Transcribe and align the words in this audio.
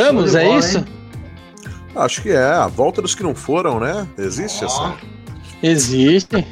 Voltamos, 0.00 0.34
é 0.34 0.56
isso? 0.56 0.78
Hein? 0.78 0.84
Acho 1.94 2.22
que 2.22 2.30
é. 2.30 2.42
A 2.42 2.66
volta 2.66 3.02
dos 3.02 3.14
que 3.14 3.22
não 3.22 3.34
foram, 3.34 3.78
né? 3.78 4.06
Existe 4.16 4.64
oh. 4.64 4.66
essa? 4.66 4.96
Existe. 5.62 6.46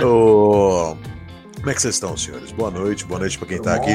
oh, 0.04 0.94
como 1.56 1.70
é 1.70 1.74
que 1.74 1.80
vocês 1.80 1.94
estão, 1.94 2.14
senhores? 2.16 2.52
Boa 2.52 2.70
noite, 2.70 3.06
boa 3.06 3.20
noite 3.20 3.38
pra 3.38 3.48
quem 3.48 3.62
tá 3.62 3.76
aqui. 3.76 3.94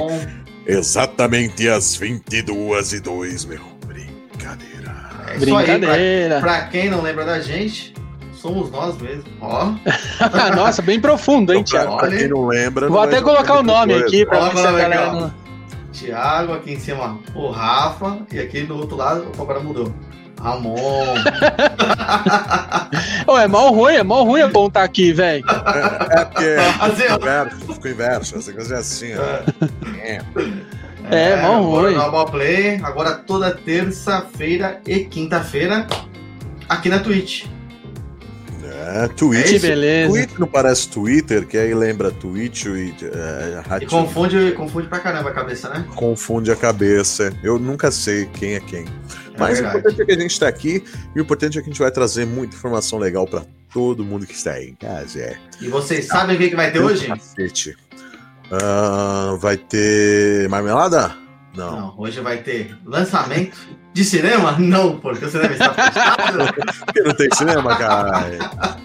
Exatamente 0.66 1.70
às 1.70 1.96
22 1.96 2.94
e 2.94 3.00
2, 3.00 3.46
meu. 3.46 3.62
Brincadeira. 3.86 5.10
É 5.28 5.38
Brincadeira. 5.38 5.94
Aí, 5.94 6.30
pra, 6.30 6.42
pra, 6.42 6.68
quem 6.70 6.90
não 6.90 7.04
lembra 7.04 7.24
da 7.26 7.40
gente, 7.40 7.94
somos 8.34 8.72
nós 8.72 8.98
mesmo. 8.98 9.26
Ó. 9.42 9.74
Nossa, 10.56 10.82
bem 10.82 11.00
profundo, 11.00 11.54
hein, 11.54 11.60
então, 11.60 11.80
Thiago? 11.80 11.98
Pra, 11.98 12.08
pra 12.08 12.18
quem 12.18 12.28
não 12.28 12.48
lembra. 12.48 12.88
Vou 12.88 12.98
não 12.98 13.04
até 13.04 13.22
colocar 13.22 13.60
o 13.60 13.64
nome 13.64 13.94
coisa. 13.94 14.08
aqui 14.08 14.26
pra 14.26 14.50
ver 14.50 14.58
se 14.58 14.66
a 14.66 14.72
galera 14.72 15.12
não. 15.12 15.49
Thiago, 15.92 16.54
aqui 16.54 16.74
em 16.74 16.80
cima 16.80 17.20
o 17.36 17.50
Rafa, 17.50 18.20
e 18.32 18.40
aqui 18.40 18.62
do 18.62 18.78
outro 18.78 18.96
lado, 18.96 19.30
agora 19.38 19.60
mudou. 19.60 19.94
Ramon. 20.40 20.76
oh, 23.28 23.38
é 23.38 23.48
mal 23.48 23.74
ruim, 23.74 23.96
é 23.96 24.04
mal 24.04 24.24
ruim 24.24 24.42
apontar 24.42 24.84
aqui, 24.84 25.12
velho. 25.12 25.44
É, 25.50 26.22
é 26.22 26.26
porque 26.26 26.46
é 26.46 26.70
assim, 26.80 27.14
inverso, 27.14 27.74
ficou 27.74 27.92
inverso, 27.92 28.38
essa 28.38 28.54
coisa 28.54 28.76
é 28.76 28.78
assim, 28.78 29.14
ó. 29.16 29.24
É, 30.02 30.22
é, 31.12 31.32
é 31.32 31.42
mal 31.42 31.62
ruim. 31.62 31.96
Normal 31.96 32.28
Play, 32.28 32.80
agora 32.84 33.16
toda 33.16 33.52
terça-feira 33.52 34.80
e 34.86 35.00
quinta-feira, 35.00 35.86
aqui 36.70 36.88
na 36.88 37.00
Twitch. 37.00 37.46
É, 38.90 39.08
Twitch. 39.08 39.54
É 39.54 39.60
beleza. 39.60 40.12
Twitch 40.12 40.40
não 40.40 40.48
parece 40.48 40.90
Twitter, 40.90 41.46
que 41.46 41.58
aí 41.58 41.74
lembra 41.74 42.12
Twitch 42.12 42.66
e. 42.66 42.94
É, 43.04 43.84
e 43.84 43.86
confunde, 43.86 44.52
confunde 44.54 44.88
pra 44.88 45.00
caramba 45.00 45.30
a 45.30 45.34
cabeça, 45.34 45.70
né? 45.70 45.86
Confunde 45.96 46.52
a 46.52 46.56
cabeça. 46.56 47.32
Eu 47.44 47.60
nunca 47.60 47.92
sei 47.92 48.26
quem 48.26 48.56
é 48.56 48.60
quem. 48.60 48.86
É 48.86 49.40
Mas 49.40 49.60
verdade. 49.60 49.76
o 49.76 49.80
importante 49.80 50.02
é 50.02 50.06
que 50.06 50.12
a 50.12 50.20
gente 50.20 50.32
está 50.32 50.48
aqui 50.48 50.84
e 51.16 51.20
o 51.20 51.22
importante 51.22 51.58
é 51.58 51.62
que 51.62 51.70
a 51.70 51.72
gente 51.72 51.80
vai 51.80 51.92
trazer 51.92 52.26
muita 52.26 52.56
informação 52.56 52.98
legal 52.98 53.28
para 53.28 53.44
todo 53.72 54.04
mundo 54.04 54.26
que 54.26 54.34
está 54.34 54.54
aí 54.54 54.70
em 54.70 54.76
casa. 54.76 55.20
É. 55.20 55.38
E 55.62 55.68
vocês 55.68 56.08
sabem 56.08 56.36
o 56.36 56.40
que, 56.40 56.50
que 56.50 56.56
vai 56.56 56.72
ter 56.72 56.80
hoje? 56.80 57.08
Cacete. 57.08 57.78
Uh, 58.52 59.38
vai 59.38 59.58
ter 59.58 60.50
marmelada? 60.50 61.16
Não. 61.56 61.72
Não. 61.72 61.94
Hoje 61.98 62.20
vai 62.22 62.38
ter 62.38 62.78
lançamento 62.86 63.58
de 63.94 64.04
cinema? 64.06 64.58
Não, 64.60 65.00
porque 65.00 65.26
o 65.26 65.30
cinema 65.30 65.54
está 65.54 65.74
fechado. 65.74 66.38
porque 66.86 67.02
não 67.02 67.14
tem 67.14 67.30
cinema, 67.34 67.76
cara. 67.76 68.26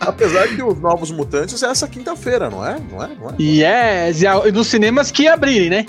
Apesar 0.00 0.48
que 0.48 0.62
os 0.62 0.78
Novos 0.80 1.10
Mutantes 1.10 1.62
é 1.62 1.66
essa 1.66 1.86
quinta-feira, 1.86 2.48
não 2.48 2.66
é? 2.66 2.78
Não 2.90 3.02
é? 3.02 3.08
Não 3.08 3.30
é? 3.30 3.34
Yes, 3.40 4.22
e 4.22 4.52
nos 4.52 4.66
cinemas 4.66 5.10
que 5.10 5.28
abrirem, 5.28 5.70
né? 5.70 5.86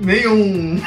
Nenhum. 0.00 0.80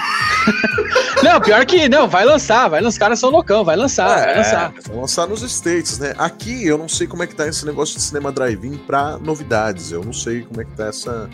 não, 1.22 1.42
pior 1.42 1.66
que 1.66 1.90
não, 1.90 2.08
vai 2.08 2.24
lançar, 2.24 2.70
vai 2.70 2.80
lançar, 2.80 2.90
os 2.90 2.98
caras 2.98 3.20
são 3.20 3.30
loucão, 3.30 3.64
vai 3.66 3.76
lançar, 3.76 4.20
é, 4.20 4.26
vai 4.26 4.38
lançar. 4.38 4.74
Vai 4.88 4.98
lançar 4.98 5.28
nos 5.28 5.42
States, 5.42 6.00
né? 6.00 6.14
Aqui 6.18 6.66
eu 6.66 6.78
não 6.78 6.88
sei 6.88 7.08
como 7.08 7.22
é 7.22 7.28
que 7.28 7.36
tá 7.36 7.46
esse 7.48 7.66
negócio 7.66 7.96
de 7.96 8.02
cinema 8.02 8.32
drive-in 8.32 8.78
pra 8.78 9.18
novidades. 9.18 9.92
Eu 9.92 10.04
não 10.04 10.14
sei 10.14 10.44
como 10.44 10.62
é 10.62 10.64
que 10.64 10.72
tá 10.72 10.88
essa, 10.88 11.30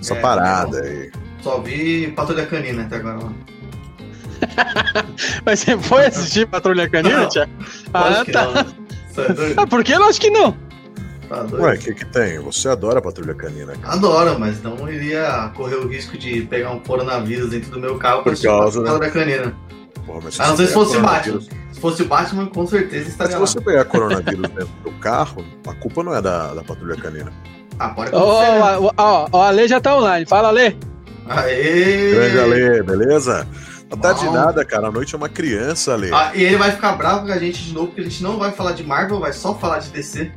essa 0.00 0.14
é, 0.14 0.20
parada 0.20 0.80
aí. 0.80 1.12
Só 1.42 1.60
vi 1.60 2.08
Patrulha 2.12 2.46
Canina 2.46 2.82
até 2.82 2.96
agora 2.96 3.24
lá. 3.24 3.32
Mas 5.44 5.60
você 5.60 5.78
foi 5.78 6.06
assistir 6.06 6.46
Patrulha 6.46 6.88
Canina, 6.88 7.26
Tia? 7.26 7.48
Ah, 7.92 8.24
tá. 8.24 8.66
É 9.16 9.54
ah, 9.56 9.66
por 9.66 9.84
que? 9.84 9.92
Eu 9.92 10.04
acho 10.04 10.20
que 10.20 10.30
não. 10.30 10.56
Tá 11.28 11.46
Ué, 11.52 11.74
o 11.74 11.78
que 11.78 11.94
que 11.94 12.04
tem? 12.06 12.38
Você 12.40 12.68
adora 12.68 12.98
a 12.98 13.02
Patrulha 13.02 13.34
Canina. 13.34 13.74
Cara. 13.76 13.94
Adoro, 13.94 14.38
mas 14.38 14.62
não 14.62 14.90
iria 14.90 15.50
correr 15.56 15.76
o 15.76 15.88
risco 15.88 16.16
de 16.18 16.42
pegar 16.42 16.70
um 16.70 16.78
coronavírus 16.80 17.50
dentro 17.50 17.70
do 17.70 17.80
meu 17.80 17.98
carro 17.98 18.22
por 18.22 18.40
causa 18.40 18.82
da 18.82 18.92
Patrulha 18.92 19.10
Canina. 19.10 19.54
Porra, 20.06 20.20
mas 20.24 20.34
se 20.34 20.42
ah, 20.42 20.48
não 20.48 20.56
sei 20.56 20.66
se 20.66 20.72
fosse 20.72 20.98
Batman. 20.98 21.40
Se 21.40 21.80
fosse 21.80 22.04
Batman, 22.04 22.46
com 22.46 22.66
certeza 22.66 23.08
estaria 23.08 23.38
mas 23.38 23.50
se 23.50 23.56
você 23.56 23.64
pegar 23.64 23.84
coronavírus 23.84 24.48
dentro 24.50 24.74
do 24.84 24.92
carro, 24.92 25.44
a 25.66 25.74
culpa 25.74 26.02
não 26.02 26.14
é 26.14 26.20
da, 26.20 26.54
da 26.54 26.62
Patrulha 26.62 26.96
Canina. 26.96 27.32
Ah, 27.78 27.88
pode 27.90 28.14
acontecer. 28.14 28.60
Ó, 28.60 28.78
oh, 28.80 28.92
ó, 28.96 29.28
ó, 29.32 29.42
a 29.42 29.48
Ale 29.48 29.66
já 29.66 29.80
tá 29.80 29.96
online. 29.96 30.26
Fala, 30.26 30.48
Ale. 30.48 30.91
Aê! 31.28 32.14
Grande 32.14 32.38
Ale, 32.38 32.82
beleza? 32.82 33.46
Não 33.90 33.98
tá 33.98 34.12
de 34.14 34.24
nada, 34.30 34.64
cara. 34.64 34.88
A 34.88 34.90
noite 34.90 35.14
é 35.14 35.18
uma 35.18 35.28
criança, 35.28 35.92
Ale. 35.92 36.10
Ah, 36.12 36.32
e 36.34 36.42
ele 36.42 36.56
vai 36.56 36.72
ficar 36.72 36.92
bravo 36.92 37.26
com 37.26 37.32
a 37.32 37.38
gente 37.38 37.62
de 37.62 37.74
novo, 37.74 37.88
porque 37.88 38.00
a 38.00 38.04
gente 38.04 38.22
não 38.22 38.38
vai 38.38 38.50
falar 38.50 38.72
de 38.72 38.82
Marvel, 38.82 39.20
vai 39.20 39.32
só 39.32 39.54
falar 39.54 39.78
de 39.80 39.90
DC. 39.90 40.32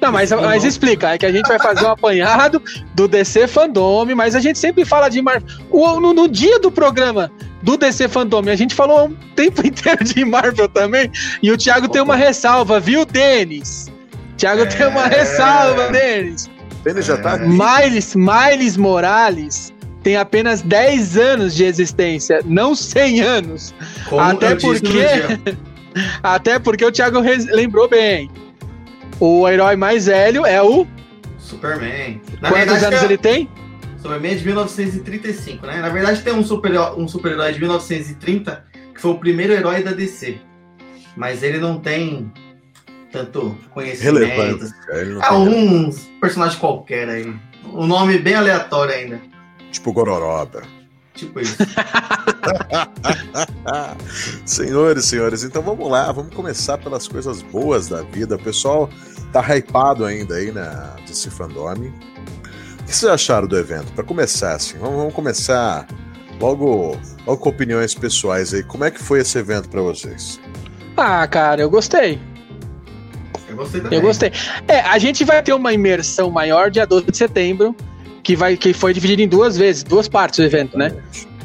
Não, 0.00 0.12
mas, 0.12 0.30
mas 0.30 0.64
explica, 0.64 1.10
é 1.10 1.18
que 1.18 1.24
a 1.24 1.32
gente 1.32 1.46
vai 1.46 1.58
fazer 1.58 1.84
um 1.84 1.90
apanhado 1.90 2.62
do 2.94 3.06
DC 3.06 3.46
Fandome, 3.46 4.14
mas 4.14 4.34
a 4.34 4.40
gente 4.40 4.58
sempre 4.58 4.84
fala 4.84 5.08
de 5.08 5.22
Marvel. 5.22 5.48
No, 5.70 6.12
no, 6.12 6.28
dia 6.28 6.58
do 6.58 6.70
programa 6.70 7.30
do 7.62 7.76
DC 7.76 8.08
Fandome, 8.08 8.50
a 8.50 8.56
gente 8.56 8.74
falou 8.74 9.06
um 9.06 9.16
tempo 9.36 9.62
inteiro 9.66 10.04
de 10.04 10.24
Marvel 10.24 10.68
também, 10.68 11.10
e 11.42 11.50
o 11.50 11.56
Thiago 11.56 11.88
tem 11.88 12.02
uma 12.02 12.16
ressalva, 12.16 12.80
viu, 12.80 13.06
Denis? 13.06 13.90
Thiago 14.36 14.62
é... 14.62 14.66
tem 14.66 14.86
uma 14.86 15.06
é. 15.06 15.20
ressalva, 15.20 15.88
Denis. 15.90 16.50
Denis 16.82 17.06
já 17.06 17.16
tá 17.16 17.34
aqui. 17.34 17.46
Miles, 17.46 18.14
Miles 18.16 18.76
Morales 18.76 19.71
tem 20.02 20.16
apenas 20.16 20.62
10 20.62 21.16
anos 21.16 21.54
de 21.54 21.64
existência, 21.64 22.40
não 22.44 22.74
100 22.74 23.20
anos. 23.20 23.74
Como 24.08 24.20
até 24.20 24.56
porque 24.56 25.06
até 26.22 26.58
porque 26.58 26.84
o 26.84 26.92
Thiago 26.92 27.20
lembrou 27.20 27.88
bem. 27.88 28.30
O 29.20 29.48
herói 29.48 29.76
mais 29.76 30.06
velho 30.06 30.44
é 30.44 30.60
o 30.62 30.86
Superman. 31.38 32.20
Na 32.40 32.48
Quantos 32.48 32.66
verdade, 32.66 32.84
anos 32.86 33.02
é... 33.02 33.04
ele 33.04 33.18
tem? 33.18 33.48
Superman 34.00 34.32
é 34.32 34.34
de 34.34 34.44
1935, 34.44 35.66
né? 35.66 35.80
Na 35.80 35.88
verdade 35.90 36.22
tem 36.22 36.32
um 36.32 36.42
super-herói 36.42 37.00
um 37.00 37.06
super 37.06 37.36
de 37.52 37.60
1930 37.60 38.64
que 38.94 39.00
foi 39.00 39.12
o 39.12 39.18
primeiro 39.18 39.52
herói 39.52 39.82
da 39.82 39.92
DC. 39.92 40.38
Mas 41.16 41.42
ele 41.42 41.58
não 41.58 41.78
tem 41.78 42.32
tanto 43.12 43.56
conhecimento. 43.70 44.66
É 44.90 45.32
um 45.32 45.90
personagem 46.20 46.58
qualquer 46.58 47.08
aí. 47.08 47.32
Um 47.72 47.86
nome 47.86 48.18
bem 48.18 48.34
aleatório 48.34 48.94
ainda. 48.94 49.31
Tipo 49.72 49.92
Gororoba. 49.92 50.62
Tipo 51.14 51.40
isso. 51.40 51.56
senhores, 54.46 55.06
senhores, 55.06 55.44
então 55.44 55.62
vamos 55.62 55.90
lá, 55.90 56.12
vamos 56.12 56.34
começar 56.34 56.78
pelas 56.78 57.08
coisas 57.08 57.42
boas 57.42 57.88
da 57.88 58.02
vida. 58.02 58.36
O 58.36 58.38
pessoal 58.38 58.88
tá 59.32 59.42
hypado 59.56 60.04
ainda 60.04 60.36
aí 60.36 60.52
na 60.52 60.96
DC 61.06 61.30
Fandom. 61.30 61.72
O 61.72 62.84
que 62.84 62.94
vocês 62.94 63.10
acharam 63.10 63.46
do 63.46 63.58
evento? 63.58 63.92
Para 63.92 64.04
começar, 64.04 64.54
assim, 64.54 64.78
vamos, 64.78 64.96
vamos, 64.96 65.14
começar 65.14 65.86
logo, 66.40 66.96
logo 67.26 67.38
com 67.38 67.48
opiniões 67.48 67.94
pessoais 67.94 68.54
aí. 68.54 68.62
Como 68.62 68.84
é 68.84 68.90
que 68.90 69.02
foi 69.02 69.20
esse 69.20 69.38
evento 69.38 69.68
para 69.68 69.80
vocês? 69.80 70.40
Ah, 70.96 71.26
cara, 71.26 71.62
eu 71.62 71.70
gostei. 71.70 72.20
Eu 73.48 73.56
gostei 73.56 73.80
também. 73.80 73.98
Eu 73.98 74.02
gostei. 74.02 74.32
É, 74.66 74.80
a 74.80 74.98
gente 74.98 75.24
vai 75.24 75.42
ter 75.42 75.52
uma 75.52 75.72
imersão 75.72 76.30
maior 76.30 76.70
dia 76.70 76.86
12 76.86 77.06
de 77.06 77.16
setembro 77.16 77.76
que, 78.22 78.36
vai, 78.36 78.56
que 78.56 78.72
foi 78.72 78.92
dividido 78.92 79.22
em 79.22 79.28
duas 79.28 79.56
vezes, 79.56 79.82
duas 79.82 80.08
partes 80.08 80.38
do 80.38 80.44
evento, 80.44 80.76
né? 80.76 80.92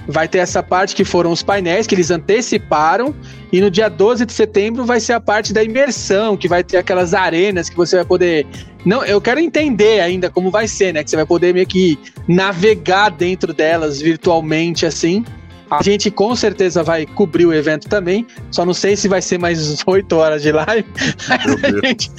Vai 0.07 0.27
ter 0.27 0.37
essa 0.37 0.63
parte 0.63 0.95
que 0.95 1.03
foram 1.03 1.31
os 1.31 1.43
painéis 1.43 1.85
que 1.85 1.93
eles 1.93 2.11
anteciparam, 2.11 3.13
e 3.51 3.59
no 3.59 3.69
dia 3.69 3.89
12 3.89 4.25
de 4.25 4.31
setembro 4.31 4.85
vai 4.85 4.99
ser 4.99 5.13
a 5.13 5.19
parte 5.19 5.51
da 5.51 5.63
imersão, 5.63 6.37
que 6.37 6.47
vai 6.47 6.63
ter 6.63 6.77
aquelas 6.77 7.13
arenas 7.13 7.69
que 7.69 7.75
você 7.75 7.97
vai 7.97 8.05
poder. 8.05 8.47
Não, 8.85 9.03
eu 9.03 9.19
quero 9.19 9.39
entender 9.39 9.99
ainda 9.99 10.29
como 10.29 10.49
vai 10.49 10.67
ser, 10.67 10.93
né? 10.93 11.03
Que 11.03 11.09
você 11.09 11.17
vai 11.17 11.25
poder 11.25 11.53
meio 11.53 11.67
que 11.67 11.99
navegar 12.27 13.09
dentro 13.09 13.53
delas 13.53 13.99
virtualmente 13.99 14.85
assim. 14.85 15.25
A 15.69 15.83
gente 15.83 16.09
com 16.09 16.35
certeza 16.35 16.81
vai 16.81 17.05
cobrir 17.05 17.45
o 17.45 17.53
evento 17.53 17.89
também. 17.89 18.25
Só 18.49 18.65
não 18.65 18.73
sei 18.73 18.95
se 18.95 19.07
vai 19.07 19.21
ser 19.21 19.37
mais 19.37 19.83
8 19.85 20.15
horas 20.15 20.41
de 20.41 20.51
live. 20.51 20.87
Gente, 21.83 22.11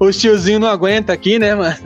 os 0.00 0.18
tiozinhos 0.18 0.60
não 0.60 0.68
aguenta 0.68 1.12
aqui, 1.12 1.38
né, 1.38 1.54
mano? 1.54 1.76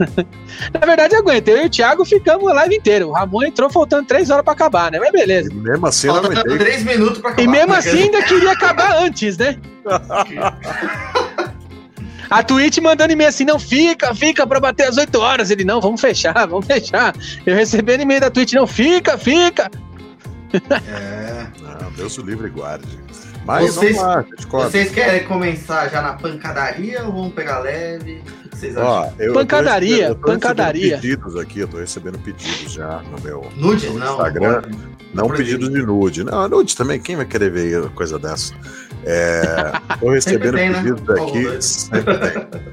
Na 0.73 0.85
verdade, 0.85 1.15
aguenta. 1.15 1.51
Eu 1.51 1.63
e 1.63 1.65
o 1.67 1.69
Thiago 1.69 2.03
ficamos 2.03 2.47
a 2.47 2.53
live 2.53 2.75
inteira. 2.77 3.07
O 3.07 3.11
Ramon 3.11 3.43
entrou 3.43 3.69
faltando 3.69 4.07
3 4.07 4.29
horas 4.29 4.43
pra 4.43 4.53
acabar, 4.53 4.91
né? 4.91 4.99
Mas 4.99 5.11
beleza. 5.11 5.51
E 5.51 5.55
mesmo 5.55 5.85
assim, 5.85 6.07
não 6.07 6.15
aguentei. 6.17 6.57
3 6.57 6.83
minutos 6.83 7.19
pra 7.19 7.31
acabar. 7.31 7.43
E 7.43 7.47
mesmo 7.47 7.73
assim, 7.73 8.03
ainda 8.03 8.23
queria 8.23 8.51
acabar 8.51 9.03
antes, 9.03 9.37
né? 9.37 9.57
A 12.29 12.41
Twitch 12.41 12.79
mandando 12.79 13.13
e-mail 13.13 13.29
assim, 13.29 13.45
não, 13.45 13.59
fica, 13.59 14.13
fica 14.15 14.47
pra 14.47 14.59
bater 14.59 14.87
as 14.87 14.97
8 14.97 15.15
horas. 15.19 15.51
Ele, 15.51 15.63
não, 15.63 15.79
vamos 15.79 16.01
fechar, 16.01 16.47
vamos 16.47 16.65
fechar. 16.65 17.13
Eu 17.45 17.55
recebendo 17.55 18.01
e-mail 18.01 18.21
da 18.21 18.31
Twitch, 18.31 18.53
não, 18.53 18.65
fica, 18.65 19.17
fica. 19.17 19.69
É. 20.55 21.47
Não, 21.81 21.91
Deus 21.91 22.17
o 22.17 22.21
livre 22.21 22.49
guarde. 22.49 22.87
Mas 23.45 23.75
vocês, 23.75 23.95
vamos 23.95 24.15
lá, 24.49 24.63
vocês 24.63 24.91
querem 24.91 25.27
começar 25.27 25.87
já 25.89 26.01
na 26.01 26.13
pancadaria 26.13 27.03
ou 27.03 27.11
vamos 27.11 27.33
pegar 27.33 27.59
leve? 27.59 28.23
O 28.45 28.49
que 28.49 28.57
vocês 28.57 28.75
acham? 28.75 29.13
eu, 29.19 29.33
pancadaria, 29.33 30.07
eu 30.07 30.15
tô 30.15 30.27
pancadaria. 30.27 30.95
pedidos 30.95 31.35
aqui, 31.35 31.59
eu 31.59 31.67
tô 31.67 31.77
recebendo 31.77 32.17
pedidos 32.17 32.71
já 32.71 33.03
no 33.03 33.21
meu 33.21 33.51
nude? 33.55 33.87
No 33.89 34.03
Instagram. 34.03 34.63
Não, 35.13 35.27
não 35.27 35.35
pedidos 35.35 35.69
de 35.69 35.81
nude. 35.83 36.23
Não, 36.23 36.47
nude 36.47 36.75
também, 36.75 36.99
quem 36.99 37.15
vai 37.15 37.25
querer 37.25 37.51
ver 37.51 37.89
coisa 37.91 38.17
dessa? 38.17 38.53
É, 39.05 39.71
tô 39.99 40.09
recebendo 40.09 40.55
tem, 40.55 40.69
né? 40.71 40.81
pedidos 40.81 41.01
né? 41.07 41.21
aqui. 41.23 41.61
Sempre 41.63 42.17
tem. 42.17 42.65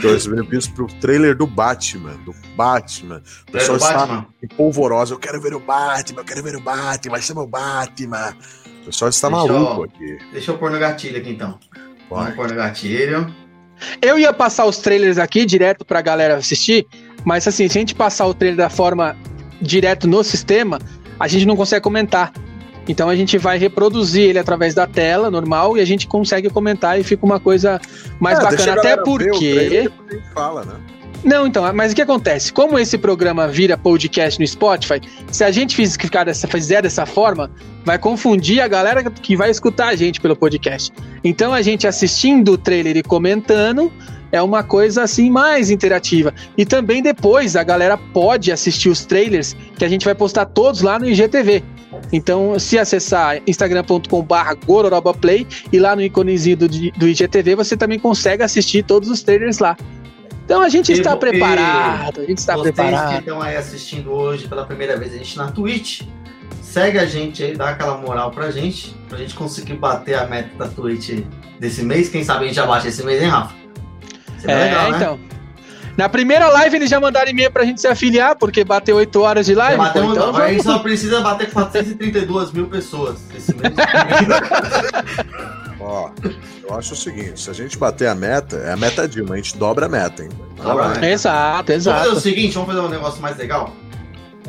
2 0.00 0.26
mil 0.28 0.44
views 0.46 0.66
pro 0.66 0.86
trailer 1.00 1.36
do 1.36 1.46
Batman. 1.46 2.14
Do 2.24 2.34
Batman. 2.56 3.22
O 3.48 3.52
pessoal 3.52 3.76
do 3.78 3.84
está 3.84 3.98
Batman? 3.98 4.26
em 4.42 4.48
polvorosa. 4.48 5.12
Eu 5.14 5.18
quero 5.18 5.40
ver 5.40 5.54
o 5.54 5.60
Batman, 5.60 6.20
eu 6.20 6.24
quero 6.24 6.42
ver 6.42 6.56
o 6.56 6.60
Batman, 6.60 7.20
chama 7.20 7.42
o 7.42 7.46
Batman. 7.46 8.34
O 8.82 8.86
pessoal 8.86 9.10
está 9.10 9.28
Deixa 9.28 9.46
eu- 9.46 9.52
maluco 9.52 9.84
aqui. 9.84 10.18
Deixa 10.32 10.50
eu 10.50 10.58
pôr 10.58 10.70
no 10.70 10.78
gatilho 10.78 11.18
aqui 11.18 11.30
então. 11.30 11.58
Vai. 12.08 12.22
Vamos 12.22 12.34
pôr 12.36 12.48
no 12.48 12.54
gatilho. 12.54 13.34
Eu 14.00 14.18
ia 14.18 14.32
passar 14.32 14.64
os 14.66 14.78
trailers 14.78 15.18
aqui 15.18 15.44
direto 15.44 15.84
pra 15.84 16.00
galera 16.00 16.36
assistir, 16.36 16.86
mas 17.24 17.46
assim, 17.46 17.68
se 17.68 17.76
a 17.78 17.80
gente 17.80 17.94
passar 17.94 18.26
o 18.26 18.34
trailer 18.34 18.56
da 18.58 18.70
forma 18.70 19.16
direto 19.60 20.06
no 20.08 20.22
sistema, 20.24 20.78
a 21.18 21.28
gente 21.28 21.44
não 21.46 21.56
consegue 21.56 21.82
comentar. 21.82 22.32
Então 22.90 23.08
a 23.08 23.14
gente 23.14 23.38
vai 23.38 23.56
reproduzir 23.56 24.30
ele 24.30 24.38
através 24.40 24.74
da 24.74 24.84
tela 24.84 25.30
normal 25.30 25.76
e 25.76 25.80
a 25.80 25.84
gente 25.84 26.08
consegue 26.08 26.50
comentar 26.50 26.98
e 26.98 27.04
fica 27.04 27.24
uma 27.24 27.38
coisa 27.38 27.80
mais 28.18 28.36
deixa 28.40 28.56
bacana. 28.56 28.80
Até 28.80 28.96
porque. 28.96 29.88
fala, 30.34 30.64
né? 30.64 30.74
Não, 31.22 31.46
então, 31.46 31.70
mas 31.72 31.92
o 31.92 31.94
que 31.94 32.02
acontece? 32.02 32.52
Como 32.52 32.78
esse 32.78 32.98
programa 32.98 33.46
vira 33.46 33.76
podcast 33.78 34.40
no 34.40 34.46
Spotify, 34.46 35.00
se 35.30 35.44
a 35.44 35.50
gente 35.52 35.76
ficar 35.76 36.24
dessa, 36.24 36.48
fizer 36.48 36.82
dessa 36.82 37.06
forma, 37.06 37.50
vai 37.84 37.98
confundir 37.98 38.60
a 38.60 38.66
galera 38.66 39.04
que 39.04 39.36
vai 39.36 39.50
escutar 39.50 39.88
a 39.88 39.94
gente 39.94 40.20
pelo 40.20 40.34
podcast. 40.34 40.90
Então 41.22 41.52
a 41.52 41.62
gente 41.62 41.86
assistindo 41.86 42.52
o 42.52 42.58
trailer 42.58 42.96
e 42.96 43.02
comentando 43.02 43.92
é 44.32 44.40
uma 44.42 44.62
coisa 44.62 45.02
assim 45.02 45.30
mais 45.30 45.70
interativa. 45.70 46.32
E 46.56 46.64
também 46.64 47.02
depois 47.02 47.56
a 47.56 47.62
galera 47.62 47.96
pode 47.96 48.50
assistir 48.52 48.88
os 48.88 49.04
trailers 49.04 49.56
que 49.76 49.84
a 49.84 49.88
gente 49.88 50.04
vai 50.04 50.14
postar 50.14 50.46
todos 50.46 50.82
lá 50.82 50.98
no 50.98 51.08
IGTV. 51.08 51.62
Então, 52.12 52.58
se 52.58 52.78
acessar 52.78 53.40
instagram.com/barra 53.46 54.54
gororobaplay 54.54 55.46
e 55.72 55.78
lá 55.78 55.94
no 55.94 56.02
íconezinho 56.02 56.56
do, 56.56 56.68
do 56.68 57.08
IGTV, 57.08 57.54
você 57.56 57.76
também 57.76 57.98
consegue 57.98 58.42
assistir 58.42 58.82
todos 58.84 59.08
os 59.10 59.22
trailers 59.22 59.58
lá. 59.58 59.76
Então 60.44 60.60
a 60.60 60.68
gente 60.68 60.90
E 60.90 60.94
está 60.94 61.12
vo- 61.12 61.18
preparado, 61.18 62.20
a 62.20 62.24
gente 62.24 62.38
está 62.38 62.54
Vocês 62.56 62.74
que 62.74 62.82
preparado. 62.82 63.18
estão 63.20 63.40
aí 63.40 63.56
assistindo 63.56 64.10
hoje 64.10 64.48
pela 64.48 64.64
primeira 64.64 64.96
vez 64.96 65.14
a 65.14 65.16
gente 65.18 65.36
na 65.36 65.50
Twitch, 65.52 66.02
segue 66.60 66.98
a 66.98 67.06
gente 67.06 67.42
aí, 67.44 67.56
dá 67.56 67.68
aquela 67.70 67.96
moral 67.98 68.32
pra 68.32 68.50
gente, 68.50 68.92
pra 69.08 69.16
gente 69.18 69.34
conseguir 69.34 69.74
bater 69.74 70.14
a 70.16 70.26
meta 70.26 70.50
da 70.58 70.66
Twitch 70.66 71.22
desse 71.60 71.84
mês. 71.84 72.08
Quem 72.08 72.24
sabe 72.24 72.44
a 72.44 72.46
gente 72.48 72.56
já 72.56 72.66
bate 72.66 72.88
esse 72.88 73.04
mês, 73.04 73.22
hein, 73.22 73.28
Rafa? 73.28 73.54
Seria 74.40 74.54
É, 74.56 74.64
legal, 74.64 74.90
né? 74.90 74.96
então. 74.96 75.20
Na 75.96 76.08
primeira 76.08 76.48
live 76.48 76.76
eles 76.76 76.88
já 76.88 76.98
mandaram 76.98 77.30
e-mail 77.30 77.50
pra 77.50 77.64
gente 77.64 77.80
se 77.80 77.86
afiliar, 77.86 78.34
porque 78.36 78.64
bateu 78.64 78.96
8 78.96 79.20
horas 79.20 79.44
de 79.44 79.54
live. 79.54 79.76
Bateu 79.76 80.04
pô, 80.06 80.12
então 80.12 80.28
agora 80.30 80.44
a 80.44 80.48
gente 80.52 80.62
vamos- 80.62 80.78
só 80.78 80.82
precisa 80.82 81.20
bater 81.20 81.50
432 81.50 82.52
mil 82.52 82.66
pessoas 82.68 83.18
esse 83.36 83.54
mês. 83.54 83.74
Ó, 85.80 86.10
eu 86.68 86.74
acho 86.78 86.94
o 86.94 86.96
seguinte: 86.96 87.40
se 87.40 87.50
a 87.50 87.52
gente 87.52 87.78
bater 87.78 88.08
a 88.08 88.14
meta, 88.14 88.56
é 88.56 88.72
a 88.72 88.76
meta 88.76 89.08
Dilma, 89.08 89.34
a 89.34 89.36
gente 89.36 89.56
dobra 89.56 89.86
a 89.86 89.88
meta, 89.88 90.22
hein? 90.22 90.28
Dobra 90.56 90.84
a 90.84 90.88
meta. 90.90 91.06
Exato, 91.08 91.72
Vamos 91.72 91.84
fazer 91.84 91.98
o 91.98 92.02
exato. 92.12 92.20
seguinte, 92.20 92.54
vamos 92.54 92.68
fazer 92.74 92.80
um 92.80 92.88
negócio 92.88 93.20
mais 93.22 93.36
legal? 93.36 93.72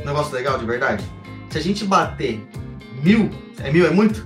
Um 0.01 0.05
negócio 0.05 0.33
legal 0.33 0.57
de 0.57 0.65
verdade? 0.65 1.03
Se 1.49 1.57
a 1.57 1.61
gente 1.61 1.83
bater 1.85 2.45
mil, 3.03 3.29
é 3.63 3.71
mil 3.71 3.85
é 3.85 3.91
muito? 3.91 4.25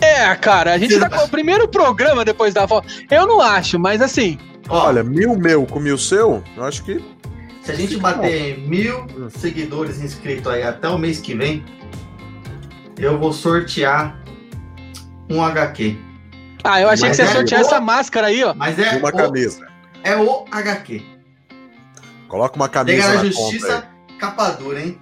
É, 0.00 0.34
cara, 0.36 0.74
a 0.74 0.78
gente 0.78 0.98
tá 0.98 1.08
com 1.08 1.24
o 1.24 1.28
primeiro 1.28 1.66
programa 1.68 2.24
depois 2.24 2.52
da 2.52 2.66
foto. 2.68 2.86
Eu 3.10 3.26
não 3.26 3.40
acho, 3.40 3.78
mas 3.78 4.00
assim, 4.02 4.38
Ó, 4.68 4.86
Olha, 4.86 5.02
mil 5.04 5.36
meu 5.38 5.64
com 5.66 5.78
mil 5.78 5.96
seu, 5.96 6.42
eu 6.56 6.64
acho 6.64 6.82
que. 6.84 7.02
se 7.62 7.70
a 7.70 7.74
gente 7.74 7.96
bater 7.98 8.58
mil 8.58 9.06
seguidores 9.30 10.00
inscritos 10.00 10.50
aí 10.52 10.62
até 10.62 10.88
o 10.88 10.98
mês 10.98 11.20
que 11.20 11.34
vem, 11.34 11.64
eu 12.98 13.18
vou 13.18 13.32
sortear 13.32 14.20
um 15.30 15.42
HQ. 15.42 15.96
ah, 16.64 16.80
eu 16.80 16.88
achei 16.88 17.08
Mas 17.08 17.16
que 17.16 17.22
você 17.22 17.22
ia 17.22 17.28
é 17.30 17.32
sortear 17.32 17.60
boa. 17.62 17.72
essa 17.72 17.80
máscara 17.80 18.26
aí, 18.28 18.42
ó. 18.44 18.54
Mas 18.54 18.78
é, 18.78 18.96
uma 18.96 19.08
o, 19.08 19.12
camisa. 19.12 19.66
é 20.02 20.16
o 20.16 20.44
HQ. 20.50 21.02
Coloca 22.28 22.56
uma 22.56 22.68
camisa 22.68 23.08
na 23.08 23.14
na 23.14 23.24
Justiça, 23.24 23.66
conta 23.66 23.88
capa 24.18 24.50
dura, 24.50 24.80
hein? 24.80 24.98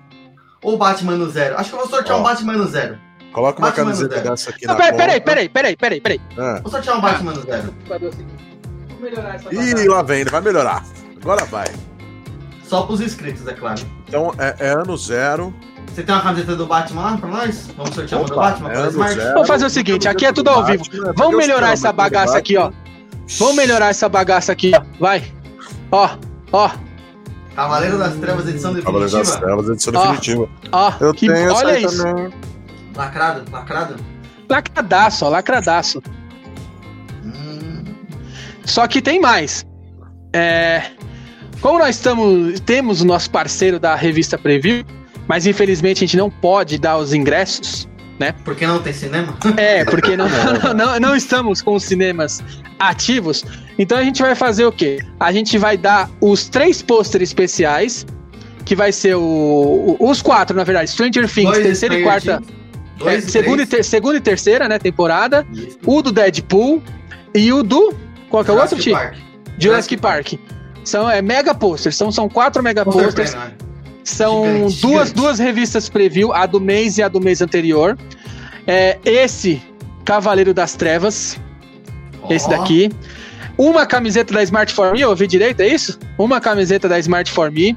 Ou 0.62 0.76
Batman 0.76 1.16
no 1.16 1.28
Zero. 1.30 1.56
Acho 1.56 1.70
que 1.70 1.76
eu 1.76 1.80
vou 1.80 1.88
sortear 1.88 2.18
Ó. 2.18 2.20
um 2.20 2.22
Batman 2.22 2.54
no 2.54 2.66
Zero. 2.66 2.98
Coloca 3.34 3.58
uma 3.58 3.68
Batman 3.68 3.84
camiseta 3.86 4.20
dessa 4.20 4.50
aqui 4.50 4.64
Não, 4.66 4.74
na 4.74 4.80
peraí, 4.80 4.92
conta. 4.92 5.04
peraí, 5.04 5.20
peraí, 5.20 5.48
peraí, 5.48 5.76
peraí, 5.76 6.00
peraí. 6.00 6.20
Ah. 6.38 6.60
Vou 6.62 6.70
sortear 6.70 6.96
um 6.96 7.00
Batman 7.00 7.32
no 7.32 7.42
Zero. 7.42 7.74
Vou 8.88 9.00
melhorar 9.00 9.34
essa 9.34 9.52
Ih, 9.54 9.88
lá 9.88 10.02
vem, 10.02 10.20
ele 10.20 10.30
vai 10.30 10.40
melhorar. 10.40 10.84
Agora 11.20 11.44
vai. 11.46 11.66
Só 12.64 12.82
pros 12.82 13.00
inscritos, 13.00 13.46
é 13.46 13.52
claro. 13.52 13.82
Então 14.08 14.32
é, 14.38 14.54
é 14.60 14.68
ano 14.70 14.96
zero. 14.96 15.52
Você 15.92 16.02
tem 16.04 16.14
uma 16.14 16.22
camiseta 16.22 16.56
do 16.56 16.66
Batman 16.66 17.02
lá 17.02 17.16
pra 17.18 17.28
nós? 17.28 17.68
Vamos 17.76 17.94
sortear 17.94 18.20
uma 18.20 18.28
do 18.28 18.32
Opa, 18.34 18.50
Batman 18.50 18.72
é 18.72 18.90
zero. 18.90 19.32
Vamos 19.34 19.48
fazer 19.48 19.66
o 19.66 19.70
seguinte, 19.70 20.08
aqui 20.08 20.26
é 20.26 20.32
tudo 20.32 20.48
ao 20.48 20.64
vivo. 20.64 20.84
Batman, 20.84 21.12
Vamos 21.16 21.36
melhorar 21.36 21.72
essa 21.72 21.92
bagaça 21.92 22.38
aqui, 22.38 22.56
ó. 22.56 22.70
Vamos 23.38 23.56
melhorar 23.56 23.88
essa 23.88 24.08
bagaça 24.08 24.52
aqui, 24.52 24.70
ó. 24.74 24.82
Vai. 25.00 25.24
Ó, 25.90 26.08
ó, 26.52 26.70
Cavaleiro 27.54 27.98
das 27.98 28.14
Trevas, 28.14 28.48
edição 28.48 28.74
Cavaleiro 28.74 29.10
das 29.10 29.12
definitiva. 29.12 29.46
Trevas, 29.46 29.68
edição 29.68 29.92
Ó. 29.94 30.00
definitiva. 30.06 30.48
ó. 30.72 30.92
Eu 31.00 31.14
Que, 31.14 31.28
tenho 31.28 31.52
olha 31.54 31.78
isso. 31.78 32.02
também. 32.04 32.32
Lacrado, 32.96 33.42
lacrado. 33.50 33.96
Lacradaço, 34.48 35.24
ó, 35.24 35.28
lacradaço. 35.28 36.02
Hum, 37.24 37.84
Só 38.64 38.86
que 38.86 39.00
tem 39.02 39.20
mais. 39.20 39.64
É, 40.32 40.82
como 41.60 41.78
nós 41.78 41.96
estamos, 41.96 42.60
temos 42.60 43.00
o 43.00 43.04
nosso 43.06 43.30
parceiro 43.30 43.78
da 43.78 43.94
revista 43.94 44.36
Preview, 44.36 44.84
mas 45.26 45.46
infelizmente 45.46 45.98
a 45.98 46.06
gente 46.06 46.16
não 46.16 46.30
pode 46.30 46.78
dar 46.78 46.96
os 46.98 47.14
ingressos. 47.14 47.88
por 48.44 48.54
que 48.54 48.66
não 48.66 48.80
tem 48.82 48.92
cinema? 48.92 49.36
É, 49.56 49.84
porque 49.84 50.16
não, 50.16 50.26
não, 50.76 51.00
não 51.00 51.16
estamos 51.16 51.62
com 51.62 51.74
os 51.74 51.84
cinemas 51.84 52.42
ativos. 52.78 53.44
Então 53.78 53.98
a 53.98 54.04
gente 54.04 54.20
vai 54.22 54.34
fazer 54.34 54.64
o 54.66 54.72
quê? 54.72 54.98
A 55.18 55.32
gente 55.32 55.56
vai 55.58 55.76
dar 55.76 56.10
os 56.20 56.48
três 56.48 56.82
pôsteres 56.82 57.30
especiais, 57.30 58.06
que 58.64 58.74
vai 58.76 58.92
ser 58.92 59.14
o, 59.16 59.20
o- 59.98 60.10
os 60.10 60.20
quatro, 60.22 60.56
na 60.56 60.64
verdade, 60.64 60.90
Stranger 60.90 61.28
Things, 61.32 61.50
Dois 61.52 61.62
terceira 61.62 61.94
e 61.94 61.98
Stranger 62.02 62.22
quarta, 62.24 62.46
Things, 62.46 62.63
é, 63.00 63.04
Dois 63.04 63.26
e 63.26 63.30
segunda, 63.30 63.62
e 63.62 63.66
ter, 63.66 63.84
segunda 63.84 64.16
e 64.16 64.20
terceira, 64.20 64.68
né, 64.68 64.78
temporada, 64.78 65.46
Isso. 65.52 65.78
o 65.84 66.02
do 66.02 66.12
Deadpool 66.12 66.82
e 67.34 67.52
o 67.52 67.62
do 67.62 67.94
qual 68.28 68.44
que 68.44 68.50
é 68.50 68.54
o 68.54 68.56
outro, 68.56 68.76
Jurassic 68.76 68.82
Ti? 68.82 68.90
Park. 68.90 69.14
Jurassic 69.58 69.96
Park. 69.96 70.32
São 70.84 71.10
é 71.10 71.22
mega 71.22 71.54
posters, 71.54 71.96
são, 71.96 72.10
são 72.12 72.28
quatro 72.28 72.62
mega 72.62 72.84
Poster 72.84 73.04
posters. 73.04 73.34
Né? 73.34 73.52
São 74.02 74.44
Gigante, 74.44 74.80
duas, 74.80 75.08
gigante. 75.08 75.14
duas 75.14 75.38
revistas 75.38 75.88
preview, 75.88 76.32
a 76.32 76.44
do 76.44 76.60
mês 76.60 76.98
e 76.98 77.02
a 77.02 77.08
do 77.08 77.20
mês 77.20 77.40
anterior. 77.40 77.96
É, 78.66 78.98
esse 79.04 79.62
Cavaleiro 80.04 80.52
das 80.52 80.74
Trevas, 80.74 81.38
esse 82.28 82.46
Ó, 82.46 82.50
daqui. 82.50 82.90
Uma 83.56 83.86
camiseta 83.86 84.34
da 84.34 84.42
Smart 84.42 84.72
For 84.72 84.92
Me, 84.92 85.00
eu 85.00 85.10
ouvi 85.10 85.26
direito, 85.26 85.60
é 85.60 85.68
isso? 85.68 85.98
Uma 86.18 86.40
camiseta 86.40 86.88
da 86.88 86.98
Smart 86.98 87.30
For 87.30 87.50
Me. 87.50 87.76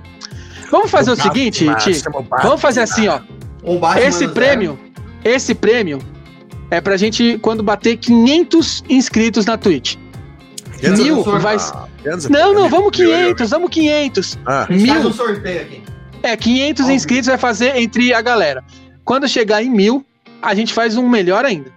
Vamos 0.71 0.91
fazer 0.91 1.11
o, 1.11 1.15
seguinte, 1.15 1.65
Ti. 1.77 2.01
o 2.07 2.11
Batman. 2.11 2.37
Vamos 2.41 2.61
fazer 2.61 2.81
assim, 2.81 3.07
ó. 3.07 3.21
Um 3.63 3.79
Esse 3.97 4.27
prêmio, 4.27 4.77
esse 5.27 5.53
prêmio 5.55 5.99
é 6.71 6.81
pra 6.81 6.97
gente 6.97 7.37
quando 7.41 7.63
bater 7.63 7.97
500 7.97 8.83
inscritos 8.89 9.45
na 9.45 9.57
Twitch. 9.57 9.95
Mil 10.81 11.23
vai- 11.23 11.55
Ah, 11.57 11.87
é- 12.05 12.09
Não, 12.29 12.53
não, 12.53 12.61
mil, 12.61 12.69
vamos 12.69 12.97
mil, 12.97 13.09
mil, 13.09 13.17
500, 13.35 13.49
vamos 13.49 13.69
500. 13.71 14.39
Ah, 14.45 14.65
A 14.69 14.71
gente 14.73 14.87
faz 14.87 14.99
Mil. 15.01 15.09
um 15.09 15.13
sorteio 15.13 15.61
aqui. 15.61 15.81
É, 16.23 16.35
500 16.37 16.81
Óbvio. 16.85 16.95
inscritos 16.95 17.27
vai 17.27 17.37
fazer 17.37 17.75
entre 17.77 18.13
a 18.13 18.21
galera. 18.21 18.63
Quando 19.03 19.27
chegar 19.27 19.63
em 19.63 19.69
mil, 19.69 20.05
a 20.41 20.53
gente 20.53 20.73
faz 20.73 20.95
um 20.97 21.07
melhor 21.07 21.45
ainda. 21.45 21.71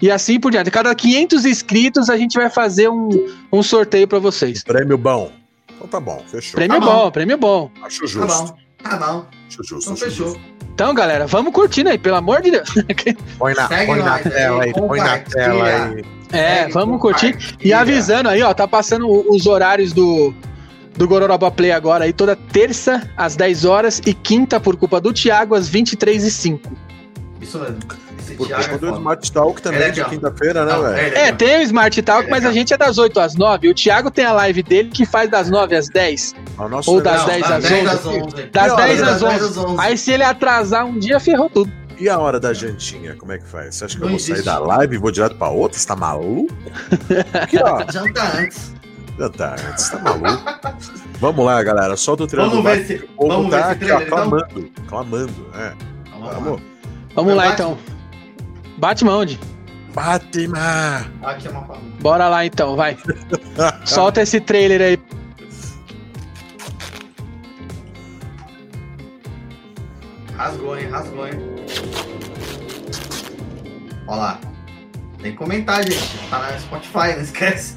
E 0.00 0.10
assim 0.10 0.40
por 0.40 0.50
diante. 0.50 0.70
Cada 0.70 0.94
500 0.94 1.44
inscritos, 1.44 2.08
a 2.10 2.16
gente 2.16 2.36
vai 2.38 2.48
fazer 2.50 2.88
um, 2.88 3.08
um 3.52 3.62
sorteio 3.62 4.08
pra 4.08 4.18
vocês. 4.18 4.62
prêmio 4.64 4.96
bom. 4.98 5.30
Então 5.74 5.86
tá 5.86 6.00
bom, 6.00 6.22
fechou. 6.28 6.54
Prêmio 6.54 6.80
Tá 6.80 6.86
bom, 6.86 6.92
bom. 7.04 7.10
prêmio 7.10 7.36
bom. 7.38 7.70
Acho 7.82 8.00
Tá 8.00 8.06
justo. 8.06 8.26
bom. 8.26 8.56
Tá 8.82 8.96
bom. 8.96 9.26
Acho 9.48 9.62
justo. 9.64 9.76
Então 9.82 9.92
acho 9.94 10.04
fechou. 10.04 10.26
justo. 10.28 10.40
Então, 10.74 10.94
galera, 10.94 11.26
vamos 11.26 11.52
curtindo 11.52 11.90
aí, 11.90 11.98
pelo 11.98 12.16
amor 12.16 12.40
de 12.42 12.50
Deus. 12.50 12.68
Põe 13.38 13.54
na, 13.54 13.68
põe 13.68 13.98
na 13.98 14.18
tela 14.18 14.62
aí, 14.64 14.72
põe 14.72 14.98
na 15.00 15.18
tela 15.18 15.64
aí. 15.94 16.04
É, 16.32 16.68
vamos 16.68 17.00
curtir. 17.00 17.36
E 17.62 17.72
avisando 17.74 18.28
aí, 18.28 18.42
ó, 18.42 18.54
tá 18.54 18.66
passando 18.66 19.06
o- 19.06 19.34
os 19.34 19.46
horários 19.46 19.92
do, 19.92 20.34
do 20.96 21.06
Gororoba 21.06 21.50
Play 21.50 21.72
agora 21.72 22.04
aí, 22.04 22.12
toda 22.12 22.34
terça 22.34 23.06
às 23.16 23.36
10 23.36 23.64
horas 23.66 24.00
e 24.06 24.14
quinta, 24.14 24.58
por 24.58 24.76
culpa 24.76 24.98
do 25.00 25.12
Thiago, 25.12 25.54
às 25.54 25.68
23 25.68 26.24
e 26.24 26.30
05 26.30 26.72
Isso 27.40 27.58
mesmo. 27.58 27.76
Esse 28.22 28.34
Por 28.34 28.46
Thiago 28.46 28.62
é 28.62 28.66
conta 28.68 28.78
do 28.78 28.86
foda. 28.86 28.98
Smart 28.98 29.32
Talk 29.32 29.62
também, 29.62 29.82
é 29.82 29.90
de 29.90 30.04
quinta-feira, 30.04 30.64
né, 30.64 30.72
Não, 30.72 30.82
velho? 30.82 31.16
É, 31.16 31.32
tem 31.32 31.58
o 31.58 31.62
Smart 31.62 32.02
Talk, 32.02 32.26
É 32.26 32.30
mas 32.30 32.44
a 32.46 32.52
gente 32.52 32.72
é 32.72 32.76
das 32.78 32.98
8 32.98 33.18
às 33.20 33.34
9. 33.34 33.68
O 33.68 33.74
Thiago 33.74 34.10
tem 34.10 34.24
a 34.24 34.32
live 34.32 34.62
dele 34.62 34.90
que 34.90 35.04
faz 35.04 35.28
das 35.30 35.50
9 35.50 35.74
às 35.76 35.88
10. 35.88 36.34
O 36.58 36.68
nosso 36.68 36.90
Ou 36.90 37.00
das 37.00 37.26
negócio- 37.26 37.30
10 37.32 37.42
das 37.42 37.52
às 37.64 37.70
10 37.70 37.86
11. 37.86 37.94
às 37.96 38.06
11. 38.06 38.46
Das 38.52 38.66
E 38.66 38.70
a 38.70 38.74
hora 38.74 38.86
10 38.86 39.00
das 39.00 39.08
às 39.08 39.20
10 39.20 39.42
11. 39.42 39.44
às 39.44 39.56
11. 39.64 39.76
Aí 39.80 39.98
se 39.98 40.12
ele 40.12 40.22
atrasar 40.24 40.86
um 40.86 40.98
dia, 40.98 41.18
ferrou 41.20 41.50
tudo. 41.50 41.72
E 41.98 42.08
a 42.08 42.18
hora 42.18 42.40
da 42.40 42.52
jantinha, 42.52 43.14
como 43.16 43.32
é 43.32 43.38
que 43.38 43.46
faz? 43.46 43.76
Você 43.76 43.84
acha 43.84 43.96
que 43.96 44.02
eu 44.02 44.06
Não 44.06 44.12
vou 44.12 44.18
sair 44.18 44.32
existe. 44.32 44.46
da 44.46 44.58
live 44.58 44.94
e 44.94 44.98
vou 44.98 45.10
direto 45.12 45.36
pra 45.36 45.48
outra? 45.50 45.78
Você 45.78 45.86
tá 45.86 45.94
maluco? 45.94 46.52
Aqui, 47.34 47.58
ó. 47.62 47.78
Janta 47.92 48.22
antes. 48.38 48.72
Já 49.18 49.28
tá, 49.28 49.56
você 49.76 49.96
tá 49.96 50.02
maluco? 50.02 50.42
Vamos 51.20 51.44
lá, 51.44 51.62
galera. 51.62 51.96
Solta 51.96 52.24
o 52.24 52.26
trailer 52.26 52.50
Vamos 52.50 52.64
do 52.64 52.70
ver 52.76 52.84
se. 52.86 53.04
O 53.16 53.28
povo 53.28 53.50
tá 53.50 53.70
aqui, 53.70 53.90
ó, 53.90 54.00
então? 54.00 54.08
clamando. 54.08 54.70
Clamando, 54.88 55.46
é. 55.54 55.72
Vamos 56.10 56.26
lá. 56.28 56.60
Vamos. 57.14 57.34
Lá 57.36 57.48
então. 57.52 57.78
Batman 58.82 59.16
onde? 59.18 59.38
Batman! 59.94 61.06
Aqui 61.22 61.46
é 61.46 61.50
uma 61.52 61.64
família. 61.64 61.92
Bora 62.00 62.28
lá 62.28 62.44
então, 62.44 62.74
vai. 62.74 62.96
Solta 63.86 64.22
esse 64.22 64.40
trailer 64.40 64.82
aí. 64.82 64.98
Rasgou, 70.36 70.76
hein? 70.76 70.88
Rasgou, 70.88 71.28
hein? 71.28 71.34
Olha 74.08 74.16
lá. 74.20 74.40
Tem 75.22 75.30
que 75.30 75.38
comentar, 75.38 75.84
gente. 75.84 76.18
Tá 76.28 76.40
na 76.40 76.58
Spotify, 76.58 77.14
não 77.14 77.22
esquece. 77.22 77.76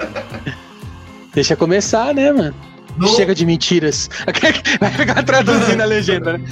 Deixa 1.34 1.54
começar, 1.54 2.14
né, 2.14 2.32
mano? 2.32 2.54
No- 2.96 3.08
Chega 3.08 3.34
de 3.34 3.44
mentiras. 3.44 4.08
Vai 4.80 4.90
ficar 4.90 5.22
traduzindo 5.22 5.82
a 5.82 5.84
legenda, 5.84 6.38
né? 6.38 6.44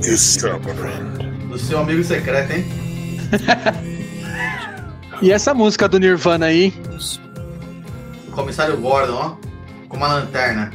De 0.00 0.16
Summer. 0.16 1.21
Do 1.52 1.58
seu 1.58 1.80
amigo 1.80 2.02
secreto, 2.02 2.50
hein? 2.50 2.64
E 5.20 5.30
essa 5.30 5.52
música 5.52 5.86
do 5.86 6.00
Nirvana 6.00 6.46
aí? 6.46 6.72
Comissário 8.30 8.78
Gordon, 8.78 9.12
ó. 9.12 9.36
Com 9.86 9.98
uma 9.98 10.08
lanterna. 10.08 10.72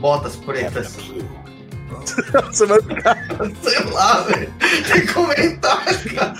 Botas 0.00 0.36
pretas. 0.36 0.96
Você 2.50 2.64
vai 2.64 2.80
ficar. 2.80 3.18
Sei 3.62 3.84
lá, 3.92 4.22
velho. 4.22 4.50
Tem 4.90 5.06
que 5.06 5.12
comentar, 5.12 5.84
cara. 5.84 6.34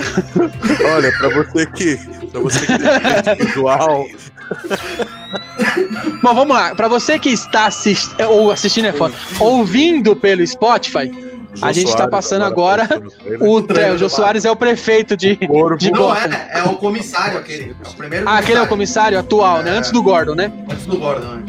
Olha, 0.95 1.13
pra 1.19 1.29
você 1.29 1.67
que. 1.67 1.97
Pra 2.29 2.41
você 2.41 2.61
que 2.61 2.79
tem 3.37 3.37
visual. 3.47 4.07
Bom, 6.23 6.35
vamos 6.35 6.57
lá. 6.57 6.75
Pra 6.75 6.89
você 6.89 7.19
que 7.19 7.31
está 7.31 7.67
assistindo, 7.67 8.29
ou 8.29 8.51
assistindo 8.51 8.87
é 8.87 8.93
foda, 8.93 9.15
ouvindo 9.39 10.17
pelo 10.17 10.47
Spotify, 10.47 11.11
a 11.61 11.73
gente 11.73 11.95
tá 11.97 12.07
passando 12.07 12.43
agora 12.43 12.89
o, 13.41 13.59
é, 13.77 13.93
o 13.93 13.99
Jô 13.99 14.09
Soares 14.09 14.45
é 14.45 14.51
o 14.51 14.57
prefeito 14.57 15.17
de. 15.17 15.37
Corvo. 15.37 15.77
de 15.77 15.91
Não 15.91 16.01
Gotham. 16.01 16.33
é, 16.33 16.61
é 16.61 16.63
o 16.63 16.77
comissário 16.77 17.39
aquele. 17.39 17.77
É 17.85 17.89
o 17.89 17.95
primeiro 17.95 18.29
Ah, 18.29 18.39
aquele 18.39 18.59
é 18.59 18.63
o 18.63 18.69
comissário 18.69 19.19
atual, 19.19 19.63
né? 19.63 19.71
Antes 19.71 19.91
do 19.91 20.03
Gordon, 20.03 20.35
né? 20.35 20.53
Antes 20.71 20.87
do 20.87 20.97
Gordon, 20.99 21.27
né? 21.27 21.43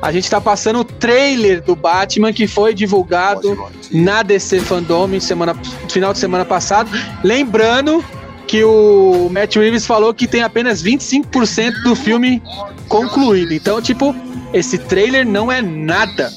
A 0.00 0.12
gente 0.12 0.30
tá 0.30 0.40
passando 0.40 0.78
o 0.80 0.84
trailer 0.84 1.60
do 1.60 1.74
Batman 1.74 2.32
que 2.32 2.46
foi 2.46 2.72
divulgado 2.72 3.68
na 3.90 4.22
DC 4.22 4.60
Fandom 4.60 5.20
semana, 5.20 5.56
final 5.88 6.12
de 6.12 6.20
semana 6.20 6.44
passado. 6.44 6.88
Lembrando 7.24 8.04
que 8.48 8.64
o 8.64 9.28
Matt 9.30 9.56
Reeves 9.56 9.86
falou 9.86 10.12
que 10.14 10.26
tem 10.26 10.42
apenas 10.42 10.82
25% 10.82 11.82
do 11.84 11.94
filme 11.94 12.42
concluído. 12.88 13.52
Então, 13.52 13.80
tipo, 13.80 14.16
esse 14.52 14.78
trailer 14.78 15.26
não 15.26 15.52
é 15.52 15.60
nada 15.60 16.32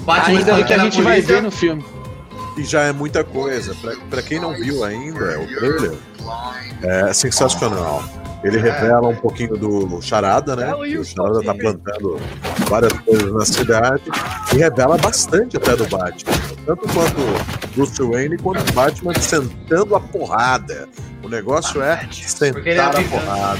Batman 0.00 0.38
ainda 0.38 0.54
do 0.56 0.64
que 0.64 0.74
a 0.74 0.78
gente 0.78 1.00
vai 1.00 1.20
ver 1.20 1.40
no 1.40 1.50
filme. 1.50 1.84
E 2.58 2.64
já 2.64 2.82
é 2.82 2.92
muita 2.92 3.22
coisa. 3.22 3.74
Pra, 3.80 3.92
pra 4.10 4.22
quem 4.22 4.40
não 4.40 4.52
viu 4.52 4.84
ainda, 4.84 5.40
o 5.40 5.46
trailer 5.46 5.94
é 6.82 7.12
sensacional. 7.12 8.02
Ele 8.42 8.58
revela 8.58 9.08
um 9.08 9.16
pouquinho 9.16 9.56
do 9.56 10.02
Charada, 10.02 10.54
né? 10.54 10.70
Que 10.84 10.98
o 10.98 11.04
Charada 11.04 11.42
tá 11.42 11.54
plantando 11.54 12.20
várias 12.68 12.92
coisas 12.92 13.32
na 13.32 13.44
cidade. 13.46 14.02
E 14.52 14.58
revela 14.58 14.98
bastante 14.98 15.56
até 15.56 15.74
do 15.74 15.86
Batman. 15.86 16.32
Tanto 16.66 16.86
quanto 16.88 17.74
Bruce 17.74 18.02
Wayne, 18.02 18.36
quanto 18.36 18.68
o 18.68 18.72
Batman 18.72 19.14
sentando 19.14 19.96
a 19.96 20.00
porrada. 20.00 20.86
O 21.24 21.28
negócio 21.28 21.82
é 21.82 21.92
é 21.92 21.92
a 21.94 22.12
sentar 22.12 22.96
a 22.96 23.02
porrada. 23.02 23.58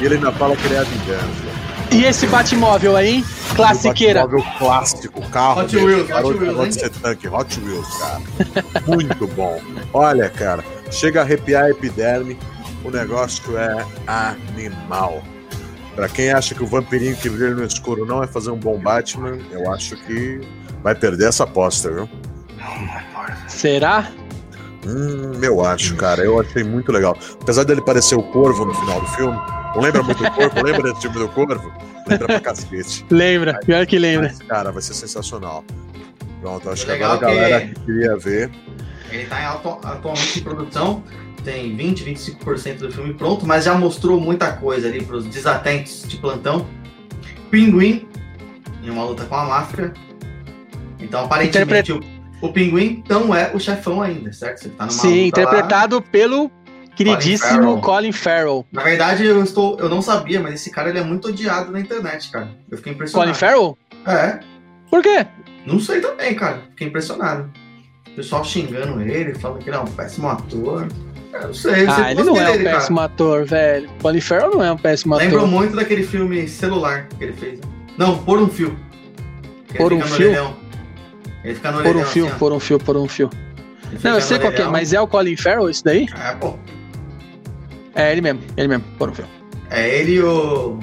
E 0.00 0.04
ele 0.04 0.16
ainda 0.16 0.30
fala 0.32 0.54
que 0.56 0.66
ele 0.66 0.74
é 0.74 0.78
a 0.78 0.82
vingança. 0.82 1.56
E 1.92 2.04
esse 2.04 2.26
Batmóvel 2.26 2.96
aí, 2.96 3.24
classiqueira. 3.54 4.24
O 4.24 4.28
Batmóvel 4.28 4.58
clássico, 4.58 5.30
carro. 5.30 5.62
Hot 5.62 5.74
dele, 5.74 5.86
Wheels, 5.86 6.10
Hot 6.10 6.38
de- 6.38 6.44
Wheels, 6.44 6.74
ser 6.74 6.90
tanque, 6.90 7.28
Hot 7.28 7.60
Wheels, 7.60 7.88
cara. 7.98 8.20
Muito 8.86 9.26
bom. 9.28 9.60
Olha, 9.94 10.28
cara, 10.28 10.62
chega 10.90 11.20
a 11.20 11.22
arrepiar 11.22 11.64
a 11.64 11.70
epiderme, 11.70 12.38
o 12.84 12.90
negócio 12.90 13.56
é 13.56 13.84
animal. 14.06 15.22
Pra 15.94 16.08
quem 16.10 16.30
acha 16.30 16.54
que 16.54 16.62
o 16.62 16.66
vampirinho 16.66 17.16
que 17.16 17.30
brilha 17.30 17.54
no 17.54 17.64
escuro 17.64 18.04
não 18.04 18.22
é 18.22 18.26
fazer 18.26 18.50
um 18.50 18.58
bom 18.58 18.78
Batman, 18.78 19.38
eu 19.50 19.72
acho 19.72 19.96
que 19.96 20.40
vai 20.82 20.94
perder 20.94 21.28
essa 21.28 21.44
aposta, 21.44 21.90
viu? 21.90 22.08
Será? 23.48 24.08
Hum, 24.86 25.32
eu 25.42 25.64
acho, 25.64 25.96
cara. 25.96 26.22
Eu 26.22 26.40
achei 26.40 26.62
muito 26.62 26.92
legal. 26.92 27.16
Apesar 27.40 27.64
dele 27.64 27.80
parecer 27.80 28.14
o 28.14 28.22
corvo 28.22 28.64
no 28.64 28.74
final 28.74 29.00
do 29.00 29.06
filme, 29.08 29.36
não 29.74 29.80
lembra 29.82 30.02
muito 30.02 30.22
do 30.22 30.30
corvo? 30.30 30.62
Lembra 30.62 30.92
desse 30.92 31.02
filme 31.02 31.18
do 31.18 31.28
corvo? 31.28 31.72
Lembra 32.08 32.26
pra 32.26 32.40
cacete. 32.40 33.04
Lembra, 33.10 33.58
pior 33.64 33.84
que 33.86 33.98
lembra. 33.98 34.28
Mas, 34.28 34.38
cara, 34.46 34.70
vai 34.70 34.80
ser 34.82 34.94
sensacional. 34.94 35.64
Pronto, 36.40 36.70
acho 36.70 36.84
que 36.84 36.92
Legal 36.92 37.12
agora 37.12 37.32
a 37.32 37.34
galera 37.34 37.60
que- 37.66 37.74
que 37.74 37.80
queria 37.80 38.16
ver. 38.16 38.50
Ele 39.10 39.24
tá 39.26 39.40
em 39.42 39.44
atualmente 39.46 40.38
em 40.38 40.42
produção, 40.42 41.02
tem 41.44 41.74
20, 41.76 42.04
25% 42.04 42.78
do 42.78 42.92
filme 42.92 43.14
pronto, 43.14 43.46
mas 43.46 43.64
já 43.64 43.74
mostrou 43.74 44.20
muita 44.20 44.52
coisa 44.52 44.86
ali 44.88 45.02
pros 45.02 45.24
desatentos 45.26 46.02
de 46.06 46.16
plantão. 46.18 46.66
Pinguim, 47.50 48.06
em 48.82 48.90
uma 48.90 49.04
luta 49.04 49.24
com 49.24 49.34
a 49.34 49.44
máfia. 49.44 49.92
Então, 51.00 51.24
aparentemente, 51.24 51.92
o, 51.92 52.00
o 52.40 52.52
Pinguim 52.52 53.02
não 53.08 53.34
é 53.34 53.50
o 53.54 53.58
chefão 53.58 54.00
ainda, 54.02 54.32
certo? 54.32 54.58
Você 54.62 54.68
tá 54.70 54.84
numa 54.86 54.92
Sim, 54.92 55.24
luta 55.26 55.40
lá. 55.40 55.46
interpretado 55.50 56.02
pelo 56.02 56.50
queridíssimo 56.94 57.50
Farrell. 57.60 57.80
Colin 57.80 58.12
Farrell. 58.12 58.66
Na 58.72 58.82
verdade, 58.82 59.24
eu 59.24 59.42
estou, 59.42 59.78
eu 59.78 59.88
não 59.88 60.00
sabia, 60.02 60.40
mas 60.40 60.54
esse 60.54 60.70
cara 60.70 60.88
ele 60.90 60.98
é 60.98 61.04
muito 61.04 61.28
odiado 61.28 61.70
na 61.72 61.80
internet, 61.80 62.30
cara. 62.30 62.48
Eu 62.70 62.76
fiquei 62.78 62.92
impressionado. 62.92 63.30
Colin 63.30 63.38
Farrell? 63.38 63.78
É, 64.06 64.40
Por 64.90 65.02
quê? 65.02 65.26
não 65.66 65.80
sei 65.80 66.00
também, 66.00 66.34
cara. 66.34 66.62
Fiquei 66.70 66.86
impressionado. 66.88 67.50
O 68.08 68.16
pessoal 68.16 68.42
xingando 68.44 69.00
ele, 69.02 69.34
falando 69.34 69.58
que 69.62 69.68
ele 69.68 69.76
é 69.76 69.80
um 69.80 69.84
péssimo 69.84 70.28
ator. 70.28 70.88
Eu 71.32 71.42
não 71.48 71.52
sei, 71.54 71.84
eu 71.84 71.90
Ah, 71.90 72.10
ele 72.12 72.22
não 72.24 72.36
é 72.36 72.48
um 72.48 72.52
dele, 72.52 72.64
cara. 72.64 72.76
péssimo 72.78 73.00
ator, 73.00 73.44
velho. 73.44 73.90
Colin 74.00 74.20
Farrell 74.20 74.50
não 74.52 74.64
é 74.64 74.72
um 74.72 74.78
péssimo 74.78 75.16
Lembrou 75.16 75.40
ator. 75.40 75.50
muito 75.50 75.76
daquele 75.76 76.02
filme 76.02 76.48
celular 76.48 77.08
que 77.18 77.24
ele 77.24 77.32
fez. 77.34 77.60
né? 77.60 77.66
Não, 77.98 78.16
Por 78.16 78.38
um 78.38 78.48
Fio. 78.48 78.74
Por 79.76 79.92
um 79.92 80.00
Fio? 80.00 80.56
Ele 81.46 81.54
fica 81.54 81.70
no 81.70 81.82
Por 81.82 81.96
um 81.96 82.04
fio, 82.04 82.26
assim, 82.26 82.38
por 82.38 82.52
um 82.52 82.58
fio, 82.60 82.78
por 82.78 82.96
um 82.96 83.08
fio. 83.08 83.30
Não, 84.02 84.14
eu 84.16 84.20
sei 84.20 84.38
qual 84.40 84.52
que 84.52 84.60
é, 84.60 84.66
mas 84.66 84.92
é 84.92 85.00
o 85.00 85.06
Colin 85.06 85.36
Farrell 85.36 85.70
isso 85.70 85.84
daí? 85.84 86.06
É, 86.20 86.34
pô. 86.34 86.54
É 87.94 88.10
ele 88.10 88.20
mesmo, 88.20 88.40
ele 88.56 88.66
mesmo, 88.66 88.84
por 88.98 89.08
um 89.10 89.14
fio. 89.14 89.24
É 89.70 89.98
ele 90.00 90.14
e 90.14 90.22
o. 90.22 90.78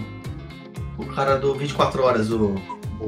O 0.98 1.06
cara 1.08 1.36
do 1.36 1.54
24 1.54 2.02
Horas, 2.02 2.32
o 2.32 2.56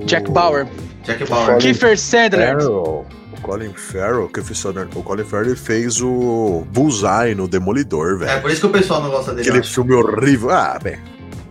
Jack 0.05 0.29
Bauer. 0.29 0.67
Jack 1.05 1.23
Bauer. 1.29 1.45
Colin 1.45 1.59
Kiefer 1.59 1.97
Sandler. 1.97 2.49
Farrell, 2.57 3.05
o 3.37 3.41
Colin 3.41 3.73
Farrell, 3.73 4.27
que 4.27 4.39
eu 4.41 4.43
fiz 4.43 4.65
o 4.65 4.73
Colin 5.03 5.23
Farrell 5.23 5.55
fez 5.55 6.01
o 6.01 6.65
Bullseye 6.71 7.33
no 7.35 7.47
Demolidor, 7.47 8.15
É 8.23 8.25
velho. 8.25 8.41
por 8.41 8.51
isso 8.51 8.61
que 8.61 8.67
o 8.67 8.69
pessoal 8.69 9.01
não 9.01 9.09
gosta 9.11 9.33
dele. 9.33 9.47
Aquele 9.49 9.63
filme 9.63 9.93
horrível. 9.93 10.49
Ah, 10.49 10.77
bem. 10.83 10.97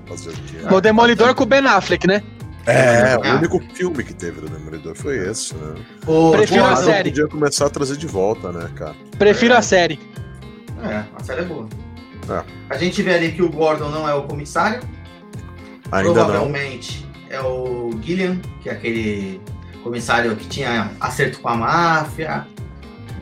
Fazer 0.07 0.31
o 0.31 0.33
quê? 0.33 0.75
O 0.75 0.81
Demolidor 0.83 1.35
com 1.35 1.45
o 1.45 1.47
Ben 1.47 1.67
Affleck, 1.67 2.07
né? 2.07 2.23
É, 2.67 3.17
o 3.19 3.37
único 3.37 3.61
filme 3.75 4.03
que 4.03 4.15
teve 4.15 4.41
do 4.41 4.49
Demolidor 4.49 4.95
foi 4.95 5.19
esse, 5.29 5.55
né? 5.55 5.75
O 6.07 6.33
Prefiro 6.33 6.65
a 6.65 6.77
série. 6.77 7.11
podia 7.11 7.29
começar 7.29 7.67
a 7.67 7.71
trazer 7.71 7.97
de 7.97 8.07
volta, 8.07 8.51
né, 8.53 8.71
cara? 8.75 8.95
Prefiro 9.19 9.55
É. 9.55 9.57
a 9.59 9.63
série. 9.63 10.01
É, 10.83 11.05
a 11.15 11.23
série 11.23 11.41
é 11.43 11.45
boa. 11.45 11.69
É. 12.31 12.43
A 12.71 12.79
gente 12.79 13.03
vê 13.03 13.15
ali 13.15 13.33
que 13.33 13.43
o 13.43 13.51
Gordon 13.51 13.91
não 13.91 14.09
é 14.09 14.15
o 14.15 14.23
comissário. 14.23 14.81
Ainda 15.93 16.09
não. 16.09 16.15
Provavelmente 16.15 17.07
é 17.29 17.41
o 17.41 17.91
Gillian, 18.03 18.39
que 18.63 18.69
é 18.69 18.73
aquele 18.73 19.41
comissário 19.83 20.35
que 20.37 20.47
tinha 20.47 20.91
acerto 21.01 21.41
com 21.41 21.49
a 21.49 21.57
máfia. 21.57 22.47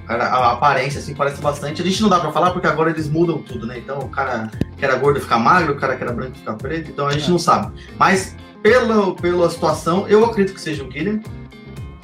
O 0.05 0.07
cara, 0.07 0.25
a 0.27 0.53
aparência 0.53 1.01
assim 1.01 1.15
parece 1.15 1.41
bastante. 1.41 1.83
A 1.83 1.85
gente 1.85 2.01
não 2.01 2.09
dá 2.09 2.21
pra 2.21 2.31
falar 2.31 2.51
porque 2.53 2.67
agora 2.69 2.91
eles 2.91 3.09
mudam 3.09 3.39
tudo, 3.39 3.67
né? 3.67 3.79
Então 3.79 3.99
o 3.99 4.09
cara 4.09 4.51
que 4.77 4.85
era 4.85 4.97
gordo 4.97 5.21
fica 5.21 5.39
magro, 5.39 5.73
o 5.73 5.77
cara 5.77 5.97
que 5.97 6.03
era 6.05 6.13
branco 6.13 6.37
fica 6.37 6.53
preto, 6.55 6.91
então 6.91 7.07
a 7.07 7.13
gente 7.13 7.29
não 7.31 7.39
sabe. 7.39 7.73
Mas 7.99 8.37
pela, 8.63 9.15
pela 9.15 9.51
situação, 9.51 10.07
eu 10.09 10.25
acredito 10.25 10.55
que 10.55 10.61
seja 10.61 10.85
o 10.85 10.91
Gillian. 10.91 11.21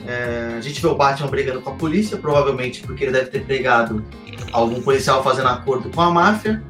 É, 0.07 0.55
a 0.57 0.61
gente 0.61 0.81
vê 0.81 0.89
o 0.89 0.95
Batman 0.95 1.29
brigando 1.29 1.61
com 1.61 1.71
a 1.71 1.75
polícia, 1.75 2.17
provavelmente 2.17 2.83
porque 2.83 3.05
ele 3.05 3.13
deve 3.13 3.31
ter 3.31 3.45
pegado 3.45 4.03
algum 4.53 4.81
policial 4.81 5.23
fazendo 5.23 5.49
acordo 5.49 5.91
com 5.91 6.01
a 6.01 6.11
máfia. 6.11 6.63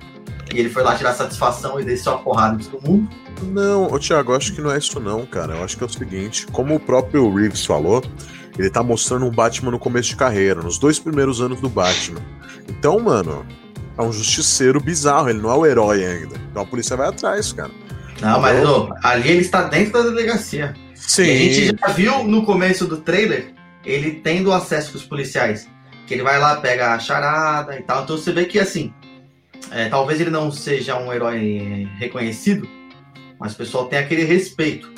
E 0.53 0.59
ele 0.59 0.71
foi 0.71 0.83
lá 0.83 0.95
tirar 0.95 1.13
satisfação 1.13 1.79
e 1.79 1.85
desceu 1.85 2.15
a 2.15 2.19
porrada 2.19 2.57
de 2.57 2.69
todo 2.69 2.83
mundo. 2.83 3.09
Não, 3.43 3.93
ô 3.93 3.99
Thiago, 3.99 4.33
eu 4.33 4.37
acho 4.37 4.55
que 4.55 4.61
não 4.61 4.71
é 4.71 4.79
isso 4.79 4.99
não, 4.99 5.25
cara. 5.27 5.55
Eu 5.55 5.65
acho 5.65 5.77
que 5.77 5.85
é 5.85 5.87
o 5.87 5.91
seguinte, 5.91 6.47
como 6.47 6.75
o 6.75 6.81
próprio 6.81 7.33
Reeves 7.33 7.65
falou, 7.65 8.03
ele 8.59 8.71
tá 8.71 8.83
mostrando 8.83 9.27
um 9.27 9.31
Batman 9.31 9.71
no 9.71 9.79
começo 9.79 10.09
de 10.09 10.17
carreira, 10.17 10.63
nos 10.63 10.79
dois 10.79 10.99
primeiros 10.99 11.41
anos 11.41 11.61
do 11.61 11.69
Batman. 11.69 12.21
Então, 12.67 12.99
mano, 12.99 13.47
é 13.97 14.03
um 14.03 14.13
justiceiro 14.13 14.81
bizarro, 14.81 15.29
ele 15.29 15.41
não 15.41 15.51
é 15.51 15.55
o 15.55 15.67
herói 15.67 16.05
ainda. 16.05 16.37
Então 16.51 16.63
a 16.63 16.67
polícia 16.67 16.97
vai 16.97 17.09
atrás, 17.09 17.53
cara. 17.53 17.71
Não, 18.21 18.41
mas 18.41 18.59
ali 19.03 19.31
ele 19.31 19.41
está 19.41 19.63
dentro 19.63 19.93
da 19.93 20.03
delegacia. 20.03 20.75
Sim. 20.95 21.23
E 21.23 21.31
a 21.31 21.53
gente 21.53 21.77
já 21.81 21.89
viu 21.89 22.25
no 22.25 22.45
começo 22.45 22.87
do 22.87 22.97
trailer 22.99 23.53
ele 23.85 24.21
tendo 24.23 24.53
acesso 24.53 24.93
com 24.93 24.99
os 24.99 25.05
policiais. 25.05 25.69
Que 26.07 26.15
ele 26.15 26.23
vai 26.23 26.39
lá, 26.39 26.57
pega 26.57 26.95
a 26.95 26.99
charada 26.99 27.77
e 27.77 27.83
tal. 27.83 28.03
Então 28.03 28.17
você 28.17 28.33
vê 28.33 28.45
que 28.45 28.59
assim, 28.59 28.93
é, 29.71 29.89
talvez 29.89 30.21
ele 30.21 30.31
não 30.31 30.51
seja 30.51 30.99
um 30.99 31.13
herói 31.13 31.89
reconhecido, 31.99 32.69
mas 33.39 33.53
o 33.53 33.57
pessoal 33.57 33.87
tem 33.87 33.99
aquele 33.99 34.25
respeito. 34.25 34.91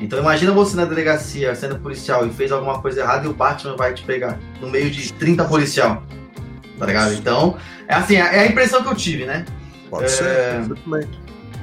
Então 0.00 0.18
imagina 0.18 0.52
você 0.52 0.76
na 0.76 0.84
delegacia 0.84 1.54
sendo 1.54 1.78
policial 1.78 2.26
e 2.26 2.30
fez 2.30 2.50
alguma 2.50 2.80
coisa 2.80 3.00
errada 3.00 3.26
e 3.26 3.28
o 3.28 3.34
Batman 3.34 3.76
vai 3.76 3.94
te 3.94 4.02
pegar 4.02 4.38
no 4.60 4.68
meio 4.68 4.90
de 4.90 5.12
30 5.12 5.44
policial. 5.44 6.02
Tá 6.78 6.86
ligado? 6.86 7.14
Então, 7.14 7.56
é 7.86 7.94
assim, 7.94 8.16
é 8.16 8.40
a 8.40 8.46
impressão 8.46 8.82
que 8.82 8.88
eu 8.88 8.96
tive, 8.96 9.24
né? 9.24 9.44
Pode 9.88 10.06
É, 10.06 10.08
ser. 10.08 10.74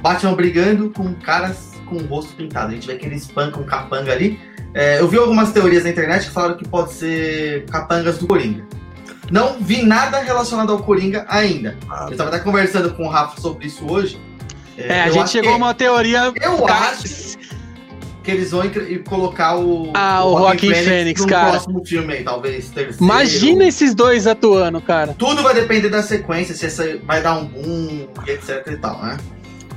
Batman 0.02 0.34
brigando 0.34 0.90
com 0.90 1.14
caras 1.14 1.72
com 1.86 1.96
o 1.96 2.06
rosto 2.06 2.34
pintado. 2.34 2.72
A 2.72 2.74
gente 2.74 2.86
vê 2.86 2.96
que 2.96 3.06
ele 3.06 3.14
espanca 3.16 3.60
um 3.60 3.64
capanga 3.64 4.12
ali. 4.12 4.38
É, 4.74 4.98
eu 5.00 5.06
vi 5.08 5.16
algumas 5.18 5.52
teorias 5.52 5.84
na 5.84 5.90
internet 5.90 6.26
que 6.26 6.32
falaram 6.32 6.56
que 6.56 6.66
pode 6.66 6.92
ser 6.92 7.66
capangas 7.66 8.18
do 8.18 8.26
Coringa. 8.26 8.64
Não 9.30 9.58
vi 9.60 9.82
nada 9.82 10.18
relacionado 10.20 10.72
ao 10.72 10.78
Coringa 10.82 11.24
ainda. 11.28 11.76
Ah, 11.88 12.08
Eu 12.10 12.16
tava 12.16 12.30
até 12.30 12.38
conversando 12.40 12.92
com 12.94 13.04
o 13.06 13.08
Rafa 13.08 13.40
sobre 13.40 13.66
isso 13.66 13.90
hoje. 13.90 14.20
É, 14.76 15.02
a 15.02 15.08
eu 15.08 15.12
gente 15.12 15.30
chegou 15.30 15.52
a 15.52 15.56
uma 15.56 15.74
teoria. 15.74 16.32
Eu 16.42 16.62
Cara, 16.62 16.90
acho 16.90 17.36
que 18.24 18.30
eles 18.30 18.50
vão 18.50 18.64
e 18.64 18.98
colocar 19.00 19.56
o, 19.58 19.90
Ah, 19.94 20.24
o 20.24 20.38
Joaquin 20.38 20.72
Phoenix, 20.74 21.20
num 21.20 21.26
cara. 21.26 21.50
próximo 21.50 21.84
filme 21.84 22.14
aí, 22.14 22.24
talvez 22.24 22.70
terceiro. 22.70 23.02
Imagina 23.04 23.64
esses 23.64 23.94
dois 23.94 24.26
atuando, 24.26 24.80
cara. 24.80 25.14
Tudo 25.18 25.42
vai 25.42 25.54
depender 25.54 25.88
da 25.90 26.02
sequência, 26.02 26.54
se 26.54 26.66
essa 26.66 26.98
vai 27.04 27.22
dar 27.22 27.34
um 27.38 27.44
boom 27.46 28.08
e 28.26 28.30
etc 28.30 28.66
e 28.70 28.76
tal, 28.76 29.02
né? 29.02 29.16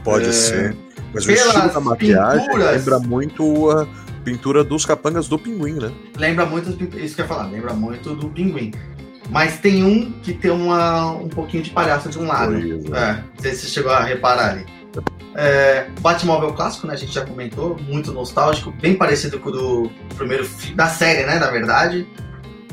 Pode 0.06 0.30
É, 0.30 0.32
ser. 0.32 0.78
Mas 1.14 1.24
o 1.26 1.28
pelas 1.28 1.46
estilo 1.48 1.70
da 1.74 1.80
maquiagem 1.82 2.46
pinturas- 2.48 2.76
lembra 2.78 3.00
muito 3.00 3.72
a 3.72 3.88
pintura 4.24 4.64
dos 4.64 4.86
capangas 4.86 5.28
do 5.28 5.38
pinguim, 5.38 5.74
né? 5.74 5.92
Lembra 6.18 6.46
muito, 6.46 6.70
isso 6.98 7.16
que 7.16 7.22
eu 7.22 7.26
ia 7.26 7.28
falar, 7.28 7.50
lembra 7.50 7.74
muito 7.74 8.16
do 8.16 8.30
Pinguim. 8.30 8.72
Mas 9.30 9.58
tem 9.58 9.84
um 9.84 10.12
que 10.22 10.34
tem 10.34 10.52
uma, 10.52 11.12
um 11.12 11.28
pouquinho 11.28 11.64
de 11.64 11.72
palhaço 11.72 12.10
de 12.10 12.20
um 12.20 12.28
lado. 12.28 12.52
Pois 12.54 12.86
é. 12.86 12.98
É, 13.00 13.14
não 13.14 13.24
sei 13.42 13.52
se 13.56 13.62
você 13.62 13.68
chegou 13.68 13.92
a 13.92 14.04
reparar 14.04 14.52
ali. 14.52 14.66
É, 15.36 15.88
Batmóvel 16.00 16.54
clássico, 16.54 16.88
né? 16.88 16.94
A 16.94 16.98
gente 16.98 17.12
já 17.14 17.26
comentou, 17.26 17.76
muito 17.90 18.12
nostálgico, 18.14 18.72
bem 18.80 18.96
parecido 18.96 19.40
com 19.40 19.50
o 19.50 19.52
do 19.52 19.92
primeiro 20.16 20.46
filme, 20.46 20.76
da 20.76 20.88
série, 20.88 21.26
né? 21.26 21.40
Na 21.40 21.50
verdade. 21.50 22.08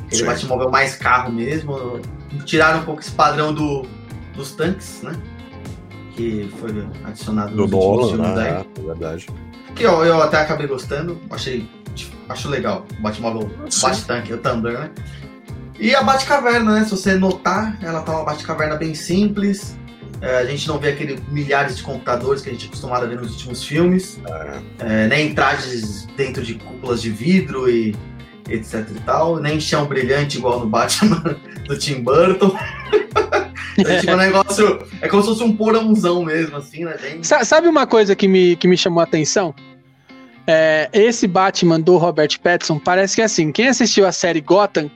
Aquele 0.06 0.20
Sim. 0.20 0.26
Batmóvel 0.26 0.70
mais 0.70 0.94
carro 0.94 1.32
mesmo. 1.32 2.00
Tiraram 2.44 2.80
um 2.80 2.84
pouco 2.84 3.00
esse 3.00 3.10
padrão 3.10 3.52
do, 3.52 3.86
dos 4.36 4.52
tanques, 4.52 5.00
né? 5.02 5.12
Que 6.14 6.50
foi 6.58 6.70
adicionado 7.04 7.62
últimos 7.62 7.70
Nolan, 7.70 8.08
filmes 8.08 8.36
né? 8.36 8.66
É 8.78 8.82
verdade. 8.82 9.26
Que 9.74 9.84
eu, 9.84 10.04
eu 10.04 10.22
até 10.22 10.38
acabei 10.38 10.66
gostando, 10.66 11.18
achei. 11.30 11.68
Acho 12.28 12.48
legal. 12.48 12.86
O 12.98 13.02
Batmóvel. 13.02 13.50
Bate-tanque, 13.80 14.32
o 14.32 14.38
Thunder, 14.38 14.78
né? 14.78 14.90
E 15.78 15.94
a 15.94 16.02
Batcaverna, 16.02 16.74
né? 16.74 16.84
Se 16.84 16.92
você 16.92 17.14
notar, 17.14 17.76
ela 17.82 18.02
tá 18.02 18.12
uma 18.12 18.24
Batcaverna 18.24 18.76
bem 18.76 18.94
simples. 18.94 19.76
É, 20.20 20.38
a 20.38 20.44
gente 20.44 20.68
não 20.68 20.78
vê 20.78 20.90
aquele 20.90 21.18
milhares 21.28 21.76
de 21.76 21.82
computadores 21.82 22.40
que 22.40 22.48
a 22.48 22.52
gente 22.52 22.66
é 22.66 22.68
acostumado 22.68 23.04
a 23.04 23.08
ver 23.08 23.16
nos 23.20 23.32
últimos 23.32 23.64
filmes. 23.64 24.20
É, 24.78 25.08
nem 25.08 25.34
trajes 25.34 26.06
dentro 26.16 26.44
de 26.44 26.54
cúpulas 26.54 27.02
de 27.02 27.10
vidro 27.10 27.68
e 27.68 27.96
etc 28.48 28.86
e 28.94 29.00
tal. 29.00 29.40
Nem 29.40 29.58
chão 29.58 29.84
brilhante 29.86 30.38
igual 30.38 30.60
no 30.60 30.66
Batman 30.66 31.36
do 31.66 31.76
Tim 31.76 32.02
Burton. 32.02 32.56
É 33.78 33.98
tipo 34.00 34.12
um 34.12 34.16
negócio. 34.16 34.78
É 35.00 35.08
como 35.08 35.22
se 35.22 35.28
fosse 35.28 35.42
um 35.42 35.56
porãozão 35.56 36.24
mesmo, 36.24 36.56
assim, 36.56 36.84
né? 36.84 36.96
Sa- 37.22 37.44
Sabe 37.44 37.68
uma 37.68 37.86
coisa 37.86 38.14
que 38.14 38.28
me, 38.28 38.56
que 38.56 38.68
me 38.68 38.76
chamou 38.76 39.00
a 39.00 39.04
atenção? 39.04 39.54
É, 40.46 40.88
esse 40.92 41.26
Batman 41.26 41.80
do 41.80 41.96
Robert 41.96 42.38
Pattinson 42.42 42.78
parece 42.78 43.14
que 43.14 43.22
é 43.22 43.24
assim, 43.24 43.52
quem 43.52 43.68
assistiu 43.68 44.06
a 44.06 44.12
série 44.12 44.40
Gotham 44.40 44.90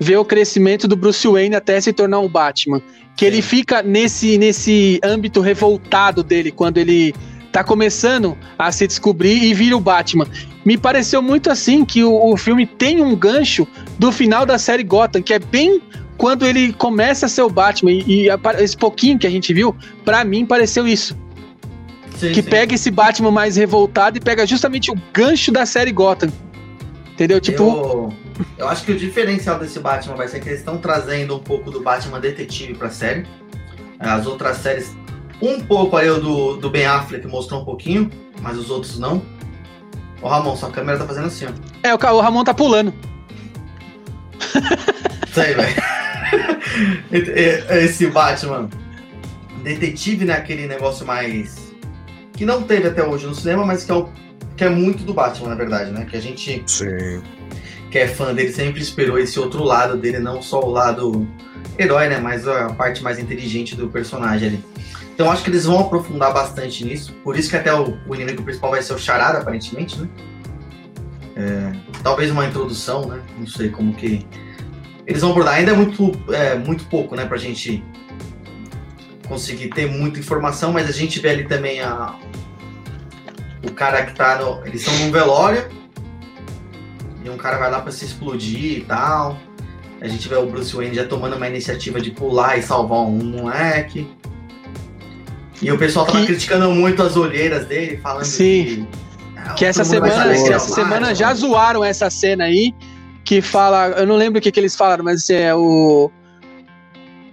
vê 0.00 0.16
o 0.16 0.24
crescimento 0.24 0.88
do 0.88 0.96
Bruce 0.96 1.28
Wayne 1.28 1.54
até 1.54 1.78
se 1.80 1.92
tornar 1.92 2.20
um 2.20 2.28
Batman. 2.28 2.80
Que 3.16 3.26
ele 3.26 3.42
fica 3.42 3.82
nesse, 3.82 4.38
nesse 4.38 4.98
âmbito 5.04 5.40
revoltado 5.42 6.22
dele, 6.22 6.50
quando 6.50 6.78
ele 6.78 7.14
tá 7.52 7.62
começando 7.62 8.38
a 8.58 8.72
se 8.72 8.86
descobrir 8.86 9.42
e 9.44 9.52
vira 9.52 9.76
o 9.76 9.80
Batman. 9.80 10.26
Me 10.64 10.78
pareceu 10.78 11.20
muito 11.20 11.50
assim 11.50 11.84
que 11.84 12.02
o, 12.02 12.32
o 12.32 12.36
filme 12.36 12.64
tem 12.64 13.02
um 13.02 13.14
gancho 13.14 13.66
do 13.98 14.10
final 14.10 14.46
da 14.46 14.56
série 14.56 14.84
Gotham, 14.84 15.20
que 15.20 15.34
é 15.34 15.38
bem 15.38 15.82
quando 16.20 16.44
ele 16.46 16.74
começa 16.74 17.24
a 17.24 17.28
ser 17.30 17.40
o 17.40 17.48
Batman. 17.48 17.92
E, 17.92 18.26
e 18.26 18.28
esse 18.58 18.76
pouquinho 18.76 19.18
que 19.18 19.26
a 19.26 19.30
gente 19.30 19.54
viu, 19.54 19.74
pra 20.04 20.22
mim 20.22 20.44
pareceu 20.44 20.86
isso 20.86 21.16
Sim, 22.14 22.32
que 22.32 22.42
sim. 22.42 22.50
pega 22.50 22.74
esse 22.74 22.90
Batman 22.90 23.30
mais 23.30 23.56
revoltado 23.56 24.18
e 24.18 24.20
pega 24.20 24.46
justamente 24.46 24.90
o 24.90 24.94
gancho 25.14 25.50
da 25.50 25.64
série 25.64 25.90
Gotham. 25.90 26.30
Entendeu? 27.12 27.40
Tipo, 27.40 27.62
Eu, 27.62 28.12
eu 28.58 28.68
acho 28.68 28.84
que 28.84 28.92
o 28.92 28.98
diferencial 28.98 29.58
desse 29.58 29.80
Batman 29.80 30.14
vai 30.14 30.28
ser 30.28 30.40
que 30.40 30.48
eles 30.50 30.58
estão 30.58 30.76
trazendo 30.76 31.34
um 31.34 31.38
pouco 31.38 31.70
do 31.70 31.80
Batman 31.80 32.20
detetive 32.20 32.74
pra 32.74 32.90
série. 32.90 33.24
As 33.98 34.26
outras 34.26 34.58
séries, 34.58 34.94
um 35.40 35.58
pouco 35.60 35.96
aí 35.96 36.10
o 36.10 36.20
do, 36.20 36.56
do 36.58 36.68
Ben 36.68 36.84
Affleck 36.84 37.26
mostrou 37.26 37.62
um 37.62 37.64
pouquinho, 37.64 38.10
mas 38.42 38.58
os 38.58 38.68
outros 38.68 38.98
não. 38.98 39.22
Ô 40.20 40.28
Ramon, 40.28 40.54
sua 40.54 40.70
câmera 40.70 40.98
tá 40.98 41.06
fazendo 41.06 41.28
assim, 41.28 41.46
ó. 41.46 41.50
é, 41.82 41.94
o 41.94 41.96
o 41.96 42.20
Ramon 42.20 42.44
tá 42.44 42.52
pulando. 42.52 42.92
Isso 45.26 45.40
aí, 45.40 45.54
velho. 45.54 45.99
Esse 47.82 48.06
Batman 48.08 48.68
detetive, 49.62 50.24
né? 50.24 50.34
Aquele 50.34 50.66
negócio 50.66 51.06
mais. 51.06 51.70
que 52.32 52.44
não 52.46 52.62
teve 52.62 52.88
até 52.88 53.04
hoje 53.04 53.26
no 53.26 53.34
cinema, 53.34 53.64
mas 53.66 53.84
que 53.84 53.90
é, 53.90 53.94
o- 53.94 54.08
que 54.56 54.64
é 54.64 54.68
muito 54.70 55.02
do 55.04 55.12
Batman, 55.12 55.48
na 55.50 55.54
verdade, 55.54 55.90
né? 55.90 56.06
Que 56.08 56.16
a 56.16 56.20
gente 56.20 56.62
Sim. 56.66 57.22
que 57.90 57.98
é 57.98 58.08
fã 58.08 58.32
dele 58.34 58.52
sempre 58.52 58.80
esperou 58.80 59.18
esse 59.18 59.38
outro 59.38 59.62
lado 59.62 59.96
dele, 59.96 60.18
não 60.18 60.40
só 60.40 60.60
o 60.60 60.70
lado 60.70 61.26
herói, 61.78 62.08
né? 62.08 62.18
Mas 62.18 62.46
a 62.48 62.70
parte 62.70 63.02
mais 63.02 63.18
inteligente 63.18 63.74
do 63.76 63.88
personagem 63.88 64.48
ali. 64.48 64.64
Então 65.14 65.30
acho 65.30 65.42
que 65.44 65.50
eles 65.50 65.66
vão 65.66 65.80
aprofundar 65.80 66.32
bastante 66.32 66.82
nisso. 66.82 67.12
Por 67.22 67.36
isso 67.38 67.50
que 67.50 67.56
até 67.56 67.74
o, 67.74 67.98
o 68.08 68.14
inimigo 68.14 68.42
principal 68.42 68.70
vai 68.70 68.80
ser 68.82 68.94
o 68.94 68.98
Charada, 68.98 69.38
aparentemente, 69.38 70.00
né? 70.00 70.08
É, 71.36 71.72
talvez 72.02 72.30
uma 72.30 72.46
introdução, 72.46 73.06
né? 73.06 73.20
Não 73.38 73.46
sei 73.46 73.68
como 73.68 73.92
que. 73.94 74.26
Eles 75.10 75.22
vão 75.22 75.32
abordar. 75.32 75.54
Ainda 75.54 75.72
é 75.72 75.74
muito, 75.74 76.12
é, 76.32 76.54
muito 76.54 76.84
pouco, 76.84 77.16
né? 77.16 77.26
Pra 77.26 77.36
gente 77.36 77.82
conseguir 79.28 79.68
ter 79.70 79.90
muita 79.90 80.20
informação, 80.20 80.72
mas 80.72 80.88
a 80.88 80.92
gente 80.92 81.18
vê 81.18 81.30
ali 81.30 81.44
também 81.48 81.80
a. 81.80 82.14
O 83.66 83.72
cara 83.72 84.06
que 84.06 84.14
tá 84.14 84.38
no. 84.38 84.64
Eles 84.64 84.82
estão 84.86 84.96
num 85.04 85.10
velório. 85.12 85.68
E 87.24 87.28
um 87.28 87.36
cara 87.36 87.58
vai 87.58 87.70
lá 87.70 87.80
pra 87.80 87.90
se 87.92 88.04
explodir 88.04 88.78
e 88.78 88.80
tal. 88.82 89.36
A 90.00 90.06
gente 90.08 90.26
vê 90.28 90.36
o 90.36 90.46
Bruce 90.46 90.74
Wayne 90.74 90.94
já 90.94 91.04
tomando 91.04 91.36
uma 91.36 91.46
iniciativa 91.48 92.00
de 92.00 92.12
pular 92.12 92.56
e 92.56 92.62
salvar 92.62 93.00
um 93.00 93.10
moleque. 93.24 94.08
E 95.60 95.70
o 95.70 95.76
pessoal 95.76 96.06
tava 96.06 96.20
Que- 96.20 96.26
criticando 96.26 96.70
muito 96.70 97.02
as 97.02 97.16
olheiras 97.16 97.66
dele, 97.66 97.98
falando 97.98 98.24
Sim. 98.24 98.86
que. 99.56 99.64
Essa 99.64 99.84
semana, 99.84 100.14
saber 100.14 100.42
que 100.44 100.48
é 100.50 100.52
essa 100.54 100.68
semana 100.74 100.90
Batman. 101.08 101.14
já 101.16 101.34
zoaram 101.34 101.84
essa 101.84 102.08
cena 102.08 102.44
aí, 102.44 102.72
que 103.24 103.40
fala, 103.40 103.88
eu 103.98 104.06
não 104.06 104.16
lembro 104.16 104.38
o 104.38 104.42
que, 104.42 104.50
que 104.50 104.60
eles 104.60 104.74
falaram, 104.74 105.04
mas 105.04 105.28
é 105.30 105.54
o 105.54 106.10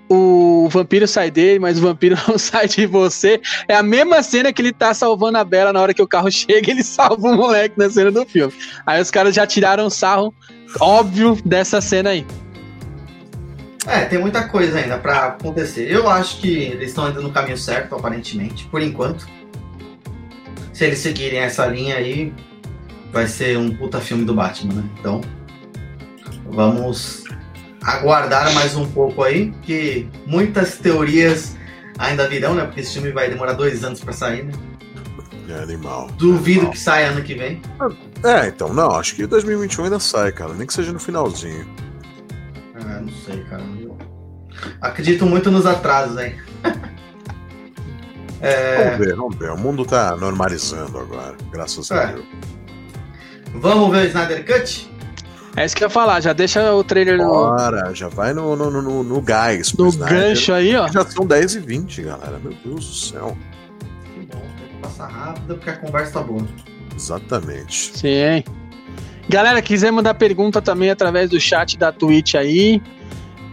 o 0.09 0.69
vampiro 0.69 1.07
sai 1.07 1.29
dele, 1.29 1.59
mas 1.59 1.77
o 1.77 1.81
vampiro 1.81 2.17
não 2.27 2.37
sai 2.37 2.67
de 2.67 2.85
você. 2.85 3.41
É 3.67 3.75
a 3.75 3.83
mesma 3.83 4.23
cena 4.23 4.53
que 4.53 4.61
ele 4.61 4.73
tá 4.73 4.93
salvando 4.93 5.37
a 5.37 5.43
Bela 5.43 5.73
na 5.73 5.81
hora 5.81 5.93
que 5.93 6.01
o 6.01 6.07
carro 6.07 6.31
chega, 6.31 6.71
ele 6.71 6.83
salva 6.83 7.27
o 7.27 7.35
moleque 7.35 7.77
na 7.77 7.89
cena 7.89 8.11
do 8.11 8.25
filme. 8.25 8.53
Aí 8.85 9.01
os 9.01 9.11
caras 9.11 9.35
já 9.35 9.45
tiraram 9.45 9.89
sarro, 9.89 10.33
óbvio, 10.79 11.37
dessa 11.45 11.81
cena 11.81 12.11
aí. 12.11 12.25
É, 13.85 14.03
tem 14.03 14.19
muita 14.19 14.47
coisa 14.49 14.79
ainda 14.79 14.97
pra 14.97 15.27
acontecer. 15.27 15.89
Eu 15.89 16.09
acho 16.09 16.41
que 16.41 16.49
eles 16.49 16.89
estão 16.89 17.09
indo 17.09 17.21
no 17.21 17.31
caminho 17.31 17.57
certo, 17.57 17.95
aparentemente, 17.95 18.65
por 18.65 18.81
enquanto. 18.81 19.27
Se 20.73 20.85
eles 20.85 20.99
seguirem 20.99 21.39
essa 21.39 21.65
linha 21.65 21.95
aí, 21.95 22.33
vai 23.13 23.27
ser 23.27 23.57
um 23.57 23.73
puta 23.73 24.01
filme 24.01 24.25
do 24.25 24.33
Batman, 24.33 24.73
né? 24.73 24.83
Então, 24.99 25.21
vamos 26.49 27.23
aguardar 27.83 28.53
mais 28.53 28.75
um 28.75 28.85
pouco 28.87 29.23
aí, 29.23 29.51
que 29.63 30.09
muitas 30.25 30.77
teorias 30.77 31.55
ainda 31.97 32.27
virão, 32.27 32.53
né? 32.55 32.65
Porque 32.65 32.81
esse 32.81 32.93
filme 32.93 33.11
vai 33.11 33.29
demorar 33.29 33.53
dois 33.53 33.83
anos 33.83 33.99
pra 33.99 34.13
sair, 34.13 34.43
né? 34.45 34.53
É 35.49 35.63
animal. 35.63 36.07
Duvido 36.17 36.59
Animal. 36.59 36.71
que 36.73 36.79
saia 36.79 37.07
ano 37.09 37.21
que 37.23 37.33
vem. 37.33 37.61
É, 38.23 38.47
então, 38.47 38.73
não, 38.73 38.91
acho 38.91 39.15
que 39.15 39.25
2021 39.25 39.85
ainda 39.85 39.99
sai, 39.99 40.31
cara. 40.33 40.53
Nem 40.53 40.67
que 40.67 40.73
seja 40.73 40.91
no 40.91 40.99
finalzinho. 40.99 41.65
Ah, 42.75 42.99
não 43.01 43.13
sei, 43.25 43.41
cara. 43.45 43.63
Eu 43.79 43.97
acredito 44.81 45.25
muito 45.25 45.49
nos 45.49 45.65
atrasos 45.65 46.17
aí. 46.17 46.35
É, 48.39 48.83
Vamos 48.91 48.99
ver, 48.99 49.15
vamos 49.15 49.35
ver. 49.37 49.49
O 49.51 49.57
mundo 49.57 49.83
tá 49.83 50.15
normalizando 50.15 50.99
agora, 50.99 51.35
graças 51.51 51.91
a 51.91 52.03
É. 52.03 52.07
Deus. 52.13 52.25
vamos 53.55 53.89
ver 53.89 54.03
o 54.03 54.07
Snyder 54.09 54.45
Cut? 54.45 54.87
É 55.57 55.65
isso 55.65 55.75
que 55.75 55.83
eu 55.83 55.87
ia 55.87 55.89
falar, 55.89 56.21
já 56.21 56.33
deixa 56.33 56.71
o 56.71 56.83
trailer 56.83 57.17
no, 57.17 57.25
Bora, 57.25 57.91
já 57.91 58.07
vai 58.07 58.31
no, 58.31 58.55
no, 58.55 58.69
no, 58.69 58.79
no, 58.79 59.03
no 59.03 59.21
gás. 59.21 59.73
no 59.73 59.87
Snyder. 59.87 60.15
gancho 60.15 60.53
aí, 60.53 60.75
ó. 60.75 60.87
Já 60.87 61.03
são 61.03 61.25
10 61.25 61.55
e 61.55 61.59
20, 61.59 62.01
galera. 62.03 62.39
Meu 62.43 62.53
Deus 62.63 62.85
do 62.85 62.93
céu. 62.93 63.37
Que 64.13 64.19
bom, 64.27 64.39
tem 64.39 64.67
que 64.67 64.81
passar 64.83 65.07
rápido 65.07 65.55
porque 65.55 65.71
a 65.71 65.77
conversa 65.77 66.11
tá 66.11 66.21
boa. 66.21 66.45
Exatamente. 66.95 67.97
Sim. 67.97 68.43
Galera, 69.27 69.59
quiser 69.59 69.91
mandar 69.91 70.13
pergunta 70.13 70.61
também 70.61 70.91
através 70.91 71.27
do 71.31 71.39
chat 71.39 71.75
da 71.75 71.91
Twitch 71.91 72.35
aí, 72.35 72.79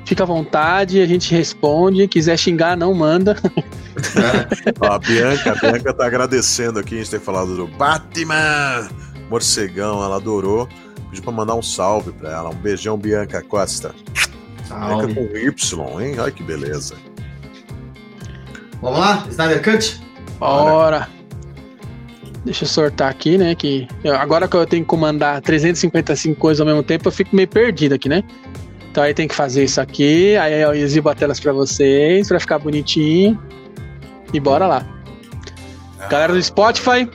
fica 0.05 0.25
à 0.25 0.27
vontade, 0.27 1.01
a 1.01 1.07
gente 1.07 1.35
responde. 1.35 2.07
Quiser 2.07 2.37
xingar, 2.39 2.77
não 2.77 2.93
manda. 2.93 3.35
Ó, 4.79 4.93
a 4.93 4.99
Bianca, 4.99 5.53
a 5.53 5.55
Bianca 5.55 5.95
tá 5.95 6.05
agradecendo 6.05 6.79
aqui 6.79 6.97
a 6.97 6.99
gente 6.99 7.11
ter 7.11 7.21
falado 7.21 7.57
do 7.57 7.67
Batman. 7.67 8.91
morcegão, 9.31 10.05
ela 10.05 10.17
adorou. 10.17 10.69
Pediu 11.15 11.23
pra 11.23 11.33
mandar 11.33 11.55
um 11.55 11.63
salve 11.63 12.11
pra 12.11 12.33
ela. 12.33 12.51
Um 12.51 12.57
beijão, 12.57 12.99
Bianca 12.99 13.41
Costa. 13.41 13.95
Salve. 14.67 15.07
Bianca 15.07 15.15
com 15.15 15.37
Y, 15.37 16.01
hein? 16.01 16.19
Olha 16.19 16.33
que 16.33 16.43
beleza. 16.43 16.97
Vamos 18.83 18.99
lá, 18.99 19.25
Snyder 19.31 19.63
Cut? 19.63 20.03
Bora. 20.41 21.09
Deixa 22.45 22.65
eu 22.65 22.69
sortar 22.69 23.13
aqui, 23.13 23.39
né? 23.39 23.55
Que 23.55 23.87
eu, 24.03 24.17
agora 24.17 24.49
que 24.49 24.57
eu 24.57 24.67
tenho 24.67 24.83
que 24.83 24.89
comandar 24.89 25.41
355 25.41 26.35
coisas 26.35 26.61
ao 26.61 26.67
mesmo 26.67 26.83
tempo, 26.83 27.07
eu 27.07 27.13
fico 27.13 27.35
meio 27.37 27.47
perdido 27.47 27.95
aqui, 27.95 28.09
né? 28.09 28.25
Então 28.91 29.05
aí 29.05 29.15
tem 29.15 29.29
que 29.29 29.37
fazer 29.37 29.63
isso 29.63 29.81
aqui, 29.81 30.37
aí 30.37 30.63
eu 30.63 30.75
exibo 30.75 31.11
as 31.11 31.17
telas 31.17 31.39
para 31.39 31.53
vocês, 31.53 32.27
para 32.27 32.41
ficar 32.41 32.59
bonitinho. 32.59 33.41
E 34.33 34.41
bora 34.41 34.67
lá. 34.67 34.85
Galera 36.11 36.33
do 36.33 36.43
Spotify, 36.43 37.09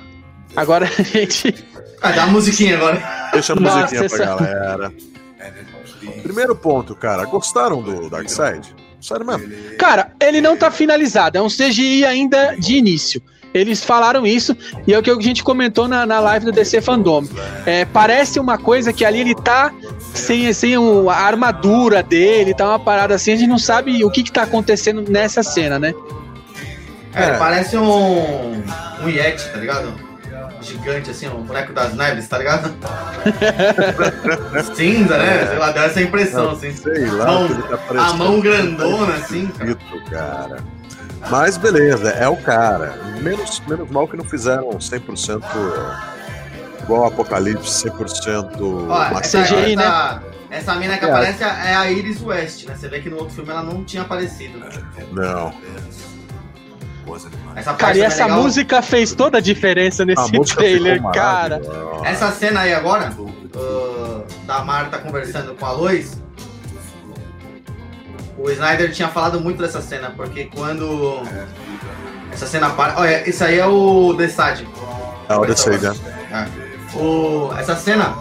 agora 0.56 0.86
a 0.86 1.04
gente. 1.04 1.54
Ah, 2.02 2.14
dá 2.14 2.24
uma 2.24 2.32
musiquinha 2.32 2.78
agora. 2.78 3.19
Deixa 3.32 3.54
a 3.54 3.56
musiquinha 3.56 4.02
Nossa, 4.04 4.16
pra 4.16 4.26
essa... 4.26 4.36
galera. 4.36 4.94
Primeiro 6.24 6.56
ponto, 6.56 6.96
cara. 6.96 7.26
Gostaram 7.26 7.82
do 7.82 8.10
Darkseid? 8.10 8.76
Sério 9.02 9.26
mesmo? 9.26 9.78
Cara, 9.78 10.12
ele 10.20 10.42
não 10.42 10.58
tá 10.58 10.70
finalizado. 10.70 11.38
É 11.38 11.42
um 11.42 11.48
CGI 11.48 12.06
ainda 12.06 12.56
de 12.56 12.76
início. 12.76 13.22
Eles 13.54 13.84
falaram 13.84 14.28
isso, 14.28 14.56
e 14.86 14.94
é 14.94 15.00
o 15.00 15.02
que 15.02 15.10
a 15.10 15.20
gente 15.20 15.44
comentou 15.44 15.88
na, 15.88 16.06
na 16.06 16.20
live 16.20 16.46
do 16.46 16.52
DC 16.52 16.82
Fandom. 16.82 17.28
É, 17.66 17.84
parece 17.84 18.40
uma 18.40 18.60
coisa 18.60 18.94
que 18.94 19.04
ali 19.04 19.22
ele 19.22 19.34
tá 19.34 19.74
sem, 20.14 20.54
sem 20.54 20.76
a 20.76 21.14
armadura 21.14 22.04
dele, 22.04 22.54
tá 22.54 22.68
uma 22.68 22.80
parada 22.80 23.16
assim, 23.16 23.32
a 23.32 23.36
gente 23.36 23.50
não 23.50 23.58
sabe 23.58 24.04
o 24.04 24.12
que, 24.12 24.22
que 24.22 24.32
tá 24.32 24.44
acontecendo 24.44 25.04
nessa 25.10 25.42
cena, 25.42 25.80
né? 25.80 25.96
É, 27.14 27.24
é. 27.24 27.38
parece 27.38 27.76
um. 27.76 28.64
um 29.04 29.10
Yeti, 29.10 29.50
tá 29.52 29.58
ligado? 29.58 30.09
Gigante, 30.62 31.12
assim, 31.12 31.28
um 31.28 31.44
boneco 31.44 31.74
das 31.74 31.94
neves, 31.94 32.28
tá 32.28 32.38
ligado? 32.38 32.74
Cinza, 34.76 35.18
né? 35.18 35.48
Sei 35.48 35.58
lá, 35.58 35.72
deu 35.72 35.84
essa 35.84 36.02
impressão, 36.02 36.46
não, 36.46 36.52
assim. 36.52 36.72
Sei 36.74 37.06
lá. 37.10 37.26
Mão, 37.26 37.48
tá 37.48 38.08
a 38.08 38.14
mão 38.14 38.40
grandona, 38.40 39.16
assim. 39.22 39.48
Cara. 39.48 39.78
cara. 40.10 40.64
Mas 41.30 41.58
beleza, 41.58 42.10
é 42.12 42.28
o 42.28 42.38
cara. 42.38 42.98
Menos, 43.22 43.62
menos 43.68 43.90
mal 43.90 44.08
que 44.08 44.16
não 44.16 44.24
fizeram 44.24 44.70
100% 44.70 45.44
igual 46.82 47.06
Apocalipse, 47.06 47.90
100% 47.90 48.88
Ó, 48.90 49.20
essa, 49.20 49.44
CGI, 49.44 49.76
né? 49.76 50.22
Essa 50.50 50.76
mina 50.76 50.98
que 50.98 51.06
é. 51.06 51.10
aparece 51.10 51.44
é 51.44 51.76
a 51.76 51.92
Iris 51.92 52.22
West, 52.22 52.66
né? 52.66 52.76
Você 52.76 52.88
vê 52.88 53.00
que 53.00 53.10
no 53.10 53.18
outro 53.18 53.36
filme 53.36 53.52
ela 53.52 53.62
não 53.62 53.84
tinha 53.84 54.02
aparecido. 54.02 54.60
Não. 55.12 55.54
Essa 57.56 57.74
cara, 57.74 57.98
e 57.98 58.02
essa 58.02 58.24
é 58.24 58.32
música 58.32 58.82
fez 58.82 59.14
toda 59.14 59.38
a 59.38 59.42
diferença 59.42 60.06
nesse 60.06 60.36
a 60.36 60.56
trailer, 60.56 61.02
cara. 61.12 61.62
Essa 62.04 62.32
cena 62.32 62.62
aí 62.62 62.74
agora, 62.74 63.12
uh, 63.20 64.24
da 64.46 64.64
Marta 64.64 64.98
conversando 64.98 65.56
com 65.56 65.66
a 65.66 65.72
Lois, 65.72 66.22
o 68.38 68.50
Snyder 68.50 68.92
tinha 68.92 69.10
falado 69.10 69.40
muito 69.40 69.62
dessa 69.62 69.82
cena, 69.82 70.14
porque 70.16 70.46
quando 70.46 71.22
essa 72.32 72.48
cena 72.48 72.70
para. 72.70 73.00
Olha, 73.00 73.30
isso 73.30 73.44
aí 73.44 73.60
é 73.60 73.66
o 73.66 74.16
The 74.16 74.28
Side. 74.28 74.68
É 75.28 75.36
o 75.36 75.46
The 75.46 75.56
Side? 75.56 75.86
É. 75.86 76.98
O... 76.98 77.54
Essa 77.58 77.76
cena, 77.76 78.16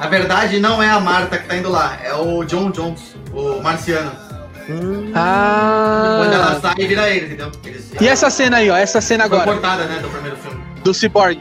na 0.00 0.06
verdade, 0.08 0.58
não 0.58 0.82
é 0.82 0.90
a 0.90 0.98
Marta 0.98 1.38
que 1.38 1.46
tá 1.46 1.56
indo 1.56 1.70
lá, 1.70 1.96
é 2.02 2.12
o 2.14 2.44
John 2.44 2.70
Jones, 2.70 3.14
o 3.32 3.62
marciano. 3.62 4.27
Hum. 4.68 5.10
Ah. 5.14 6.18
Quando 6.18 6.32
ela 6.34 6.60
sai, 6.60 6.74
vira 6.86 7.08
ele, 7.08 7.26
entendeu? 7.26 7.50
Eles, 7.64 7.90
e 8.00 8.06
essa 8.06 8.28
cena 8.28 8.58
aí, 8.58 8.70
ó, 8.70 8.76
essa 8.76 9.00
cena 9.00 9.24
agora. 9.24 9.44
cortada, 9.44 9.84
né, 9.84 9.98
do 10.00 10.08
primeiro 10.08 10.36
filme. 10.36 10.62
Do 10.84 10.92
Cyborg. 10.92 11.40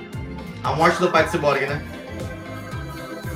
A 0.64 0.72
morte 0.74 1.00
do 1.00 1.10
pai 1.10 1.24
do 1.24 1.32
Cyborg, 1.32 1.66
né? 1.66 1.82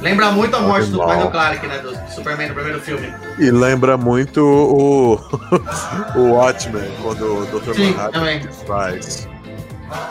Lembra 0.01 0.31
muito 0.31 0.55
a 0.55 0.61
morte 0.61 0.89
do 0.89 0.97
pai 0.97 1.19
do 1.19 1.29
Clark, 1.29 1.67
né? 1.67 1.77
Do 1.79 1.95
Superman 2.11 2.47
no 2.47 2.55
primeiro 2.55 2.79
filme. 2.79 3.13
E 3.37 3.51
lembra 3.51 3.97
muito 3.97 4.41
o, 4.43 5.19
o 6.17 6.31
Watchmen, 6.31 6.91
quando 7.03 7.21
o 7.21 7.45
Dr. 7.45 7.75
Sim, 7.75 7.91
Manhattan 7.91 8.51
faz. 8.65 9.27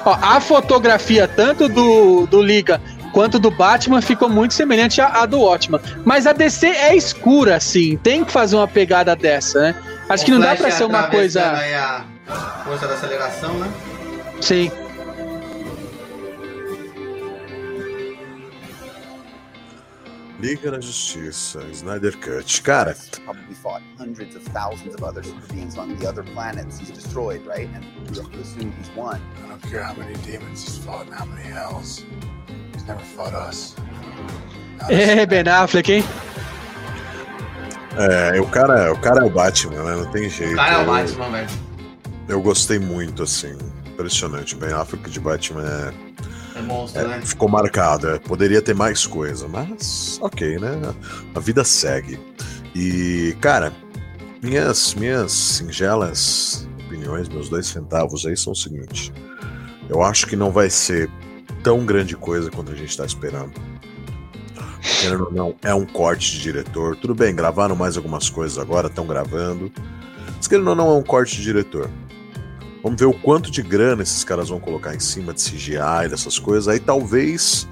Ó, 0.04 0.16
a 0.20 0.40
fotografia, 0.40 1.26
tanto 1.26 1.68
do, 1.68 2.26
do 2.26 2.40
Liga 2.42 2.80
quanto 3.10 3.38
do 3.38 3.50
Batman, 3.50 4.00
ficou 4.00 4.28
muito 4.28 4.54
semelhante 4.54 5.00
à, 5.00 5.22
à 5.22 5.26
do 5.26 5.40
Watchmen. 5.40 5.80
Mas 6.04 6.26
a 6.26 6.32
DC 6.32 6.66
é 6.66 6.96
escura, 6.96 7.56
assim. 7.56 7.96
Tem 7.98 8.24
que 8.24 8.32
fazer 8.32 8.56
uma 8.56 8.68
pegada 8.68 9.14
dessa, 9.14 9.60
né? 9.60 9.74
Acho 10.08 10.22
o 10.22 10.26
que 10.26 10.32
não 10.32 10.40
dá 10.40 10.56
pra 10.56 10.70
ser 10.70 10.84
uma 10.84 11.04
coisa. 11.04 11.42
a 12.28 12.64
força 12.64 12.86
da 12.86 12.94
aceleração, 12.94 13.54
né? 13.58 13.70
Sim. 14.40 14.70
Liga 20.40 20.70
da 20.70 20.80
Justiça, 20.80 21.62
Snyder 21.70 22.16
Cut. 22.16 22.62
Cara. 22.62 22.96
Probably 23.24 23.54
fought 23.56 23.82
hundreds 23.98 24.34
of 24.34 24.42
thousands 24.52 24.94
of 24.94 25.04
other 25.04 25.22
super 25.22 25.46
beings 25.52 25.76
on 25.76 25.94
the 25.94 26.08
other 26.08 26.22
planets 26.22 26.78
he's 26.78 26.90
destroyed, 26.90 27.44
right? 27.44 27.68
And 27.74 27.84
we 28.08 28.16
have 28.16 28.32
to 28.32 28.38
assume 28.40 28.72
he's 28.78 28.90
won. 28.96 29.20
I 29.44 29.48
don't 29.48 29.60
care 29.70 29.82
how 29.82 29.92
many 29.94 30.14
demons 30.24 30.64
he's 30.64 30.78
fought 30.78 31.06
and 31.06 31.14
how 31.14 31.26
many 31.26 31.42
hells. 31.42 32.06
He's 32.80 32.86
never 32.86 33.04
fought 33.04 33.34
us. 33.34 33.74
É, 34.88 35.26
Ben 35.26 35.46
Affleck, 35.46 35.92
hein? 35.92 36.04
É, 37.98 38.40
o 38.40 38.46
cara, 38.46 38.92
o 38.92 38.98
cara 38.98 39.20
é 39.20 39.24
o 39.24 39.30
Batman, 39.30 39.82
né? 39.82 39.96
Não 39.96 40.10
tem 40.10 40.30
jeito. 40.30 40.54
O 40.54 40.56
cara 40.56 40.76
é 40.76 40.78
o 40.78 40.86
Batman, 40.86 41.30
velho. 41.30 41.48
Eu 42.26 42.40
gostei 42.40 42.78
muito, 42.78 43.24
assim. 43.24 43.58
Impressionante. 43.86 44.56
Ben 44.56 44.72
Affleck 44.72 45.10
de 45.10 45.20
Batman 45.20 45.62
é 45.62 46.58
é 46.58 46.62
monstro, 46.62 47.02
é, 47.02 47.08
né? 47.08 47.20
Ficou 47.22 47.48
marcado. 47.48 48.08
É. 48.08 48.18
Poderia 48.18 48.62
ter 48.62 48.74
mais 48.74 49.06
coisa, 49.06 49.46
mas 49.46 50.18
ok, 50.22 50.58
né? 50.58 50.80
A 51.34 51.40
vida 51.40 51.62
segue. 51.62 52.18
E, 52.74 53.36
cara, 53.40 53.72
minhas, 54.42 54.94
minhas 54.94 55.32
singelas 55.32 56.66
opiniões, 56.86 57.28
meus 57.28 57.50
dois 57.50 57.66
centavos 57.66 58.24
aí 58.24 58.36
são 58.36 58.52
o 58.52 58.56
seguinte. 58.56 59.12
Eu 59.88 60.02
acho 60.02 60.26
que 60.26 60.36
não 60.36 60.50
vai 60.50 60.70
ser 60.70 61.10
tão 61.62 61.84
grande 61.84 62.16
coisa 62.16 62.50
quanto 62.50 62.72
a 62.72 62.74
gente 62.74 62.90
está 62.90 63.04
esperando. 63.04 63.52
Querendo 65.00 65.24
ou 65.24 65.32
não, 65.32 65.54
é 65.62 65.74
um 65.74 65.84
corte 65.84 66.32
de 66.32 66.40
diretor. 66.40 66.96
Tudo 66.96 67.14
bem, 67.14 67.34
gravaram 67.34 67.76
mais 67.76 67.96
algumas 67.96 68.30
coisas 68.30 68.58
agora, 68.58 68.88
estão 68.88 69.06
gravando. 69.06 69.70
Mas 70.36 70.48
querendo 70.48 70.68
ou 70.68 70.76
não, 70.76 70.90
é 70.90 70.94
um 70.94 71.02
corte 71.02 71.36
de 71.36 71.42
diretor. 71.42 71.90
Vamos 72.82 72.98
ver 72.98 73.06
o 73.06 73.12
quanto 73.12 73.50
de 73.50 73.62
grana 73.62 74.02
esses 74.02 74.24
caras 74.24 74.48
vão 74.48 74.58
colocar 74.58 74.94
em 74.94 75.00
cima 75.00 75.34
de 75.34 75.42
CGI, 75.42 76.08
dessas 76.08 76.38
coisas. 76.38 76.66
Aí 76.66 76.80
talvez 76.80 77.68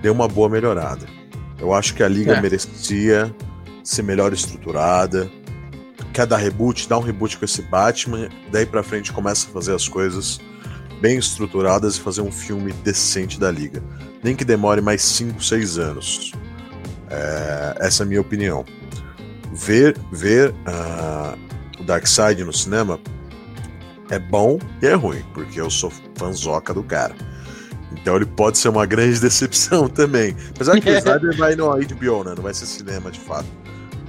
dê 0.00 0.08
uma 0.10 0.28
boa 0.28 0.48
melhorada. 0.48 1.06
Eu 1.58 1.72
acho 1.72 1.94
que 1.94 2.02
a 2.02 2.08
liga 2.08 2.34
é. 2.34 2.40
merecia 2.40 3.34
ser 3.82 4.02
melhor 4.02 4.32
estruturada. 4.32 5.30
Quer 6.12 6.26
dar 6.26 6.36
reboot? 6.36 6.88
Dá 6.88 6.96
um 6.96 7.02
reboot 7.02 7.36
com 7.36 7.44
esse 7.44 7.62
Batman. 7.62 8.28
Daí 8.52 8.64
pra 8.64 8.84
frente 8.84 9.12
começa 9.12 9.48
a 9.48 9.50
fazer 9.50 9.74
as 9.74 9.88
coisas 9.88 10.40
bem 11.00 11.18
estruturadas 11.18 11.96
e 11.96 12.00
fazer 12.00 12.20
um 12.20 12.32
filme 12.32 12.72
decente 12.84 13.38
da 13.38 13.50
liga. 13.50 13.82
Nem 14.22 14.34
que 14.34 14.44
demore 14.44 14.80
mais 14.80 15.02
5, 15.02 15.42
6 15.42 15.78
anos. 15.78 16.32
É, 17.10 17.76
essa 17.80 18.02
é 18.02 18.04
a 18.04 18.08
minha 18.08 18.20
opinião. 18.20 18.64
Ver, 19.52 19.96
ver 20.10 20.50
uh, 20.50 21.38
o 21.78 21.84
Darkseid 21.84 22.42
no 22.42 22.52
cinema 22.52 22.98
é 24.10 24.18
bom 24.18 24.58
e 24.82 24.86
é 24.86 24.94
ruim, 24.94 25.22
porque 25.32 25.60
eu 25.60 25.70
sou 25.70 25.92
fanzoca 26.16 26.74
do 26.74 26.82
cara. 26.82 27.14
Então 27.92 28.16
ele 28.16 28.26
pode 28.26 28.58
ser 28.58 28.68
uma 28.68 28.86
grande 28.86 29.18
decepção 29.20 29.88
também. 29.88 30.34
Apesar 30.50 30.78
que 30.80 30.90
o 30.90 30.98
Snyder 30.98 31.36
vai 31.36 31.54
no 31.54 31.70
HBO, 31.70 32.24
né? 32.24 32.34
Não 32.36 32.42
vai 32.42 32.54
ser 32.54 32.66
cinema 32.66 33.10
de 33.10 33.20
fato. 33.20 33.46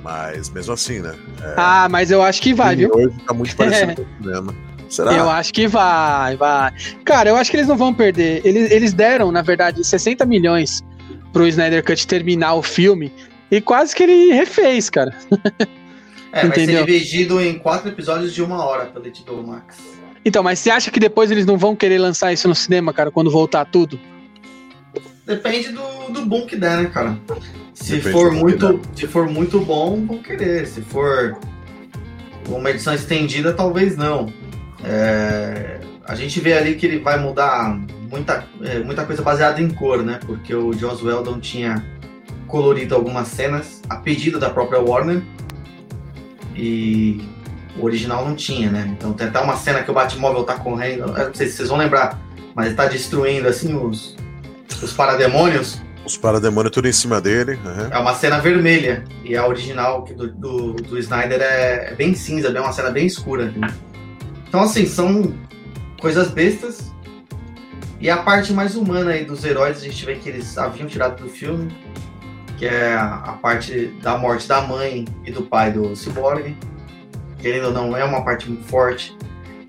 Mas 0.04 0.50
mesmo 0.50 0.74
assim, 0.74 1.00
né? 1.00 1.16
É... 1.42 1.54
Ah, 1.58 1.88
mas 1.90 2.12
eu 2.12 2.22
acho 2.22 2.42
que 2.42 2.54
vai, 2.54 2.76
viu? 2.76 2.92
Hoje 2.94 3.16
tá 3.26 3.34
muito 3.34 3.56
parecido 3.56 3.96
com 3.96 4.02
o 4.02 4.24
cinema. 4.24 4.56
Será? 4.90 5.14
Eu 5.14 5.30
acho 5.30 5.54
que 5.54 5.68
vai, 5.68 6.36
vai. 6.36 6.74
Cara, 7.04 7.30
eu 7.30 7.36
acho 7.36 7.52
que 7.52 7.58
eles 7.58 7.68
não 7.68 7.78
vão 7.78 7.94
perder. 7.94 8.42
Eles, 8.46 8.72
eles 8.72 8.94
deram, 8.94 9.32
na 9.32 9.42
verdade, 9.42 9.84
60 9.84 10.26
milhões 10.26 10.84
pro 11.34 11.48
Snyder 11.48 11.84
Cut 11.84 12.08
terminar 12.08 12.54
o 12.54 12.62
filme 12.62 13.12
e 13.52 13.62
quase 13.62 13.96
que 13.96 14.04
ele 14.04 14.34
refez, 14.34 14.90
cara. 14.90 15.14
É, 16.32 16.48
vai 16.48 16.60
ser 16.60 16.86
dividido 16.86 17.40
em 17.40 17.58
quatro 17.58 17.90
episódios 17.90 18.34
de 18.34 18.44
uma 18.44 18.62
hora 18.66 18.88
pelo 18.88 19.06
HBO 19.06 19.48
Max. 19.48 19.78
Então, 20.26 20.44
mas 20.44 20.60
você 20.60 20.70
acha 20.70 20.92
que 20.92 21.00
depois 21.00 21.32
eles 21.32 21.46
não 21.46 21.58
vão 21.58 21.76
querer 21.76 21.98
lançar 21.98 22.34
isso 22.34 22.48
no 22.48 22.56
cinema, 22.56 22.92
cara, 22.92 23.10
quando 23.10 23.32
voltar 23.32 23.64
tudo? 23.64 23.98
Depende 25.26 25.70
do, 25.70 26.12
do 26.12 26.26
boom 26.26 26.46
que 26.46 26.56
der, 26.56 26.78
né, 26.78 26.90
cara? 26.90 27.18
Se 27.74 28.02
for 28.02 28.32
muito, 28.32 28.82
se 28.96 29.08
for 29.08 29.30
muito 29.30 29.60
bom, 29.60 30.06
vão 30.06 30.18
querer. 30.18 30.68
Se 30.68 30.82
for 30.82 31.38
uma 32.48 32.70
edição 32.70 32.94
estendida, 32.94 33.54
talvez 33.54 33.96
não. 33.96 34.32
É, 34.88 35.80
a 36.06 36.16
gente 36.16 36.40
vê 36.40 36.54
ali 36.54 36.76
que 36.76 36.86
ele 36.86 37.00
vai 37.00 37.20
mudar 37.20 37.78
muita, 38.10 38.46
é, 38.64 38.80
muita 38.80 39.06
coisa 39.06 39.22
baseada 39.22 39.60
em 39.62 39.70
cor, 39.70 40.04
né? 40.04 40.20
Porque 40.26 40.54
o 40.54 40.72
Joss 40.74 41.04
Weldon 41.04 41.40
tinha 41.40 41.84
colorido 42.48 42.94
algumas 42.94 43.28
cenas 43.28 43.82
a 43.90 43.96
pedido 43.96 44.40
da 44.40 44.50
própria 44.50 44.80
Warner 44.80 45.22
e 46.56 47.28
o 47.78 47.84
original 47.86 48.24
não 48.26 48.36
tinha, 48.36 48.70
né? 48.70 48.88
Então 48.96 49.14
tem 49.14 49.28
até 49.28 49.40
uma 49.40 49.58
cena 49.58 49.84
que 49.84 49.92
o 49.92 49.94
Batmóvel 49.94 50.44
tá 50.44 50.56
correndo, 50.56 51.08
não 51.08 51.34
sei 51.34 51.48
se 51.48 51.54
vocês 51.58 51.70
vão 51.70 51.78
lembrar, 51.78 52.20
mas 52.54 52.68
ele 52.68 52.76
tá 52.76 52.86
destruindo 52.86 53.48
assim 53.48 53.76
os, 53.76 54.16
os 54.82 54.94
parademônios, 54.94 55.82
Os 56.06 56.16
parademônios 56.16 56.72
tudo 56.72 56.88
em 56.88 56.94
cima 56.94 57.20
dele. 57.20 57.60
aham. 57.66 57.90
é 57.92 57.98
uma 57.98 58.14
cena 58.14 58.40
vermelha. 58.40 59.04
E 59.24 59.36
a 59.36 59.46
original 59.48 60.04
do, 60.04 60.32
do, 60.32 60.74
do 60.74 61.00
Snyder 61.00 61.42
é, 61.42 61.90
é 61.92 61.96
bem 61.96 62.14
cinza, 62.14 62.48
é 62.48 62.62
uma 62.62 62.72
cena 62.72 62.92
bem 62.92 63.08
escura. 63.08 63.52
né? 63.56 63.74
Então, 64.48 64.62
assim, 64.62 64.86
são 64.86 65.34
coisas 66.00 66.30
bestas. 66.30 66.92
E 68.00 68.10
a 68.10 68.18
parte 68.18 68.54
mais 68.54 68.76
humana 68.76 69.12
aí 69.12 69.26
dos 69.26 69.44
heróis, 69.44 69.78
a 69.78 69.82
gente 69.82 70.06
vê 70.06 70.16
que 70.16 70.30
eles 70.30 70.58
haviam 70.58 70.88
tirado 70.88 71.24
do 71.24 71.30
filme, 71.30 71.76
que 72.58 72.66
é 72.66 72.94
a, 72.94 73.38
parte 73.42 73.88
da 74.02 74.18
morte 74.18 74.48
da 74.48 74.62
mãe 74.62 75.06
e 75.26 75.32
do 75.32 75.44
pai 75.44 75.72
do 75.72 75.96
Cyborg. 75.96 76.56
Querendo 77.40 77.68
ou 77.68 77.74
não, 77.74 77.96
é 77.96 78.04
uma 78.04 78.24
parte 78.24 78.50
muito 78.50 78.66
forte. 78.66 79.18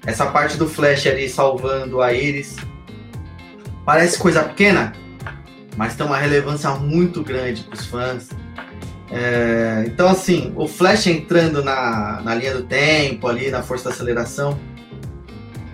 Essa 0.05 0.27
parte 0.27 0.57
do 0.57 0.69
Flash 0.69 1.07
ali 1.07 1.29
salvando 1.29 2.01
a 2.01 2.13
Iris. 2.13 2.57
Parece 3.85 4.19
coisa 4.19 4.43
pequena, 4.43 4.93
mas 5.77 5.95
tem 5.95 6.05
uma 6.05 6.17
relevância 6.17 6.71
muito 6.71 7.23
grande 7.23 7.63
para 7.63 7.75
os 7.75 7.87
fãs. 7.87 8.29
É, 9.11 9.85
então, 9.87 10.09
assim, 10.09 10.53
o 10.57 10.67
Flash 10.67 11.07
entrando 11.07 11.63
na, 11.63 12.21
na 12.23 12.35
linha 12.35 12.55
do 12.55 12.65
tempo, 12.65 13.29
ali 13.29 13.51
na 13.51 13.63
força 13.63 13.85
da 13.85 13.91
aceleração, 13.91 14.59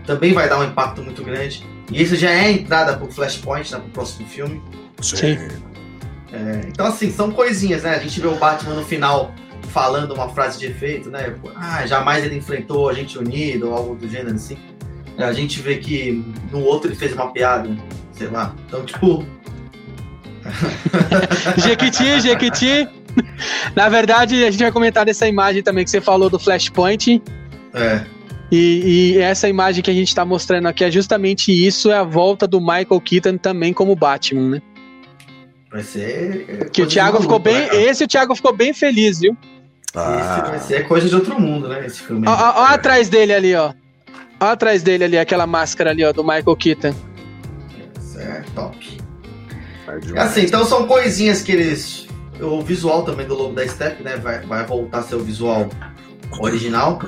também 0.06 0.32
vai 0.32 0.48
dar 0.48 0.58
um 0.58 0.64
impacto 0.64 1.02
muito 1.02 1.22
grande. 1.24 1.66
E 1.90 2.02
isso 2.02 2.16
já 2.16 2.30
é 2.30 2.40
a 2.40 2.52
entrada 2.52 2.96
para 2.96 3.06
o 3.06 3.10
Flashpoint, 3.10 3.72
né, 3.72 3.78
pro 3.78 3.88
próximo 3.90 4.28
filme. 4.28 4.62
Sim. 5.00 5.38
É, 6.32 6.62
então, 6.68 6.86
assim, 6.86 7.10
são 7.10 7.30
coisinhas, 7.30 7.82
né? 7.82 7.94
A 7.94 7.98
gente 7.98 8.18
vê 8.20 8.26
o 8.26 8.36
Batman 8.36 8.74
no 8.74 8.84
final 8.84 9.34
falando 9.68 10.12
uma 10.12 10.28
frase 10.28 10.58
de 10.58 10.66
efeito, 10.66 11.10
né? 11.10 11.34
Ah, 11.56 11.86
jamais 11.86 12.24
ele 12.24 12.36
enfrentou 12.36 12.88
a 12.88 12.92
gente 12.92 13.18
unido, 13.18 13.68
ou 13.68 13.74
algo 13.74 13.94
do 13.94 14.08
gênero 14.08 14.34
assim. 14.34 14.56
A 15.18 15.32
gente 15.32 15.60
vê 15.60 15.76
que 15.76 16.24
no 16.50 16.60
outro 16.60 16.88
ele 16.88 16.96
fez 16.96 17.12
uma 17.12 17.30
piada, 17.30 17.68
sei 18.12 18.28
lá. 18.28 18.54
Então, 18.66 18.84
tipo, 18.84 19.26
Jequiti, 21.58 22.20
Jequiti. 22.20 22.88
Na 23.76 23.88
verdade, 23.88 24.44
a 24.44 24.50
gente 24.50 24.62
vai 24.62 24.72
comentar 24.72 25.04
dessa 25.04 25.26
imagem 25.28 25.62
também 25.62 25.84
que 25.84 25.90
você 25.90 26.00
falou 26.00 26.28
do 26.30 26.38
Flashpoint. 26.38 27.22
é, 27.74 28.04
E, 28.50 29.12
e 29.14 29.18
essa 29.18 29.48
imagem 29.48 29.82
que 29.82 29.90
a 29.90 29.94
gente 29.94 30.08
está 30.08 30.24
mostrando 30.24 30.66
aqui 30.68 30.84
é 30.84 30.90
justamente 30.90 31.50
isso, 31.52 31.90
é 31.90 31.96
a 31.96 32.02
volta 32.02 32.46
do 32.46 32.60
Michael 32.60 33.00
Keaton 33.02 33.36
também 33.38 33.72
como 33.72 33.94
Batman, 33.96 34.48
né? 34.50 34.62
vai 35.70 35.82
ser. 35.82 36.44
é, 36.48 36.64
Que 36.68 36.82
o 36.82 36.86
Thiago 36.86 37.20
ficou 37.22 37.38
bem. 37.38 37.54
né, 37.54 37.66
cara? 37.68 37.80
Esse 37.82 38.04
o 38.04 38.08
Thiago 38.08 38.34
ficou 38.34 38.54
bem 38.54 38.74
feliz, 38.74 39.20
viu? 39.20 39.36
Esse 39.88 39.94
vai 39.94 40.56
Ah, 40.56 40.58
ser 40.58 40.86
coisa 40.86 41.08
de 41.08 41.14
outro 41.14 41.40
mundo, 41.40 41.66
né? 41.68 41.86
Esse 41.86 42.02
filme. 42.02 42.26
Ó, 42.28 42.30
ó, 42.32 42.60
ó 42.62 42.64
atrás 42.66 43.08
dele 43.08 43.32
ali, 43.32 43.54
ó. 43.54 43.72
Ó 44.40 44.44
atrás 44.46 44.82
dele 44.82 45.04
ali, 45.04 45.18
aquela 45.18 45.46
máscara 45.46 45.90
ali, 45.90 46.04
ó, 46.04 46.12
do 46.12 46.22
Michael 46.22 46.56
Keaton. 46.56 46.94
Isso 47.98 48.18
é 48.20 48.42
top. 48.54 48.98
assim, 50.18 50.42
então 50.42 50.64
são 50.66 50.86
coisinhas 50.86 51.42
que 51.42 51.52
eles. 51.52 52.06
O 52.40 52.60
visual 52.62 53.02
também 53.04 53.26
do 53.26 53.34
Lobo 53.34 53.54
da 53.54 53.66
Step, 53.66 54.02
né? 54.02 54.16
Vai, 54.16 54.40
vai 54.40 54.64
voltar 54.66 54.98
a 54.98 55.02
ser 55.02 55.14
o 55.16 55.20
visual 55.20 55.68
original. 56.40 56.98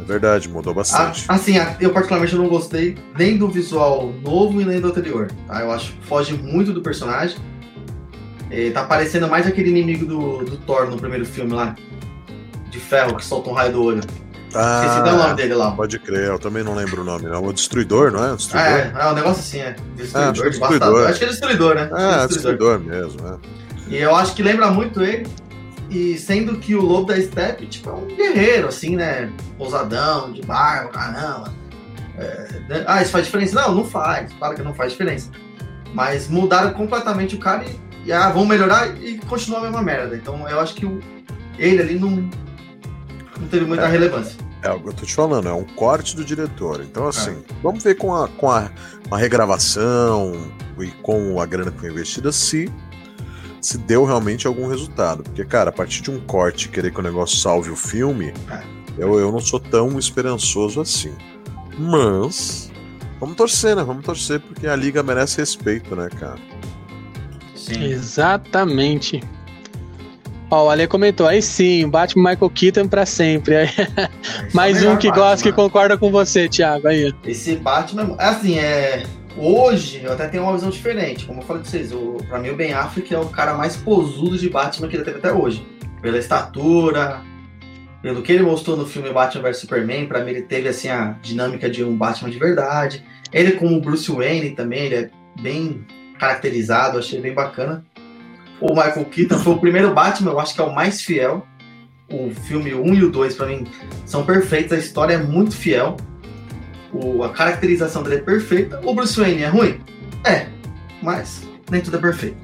É 0.00 0.04
verdade, 0.04 0.48
mudou 0.48 0.72
Ah, 0.72 0.76
bastante. 0.76 1.24
assim, 1.28 1.56
a- 1.58 1.76
eu 1.80 1.90
particularmente 1.92 2.34
não 2.34 2.48
gostei 2.48 2.96
nem 3.16 3.36
do 3.38 3.48
visual 3.48 4.12
novo 4.22 4.60
e 4.60 4.64
nem 4.64 4.80
do 4.80 4.88
anterior. 4.88 5.30
Tá? 5.46 5.60
Eu 5.60 5.70
acho 5.70 5.92
que 5.92 6.06
foge 6.06 6.34
muito 6.34 6.72
do 6.72 6.82
personagem. 6.82 7.36
Eh, 8.50 8.70
tá 8.70 8.84
parecendo 8.84 9.28
mais 9.28 9.46
aquele 9.46 9.70
inimigo 9.70 10.04
do, 10.06 10.44
do 10.44 10.56
Thor 10.58 10.88
no 10.90 10.96
primeiro 10.96 11.24
filme 11.24 11.52
lá. 11.52 11.74
De 12.70 12.78
ferro, 12.80 13.16
que 13.16 13.24
solta 13.24 13.50
um 13.50 13.52
raio 13.52 13.72
do 13.72 13.82
olho. 13.82 14.00
Esqueci 14.48 14.98
até 15.00 15.12
o 15.12 15.16
nome 15.16 15.34
dele 15.34 15.54
lá. 15.54 15.68
Ah, 15.68 15.72
Pode 15.72 15.98
crer, 15.98 16.28
eu 16.28 16.38
também 16.38 16.62
não 16.64 16.74
lembro 16.74 17.02
o 17.02 17.04
nome, 17.04 17.24
não. 17.28 17.44
O 17.44 17.52
Destruidor, 17.52 18.10
não 18.12 18.24
é? 18.24 18.28
O 18.30 18.32
Ah, 18.32 18.36
Destruidor? 18.36 18.72
é, 18.78 18.92
é 18.98 19.06
um 19.10 19.14
negócio 19.14 19.40
assim, 19.40 19.58
é. 19.58 19.76
Ah, 20.14 20.30
Destruidor, 20.30 20.30
acho 20.30 20.40
que 20.40 20.46
é 20.46 20.50
de 20.50 20.58
Destruidor. 20.58 21.06
Acho 21.08 21.18
que 21.18 21.24
é 21.24 21.28
destruidor, 21.28 21.74
né? 21.74 21.82
Acho 21.82 21.94
que 21.94 22.00
É, 22.02 22.24
é 22.24 22.26
Destruidor 22.28 22.78
mesmo, 22.80 23.26
é. 23.28 23.36
E 23.88 23.96
eu 23.96 24.14
acho 24.14 24.34
que 24.34 24.42
lembra 24.42 24.70
muito 24.70 25.02
ele. 25.02 25.26
E 25.88 26.18
sendo 26.18 26.56
que 26.58 26.74
o 26.74 26.80
Lobo 26.82 27.06
da 27.06 27.20
Steppe, 27.20 27.66
tipo, 27.66 27.88
é 27.90 27.92
um 27.92 28.06
guerreiro, 28.06 28.66
assim, 28.68 28.96
né? 28.96 29.30
Pousadão, 29.56 30.32
de 30.32 30.42
barba, 30.42 30.90
caramba. 30.90 31.54
É, 32.18 32.60
né? 32.68 32.84
ah, 32.88 33.00
isso 33.02 33.12
faz 33.12 33.26
diferença? 33.26 33.54
Não, 33.60 33.74
não 33.74 33.84
faz. 33.84 34.32
Claro 34.32 34.56
que 34.56 34.62
não 34.62 34.74
faz 34.74 34.92
diferença. 34.92 35.30
Mas 35.94 36.28
mudaram 36.28 36.72
completamente 36.72 37.36
o 37.36 37.38
cara 37.38 37.64
e, 37.64 38.08
e 38.08 38.12
ah, 38.12 38.30
vão 38.30 38.44
melhorar 38.44 38.96
e 39.00 39.18
continua 39.18 39.60
a 39.60 39.62
mesma 39.62 39.82
merda. 39.82 40.16
Então 40.16 40.48
eu 40.48 40.58
acho 40.58 40.74
que 40.74 40.84
o, 40.84 40.98
ele 41.56 41.80
ali 41.80 41.98
não, 41.98 42.10
não 43.38 43.48
teve 43.48 43.64
muita 43.64 43.84
É. 43.84 43.88
relevância. 43.88 44.36
É 44.62 44.70
o 44.72 44.80
que 44.80 44.88
eu 44.88 44.92
tô 44.92 45.06
te 45.06 45.14
falando, 45.14 45.48
é 45.48 45.52
um 45.52 45.62
corte 45.62 46.16
do 46.16 46.24
diretor. 46.24 46.80
Então, 46.82 47.06
assim, 47.06 47.30
É. 47.30 47.52
vamos 47.62 47.84
ver 47.84 47.94
com 47.94 48.12
a, 48.12 48.26
com 48.26 48.50
a, 48.50 48.68
com 49.08 49.14
a 49.14 49.18
regravação 49.18 50.50
e 50.80 50.88
com 51.02 51.40
a 51.40 51.46
grana 51.46 51.70
que 51.70 51.78
foi 51.78 51.90
investida 51.90 52.32
se, 52.32 52.68
se 53.66 53.78
deu 53.78 54.04
realmente 54.04 54.46
algum 54.46 54.68
resultado. 54.68 55.24
Porque, 55.24 55.44
cara, 55.44 55.70
a 55.70 55.72
partir 55.72 56.00
de 56.00 56.10
um 56.10 56.20
corte 56.20 56.68
querer 56.68 56.92
que 56.92 57.00
o 57.00 57.02
negócio 57.02 57.36
salve 57.36 57.68
o 57.68 57.74
filme, 57.74 58.32
É. 58.48 58.62
eu, 58.96 59.18
eu 59.18 59.32
não 59.32 59.40
sou 59.40 59.58
tão 59.58 59.98
esperançoso 59.98 60.80
assim. 60.80 61.12
Mas. 61.76 62.70
Vamos 63.18 63.34
torcer, 63.34 63.74
né? 63.74 63.82
Vamos 63.82 64.04
torcer 64.04 64.38
porque 64.38 64.68
a 64.68 64.76
liga 64.76 65.02
merece 65.02 65.38
respeito, 65.38 65.96
né, 65.96 66.08
cara? 66.16 66.38
Sim. 67.56 67.82
Exatamente. 67.84 69.20
Ó, 70.48 70.66
o 70.66 70.70
Ale 70.70 70.86
comentou, 70.86 71.26
aí 71.26 71.42
sim, 71.42 71.88
Batman 71.88 72.30
Michael 72.30 72.50
Keaton 72.50 72.86
pra 72.86 73.04
sempre. 73.04 73.56
Aí, 73.56 73.68
é 73.98 74.08
o 74.52 74.56
mais 74.56 74.76
um 74.76 74.80
melhor 74.80 74.98
que 74.98 75.10
gosta, 75.10 75.42
que 75.42 75.50
Batman. 75.50 75.64
concorda 75.64 75.98
com 75.98 76.12
você, 76.12 76.48
Thiago. 76.48 76.86
Aí. 76.86 77.12
Esse 77.24 77.56
Batman, 77.56 78.14
assim, 78.16 78.58
é. 78.60 79.02
Hoje 79.38 80.00
eu 80.02 80.12
até 80.12 80.28
tenho 80.28 80.44
uma 80.44 80.54
visão 80.54 80.70
diferente. 80.70 81.26
Como 81.26 81.40
eu 81.40 81.44
falei 81.44 81.62
pra 81.62 81.70
vocês, 81.70 81.92
o, 81.92 82.16
pra 82.26 82.38
mim 82.38 82.48
o 82.48 82.56
Ben 82.56 82.72
Affleck 82.72 83.12
é 83.14 83.18
o 83.18 83.28
cara 83.28 83.54
mais 83.54 83.76
posudo 83.76 84.38
de 84.38 84.48
Batman 84.48 84.88
que 84.88 84.96
ele 84.96 85.04
teve 85.04 85.18
até 85.18 85.32
hoje. 85.32 85.66
Pela 86.00 86.16
estatura, 86.16 87.20
pelo 88.00 88.22
que 88.22 88.32
ele 88.32 88.42
mostrou 88.42 88.76
no 88.76 88.86
filme 88.86 89.12
Batman 89.12 89.42
vs 89.42 89.58
Superman, 89.58 90.06
pra 90.06 90.24
mim 90.24 90.30
ele 90.30 90.42
teve 90.42 90.68
assim 90.68 90.88
a 90.88 91.16
dinâmica 91.20 91.68
de 91.68 91.84
um 91.84 91.96
Batman 91.96 92.30
de 92.30 92.38
verdade. 92.38 93.04
Ele 93.32 93.52
como 93.52 93.80
Bruce 93.80 94.10
Wayne 94.10 94.52
também, 94.52 94.86
ele 94.86 94.94
é 94.94 95.10
bem 95.40 95.84
caracterizado, 96.18 96.98
achei 96.98 97.20
bem 97.20 97.34
bacana. 97.34 97.84
O 98.58 98.68
Michael 98.68 99.04
Keaton 99.04 99.38
foi 99.38 99.52
o 99.52 99.58
primeiro 99.58 99.92
Batman, 99.92 100.30
eu 100.30 100.40
acho 100.40 100.54
que 100.54 100.60
é 100.60 100.64
o 100.64 100.74
mais 100.74 101.02
fiel. 101.02 101.46
O 102.10 102.30
filme 102.30 102.72
1 102.72 102.94
e 102.94 103.04
o 103.04 103.10
2, 103.10 103.34
pra 103.34 103.46
mim, 103.46 103.66
são 104.06 104.24
perfeitos, 104.24 104.72
a 104.72 104.78
história 104.78 105.14
é 105.14 105.18
muito 105.18 105.54
fiel. 105.54 105.96
O- 107.04 107.22
a 107.24 107.30
caracterização 107.30 108.02
dele 108.02 108.16
é 108.16 108.20
perfeita. 108.20 108.80
O 108.84 108.94
Bruce 108.94 109.18
Wayne 109.18 109.42
é 109.42 109.48
ruim? 109.48 109.80
É, 110.24 110.46
mas 111.02 111.42
nem 111.70 111.80
tudo 111.80 111.96
é 111.96 112.00
perfeito. 112.00 112.36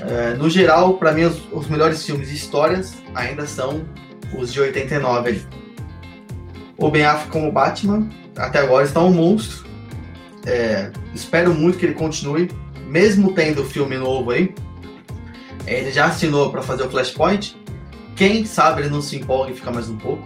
É, 0.00 0.34
no 0.34 0.48
geral, 0.48 0.94
pra 0.94 1.12
mim, 1.12 1.24
os, 1.24 1.40
os 1.52 1.68
melhores 1.68 2.04
filmes 2.04 2.30
e 2.30 2.34
histórias 2.34 2.94
ainda 3.14 3.46
são 3.46 3.84
os 4.36 4.52
de 4.52 4.60
89 4.60 5.28
ali. 5.28 5.46
O 6.76 6.90
Ben 6.90 7.04
Affleck 7.04 7.30
como 7.30 7.52
Batman, 7.52 8.08
até 8.36 8.60
agora 8.60 8.84
está 8.84 9.00
um 9.00 9.12
monstro. 9.12 9.64
É, 10.46 10.90
espero 11.14 11.54
muito 11.54 11.78
que 11.78 11.86
ele 11.86 11.94
continue, 11.94 12.50
mesmo 12.88 13.32
tendo 13.32 13.64
filme 13.64 13.96
novo 13.96 14.30
aí. 14.30 14.54
Ele 15.66 15.92
já 15.92 16.06
assinou 16.06 16.50
para 16.50 16.62
fazer 16.62 16.82
o 16.84 16.90
Flashpoint. 16.90 17.56
Quem 18.16 18.44
sabe 18.44 18.82
ele 18.82 18.90
não 18.90 19.00
se 19.00 19.16
empolga 19.16 19.52
e 19.52 19.54
fica 19.54 19.70
mais 19.70 19.88
um 19.88 19.96
pouco. 19.96 20.24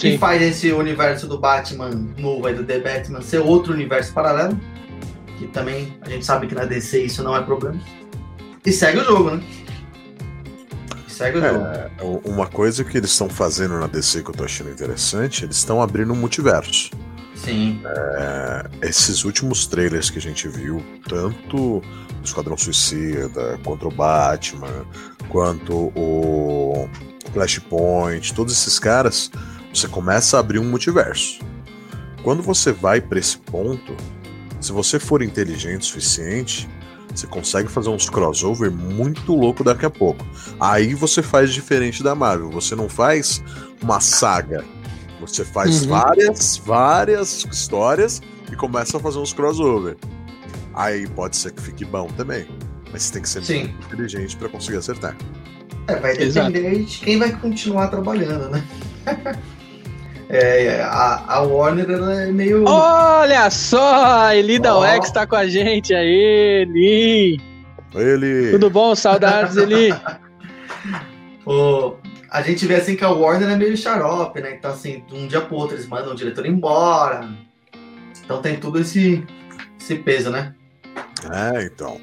Sim. 0.00 0.14
E 0.14 0.18
faz 0.18 0.40
esse 0.40 0.72
universo 0.72 1.26
do 1.26 1.38
Batman 1.38 1.90
novo 2.16 2.46
aí 2.46 2.54
do 2.54 2.64
The 2.64 2.78
Batman 2.78 3.20
ser 3.20 3.38
outro 3.38 3.74
universo 3.74 4.14
paralelo. 4.14 4.58
Que 5.36 5.46
também 5.48 5.94
a 6.00 6.08
gente 6.08 6.24
sabe 6.24 6.46
que 6.46 6.54
na 6.54 6.64
DC 6.64 7.02
isso 7.02 7.22
não 7.22 7.36
é 7.36 7.42
problema. 7.42 7.78
E 8.64 8.72
segue 8.72 8.98
o 8.98 9.04
jogo, 9.04 9.30
né? 9.32 9.42
E 11.06 11.10
segue 11.10 11.36
o 11.38 11.40
jogo. 11.42 11.64
É, 11.64 11.90
uma 12.24 12.46
coisa 12.46 12.82
que 12.82 12.96
eles 12.96 13.10
estão 13.10 13.28
fazendo 13.28 13.78
na 13.78 13.86
DC 13.86 14.22
que 14.22 14.30
eu 14.30 14.34
tô 14.34 14.44
achando 14.44 14.70
interessante, 14.70 15.44
eles 15.44 15.56
estão 15.56 15.82
abrindo 15.82 16.14
um 16.14 16.16
multiverso. 16.16 16.90
Sim. 17.34 17.80
É, 17.84 18.64
esses 18.82 19.24
últimos 19.24 19.66
trailers 19.66 20.08
que 20.08 20.18
a 20.18 20.22
gente 20.22 20.48
viu, 20.48 20.82
tanto 21.06 21.80
do 21.80 22.24
Esquadrão 22.24 22.56
Suicida, 22.56 23.58
quanto 23.64 23.88
o 23.88 23.90
Batman, 23.90 24.86
quanto 25.28 25.92
o 25.94 26.88
Flashpoint, 27.32 28.34
todos 28.34 28.52
esses 28.52 28.78
caras, 28.78 29.30
você 29.72 29.88
começa 29.88 30.36
a 30.36 30.40
abrir 30.40 30.58
um 30.58 30.64
multiverso. 30.68 31.38
Quando 32.22 32.42
você 32.42 32.72
vai 32.72 33.00
para 33.00 33.18
esse 33.18 33.38
ponto, 33.38 33.96
se 34.60 34.72
você 34.72 34.98
for 34.98 35.22
inteligente 35.22 35.82
o 35.82 35.84
suficiente, 35.84 36.68
você 37.14 37.26
consegue 37.26 37.68
fazer 37.68 37.88
uns 37.88 38.08
crossover 38.08 38.70
muito 38.70 39.34
louco 39.34 39.64
daqui 39.64 39.86
a 39.86 39.90
pouco. 39.90 40.24
Aí 40.60 40.94
você 40.94 41.22
faz 41.22 41.52
diferente 41.52 42.02
da 42.02 42.14
Marvel, 42.14 42.50
você 42.50 42.76
não 42.76 42.88
faz 42.88 43.42
uma 43.82 44.00
saga, 44.00 44.64
você 45.20 45.44
faz 45.44 45.82
Uhum. 45.82 45.88
várias, 45.88 46.56
várias 46.58 47.44
histórias 47.50 48.20
e 48.52 48.56
começa 48.56 48.96
a 48.96 49.00
fazer 49.00 49.18
uns 49.18 49.32
crossover. 49.32 49.96
Aí 50.74 51.06
pode 51.08 51.36
ser 51.36 51.52
que 51.52 51.62
fique 51.62 51.84
bom 51.84 52.06
também. 52.16 52.46
Mas 52.92 53.02
você 53.04 53.12
tem 53.14 53.22
que 53.22 53.28
ser 53.28 53.44
Sim. 53.44 53.62
muito 53.64 53.86
inteligente 53.86 54.36
pra 54.36 54.48
conseguir 54.48 54.78
acertar. 54.78 55.16
É, 55.88 55.96
vai 55.96 56.16
Exato. 56.16 56.50
depender 56.52 56.84
de 56.84 56.98
quem 56.98 57.18
vai 57.18 57.32
continuar 57.32 57.88
trabalhando, 57.88 58.50
né? 58.50 58.64
É, 60.32 60.80
a, 60.82 61.24
a 61.26 61.40
Warner 61.42 61.90
ela 61.90 62.22
é 62.22 62.26
meio. 62.30 62.64
Olha 62.66 63.50
só, 63.50 64.32
Eli 64.32 64.60
da 64.60 64.76
Ó. 64.76 64.84
UX 64.96 65.10
tá 65.10 65.26
com 65.26 65.34
a 65.34 65.46
gente 65.48 65.92
aí, 65.92 66.62
Eli. 66.68 67.40
Ele. 67.92 68.52
Tudo 68.52 68.70
bom? 68.70 68.94
Saudades, 68.94 69.56
Eli. 69.56 69.92
o- 71.44 71.96
a 72.30 72.42
gente 72.42 72.64
vê 72.64 72.76
assim 72.76 72.94
que 72.94 73.04
a 73.04 73.10
Warner 73.10 73.50
é 73.50 73.56
meio 73.56 73.76
xarope, 73.76 74.40
né? 74.40 74.54
Então, 74.54 74.70
assim, 74.70 75.02
de 75.08 75.16
um 75.16 75.26
dia 75.26 75.40
pro 75.40 75.56
outro 75.56 75.74
eles 75.74 75.88
mandam 75.88 76.12
o 76.12 76.14
diretor 76.16 76.46
embora. 76.46 77.28
Então 78.24 78.40
tem 78.40 78.56
tudo 78.56 78.78
esse, 78.80 79.26
esse 79.80 79.96
peso, 79.96 80.30
né? 80.30 80.54
É, 81.32 81.64
então. 81.64 82.00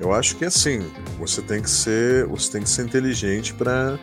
Eu 0.00 0.14
acho 0.14 0.36
que 0.36 0.44
assim, 0.46 0.90
você 1.18 1.42
tem 1.42 1.60
que 1.60 1.68
ser, 1.68 2.24
você 2.28 2.52
tem 2.52 2.62
que 2.62 2.70
ser 2.70 2.82
inteligente 2.84 3.52
pra 3.52 3.98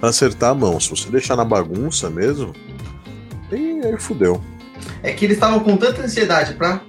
acertar 0.00 0.50
a 0.50 0.54
mão. 0.54 0.80
Se 0.80 0.88
você 0.88 1.10
deixar 1.10 1.36
na 1.36 1.44
bagunça 1.44 2.08
mesmo, 2.08 2.54
aí, 3.54 3.80
aí 3.84 3.96
fudeu. 3.98 4.42
É 5.02 5.12
que 5.12 5.24
eles 5.24 5.36
estavam 5.36 5.60
com 5.60 5.76
tanta 5.76 6.02
ansiedade 6.02 6.54
pra 6.54 6.80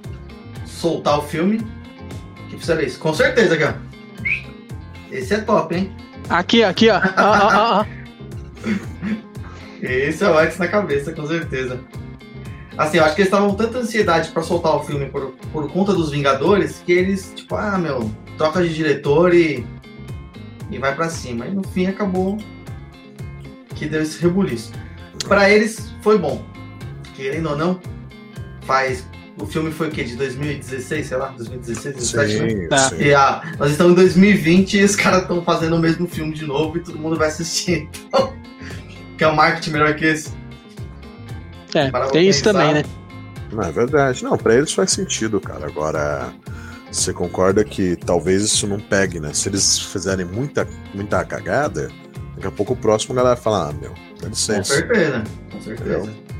soltar 0.65 1.19
o 1.19 1.21
filme 1.21 1.62
que 2.50 2.58
fizeram 2.58 2.82
isso. 2.82 3.00
Com 3.00 3.13
certeza, 3.13 3.56
aqui, 3.56 3.63
ó. 3.63 3.74
Esse 5.12 5.34
é 5.34 5.39
top, 5.39 5.76
hein? 5.76 5.95
Aqui, 6.30 6.63
aqui, 6.63 6.89
ó. 6.89 6.97
Ó, 6.97 7.02
ó, 7.17 7.82
ó. 7.82 7.86
Esse 9.82 10.24
é 10.24 10.30
o 10.30 10.39
X 10.39 10.58
na 10.58 10.67
cabeça, 10.67 11.12
com 11.12 11.26
certeza. 11.26 11.80
Assim, 12.78 12.97
eu 12.97 13.04
acho 13.04 13.15
que 13.15 13.21
eles 13.21 13.32
estavam 13.32 13.50
com 13.50 13.56
tanta 13.56 13.80
ansiedade 13.80 14.30
pra 14.30 14.41
soltar 14.41 14.76
o 14.76 14.84
filme 14.84 15.08
por, 15.08 15.34
por 15.52 15.69
conta 15.71 15.93
dos 15.93 16.12
Vingadores 16.12 16.82
que 16.86 16.91
eles, 16.91 17.34
tipo, 17.36 17.56
ah, 17.56 17.78
meu, 17.78 18.10
troca 18.38 18.62
de 18.63 18.74
diretor 18.74 19.34
e, 19.34 19.65
e 20.69 20.78
vai 20.78 20.95
pra 20.95 21.10
cima. 21.10 21.47
E 21.47 21.52
no 21.52 21.63
fim 21.63 21.88
acabou 21.88 22.38
que 23.76 23.88
deu 23.88 24.02
esse 24.02 24.21
rebuliço. 24.21 24.71
Pra 25.28 25.50
eles 25.50 25.93
foi 26.02 26.17
bom. 26.17 26.43
Querendo 27.15 27.50
ou 27.50 27.58
não, 27.58 27.80
faz. 28.65 29.06
O 29.39 29.45
filme 29.45 29.71
foi 29.71 29.88
o 29.88 29.91
quê? 29.91 30.04
De 30.04 30.15
2016, 30.17 31.08
sei 31.08 31.17
lá, 31.17 31.28
2016, 31.38 31.95
2017, 31.95 32.43
né? 32.43 32.50
Sim, 32.63 32.67
Tá. 32.67 32.78
sim. 32.89 32.95
E 33.02 33.13
ah, 33.15 33.41
nós 33.58 33.71
estamos 33.71 33.93
em 33.93 33.95
2020 33.95 34.78
e 34.78 34.84
os 34.84 34.95
caras 34.95 35.21
estão 35.21 35.41
fazendo 35.43 35.76
o 35.76 35.80
mesmo 35.80 36.08
filme 36.08 36.34
de 36.34 36.45
novo 36.45 36.78
e 36.78 36.82
todo 36.82 36.97
mundo 37.00 37.15
vai 37.17 37.30
assistir. 37.30 37.89
Então, 38.08 38.34
que 39.17 39.24
é 39.24 39.28
um 39.28 39.34
marketing 39.36 39.71
melhor 39.71 39.95
que 39.95 40.06
esse. 40.06 40.30
É, 41.74 41.89
Para 41.89 42.08
tem 42.08 42.28
isso 42.28 42.43
pensar. 42.43 42.60
também, 42.60 42.74
né? 42.76 42.84
Não, 43.52 43.63
é 43.63 43.71
verdade. 43.71 44.24
Não, 44.24 44.38
pra 44.38 44.54
eles 44.56 44.74
faz 44.74 44.91
sentido, 44.91 45.39
cara. 45.39 45.65
Agora, 45.65 46.34
você 46.91 47.13
concorda 47.13 47.63
que 47.63 47.95
talvez 47.95 48.43
isso 48.43 48.67
não 48.67 48.80
pegue, 48.80 49.19
né? 49.19 49.34
Se 49.34 49.50
eles 49.50 49.80
fizerem 49.80 50.26
muita, 50.26 50.67
muita 50.93 51.24
cagada, 51.24 51.89
daqui 52.36 52.47
a 52.47 52.52
pouco 52.52 52.74
o 52.74 52.78
próximo 52.78 53.15
galera 53.15 53.36
vai 53.36 53.43
falar, 53.43 53.69
ah, 53.69 53.74
meu, 53.74 53.91
dá 54.15 54.24
Com 54.24 54.28
licença. 54.30 54.76
certeza. 54.76 55.24
Com 55.52 55.62
certeza. 55.62 55.97
Entendeu? 56.00 56.31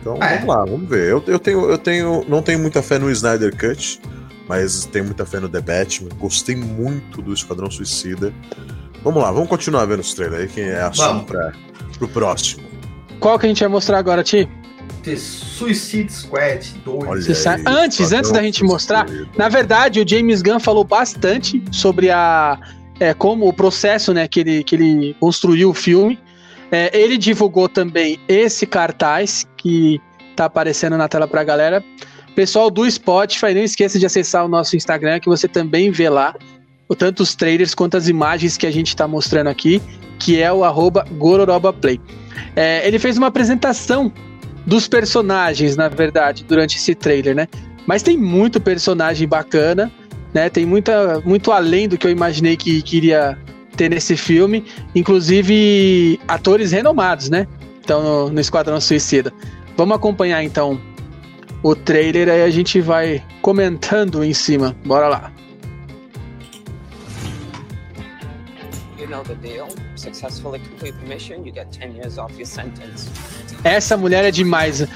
Então 0.00 0.16
É. 0.22 0.34
vamos 0.38 0.48
lá, 0.48 0.64
vamos 0.64 0.88
ver. 0.88 1.10
Eu, 1.10 1.22
eu 1.26 1.38
tenho, 1.38 1.70
eu 1.70 1.78
tenho, 1.78 2.24
não 2.28 2.42
tenho 2.42 2.58
muita 2.58 2.82
fé 2.82 2.98
no 2.98 3.10
Snyder 3.10 3.54
Cut, 3.56 4.00
mas 4.48 4.84
tenho 4.86 5.04
muita 5.04 5.24
fé 5.26 5.40
no 5.40 5.48
The 5.48 5.60
Batman. 5.60 6.08
Gostei 6.18 6.56
muito 6.56 7.20
do 7.22 7.32
Esquadrão 7.32 7.70
Suicida. 7.70 8.32
Vamos 9.02 9.22
lá, 9.22 9.30
vamos 9.30 9.48
continuar 9.48 9.84
vendo 9.86 10.00
os 10.00 10.12
trailers 10.12 10.42
aí, 10.42 10.48
que 10.48 10.60
é 10.60 10.82
assunto 10.82 11.24
para 11.26 11.52
pro 11.98 12.08
próximo. 12.08 12.62
Qual 13.18 13.38
que 13.38 13.44
a 13.46 13.48
gente 13.48 13.60
vai 13.60 13.68
mostrar 13.68 13.98
agora, 13.98 14.22
Ti? 14.22 14.48
The 15.02 15.16
Suicide 15.16 16.12
Squad 16.12 16.74
2. 16.84 17.08
Olha 17.08 17.20
Você 17.22 17.34
sabe- 17.34 17.62
aí, 17.66 17.74
antes, 17.84 18.12
antes 18.12 18.30
da 18.32 18.42
gente 18.42 18.62
mostrar. 18.64 19.06
Na 19.36 19.48
verdade, 19.48 20.00
o 20.00 20.08
James 20.08 20.42
Gunn 20.42 20.58
falou 20.60 20.84
bastante 20.84 21.62
sobre 21.70 22.10
a 22.10 22.58
é, 22.98 23.14
como 23.14 23.48
o 23.48 23.52
processo 23.52 24.12
né, 24.12 24.28
que, 24.28 24.40
ele, 24.40 24.62
que 24.64 24.76
ele 24.76 25.16
construiu 25.18 25.70
o 25.70 25.74
filme. 25.74 26.18
É, 26.70 26.96
ele 26.96 27.18
divulgou 27.18 27.68
também 27.68 28.18
esse 28.28 28.66
cartaz 28.66 29.46
que 29.56 30.00
tá 30.36 30.44
aparecendo 30.44 30.96
na 30.96 31.08
tela 31.08 31.26
pra 31.26 31.42
galera. 31.42 31.84
Pessoal 32.34 32.70
do 32.70 32.88
Spotify, 32.88 33.52
não 33.52 33.62
esqueça 33.62 33.98
de 33.98 34.06
acessar 34.06 34.44
o 34.44 34.48
nosso 34.48 34.76
Instagram, 34.76 35.18
que 35.18 35.28
você 35.28 35.48
também 35.48 35.90
vê 35.90 36.08
lá 36.08 36.34
tanto 36.96 37.22
os 37.22 37.34
trailers 37.34 37.74
quanto 37.74 37.96
as 37.96 38.08
imagens 38.08 38.56
que 38.56 38.66
a 38.66 38.70
gente 38.70 38.96
tá 38.96 39.06
mostrando 39.06 39.48
aqui, 39.48 39.80
que 40.18 40.40
é 40.40 40.52
o 40.52 40.64
arroba 40.64 41.04
gororobaplay. 41.12 42.00
É, 42.56 42.86
ele 42.86 42.98
fez 42.98 43.16
uma 43.16 43.28
apresentação 43.28 44.12
dos 44.66 44.88
personagens, 44.88 45.76
na 45.76 45.88
verdade, 45.88 46.44
durante 46.44 46.76
esse 46.76 46.94
trailer, 46.94 47.34
né? 47.34 47.48
Mas 47.86 48.02
tem 48.02 48.16
muito 48.16 48.60
personagem 48.60 49.26
bacana, 49.26 49.90
né? 50.34 50.48
Tem 50.48 50.66
muita, 50.66 51.20
muito 51.24 51.52
além 51.52 51.88
do 51.88 51.96
que 51.96 52.06
eu 52.06 52.10
imaginei 52.10 52.56
que 52.56 52.82
queria 52.82 53.38
ter 53.80 53.88
nesse 53.88 54.14
filme, 54.14 54.62
inclusive 54.94 56.20
atores 56.28 56.70
renomados, 56.70 57.30
né? 57.30 57.46
Então 57.82 58.02
no, 58.02 58.30
no 58.30 58.38
Esquadrão 58.38 58.78
Suicida. 58.78 59.32
Vamos 59.74 59.96
acompanhar 59.96 60.44
então 60.44 60.78
o 61.62 61.74
trailer 61.74 62.28
aí 62.28 62.42
a 62.42 62.50
gente 62.50 62.78
vai 62.78 63.24
comentando 63.40 64.22
em 64.22 64.34
cima. 64.34 64.76
Bora 64.84 65.08
lá. 65.08 65.32
You 68.98 69.08
know 69.08 69.22
the 69.22 69.34
deal. 69.36 69.68
Successfully 69.96 70.58
complete 70.58 70.98
the 70.98 71.08
mission, 71.08 71.36
you 71.46 71.52
get 71.54 71.68
10 71.72 71.96
years 71.96 72.18
off 72.18 72.34
your 72.34 72.44
sentence. 72.44 73.08
Essa 73.64 73.96
mulher 73.96 74.26
é 74.26 74.30
demais. 74.30 74.86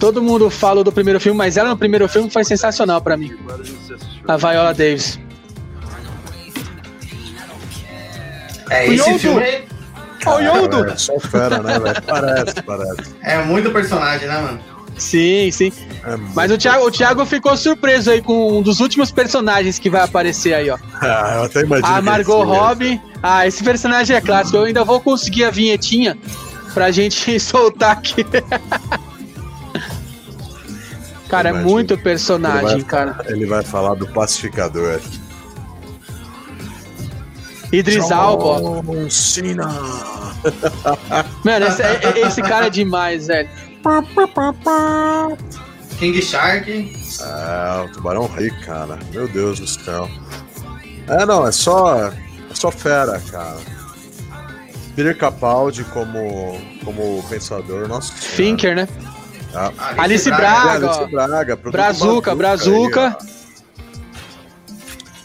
Todo 0.00 0.20
mundo 0.20 0.50
fala 0.50 0.82
do 0.82 0.90
primeiro 0.90 1.20
filme, 1.20 1.38
mas 1.38 1.56
ela 1.56 1.68
no 1.68 1.76
primeiro 1.76 2.08
filme 2.08 2.28
foi 2.28 2.42
sensacional 2.42 3.00
pra 3.00 3.16
mim. 3.16 3.30
A 4.26 4.36
Viola 4.36 4.74
Davis. 4.74 5.20
É, 8.72 8.88
O 8.88 8.92
esse 8.92 9.08
Yodo. 9.10 9.18
filme 9.18 9.42
é- 9.42 9.64
Ó, 10.24 10.36
o 10.36 10.40
Yodo! 10.40 10.84
É, 10.88 10.96
só 10.96 11.18
fera, 11.18 11.60
né, 11.62 11.78
velho? 11.78 12.02
Parece, 12.02 12.62
parece. 12.62 13.14
é 13.22 13.42
muito 13.44 13.70
personagem, 13.70 14.28
né, 14.28 14.38
mano? 14.40 14.60
Sim, 14.96 15.50
sim. 15.50 15.72
É 16.04 16.16
Mas 16.34 16.50
o 16.52 16.58
Thiago, 16.58 16.86
o 16.86 16.90
Thiago 16.90 17.24
ficou 17.26 17.56
surpreso 17.56 18.10
aí 18.10 18.20
com 18.22 18.58
um 18.58 18.62
dos 18.62 18.78
últimos 18.78 19.10
personagens 19.10 19.78
que 19.78 19.88
vai 19.90 20.02
aparecer 20.02 20.54
aí, 20.54 20.70
ó. 20.70 20.78
Ah, 21.00 21.32
eu 21.36 21.42
até 21.44 21.60
imagino. 21.62 21.88
A 21.88 22.00
Margot 22.02 22.42
ele. 22.42 22.50
Robbie. 22.52 23.00
Ah, 23.22 23.46
esse 23.46 23.64
personagem 23.64 24.14
é 24.14 24.20
clássico. 24.20 24.58
Eu 24.58 24.64
ainda 24.64 24.84
vou 24.84 25.00
conseguir 25.00 25.44
a 25.44 25.50
vinhetinha 25.50 26.16
pra 26.74 26.90
gente 26.90 27.38
soltar 27.40 27.92
aqui. 27.92 28.24
Cara, 31.28 31.48
é 31.48 31.52
muito 31.52 31.94
Ele 31.94 32.02
personagem, 32.02 32.62
vai- 32.80 32.82
cara. 32.82 33.24
Ele 33.28 33.46
vai 33.46 33.64
falar 33.64 33.94
do 33.94 34.06
pacificador. 34.06 35.00
Idris 37.72 38.10
Alba. 38.10 38.82
Cena. 39.10 39.66
Mano, 41.44 41.66
esse, 41.66 41.82
é- 41.82 42.00
é- 42.02 42.18
esse 42.26 42.42
cara 42.42 42.66
é 42.66 42.70
demais, 42.70 43.26
velho. 43.28 43.48
King 45.98 46.20
Shark. 46.22 46.70
É, 47.20 47.80
o 47.84 47.88
Tubarão 47.92 48.26
Rei, 48.26 48.50
cara. 48.64 48.98
Meu 49.12 49.26
Deus 49.28 49.58
do 49.60 49.66
céu. 49.66 50.08
É, 51.08 51.24
não, 51.26 51.46
é 51.46 51.52
só. 51.52 52.08
É 52.08 52.54
só 52.54 52.70
fera, 52.70 53.20
cara. 53.30 53.56
Peter 54.94 55.16
Capaldi 55.16 55.84
como, 55.84 56.60
como 56.84 57.22
pensador, 57.28 57.88
nossa. 57.88 58.08
senhora. 58.14 58.36
Finker, 58.36 58.76
né? 58.76 58.88
Ah, 59.54 59.72
Alice 59.98 60.28
é, 60.30 60.34
Braga, 60.36 60.86
Alice 60.88 61.00
ó. 61.00 61.06
Braga, 61.06 61.56
Brazuca, 61.56 62.34
Brazuca. 62.34 63.16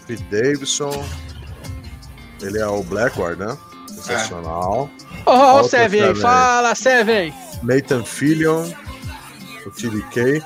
Pete 0.05 0.23
Davidson. 0.23 1.05
Ele 2.41 2.59
é 2.59 2.67
o 2.67 2.83
Blackguard, 2.83 3.39
né? 3.39 3.57
Sensacional. 3.87 4.89
Ó, 5.25 5.35
ó, 5.35 5.61
o 5.61 5.63
Seven 5.63 6.03
aí. 6.03 6.15
Fala, 6.15 6.75
Seven. 6.75 7.33
Nathan 7.63 8.03
Fillion, 8.03 8.69
o 9.65 9.71
TDK. 9.71 10.43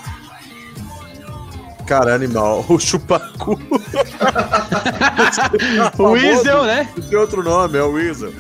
Cara, 1.86 2.16
animal. 2.16 2.66
O 2.70 2.80
Chupacu. 2.80 3.60
O 5.98 6.12
Weasel, 6.12 6.64
né? 6.64 6.90
Tem 7.10 7.18
outro 7.18 7.44
nome, 7.44 7.78
é 7.78 7.84
o 7.84 7.92
Weasel. 7.92 8.34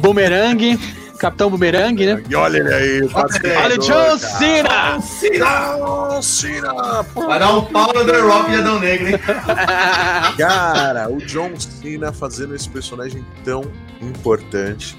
Boomerang. 0.00 0.78
Capitão 1.16 1.50
Boomerang, 1.50 2.06
né? 2.06 2.22
E 2.28 2.34
olha 2.34 2.58
ele 2.58 2.72
aí, 2.72 3.02
o 3.02 3.10
Olha 3.14 3.74
o 3.74 3.78
John. 3.78 4.18
Cena! 4.18 4.98
John 4.98 6.22
Cena! 6.22 7.04
pô. 7.12 7.26
Vai 7.26 7.38
dar 7.38 7.56
um 7.56 7.64
pau 7.64 7.92
no 7.94 8.04
The 8.04 8.18
Rock 8.20 8.50
e 8.50 8.54
Adão 8.56 8.78
Negro, 8.80 9.08
hein? 9.08 9.14
Cara, 10.36 11.08
o 11.10 11.18
John 11.18 11.58
Cena 11.58 12.12
fazendo 12.12 12.54
esse 12.54 12.68
personagem 12.68 13.24
tão 13.44 13.62
importante 14.00 14.96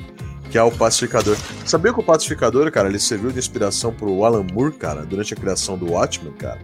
que 0.50 0.58
é 0.58 0.64
o 0.64 0.72
pacificador. 0.72 1.36
Sabia 1.66 1.94
que 1.94 2.00
o 2.00 2.04
pacificador, 2.04 2.72
cara, 2.72 2.88
ele 2.88 3.00
serviu 3.00 3.32
de 3.32 3.38
inspiração 3.40 3.92
pro 3.94 4.24
Alan 4.24 4.46
Moore, 4.54 4.72
cara, 4.74 5.06
durante 5.06 5.34
a 5.34 5.38
criação 5.38 5.78
do 5.78 5.92
Watchmen, 5.92 6.32
cara? 6.34 6.60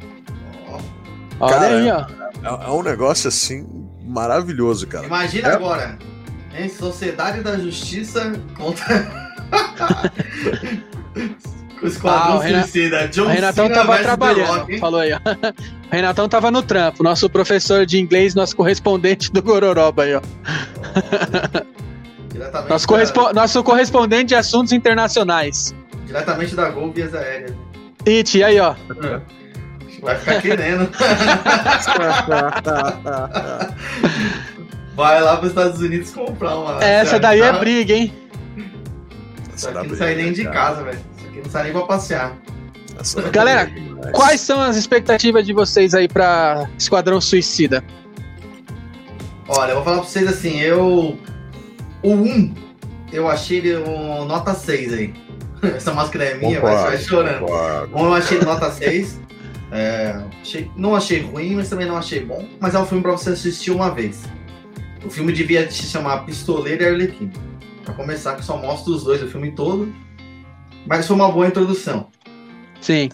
Olha 1.39 1.53
Cara, 1.59 1.67
aí, 1.67 1.91
ó. 1.91 2.63
É, 2.63 2.65
é 2.65 2.69
um 2.69 2.81
negócio 2.83 3.27
assim 3.27 3.67
maravilhoso, 4.05 4.87
cara. 4.87 5.05
Imagina 5.05 5.49
É. 5.49 5.53
agora. 5.53 5.97
Hein? 6.55 6.69
Sociedade 6.69 7.41
da 7.41 7.57
Justiça 7.57 8.31
contra. 8.55 9.22
O 11.81 11.85
Ah, 11.85 11.89
Esquadrão 11.89 12.35
o 12.37 12.39
Renan- 12.39 12.61
Suicida. 12.61 13.07
John 13.09 13.23
O 13.23 13.27
Renatão 13.27 13.65
Cena 13.67 13.75
tava 13.77 13.97
trabalhando, 13.99 14.47
Rock, 14.59 14.79
falou 14.79 14.99
aí, 15.01 15.11
ó. 15.11 15.17
O 15.17 15.91
Renatão 15.91 16.29
tava 16.29 16.49
no 16.49 16.61
trampo, 16.63 17.03
nosso 17.03 17.29
professor 17.29 17.85
de 17.85 17.99
inglês, 17.99 18.33
nosso 18.33 18.55
correspondente 18.55 19.29
do 19.31 19.41
Gororoba 19.43 20.03
aí, 20.03 20.15
ó. 20.15 20.21
Nosso, 22.69 22.85
da- 22.85 22.87
correspo- 22.87 23.33
nosso 23.33 23.63
correspondente 23.63 24.25
de 24.27 24.35
assuntos 24.35 24.71
internacionais. 24.73 25.75
Diretamente 26.07 26.55
da 26.55 26.69
Gol 26.69 26.91
Vias 26.91 27.13
Aéreas. 27.13 27.51
It, 28.07 28.43
aí, 28.43 28.59
ó. 28.59 28.75
Vai 30.01 30.17
ficar 30.17 30.41
querendo. 30.41 30.89
Vai 34.95 35.21
lá 35.21 35.35
para 35.37 35.43
os 35.45 35.49
Estados 35.49 35.79
Unidos 35.81 36.11
comprar 36.11 36.55
uma. 36.55 36.83
Essa 36.83 37.19
daí 37.19 37.41
é 37.41 37.51
briga, 37.53 37.93
hein? 37.93 38.13
Isso 39.55 39.69
aqui 39.69 39.87
não 39.87 39.95
sai 39.97 40.15
nem 40.15 40.33
de 40.33 40.43
casa, 40.45 40.83
velho. 40.83 40.99
Isso 41.17 41.27
aqui 41.27 41.41
não 41.43 41.49
sai 41.49 41.63
nem 41.63 41.71
pra 41.73 41.81
passear. 41.83 42.37
Galera, 43.31 43.65
demais. 43.65 44.11
Quais 44.11 44.41
são 44.41 44.59
as 44.61 44.75
expectativas 44.75 45.45
de 45.45 45.53
vocês 45.53 45.93
aí 45.93 46.07
pra 46.07 46.67
Esquadrão 46.77 47.19
Suicida? 47.19 47.83
Olha, 49.47 49.71
eu 49.71 49.75
vou 49.75 49.83
falar 49.83 49.97
pra 49.97 50.05
vocês 50.05 50.27
assim, 50.27 50.59
eu. 50.59 51.17
O 52.01 52.13
1, 52.13 52.53
eu 53.11 53.29
achei 53.29 53.57
ele 53.59 53.77
um 53.77 54.25
nota 54.25 54.53
6 54.53 54.93
aí. 54.93 55.13
Essa 55.63 55.93
máscara 55.93 56.25
é 56.25 56.33
minha, 56.35 56.59
vai, 56.59 56.75
vai 56.75 56.97
chorando. 56.97 57.39
concordo. 57.41 57.95
Um 57.97 58.05
eu 58.05 58.13
achei 58.13 58.37
ele 58.37 58.45
nota 58.45 58.71
6. 58.71 59.19
É, 59.71 60.21
achei- 60.41 60.69
não 60.75 60.95
achei 60.95 61.21
ruim, 61.21 61.55
mas 61.55 61.69
também 61.69 61.87
não 61.87 61.97
achei 61.97 62.23
bom. 62.23 62.47
Mas 62.59 62.75
é 62.75 62.79
um 62.79 62.85
filme 62.85 63.01
pra 63.01 63.13
você 63.13 63.31
assistir 63.31 63.71
uma 63.71 63.89
vez. 63.89 64.21
O 65.03 65.09
filme 65.09 65.33
devia 65.33 65.69
se 65.71 65.83
chamar 65.83 66.19
Pistoleiro 66.25 66.83
e 66.83 66.87
Arlequim. 66.87 67.31
Pra 67.83 67.93
começar, 67.93 68.35
que 68.35 68.45
só 68.45 68.57
mostra 68.57 68.91
os 68.91 69.03
dois 69.03 69.21
o 69.21 69.27
filme 69.27 69.51
todo. 69.51 69.93
Mas 70.85 71.07
foi 71.07 71.15
uma 71.15 71.31
boa 71.31 71.47
introdução. 71.47 72.09
Sim. 72.81 73.09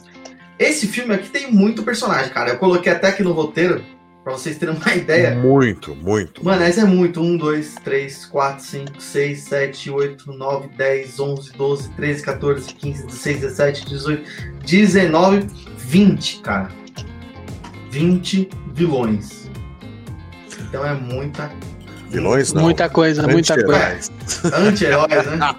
Esse 0.57 0.87
filme 0.87 1.13
aqui 1.13 1.29
tem 1.29 1.51
muito 1.51 1.83
personagem, 1.83 2.31
cara. 2.31 2.51
Eu 2.51 2.57
coloquei 2.57 2.91
até 2.91 3.07
aqui 3.07 3.23
no 3.23 3.31
roteiro, 3.31 3.83
pra 4.23 4.33
vocês 4.33 4.57
terem 4.57 4.75
uma 4.75 4.93
ideia. 4.95 5.35
Muito, 5.35 5.95
muito. 5.95 6.43
Mano, 6.43 6.61
essa 6.63 6.81
é 6.81 6.85
muito. 6.85 7.21
1, 7.21 7.37
2, 7.37 7.75
3, 7.75 8.25
4, 8.25 8.63
5, 8.63 9.01
6, 9.01 9.39
7, 9.39 9.89
8, 9.91 10.33
9, 10.33 10.67
10, 10.75 11.19
11, 11.19 11.51
12, 11.53 11.89
13, 11.89 12.23
14, 12.23 12.73
15, 12.73 13.05
16, 13.05 13.39
17, 13.41 13.85
18, 13.85 14.29
19, 14.65 15.47
20, 15.77 16.39
cara. 16.41 16.69
20 17.89 18.49
vilões. 18.73 19.49
Então 20.59 20.85
é 20.85 20.93
muita. 20.93 21.51
Vilões 22.09 22.53
não. 22.53 22.63
Muita 22.63 22.89
coisa, 22.89 23.27
muita 23.27 23.55
coisa. 23.63 24.11
Anti-heróis. 24.55 25.25
Né? 25.27 25.55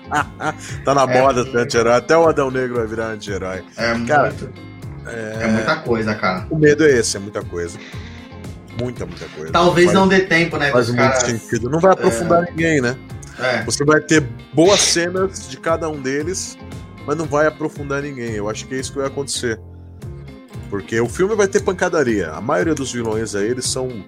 Tá 0.84 0.94
na 0.94 1.02
É 1.02 1.20
moda 1.20 1.44
ser 1.44 1.56
anti-herói. 1.58 1.94
Até 1.94 2.16
o 2.16 2.28
Adão 2.28 2.50
Negro 2.50 2.76
vai 2.76 2.86
virar 2.86 3.06
anti-herói. 3.08 3.62
É 3.76 3.94
Cara, 4.06 4.30
muito. 4.30 4.50
É 5.06 5.46
muita 5.46 5.76
coisa, 5.76 6.14
cara. 6.14 6.46
O 6.50 6.58
medo 6.58 6.84
é 6.84 6.90
esse, 6.90 7.16
é 7.16 7.20
muita 7.20 7.42
coisa. 7.42 7.78
Muita, 8.80 9.06
muita 9.06 9.26
coisa. 9.26 9.52
Talvez 9.52 9.86
faz, 9.86 9.98
não 9.98 10.08
dê 10.08 10.20
tempo, 10.20 10.56
né? 10.56 10.70
Faz 10.70 10.88
muito 10.88 10.98
caras. 11.00 11.22
sentido. 11.22 11.68
Não 11.70 11.78
vai 11.78 11.92
aprofundar 11.92 12.42
ninguém, 12.42 12.80
né? 12.80 12.96
É. 13.38 13.62
Você 13.64 13.84
vai 13.84 14.00
ter 14.00 14.22
boas 14.52 14.80
cenas 14.80 15.48
de 15.48 15.56
cada 15.56 15.88
um 15.88 16.00
deles, 16.00 16.58
mas 17.06 17.16
não 17.16 17.26
vai 17.26 17.46
aprofundar 17.46 18.02
ninguém. 18.02 18.32
Eu 18.32 18.48
acho 18.48 18.66
que 18.66 18.74
é 18.74 18.78
isso 18.78 18.92
que 18.92 18.98
vai 18.98 19.06
acontecer. 19.06 19.58
Porque 20.68 21.00
o 21.00 21.08
filme 21.08 21.34
vai 21.34 21.48
ter 21.48 21.60
pancadaria. 21.60 22.30
A 22.30 22.40
maioria 22.40 22.74
dos 22.74 22.92
vilões 22.92 23.34
aí, 23.34 23.48
eles 23.48 23.66
são 23.66 24.04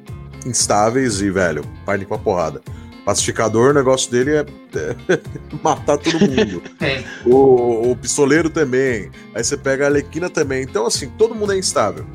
instáveis 0.47 1.21
e, 1.21 1.31
velho, 1.31 1.65
partem 1.85 2.07
com 2.07 2.15
a 2.15 2.19
porrada. 2.19 2.61
Pacificador, 3.05 3.71
o 3.71 3.75
negócio 3.75 4.11
dele 4.11 4.31
é, 4.37 4.47
é 4.77 5.21
matar 5.63 5.99
todo 5.99 6.21
mundo. 6.21 6.63
Tem. 6.79 7.05
o, 7.27 7.91
o 7.91 7.97
pistoleiro 7.97 8.49
também. 8.49 9.11
Aí 9.35 9.43
você 9.43 9.57
pega 9.57 9.85
a 9.85 9.89
Alequina 9.89 10.31
também. 10.31 10.63
Então, 10.63 10.87
assim, 10.87 11.09
todo 11.11 11.35
mundo 11.35 11.53
é 11.53 11.59
instável. 11.59 12.07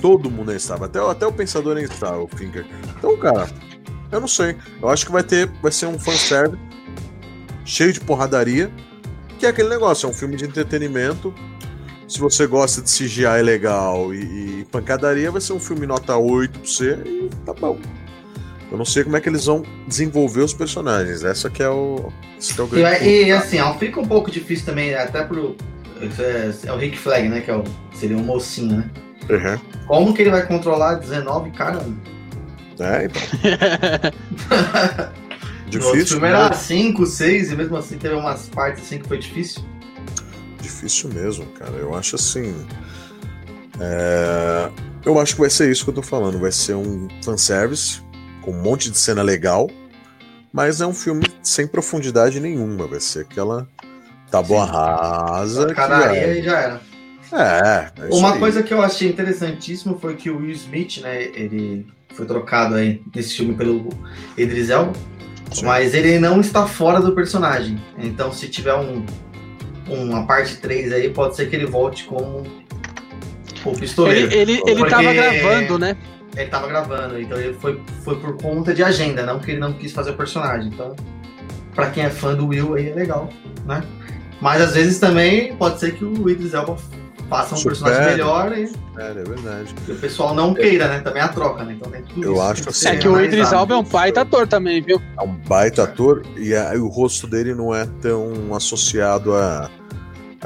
Todo 0.00 0.30
mundo 0.30 0.52
é 0.52 0.56
instável. 0.56 0.84
Até, 0.86 0.98
até 0.98 1.26
o 1.26 1.32
pensador 1.32 1.78
é 1.78 1.82
instável, 1.82 2.28
o 2.30 2.36
Finger. 2.36 2.66
Então, 2.98 3.16
cara, 3.16 3.48
eu 4.10 4.20
não 4.20 4.28
sei. 4.28 4.56
Eu 4.82 4.88
acho 4.88 5.06
que 5.06 5.12
vai 5.12 5.22
ter. 5.22 5.46
Vai 5.62 5.70
ser 5.70 5.86
um 5.86 5.98
fanservice 5.98 6.60
cheio 7.64 7.92
de 7.92 8.00
porradaria. 8.00 8.70
Que 9.38 9.46
é 9.46 9.50
aquele 9.50 9.68
negócio, 9.68 10.06
é 10.06 10.10
um 10.10 10.14
filme 10.14 10.36
de 10.36 10.44
entretenimento. 10.44 11.34
Se 12.08 12.20
você 12.20 12.46
gosta 12.46 12.80
de 12.80 12.90
CGI 12.90 13.24
é 13.24 13.42
legal 13.42 14.14
e, 14.14 14.60
e 14.60 14.66
pancadaria, 14.70 15.30
vai 15.30 15.40
ser 15.40 15.52
um 15.52 15.60
filme 15.60 15.86
nota 15.86 16.16
8 16.16 16.58
pra 16.58 16.68
você 16.68 16.92
e 17.04 17.30
tá 17.44 17.52
bom. 17.52 17.78
Eu 18.70 18.78
não 18.78 18.84
sei 18.84 19.04
como 19.04 19.16
é 19.16 19.20
que 19.20 19.28
eles 19.28 19.46
vão 19.46 19.64
desenvolver 19.86 20.42
os 20.42 20.52
personagens. 20.52 21.24
Essa 21.24 21.48
que 21.48 21.62
é 21.62 21.68
o. 21.68 22.12
Esse 22.38 22.54
que 22.54 22.60
é 22.60 22.64
o 22.64 22.66
E, 22.66 22.70
grande 22.70 22.98
ponto. 22.98 23.08
e, 23.08 23.32
assim, 23.32 23.60
ó, 23.60 23.74
fica 23.74 24.00
um 24.00 24.06
pouco 24.06 24.30
difícil 24.30 24.66
também, 24.66 24.94
até 24.94 25.22
pro. 25.24 25.56
É, 26.00 26.68
é 26.68 26.72
o 26.72 26.76
Rick 26.76 26.98
Flag, 26.98 27.28
né? 27.28 27.40
Que 27.40 27.50
é 27.50 27.56
o, 27.56 27.64
seria 27.94 28.16
um 28.16 28.24
mocinho, 28.24 28.78
né? 28.78 28.90
Uhum. 29.30 29.86
Como 29.86 30.14
que 30.14 30.22
ele 30.22 30.30
vai 30.30 30.46
controlar 30.46 30.94
19 30.96 31.50
cara? 31.52 31.80
É, 32.78 33.04
então. 33.04 33.22
Difícil, 35.68 36.06
filme 36.06 36.28
era 36.28 36.48
né? 36.48 36.54
5, 36.54 37.06
6, 37.06 37.52
e 37.52 37.56
mesmo 37.56 37.76
assim 37.76 37.98
teve 37.98 38.14
umas 38.14 38.48
partes 38.48 38.84
assim 38.84 38.98
que 38.98 39.08
foi 39.08 39.18
difícil. 39.18 39.62
Difícil 40.76 41.08
mesmo, 41.10 41.46
cara. 41.58 41.72
Eu 41.72 41.94
acho 41.94 42.16
assim. 42.16 42.54
é, 43.80 44.68
Eu 45.04 45.18
acho 45.18 45.34
que 45.34 45.40
vai 45.40 45.50
ser 45.50 45.70
isso 45.70 45.84
que 45.84 45.90
eu 45.90 45.94
tô 45.94 46.02
falando. 46.02 46.38
Vai 46.38 46.52
ser 46.52 46.74
um 46.74 47.08
fanservice 47.22 48.00
com 48.42 48.50
um 48.52 48.60
monte 48.62 48.90
de 48.90 48.98
cena 48.98 49.22
legal, 49.22 49.70
mas 50.52 50.80
é 50.80 50.86
um 50.86 50.92
filme 50.92 51.26
sem 51.42 51.66
profundidade 51.66 52.38
nenhuma. 52.40 52.86
Vai 52.86 53.00
ser 53.00 53.20
aquela 53.20 53.66
tábua 54.30 54.64
rasa. 54.66 55.66
que 55.66 55.74
Cadaria 55.74 56.20
é- 56.20 56.38
e 56.38 56.42
já 56.42 56.58
era. 56.60 56.80
É, 57.32 57.90
é 58.02 58.14
Uma 58.14 58.34
aí. 58.34 58.38
coisa 58.38 58.62
que 58.62 58.72
eu 58.72 58.80
achei 58.80 59.08
interessantíssimo 59.08 59.98
foi 59.98 60.14
que 60.14 60.30
o 60.30 60.38
Will 60.38 60.52
Smith, 60.52 60.98
né? 61.00 61.22
Ele 61.24 61.86
foi 62.14 62.24
trocado 62.26 62.76
aí 62.76 63.02
nesse 63.14 63.34
filme 63.36 63.52
pelo 63.54 63.88
Idris 64.38 64.70
Elba, 64.70 64.92
Sim. 65.52 65.64
mas 65.64 65.92
ele 65.92 66.18
não 66.20 66.40
está 66.40 66.66
fora 66.68 67.00
do 67.00 67.12
personagem. 67.16 67.82
Então, 67.98 68.30
se 68.32 68.48
tiver 68.48 68.74
um, 68.74 69.04
uma 69.88 70.26
parte 70.26 70.56
3 70.56 70.92
aí, 70.92 71.10
pode 71.10 71.36
ser 71.36 71.48
que 71.48 71.56
ele 71.56 71.66
volte 71.66 72.04
como 72.04 72.42
o 73.64 73.72
pistoleiro. 73.72 74.32
Ele, 74.32 74.52
ele, 74.58 74.62
ele 74.66 74.88
tava 74.88 75.12
gravando, 75.12 75.78
né? 75.78 75.96
Ele 76.36 76.50
tava 76.50 76.68
gravando, 76.68 77.18
então 77.20 77.38
ele 77.38 77.54
foi, 77.54 77.80
foi 78.04 78.16
por 78.20 78.36
conta 78.36 78.74
de 78.74 78.82
agenda, 78.82 79.24
não 79.24 79.38
porque 79.38 79.52
ele 79.52 79.60
não 79.60 79.72
quis 79.72 79.92
fazer 79.92 80.10
o 80.10 80.14
personagem. 80.14 80.70
Então, 80.72 80.94
pra 81.74 81.90
quem 81.90 82.04
é 82.04 82.10
fã 82.10 82.34
do 82.34 82.48
Will 82.48 82.74
aí 82.74 82.90
é 82.90 82.94
legal, 82.94 83.30
né? 83.64 83.82
Mas 84.40 84.60
às 84.60 84.74
vezes 84.74 84.98
também 84.98 85.56
pode 85.56 85.80
ser 85.80 85.94
que 85.94 86.04
o 86.04 86.28
Idris 86.28 86.52
Elba 86.52 86.76
faça 87.30 87.54
um 87.54 87.58
Supere. 87.58 87.80
personagem 87.80 88.10
melhor 88.12 88.52
e, 88.56 88.64
É, 88.98 89.10
é 89.10 89.14
verdade. 89.14 89.74
e 89.88 89.92
o 89.92 89.96
pessoal 89.96 90.34
não 90.34 90.52
queira, 90.52 90.86
né? 90.88 91.00
Também 91.00 91.22
a 91.22 91.28
troca, 91.28 91.64
né? 91.64 91.72
Então 91.76 91.90
tem 91.90 92.02
tudo 92.02 92.22
Eu 92.22 92.34
isso. 92.34 92.42
acho 92.42 92.68
assim, 92.68 92.88
É 92.88 92.96
que 92.96 93.08
o 93.08 93.18
Idris. 93.18 93.50
Elba 93.52 93.74
é 93.74 93.78
um 93.78 93.82
baita 93.82 94.20
ator 94.20 94.46
também, 94.46 94.82
viu? 94.82 95.00
É 95.18 95.22
um 95.22 95.32
baita 95.32 95.84
ator 95.84 96.22
e, 96.36 96.54
a- 96.54 96.74
e 96.74 96.78
o 96.78 96.86
rosto 96.86 97.26
dele 97.26 97.54
não 97.54 97.74
é 97.74 97.86
tão 98.02 98.54
associado 98.54 99.34
a, 99.34 99.70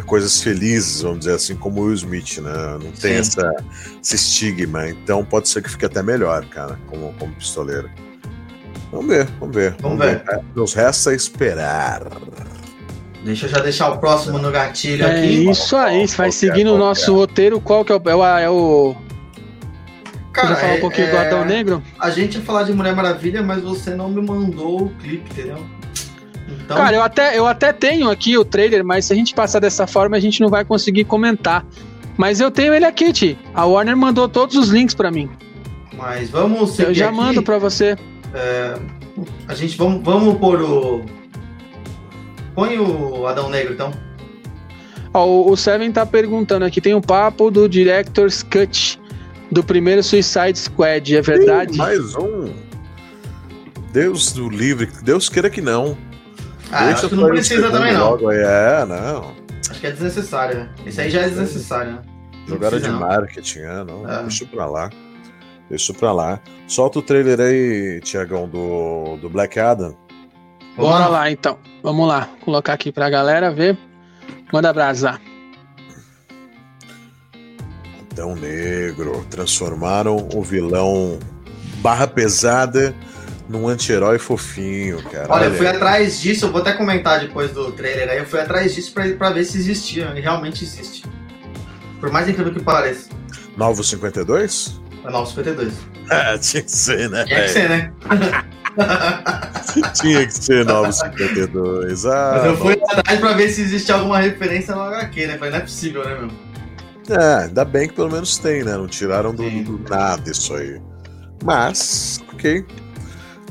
a 0.00 0.02
coisas 0.02 0.42
felizes, 0.42 1.02
vamos 1.02 1.20
dizer 1.20 1.34
assim, 1.34 1.54
como 1.54 1.80
o 1.80 1.84
Will 1.84 1.94
Smith, 1.94 2.38
né? 2.38 2.78
Não 2.82 2.90
tem 2.92 3.14
essa, 3.14 3.54
esse 4.02 4.16
estigma. 4.16 4.88
Então 4.88 5.24
pode 5.24 5.48
ser 5.48 5.62
que 5.62 5.70
fique 5.70 5.84
até 5.84 6.02
melhor, 6.02 6.44
cara, 6.46 6.78
como, 6.88 7.12
como 7.18 7.32
pistoleiro. 7.34 7.88
Vamos 8.90 9.06
ver, 9.06 9.26
vamos 9.38 9.54
ver. 9.54 9.76
Vamos 9.80 9.98
ver. 9.98 10.22
É, 10.28 10.40
Nos 10.54 10.74
resta 10.74 11.14
esperar. 11.14 12.02
Deixa 13.24 13.46
eu 13.46 13.50
já 13.50 13.58
deixar 13.60 13.90
o 13.90 13.98
próximo 13.98 14.38
no 14.38 14.50
gatilho 14.50 15.04
É 15.04 15.18
aqui. 15.18 15.48
isso 15.50 15.76
aí, 15.76 16.06
vai 16.06 16.16
Qual 16.16 16.16
que 16.16 16.22
é, 16.28 16.30
seguindo 16.32 16.74
o 16.74 16.78
nosso 16.78 17.10
é? 17.10 17.14
roteiro. 17.14 17.60
Qual 17.60 17.84
que 17.84 17.92
é 17.92 17.94
o. 17.96 18.02
É 18.08 18.14
o, 18.16 18.24
é 18.38 18.50
o 18.50 18.96
Cara, 20.32 20.56
falar 20.56 20.72
um 20.72 20.76
é- 20.76 20.80
pouquinho 20.80 21.10
do 21.10 21.16
é- 21.16 21.26
Adão 21.26 21.44
Negro? 21.44 21.82
A 21.98 22.08
gente 22.10 22.38
ia 22.38 22.40
falar 22.42 22.62
de 22.62 22.72
Mulher 22.72 22.94
Maravilha, 22.96 23.42
mas 23.42 23.62
você 23.62 23.94
não 23.94 24.08
me 24.08 24.22
mandou 24.22 24.84
o 24.84 24.90
clipe, 24.96 25.30
entendeu? 25.30 25.64
Então, 26.70 26.84
Cara, 26.84 26.96
eu 26.96 27.02
até, 27.02 27.36
eu 27.36 27.46
até 27.48 27.72
tenho 27.72 28.08
aqui 28.08 28.38
o 28.38 28.44
trailer, 28.44 28.84
mas 28.84 29.06
se 29.06 29.12
a 29.12 29.16
gente 29.16 29.34
passar 29.34 29.58
dessa 29.58 29.88
forma, 29.88 30.16
a 30.16 30.20
gente 30.20 30.40
não 30.40 30.48
vai 30.48 30.64
conseguir 30.64 31.02
comentar. 31.04 31.66
Mas 32.16 32.38
eu 32.38 32.48
tenho 32.48 32.72
ele 32.72 32.84
aqui, 32.84 33.12
Ti. 33.12 33.36
A 33.52 33.64
Warner 33.64 33.96
mandou 33.96 34.28
todos 34.28 34.54
os 34.54 34.68
links 34.68 34.94
pra 34.94 35.10
mim. 35.10 35.28
mas 35.96 36.30
vamos 36.30 36.70
seguir 36.76 36.88
Eu 36.90 36.94
já 36.94 37.06
aqui. 37.08 37.16
mando 37.16 37.42
pra 37.42 37.58
você. 37.58 37.96
A 39.48 39.54
gente 39.54 39.76
vamos, 39.76 40.00
vamos 40.04 40.38
pôr 40.38 40.62
o. 40.62 41.04
Põe 42.54 42.78
o 42.78 43.26
Adão 43.26 43.50
Negro, 43.50 43.72
então. 43.74 43.92
Ó, 45.12 45.50
o 45.50 45.56
Seven 45.56 45.90
tá 45.90 46.06
perguntando 46.06 46.64
aqui, 46.64 46.80
tem 46.80 46.94
um 46.94 47.00
papo 47.00 47.50
do 47.50 47.68
Director's 47.68 48.44
Cut 48.44 49.00
do 49.50 49.64
primeiro 49.64 50.04
Suicide 50.04 50.56
Squad, 50.56 51.16
é 51.16 51.20
verdade? 51.20 51.74
Ih, 51.74 51.78
mais 51.78 52.14
um. 52.14 52.52
Deus 53.92 54.30
do 54.32 54.48
livre, 54.48 54.88
Deus 55.02 55.28
queira 55.28 55.50
que 55.50 55.60
não. 55.60 55.96
Ah, 56.72 56.90
acho 56.90 57.08
que 57.08 57.14
não 57.14 57.28
precisa 57.28 57.70
também, 57.70 57.92
não. 57.92 58.10
logo. 58.10 58.30
É, 58.30 58.84
não. 58.86 59.34
Acho 59.68 59.80
que 59.80 59.86
é 59.86 59.90
desnecessário, 59.90 60.58
né? 60.58 60.68
Esse 60.86 61.00
aí 61.00 61.10
já 61.10 61.20
é 61.22 61.28
desnecessário, 61.28 61.92
né? 61.92 62.02
Jogada 62.46 62.80
de 62.80 62.88
não. 62.88 63.00
marketing, 63.00 63.60
é, 63.60 63.84
não. 63.84 64.10
É. 64.10 64.22
Deixa 64.22 64.46
pra 64.46 64.66
lá. 64.66 64.90
Deixa 65.68 65.94
pra 65.94 66.12
lá. 66.12 66.40
Solta 66.66 66.98
o 66.98 67.02
trailer 67.02 67.40
aí, 67.40 68.00
Tiagão, 68.02 68.48
do, 68.48 69.16
do 69.18 69.28
Black 69.28 69.58
Adam. 69.58 69.96
Vamos 70.76 70.92
Bora 70.92 71.06
lá 71.06 71.30
então. 71.30 71.58
Vamos 71.82 72.08
lá. 72.08 72.28
Colocar 72.44 72.72
aqui 72.72 72.90
pra 72.90 73.10
galera 73.10 73.52
ver. 73.52 73.76
Manda 74.52 74.72
brasa. 74.72 75.20
Adão 78.10 78.34
Negro. 78.34 79.24
Transformaram 79.30 80.28
o 80.34 80.42
vilão 80.42 81.18
barra 81.76 82.06
pesada 82.06 82.94
num 83.50 83.66
anti-herói 83.66 84.16
fofinho, 84.18 85.02
cara. 85.10 85.26
Olha, 85.28 85.46
eu 85.46 85.54
fui 85.54 85.66
atrás 85.66 86.20
disso, 86.20 86.46
eu 86.46 86.52
vou 86.52 86.60
até 86.60 86.72
comentar 86.72 87.18
depois 87.18 87.50
do 87.50 87.72
trailer 87.72 88.08
aí, 88.08 88.18
eu 88.18 88.24
fui 88.24 88.38
atrás 88.38 88.72
disso 88.72 88.92
pra, 88.92 89.08
pra 89.14 89.30
ver 89.30 89.44
se 89.44 89.58
existia, 89.58 90.12
e 90.16 90.20
realmente 90.20 90.62
existe. 90.62 91.04
Por 91.98 92.12
mais 92.12 92.28
incrível 92.28 92.54
que 92.54 92.62
pareça. 92.62 93.10
Novo 93.56 93.82
52? 93.82 94.80
É 95.04 95.10
952. 95.10 95.90
É, 96.10 96.36
tinha 96.38 96.60
que 96.64 96.72
ser, 96.72 97.08
né? 97.08 97.24
Tinha 97.24 97.42
que 97.42 97.48
ser, 97.50 97.68
né? 97.68 97.92
Tinha 99.94 100.26
que 100.26 100.34
ser 100.34 100.64
952. 100.64 102.04
Ah, 102.04 102.32
Mas 102.34 102.44
eu 102.46 102.56
fui 102.56 102.72
atrás 102.72 103.20
pra 103.20 103.32
ver 103.34 103.48
se 103.48 103.60
existia 103.62 103.94
alguma 103.94 104.18
referência 104.18 104.74
no 104.74 104.80
HQ, 104.80 105.26
né? 105.28 105.38
Falei, 105.38 105.52
não 105.52 105.58
é 105.58 105.60
possível, 105.60 106.04
né, 106.04 106.18
meu? 106.18 107.16
É, 107.16 107.44
ainda 107.44 107.64
bem 107.64 107.86
que 107.86 107.94
pelo 107.94 108.10
menos 108.10 108.38
tem, 108.38 108.64
né? 108.64 108.72
Não 108.72 108.88
tiraram 108.88 109.32
do, 109.32 109.48
do 109.62 109.88
nada 109.88 110.28
isso 110.28 110.52
aí. 110.52 110.80
Mas, 111.44 112.20
ok. 112.32 112.66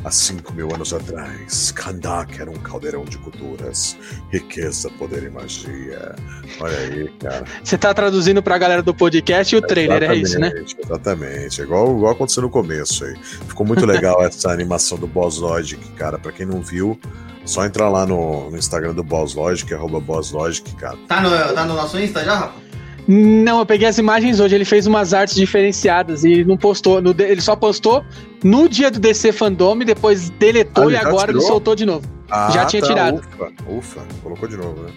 Há 0.03 0.11
5 0.11 0.53
mil 0.53 0.73
anos 0.73 0.93
atrás, 0.93 1.71
Kandak 1.71 2.39
era 2.39 2.49
um 2.49 2.55
caldeirão 2.55 3.03
de 3.03 3.17
culturas, 3.17 3.97
riqueza, 4.31 4.89
poder 4.91 5.23
e 5.23 5.29
magia. 5.29 6.15
Olha 6.61 6.77
aí, 6.77 7.09
cara. 7.19 7.43
Você 7.61 7.77
tá 7.77 7.93
traduzindo 7.93 8.41
pra 8.41 8.57
galera 8.57 8.81
do 8.81 8.93
podcast 8.93 9.53
e 9.53 9.57
o 9.57 9.61
trailer, 9.61 10.03
é 10.03 10.15
isso, 10.15 10.39
né? 10.39 10.47
Exatamente, 10.47 10.77
Exatamente. 10.81 11.61
Igual, 11.61 11.97
igual 11.97 12.13
aconteceu 12.13 12.43
no 12.43 12.49
começo 12.49 13.03
aí. 13.03 13.15
Ficou 13.47 13.65
muito 13.65 13.85
legal 13.85 14.23
essa 14.23 14.51
animação 14.51 14.97
do 14.97 15.05
Boss 15.05 15.37
Logic, 15.37 15.85
cara. 15.91 16.17
Pra 16.17 16.31
quem 16.31 16.45
não 16.45 16.61
viu, 16.61 16.97
só 17.43 17.65
entrar 17.65 17.89
lá 17.89 18.05
no, 18.05 18.49
no 18.49 18.57
Instagram 18.57 18.93
do 18.93 19.03
Boss 19.03 19.35
Logic, 19.35 19.71
arroba 19.73 19.99
Boss 19.99 20.31
Logic, 20.31 20.75
cara. 20.75 20.97
Tá 21.09 21.19
no, 21.19 21.53
tá 21.53 21.65
no 21.65 21.75
nosso 21.75 21.99
Insta 21.99 22.23
já, 22.23 22.35
Rafa? 22.35 22.68
Não, 23.11 23.57
eu 23.57 23.65
peguei 23.65 23.87
as 23.87 23.97
imagens 23.97 24.39
hoje, 24.39 24.53
ele 24.53 24.63
fez 24.65 24.85
umas 24.85 25.15
artes 25.15 25.33
diferenciadas 25.33 26.23
e 26.23 26.43
não 26.43 26.55
postou. 26.55 27.01
no 27.01 27.09
ele 27.17 27.41
só 27.41 27.55
postou 27.55 28.05
no 28.43 28.69
dia 28.69 28.91
do 28.91 28.99
DC 28.99 29.31
Fandom, 29.31 29.79
depois 29.79 30.29
deletou 30.29 30.89
Ah, 30.89 30.91
e 30.91 30.95
agora 30.95 31.31
ele 31.31 31.41
soltou 31.41 31.73
de 31.73 31.87
novo. 31.87 32.07
Ah, 32.29 32.51
Já 32.51 32.65
tinha 32.65 32.83
tirado. 32.83 33.17
Ufa, 33.17 33.51
ufa, 33.67 34.01
colocou 34.21 34.47
de 34.47 34.55
novo, 34.55 34.83
né? 34.83 34.91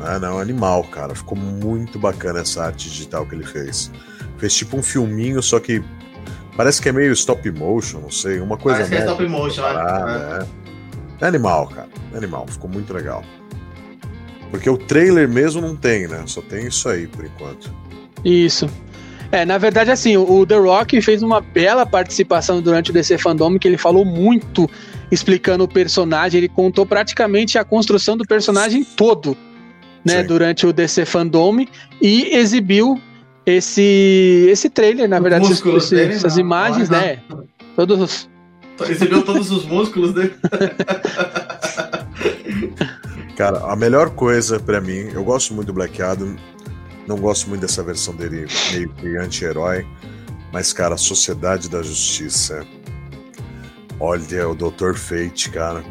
Ah, 0.00 0.18
não, 0.18 0.40
animal, 0.40 0.82
cara. 0.82 1.14
Ficou 1.14 1.38
muito 1.38 2.00
bacana 2.00 2.40
essa 2.40 2.64
arte 2.64 2.90
digital 2.90 3.24
que 3.24 3.36
ele 3.36 3.44
fez. 3.46 3.92
Fez 4.36 4.52
tipo 4.54 4.76
um 4.76 4.82
filminho, 4.82 5.40
só 5.40 5.60
que 5.60 5.80
parece 6.56 6.82
que 6.82 6.88
é 6.88 6.92
meio 6.92 7.12
stop 7.12 7.48
motion, 7.52 8.00
não 8.00 8.10
sei, 8.10 8.40
uma 8.40 8.56
coisa 8.56 8.78
Parece 8.80 8.90
que 8.90 8.96
é 8.96 9.04
stop 9.04 9.28
motion, 9.28 9.62
né? 9.62 10.44
é. 11.20 11.24
É 11.24 11.28
animal, 11.28 11.68
cara. 11.68 11.88
É 12.12 12.16
animal, 12.16 12.44
ficou 12.48 12.68
muito 12.68 12.92
legal. 12.92 13.22
Porque 14.50 14.68
o 14.68 14.76
trailer 14.76 15.28
mesmo 15.28 15.60
não 15.60 15.76
tem, 15.76 16.06
né? 16.08 16.22
Só 16.26 16.40
tem 16.40 16.66
isso 16.66 16.88
aí 16.88 17.06
por 17.06 17.24
enquanto. 17.24 17.70
Isso. 18.24 18.68
É, 19.30 19.44
na 19.44 19.58
verdade, 19.58 19.90
assim, 19.90 20.16
o 20.16 20.46
The 20.46 20.56
Rock 20.56 21.00
fez 21.02 21.22
uma 21.22 21.40
bela 21.40 21.84
participação 21.84 22.62
durante 22.62 22.90
o 22.90 22.94
DC 22.94 23.18
Fandom, 23.18 23.58
que 23.58 23.68
ele 23.68 23.76
falou 23.76 24.04
muito 24.04 24.68
explicando 25.10 25.64
o 25.64 25.68
personagem, 25.68 26.38
ele 26.38 26.48
contou 26.48 26.86
praticamente 26.86 27.58
a 27.58 27.64
construção 27.64 28.16
do 28.16 28.24
personagem 28.24 28.84
todo, 28.84 29.36
né, 30.04 30.22
Sim. 30.22 30.26
durante 30.26 30.66
o 30.66 30.72
DC 30.72 31.04
Fandom 31.04 31.66
e 32.00 32.34
exibiu 32.34 33.00
esse 33.44 34.48
esse 34.50 34.68
trailer, 34.68 35.08
na 35.08 35.20
verdade, 35.20 35.48
dele, 35.90 36.14
essas 36.14 36.34
não, 36.34 36.40
imagens, 36.40 36.88
não, 36.88 36.98
né, 36.98 37.18
todos 37.76 38.28
Recebeu 38.86 39.22
todos 39.22 39.50
os 39.50 39.64
músculos 39.64 40.14
dele. 40.14 40.34
Cara, 43.38 43.58
a 43.72 43.76
melhor 43.76 44.10
coisa 44.10 44.58
pra 44.58 44.80
mim, 44.80 45.10
eu 45.14 45.22
gosto 45.22 45.54
muito 45.54 45.68
do 45.68 45.72
Black 45.72 46.02
Adam, 46.02 46.34
não 47.06 47.16
gosto 47.16 47.48
muito 47.48 47.60
dessa 47.60 47.84
versão 47.84 48.12
dele 48.14 48.46
meio 48.72 48.88
que 48.90 49.16
anti-herói, 49.16 49.86
mas, 50.52 50.72
cara, 50.72 50.94
a 50.96 50.98
Sociedade 50.98 51.68
da 51.70 51.80
Justiça. 51.80 52.66
Olha, 54.00 54.48
o 54.48 54.54
Dr. 54.56 54.94
Fate, 54.94 55.50
cara. 55.50 55.84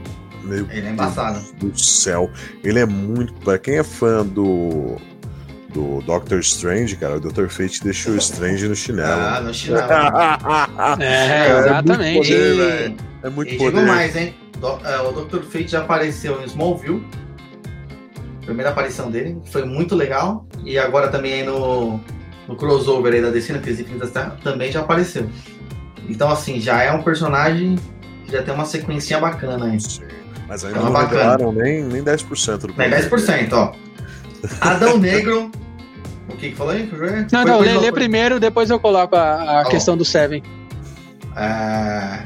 Meu 0.43 0.66
Ele 0.70 0.88
é 0.88 0.91
embaçado. 0.91 1.39
Do 1.56 1.78
céu. 1.80 2.30
Ele 2.64 2.80
é 2.80 2.86
muito. 2.86 3.34
Pra 3.36 3.58
quem 3.58 3.78
é 3.78 3.84
fã 3.84 4.26
do. 4.26 4.98
Do 5.70 6.02
Doctor 6.02 6.39
Strange, 6.39 6.95
cara, 6.95 7.18
o 7.18 7.20
Dr. 7.20 7.48
Fate 7.50 7.84
deixou 7.84 8.14
o 8.14 8.18
Strange 8.18 8.68
no 8.68 8.76
chinelo. 8.76 9.22
Ah, 9.22 9.41
no 9.41 9.54
chinelo. 9.54 9.84
É, 11.00 11.06
É 11.50 11.60
exatamente. 11.60 12.16
muito 12.16 12.30
poder, 12.30 12.91
E-. 12.91 12.98
É 13.24 13.30
muito 13.30 13.54
E 13.54 13.58
digo 13.58 13.72
poder. 13.72 13.86
mais, 13.86 14.16
hein? 14.16 14.36
Do- 14.58 14.80
é, 14.88 15.02
o 15.02 15.12
Dr. 15.12 15.43
Fate 15.43 15.68
já 15.68 15.82
apareceu 15.82 16.41
em 16.41 16.45
Smallville. 16.45 17.06
Primeira 18.48 18.72
aparição 18.72 19.12
dele, 19.12 19.38
foi 19.52 19.66
muito 19.66 19.93
legal. 19.93 20.48
E 20.64 20.80
agora 20.80 21.10
também 21.10 21.34
aí 21.34 21.43
no, 21.43 22.00
no 22.48 22.56
crossover 22.56 23.14
aí 23.14 23.22
da 23.22 23.30
DC, 23.30 23.52
na 23.52 23.60
Crise 23.60 23.82
Infinitas 23.82 24.12
Terra, 24.12 24.38
também 24.41 24.72
já 24.72 24.80
apareceu. 24.80 25.30
Então, 26.08 26.32
assim, 26.32 26.62
já 26.62 26.82
é 26.82 26.89
um 26.91 27.04
personagem 27.04 27.78
que 28.26 28.32
já 28.32 28.41
tem 28.41 28.54
uma 28.54 28.64
sequência 28.64 29.20
bacana 29.20 29.66
aí. 29.66 29.82
Sim. 29.82 30.04
Mas 30.48 30.64
ainda 30.64 30.80
É 30.80 30.82
não 30.82 30.93
revelaram 30.93 31.52
nem, 31.52 31.84
nem 31.84 32.02
10% 32.02 32.58
do 32.60 32.74
Nem 32.78 32.89
10%, 32.89 33.52
ó. 33.52 33.74
Adão 34.62 34.98
Negro. 34.98 35.52
O 36.30 36.38
que 36.38 36.52
que 36.52 36.56
falou 36.56 36.72
aí? 36.72 36.89
Não, 37.32 37.41
foi 37.41 37.52
não, 37.52 37.60
lê, 37.60 37.78
lê 37.78 37.91
primeiro, 37.91 38.39
depois 38.39 38.70
eu 38.70 38.80
coloco 38.80 39.14
a, 39.14 39.60
a 39.60 39.64
Tá 39.66 39.70
questão 39.70 39.98
do 39.98 40.06
Seven. 40.06 40.41
É, 41.36 42.24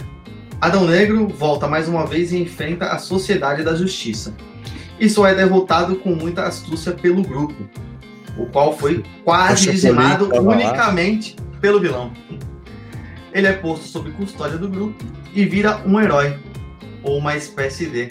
Adão 0.59 0.86
Negro 0.86 1.28
volta 1.28 1.67
mais 1.67 1.88
uma 1.89 2.05
vez 2.05 2.32
e 2.32 2.38
enfrenta 2.38 2.86
a 2.91 2.99
Sociedade 2.99 3.63
da 3.63 3.74
Justiça. 3.74 4.36
E 5.02 5.10
só 5.10 5.26
é 5.26 5.34
derrotado 5.34 5.95
com 5.95 6.14
muita 6.14 6.43
astúcia 6.43 6.91
pelo 6.91 7.24
grupo, 7.24 7.56
o 8.38 8.45
qual 8.45 8.78
foi 8.78 9.04
quase 9.24 9.66
Poxa, 9.66 9.72
dizimado 9.72 10.28
tava 10.30 10.41
lá. 10.43 10.54
unicamente 10.54 11.36
pelo 11.60 11.80
vilão. 11.80 12.12
Ele 13.34 13.47
é 13.47 13.54
posto 13.54 13.88
sob 13.88 14.12
custódia 14.12 14.60
do 14.60 14.70
grupo 14.70 15.04
e 15.34 15.43
vira 15.43 15.82
um 15.88 15.99
herói, 15.99 16.38
ou 17.02 17.18
uma 17.18 17.36
espécie 17.36 17.88
de. 17.88 18.10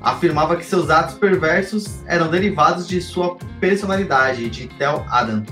Afirmava 0.00 0.56
que 0.56 0.64
seus 0.64 0.90
atos 0.90 1.14
perversos 1.14 2.00
eram 2.04 2.28
derivados 2.28 2.88
de 2.88 3.00
sua 3.00 3.36
personalidade, 3.60 4.50
de 4.50 4.66
Tel 4.66 5.06
Adam. 5.08 5.44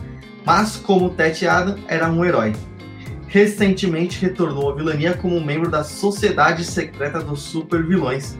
Mas, 0.44 0.76
como 0.76 1.10
Tet 1.10 1.46
Adam 1.46 1.76
era 1.86 2.10
um 2.10 2.24
herói, 2.24 2.54
recentemente 3.28 4.20
retornou 4.20 4.70
à 4.70 4.74
vilania 4.74 5.14
como 5.14 5.40
membro 5.40 5.70
da 5.70 5.84
Sociedade 5.84 6.64
Secreta 6.64 7.20
dos 7.20 7.42
Supervilões 7.42 8.36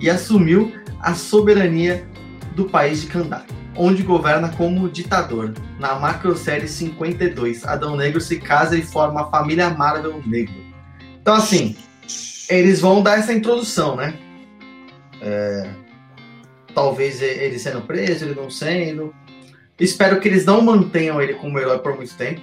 e 0.00 0.10
assumiu 0.10 0.72
a 1.04 1.14
soberania 1.14 2.08
do 2.56 2.64
país 2.64 3.02
de 3.02 3.08
Kandar, 3.08 3.44
onde 3.76 4.02
governa 4.02 4.48
como 4.48 4.88
ditador. 4.88 5.52
Na 5.78 5.96
macrosérie 5.96 6.66
52, 6.66 7.66
Adão 7.66 7.94
Negro 7.94 8.20
se 8.20 8.40
casa 8.40 8.76
e 8.76 8.82
forma 8.82 9.20
a 9.20 9.26
família 9.26 9.68
Marvel 9.68 10.22
Negro. 10.26 10.54
Então, 11.20 11.34
assim, 11.34 11.76
eles 12.48 12.80
vão 12.80 13.02
dar 13.02 13.18
essa 13.18 13.34
introdução, 13.34 13.96
né? 13.96 14.14
É, 15.20 15.70
talvez 16.74 17.20
ele 17.20 17.58
sendo 17.58 17.82
preso, 17.82 18.24
ele 18.24 18.34
não 18.34 18.48
sendo. 18.48 19.14
Espero 19.78 20.20
que 20.20 20.28
eles 20.28 20.46
não 20.46 20.62
mantenham 20.62 21.20
ele 21.20 21.34
como 21.34 21.58
herói 21.58 21.78
por 21.80 21.96
muito 21.96 22.16
tempo. 22.16 22.40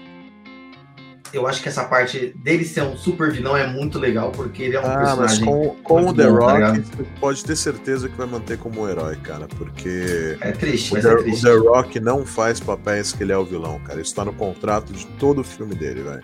Eu 1.33 1.47
acho 1.47 1.61
que 1.61 1.69
essa 1.69 1.83
parte 1.85 2.33
dele 2.35 2.65
ser 2.65 2.81
um 2.83 2.97
super 2.97 3.31
vilão 3.31 3.55
é 3.55 3.65
muito 3.65 3.97
legal, 3.97 4.31
porque 4.31 4.63
ele 4.63 4.75
é 4.75 4.81
um 4.81 4.85
Ah, 4.85 5.15
mas 5.15 5.37
personagem. 5.39 5.45
com, 5.45 5.75
com 5.83 6.05
o 6.07 6.13
The 6.13 6.27
bom, 6.29 6.39
tá 6.39 6.57
Rock, 6.67 6.79
você 6.81 7.03
pode 7.19 7.45
ter 7.45 7.55
certeza 7.55 8.09
que 8.09 8.17
vai 8.17 8.27
manter 8.27 8.57
como 8.57 8.87
herói, 8.89 9.15
cara, 9.17 9.47
porque 9.57 10.37
É 10.41 10.51
triste, 10.51 10.97
o 10.97 11.01
The, 11.01 11.13
o 11.13 11.17
triste. 11.23 11.43
The 11.43 11.55
Rock 11.55 11.99
não 11.99 12.25
faz 12.25 12.59
papéis 12.59 13.13
que 13.13 13.23
ele 13.23 13.31
é 13.31 13.37
o 13.37 13.45
vilão, 13.45 13.79
cara. 13.79 14.01
Isso 14.01 14.13
tá 14.13 14.25
no 14.25 14.33
contrato 14.33 14.91
de 14.91 15.05
todo 15.19 15.39
o 15.41 15.43
filme 15.43 15.73
dele, 15.75 16.01
velho. 16.03 16.21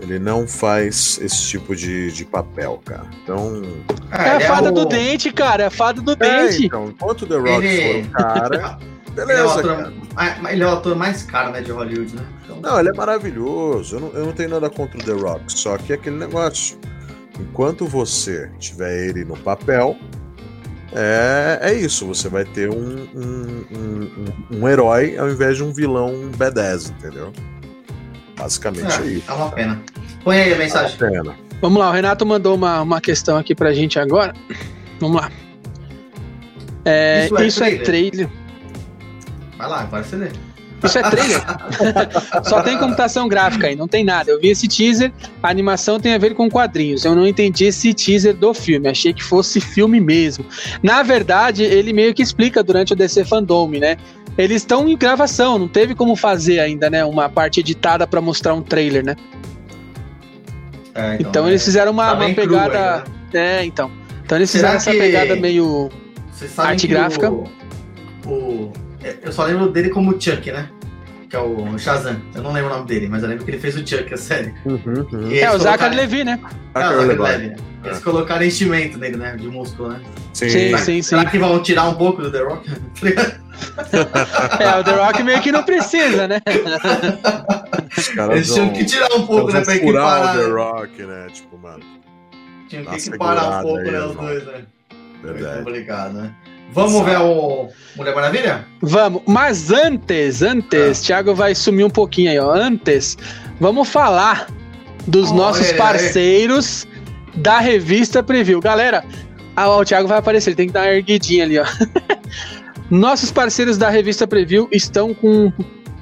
Ele 0.00 0.18
não 0.18 0.46
faz 0.48 1.18
esse 1.22 1.42
tipo 1.48 1.76
de, 1.76 2.10
de 2.12 2.24
papel, 2.24 2.80
cara. 2.84 3.04
Então. 3.22 3.62
É 4.10 4.36
ele 4.36 4.44
a 4.44 4.48
fada 4.48 4.70
o- 4.70 4.72
do 4.72 4.84
dente, 4.86 5.30
cara, 5.32 5.64
é 5.64 5.66
a 5.66 5.70
fada 5.70 6.00
do 6.00 6.12
É, 6.12 6.16
dente. 6.48 6.66
então, 6.66 6.86
enquanto 6.88 7.22
o 7.22 7.26
The 7.26 7.36
Rock 7.36 7.66
Ele- 7.66 8.02
for 8.04 8.08
o 8.08 8.12
cara. 8.12 8.78
Ele 9.10 9.20
é, 9.20 9.22
o 9.22 9.26
Beleza, 9.26 9.58
ator, 9.60 9.76
cara. 9.76 9.92
ah, 10.16 10.52
ele 10.52 10.62
é 10.62 10.66
o 10.66 10.70
ator 10.70 10.94
mais 10.96 11.24
caro 11.24 11.50
né, 11.50 11.60
de 11.60 11.72
Hollywood, 11.72 12.14
né? 12.14 12.22
Então, 12.44 12.60
Não, 12.60 12.78
ele 12.78 12.90
é 12.90 12.92
maravilhoso. 12.92 13.96
Eu 13.96 14.00
não, 14.00 14.08
eu 14.12 14.26
não 14.26 14.32
tenho 14.32 14.48
nada 14.50 14.70
contra 14.70 14.96
o 14.96 15.02
The 15.02 15.12
Rock. 15.12 15.42
Só 15.52 15.76
que 15.76 15.92
é 15.92 15.96
aquele 15.96 16.16
negócio. 16.16 16.78
Enquanto 17.38 17.86
você 17.86 18.48
tiver 18.60 19.08
ele 19.08 19.24
no 19.24 19.36
papel, 19.36 19.96
é, 20.92 21.58
é 21.60 21.74
isso. 21.74 22.06
Você 22.06 22.28
vai 22.28 22.44
ter 22.44 22.70
um, 22.70 22.76
um, 23.14 23.64
um, 23.72 24.10
um- 24.52 24.58
um 24.62 24.68
herói 24.68 25.18
ao 25.18 25.28
invés 25.28 25.56
de 25.56 25.64
um 25.64 25.72
vilão 25.72 26.30
B10, 26.38 26.90
entendeu? 26.90 27.32
Basicamente 28.40 28.92
é, 28.92 29.02
é, 29.02 29.06
isso. 29.06 29.30
é 29.30 29.34
uma 29.34 29.50
pena. 29.50 29.82
Põe 30.24 30.40
aí 30.40 30.54
a 30.54 30.56
mensagem. 30.56 30.96
É 31.00 31.10
pena. 31.10 31.36
Vamos 31.60 31.78
lá, 31.78 31.90
o 31.90 31.92
Renato 31.92 32.24
mandou 32.24 32.54
uma, 32.54 32.80
uma 32.80 33.00
questão 33.00 33.36
aqui 33.36 33.54
pra 33.54 33.72
gente 33.72 33.98
agora. 33.98 34.34
Vamos 34.98 35.20
lá. 35.20 35.30
É, 36.84 37.26
Isso 37.26 37.42
isso, 37.42 37.64
é 37.64 37.74
é 37.74 37.78
trailer. 37.78 38.28
Vai 39.58 39.68
lá, 39.68 39.80
agora 39.82 40.02
você 40.02 40.16
lê. 40.16 40.30
Isso 40.82 40.98
é 40.98 41.02
trailer. 41.10 41.42
Só 42.44 42.62
tem 42.62 42.78
computação 42.78 43.28
gráfica 43.28 43.66
aí, 43.66 43.76
não 43.76 43.86
tem 43.88 44.04
nada. 44.04 44.30
Eu 44.30 44.40
vi 44.40 44.48
esse 44.48 44.66
teaser, 44.68 45.12
a 45.42 45.48
animação 45.48 45.98
tem 46.00 46.14
a 46.14 46.18
ver 46.18 46.34
com 46.34 46.48
quadrinhos. 46.50 47.04
Eu 47.04 47.14
não 47.14 47.26
entendi 47.26 47.64
esse 47.66 47.92
teaser 47.94 48.34
do 48.34 48.52
filme, 48.54 48.88
achei 48.88 49.12
que 49.12 49.22
fosse 49.22 49.60
filme 49.60 50.00
mesmo. 50.00 50.44
Na 50.82 51.02
verdade, 51.02 51.62
ele 51.62 51.92
meio 51.92 52.14
que 52.14 52.22
explica 52.22 52.62
durante 52.62 52.92
o 52.92 52.96
DC 52.96 53.24
Fandom, 53.24 53.68
né? 53.70 53.96
Eles 54.38 54.62
estão 54.62 54.88
em 54.88 54.96
gravação, 54.96 55.58
não 55.58 55.68
teve 55.68 55.94
como 55.94 56.16
fazer 56.16 56.60
ainda, 56.60 56.88
né? 56.88 57.04
Uma 57.04 57.28
parte 57.28 57.60
editada 57.60 58.06
pra 58.06 58.20
mostrar 58.20 58.54
um 58.54 58.62
trailer, 58.62 59.04
né? 59.04 59.16
É, 60.94 61.18
Então 61.20 61.46
é- 61.46 61.50
eles 61.50 61.64
fizeram 61.64 61.92
uma, 61.92 62.06
tá 62.06 62.14
uma 62.24 62.34
pegada. 62.34 62.74
ainda, 62.78 63.04
né? 63.32 63.58
É, 63.60 63.64
então. 63.64 63.90
Então 64.24 64.38
eles 64.38 64.50
Será 64.50 64.78
fizeram 64.78 64.94
essa 64.96 65.04
pegada 65.04 65.36
meio. 65.36 65.90
Arte 66.56 66.86
que 66.86 66.92
gráfica. 66.94 67.30
O, 67.30 67.44
o- 68.26 68.72
eu 69.22 69.32
só 69.32 69.44
lembro 69.44 69.68
dele 69.70 69.90
como 69.90 70.12
Chuck, 70.20 70.50
né? 70.52 70.68
Que 71.28 71.36
é 71.36 71.38
o 71.38 71.78
Shazam. 71.78 72.20
Eu 72.34 72.42
não 72.42 72.52
lembro 72.52 72.70
o 72.72 72.74
nome 72.74 72.88
dele, 72.88 73.08
mas 73.08 73.22
eu 73.22 73.28
lembro 73.28 73.44
que 73.44 73.50
ele 73.52 73.58
fez 73.60 73.76
o 73.76 73.86
Chuck, 73.86 74.12
a 74.12 74.16
série. 74.16 74.52
Uhum, 74.64 75.06
uhum. 75.12 75.30
É, 75.32 75.48
o 75.54 75.58
Zachary 75.58 75.94
Levi, 75.94 76.24
né? 76.24 76.40
Não, 76.42 76.82
Zachary 76.82 77.06
Zachary 77.06 77.18
Levi. 77.22 77.48
Levi. 77.48 77.62
Eles 77.84 77.98
colocaram 78.00 78.44
enchimento 78.44 78.98
nele, 78.98 79.16
né? 79.16 79.36
De 79.36 79.46
músculo, 79.46 79.90
né? 79.90 80.00
Sim. 80.34 80.48
Sim, 80.48 80.58
Será- 80.68 80.78
sim, 80.78 80.84
sim. 80.94 81.02
Será 81.02 81.24
que 81.24 81.38
vão 81.38 81.62
tirar 81.62 81.84
um 81.88 81.94
pouco 81.94 82.20
do 82.22 82.30
The 82.32 82.42
Rock? 82.42 82.68
É, 84.58 84.80
o 84.80 84.84
The 84.84 84.92
Rock 84.92 85.22
meio 85.22 85.40
que 85.42 85.52
não 85.52 85.62
precisa, 85.62 86.26
né? 86.26 86.40
Os 87.96 88.08
caras 88.14 88.36
Eles 88.36 88.52
tinham 88.54 88.66
vão- 88.68 88.74
que 88.74 88.84
tirar 88.86 89.12
um 89.14 89.26
pouco, 89.26 89.52
né? 89.52 89.60
Pra 89.60 89.74
equiparar. 89.76 90.36
o 90.36 90.38
The 90.40 90.46
Rock, 90.50 91.02
né? 91.02 91.26
Tipo, 91.32 91.58
mano, 91.58 91.84
Tinham 92.68 92.84
Dá 92.84 92.90
que 92.92 92.96
equiparar 92.96 93.58
um 93.58 93.62
pouco, 93.62 93.78
aí, 93.78 93.90
né? 93.90 94.00
Os 94.00 94.14
dois, 94.16 94.46
né? 94.46 94.52
Muito 95.22 95.34
verdade. 95.34 95.58
complicado, 95.58 96.12
né? 96.14 96.34
Vamos 96.72 97.04
ver 97.04 97.18
o 97.18 97.68
Mulher 97.96 98.14
Maravilha? 98.14 98.66
Vamos, 98.80 99.22
mas 99.26 99.70
antes, 99.70 100.42
antes, 100.42 101.00
Thiago 101.02 101.34
vai 101.34 101.54
sumir 101.54 101.84
um 101.84 101.90
pouquinho 101.90 102.30
aí, 102.30 102.38
ó. 102.38 102.52
Antes, 102.52 103.18
vamos 103.58 103.88
falar 103.88 104.46
dos 105.06 105.30
Olha 105.30 105.36
nossos 105.36 105.72
parceiros 105.72 106.86
da 107.34 107.58
revista 107.58 108.22
Preview. 108.22 108.60
Galera, 108.60 109.04
ah, 109.56 109.68
ó, 109.68 109.80
o 109.80 109.84
Thiago 109.84 110.06
vai 110.08 110.18
aparecer, 110.18 110.50
ele 110.50 110.56
tem 110.56 110.66
que 110.68 110.72
dar 110.72 110.82
uma 110.82 110.94
erguidinha 110.94 111.44
ali, 111.44 111.58
ó. 111.58 111.66
Nossos 112.90 113.30
parceiros 113.30 113.76
da 113.78 113.88
revista 113.88 114.26
Preview 114.26 114.68
estão 114.72 115.14
com 115.14 115.52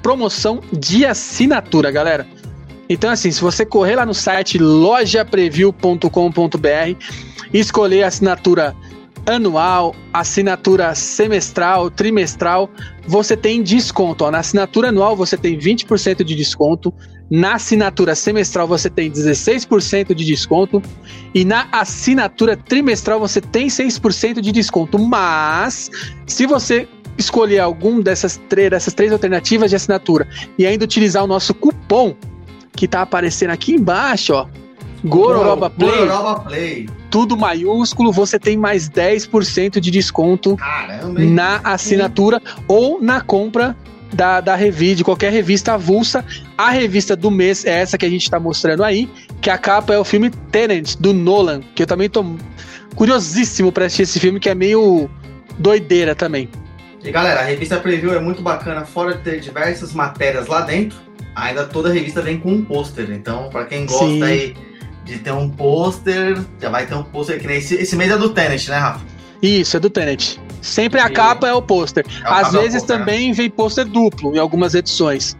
promoção 0.01 0.59
de 0.71 1.05
assinatura, 1.05 1.91
galera. 1.91 2.25
Então, 2.87 3.11
assim, 3.11 3.29
se 3.29 3.41
você 3.41 3.63
correr 3.65 3.95
lá 3.95 4.05
no 4.05 4.13
site 4.13 4.57
lojapreview.com.br 4.57 6.07
e 7.53 7.59
escolher 7.59 8.03
a 8.03 8.07
assinatura 8.07 8.75
anual, 9.35 9.95
assinatura 10.13 10.93
semestral, 10.95 11.89
trimestral, 11.89 12.69
você 13.07 13.35
tem 13.35 13.61
desconto. 13.63 14.25
Ó. 14.25 14.31
Na 14.31 14.39
assinatura 14.39 14.89
anual 14.89 15.15
você 15.15 15.37
tem 15.37 15.57
20% 15.57 16.23
de 16.23 16.35
desconto, 16.35 16.93
na 17.29 17.55
assinatura 17.55 18.15
semestral 18.15 18.67
você 18.67 18.89
tem 18.89 19.11
16% 19.11 20.13
de 20.13 20.25
desconto 20.25 20.81
e 21.33 21.45
na 21.45 21.67
assinatura 21.71 22.57
trimestral 22.57 23.19
você 23.19 23.39
tem 23.39 23.67
6% 23.67 24.41
de 24.41 24.51
desconto. 24.51 24.97
Mas 24.97 25.89
se 26.25 26.45
você 26.45 26.87
escolher 27.17 27.59
algum 27.59 28.01
dessas 28.01 28.39
dessas 28.49 28.93
três 28.93 29.11
alternativas 29.11 29.69
de 29.69 29.75
assinatura 29.75 30.27
e 30.57 30.65
ainda 30.65 30.85
utilizar 30.85 31.23
o 31.23 31.27
nosso 31.27 31.53
cupom 31.53 32.15
que 32.75 32.87
tá 32.87 33.01
aparecendo 33.01 33.49
aqui 33.51 33.73
embaixo, 33.73 34.33
ó, 34.33 34.47
Gororoba 35.03 35.69
Play, 35.69 35.91
Gororoba 35.91 36.39
Play. 36.41 36.89
tudo 37.09 37.37
maiúsculo, 37.37 38.11
você 38.11 38.37
tem 38.37 38.57
mais 38.57 38.89
10% 38.89 39.79
de 39.79 39.91
desconto 39.91 40.55
Caramba, 40.57 41.19
na 41.19 41.61
assinatura 41.63 42.41
ou 42.67 43.01
na 43.01 43.21
compra 43.21 43.75
da, 44.13 44.41
da 44.41 44.55
revista, 44.55 44.95
de 44.97 45.03
qualquer 45.03 45.31
revista 45.31 45.73
avulsa. 45.73 46.25
A 46.57 46.71
revista 46.71 47.15
do 47.15 47.31
mês 47.31 47.65
é 47.65 47.81
essa 47.81 47.97
que 47.97 48.05
a 48.05 48.09
gente 48.09 48.23
está 48.23 48.39
mostrando 48.39 48.83
aí, 48.83 49.09
que 49.41 49.49
a 49.49 49.57
capa 49.57 49.93
é 49.93 49.99
o 49.99 50.03
filme 50.03 50.29
Tenant, 50.29 50.95
do 50.99 51.13
Nolan, 51.13 51.61
que 51.75 51.83
eu 51.83 51.87
também 51.87 52.09
tô 52.09 52.25
curiosíssimo 52.95 53.71
para 53.71 53.85
assistir 53.85 54.03
esse 54.03 54.19
filme, 54.19 54.39
que 54.39 54.49
é 54.49 54.55
meio 54.55 55.09
doideira 55.57 56.15
também. 56.15 56.49
E 57.03 57.11
galera, 57.11 57.39
a 57.39 57.43
revista 57.43 57.77
Preview 57.77 58.13
é 58.13 58.19
muito 58.19 58.41
bacana, 58.41 58.83
fora 58.85 59.13
de 59.13 59.23
ter 59.23 59.39
diversas 59.39 59.93
matérias 59.93 60.47
lá 60.47 60.61
dentro, 60.61 60.97
ainda 61.33 61.65
toda 61.65 61.89
a 61.89 61.93
revista 61.93 62.21
vem 62.21 62.37
com 62.37 62.51
um 62.51 62.65
pôster. 62.65 63.09
Então, 63.11 63.49
pra 63.49 63.65
quem 63.65 63.85
gosta 63.85 64.05
Sim. 64.05 64.23
aí 64.23 64.53
de 65.09 65.19
ter 65.19 65.31
um 65.31 65.49
pôster, 65.49 66.37
já 66.61 66.69
vai 66.69 66.85
ter 66.85 66.95
um 66.95 67.03
pôster 67.03 67.39
que 67.39 67.47
nem 67.47 67.57
esse, 67.57 67.75
esse 67.75 67.95
mês 67.95 68.11
é 68.11 68.17
do 68.17 68.29
Tenet, 68.29 68.69
né, 68.69 68.77
Rafa? 68.77 69.01
Isso, 69.41 69.77
é 69.77 69.79
do 69.79 69.89
Tenet. 69.89 70.39
Sempre 70.61 70.99
a 70.99 71.07
E- 71.07 71.13
capa 71.13 71.47
é 71.47 71.53
o 71.53 71.61
pôster. 71.61 72.05
É 72.07 72.11
Às 72.29 72.53
é 72.53 72.59
vezes 72.61 72.81
né? 72.83 72.87
também 72.87 73.31
vem 73.31 73.49
pôster 73.49 73.85
duplo 73.85 74.35
em 74.35 74.39
algumas 74.39 74.75
edições. 74.75 75.35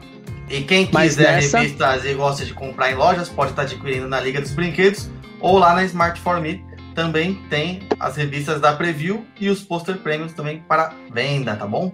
E 0.50 0.62
quem 0.62 0.90
Mas 0.92 1.16
quiser 1.16 1.36
nessa- 1.36 1.60
revistas 1.60 2.06
e 2.06 2.14
gosta 2.14 2.46
de 2.46 2.54
comprar 2.54 2.92
em 2.92 2.96
lojas, 2.96 3.30
pode 3.30 3.52
estar 3.52 3.64
adquirindo 3.64 4.08
na 4.08 4.20
Liga 4.20 4.42
dos 4.42 4.52
Brinquedos 4.52 5.10
ou 5.40 5.58
lá 5.60 5.74
na 5.76 5.84
Smart 5.86 6.20
For 6.20 6.42
Me. 6.42 6.64
Também 6.96 7.40
tem 7.50 7.82
as 8.00 8.16
revistas 8.18 8.60
da 8.60 8.74
Preview 8.74 9.24
e 9.40 9.50
os 9.50 9.62
pôster 9.62 9.98
prêmios 9.98 10.34
também 10.34 10.64
para 10.68 10.92
venda, 11.14 11.56
tá 11.56 11.66
bom? 11.68 11.92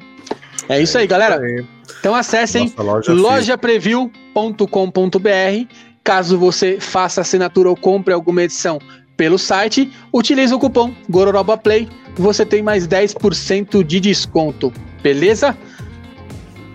É 0.70 0.82
isso 0.82 0.98
aí, 0.98 1.06
galera. 1.06 1.40
Aí, 1.40 1.66
Então 2.00 2.16
acessem 2.16 2.74
loja 2.78 3.12
lojapreview.com.br. 3.14 5.68
Caso 6.06 6.38
você 6.38 6.80
faça 6.80 7.20
assinatura 7.22 7.68
ou 7.68 7.76
compre 7.76 8.14
alguma 8.14 8.44
edição 8.44 8.80
pelo 9.18 9.38
site, 9.40 9.92
utilize 10.14 10.54
o 10.54 10.60
cupom 10.60 10.94
Gororoba 11.10 11.58
Play. 11.58 11.90
Você 12.16 12.46
tem 12.46 12.62
mais 12.62 12.88
10% 12.88 13.84
de 13.84 14.00
desconto, 14.00 14.72
beleza? 15.02 15.58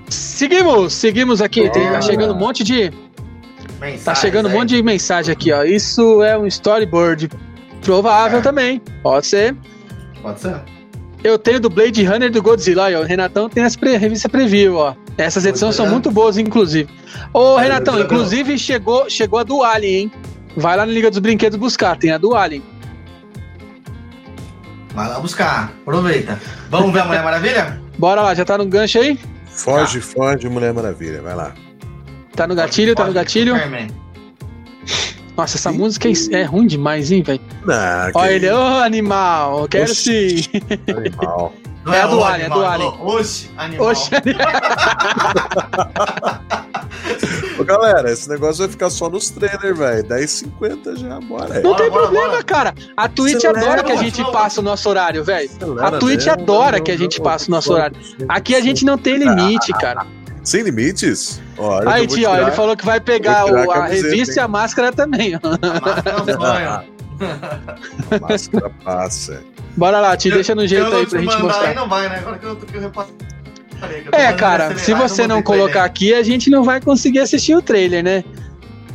Seguimos, 0.08 0.92
seguimos 0.92 1.40
aqui. 1.40 1.70
Tem- 1.70 1.90
tá 1.90 2.00
chegando 2.00 2.34
um 2.34 2.38
monte 2.38 2.64
de, 2.64 2.90
Mensagens 3.80 4.04
tá 4.04 4.14
chegando 4.16 4.46
um 4.46 4.50
aí. 4.50 4.56
monte 4.58 4.68
de 4.70 4.82
mensagem 4.82 5.32
aqui, 5.32 5.52
ó. 5.52 5.62
Isso 5.62 6.22
é 6.22 6.36
um 6.36 6.46
storyboard 6.46 7.30
provável 7.82 8.40
É. 8.40 8.42
também. 8.42 8.82
Pode 9.02 9.26
ser. 9.28 9.56
Pode 10.20 10.40
ser? 10.40 10.56
Eu 11.22 11.38
tenho 11.38 11.60
do 11.60 11.70
Blade 11.70 12.02
Runner 12.02 12.28
e 12.28 12.32
do 12.32 12.42
Godzilla, 12.42 12.88
ó. 12.98 13.00
O 13.02 13.04
Renatão 13.04 13.48
tem 13.48 13.62
as 13.62 13.76
pre 13.76 13.96
revista 13.96 14.28
preview, 14.28 14.74
ó. 14.76 14.94
Essas 15.16 15.44
edições 15.44 15.74
são 15.74 15.84
Godzilla. 15.84 15.90
muito 15.92 16.10
boas, 16.10 16.38
inclusive. 16.38 16.88
Ô, 17.32 17.58
É, 17.58 17.62
Renatão, 17.64 17.98
inclusive 18.00 18.58
chegou, 18.58 19.08
chegou 19.10 19.38
a 19.38 19.42
do 19.42 19.62
Alien, 19.62 19.94
hein? 20.02 20.12
Vai 20.56 20.76
lá 20.76 20.86
na 20.86 20.92
Liga 20.92 21.10
dos 21.10 21.18
Brinquedos 21.18 21.58
buscar, 21.58 21.96
tem 21.96 22.10
a 22.10 22.18
do 22.18 22.34
Alien. 22.34 22.62
Vai 24.94 25.08
lá 25.08 25.20
buscar. 25.20 25.72
Aproveita. 25.82 26.40
Vamos 26.68 26.92
ver 26.92 27.00
a 27.00 27.04
Mulher 27.04 27.22
Maravilha? 27.22 27.80
Bora 27.98 28.22
lá, 28.22 28.34
já 28.34 28.44
tá 28.44 28.58
no 28.58 28.66
gancho 28.66 28.98
aí? 28.98 29.18
Foge, 29.46 30.00
foge, 30.00 30.48
Mulher 30.48 30.72
Maravilha. 30.72 31.22
Vai 31.22 31.34
lá. 31.34 31.52
Tá 32.34 32.46
no 32.46 32.54
gatilho, 32.54 32.94
tá 32.94 33.04
no 33.06 33.12
gatilho. 33.12 33.54
Superman. 33.54 33.88
Nossa, 35.36 35.56
essa 35.56 35.72
música 35.72 36.08
é, 36.08 36.40
é 36.40 36.42
ruim 36.44 36.66
demais, 36.66 37.10
hein, 37.12 37.22
velho? 37.22 37.40
Olha 37.66 38.12
que 38.12 38.34
ele, 38.46 38.50
ô 38.50 38.62
animal, 38.82 39.60
eu 39.60 39.68
quero 39.68 39.90
Oxi. 39.90 40.42
sim. 40.42 40.60
animal. 40.96 41.52
Não 41.84 41.94
É 41.94 42.02
a 42.02 42.06
do 42.06 42.22
Alien, 42.22 42.46
é 42.46 42.48
do 42.50 42.64
Alien. 42.66 42.94
Oxe, 43.00 43.50
animal. 43.56 43.86
Oxe, 43.88 44.10
Ô, 47.58 47.64
galera, 47.64 48.10
esse 48.10 48.28
negócio 48.28 48.58
vai 48.62 48.68
ficar 48.68 48.90
só 48.90 49.08
nos 49.08 49.30
trailers, 49.30 49.78
velho. 49.78 50.04
10h50 50.04 50.96
já, 50.96 51.20
bora 51.20 51.54
aí. 51.54 51.62
não 51.62 51.70
Bora, 51.72 51.82
tem 51.82 51.90
bora, 51.90 52.02
problema, 52.02 52.28
bora. 52.30 52.42
cara. 52.44 52.74
A 52.96 53.08
Twitch 53.08 53.36
Acelera, 53.36 53.60
adora 53.66 53.82
que 53.84 53.92
a 53.92 53.96
gente 53.96 54.16
vamos. 54.22 54.32
passe 54.32 54.58
o 54.58 54.62
nosso 54.62 54.88
horário, 54.88 55.24
velho. 55.24 55.50
A 55.80 55.90
Twitch 55.92 56.26
né? 56.26 56.32
adora 56.32 56.80
que 56.80 56.90
a 56.90 56.96
gente 56.96 57.20
passe 57.20 57.48
o 57.48 57.50
nosso 57.50 57.72
horário. 57.72 57.96
Aqui 58.28 58.54
a 58.54 58.60
gente 58.60 58.84
não 58.84 58.96
tem 58.98 59.16
limite, 59.16 59.72
cara. 59.74 60.06
Sem 60.42 60.62
limites? 60.62 61.40
Olha, 61.58 61.90
Aí, 61.90 62.06
tio, 62.06 62.16
tirar- 62.18 62.40
ele 62.42 62.50
falou 62.52 62.74
que 62.74 62.84
vai 62.84 62.98
pegar 62.98 63.42
a 63.44 63.74
a, 63.82 63.86
revista 63.86 64.32
hein? 64.32 64.38
e 64.38 64.40
a 64.40 64.48
máscara 64.48 64.90
também. 64.90 65.34
A 65.34 65.40
máscara 65.40 66.16
é 66.16 66.22
um 66.22 66.24
sonho. 66.40 66.99
A 68.10 68.18
máscara 68.28 68.70
passa. 68.84 69.42
Bora 69.76 70.00
lá, 70.00 70.16
tio, 70.16 70.32
deixa 70.34 70.54
no 70.54 70.66
jeito 70.66 70.86
eu 70.86 70.98
aí 70.98 71.06
pra 71.06 71.18
te 71.18 71.24
gente 71.24 71.34
mandar, 71.34 71.54
Aí 71.54 71.66
mostrar. 71.66 71.74
não 71.74 71.88
vai, 71.88 72.08
né? 72.08 72.18
Agora 72.18 72.38
que 72.38 72.46
eu, 72.46 72.56
que 72.56 72.76
eu 72.76 72.80
eu 72.82 72.90
tô 74.10 74.16
É, 74.16 74.32
cara, 74.32 74.76
se 74.76 74.90
eu 74.90 74.96
você 74.96 75.26
não 75.26 75.42
colocar 75.42 75.84
aqui, 75.84 76.12
a 76.14 76.22
gente 76.22 76.50
não 76.50 76.64
vai 76.64 76.80
conseguir 76.80 77.20
assistir 77.20 77.54
o 77.54 77.62
trailer, 77.62 78.02
né? 78.02 78.24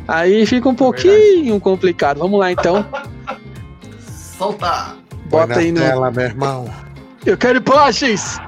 Aí 0.08 0.46
fica 0.46 0.68
um 0.70 0.74
É 0.74 0.76
pouquinho 0.76 1.60
complicado. 1.60 2.20
Vamos 2.20 2.40
lá, 2.40 2.52
então. 2.52 2.86
Solta! 4.38 4.96
Bota 5.26 5.60
aí 5.60 5.72
na 5.72 5.80
no. 5.82 5.88
tela, 5.88 6.12
meu 6.12 6.24
irmão. 6.26 6.70
Eu 7.26 7.38
quero 7.38 7.58
imagens! 7.66 8.40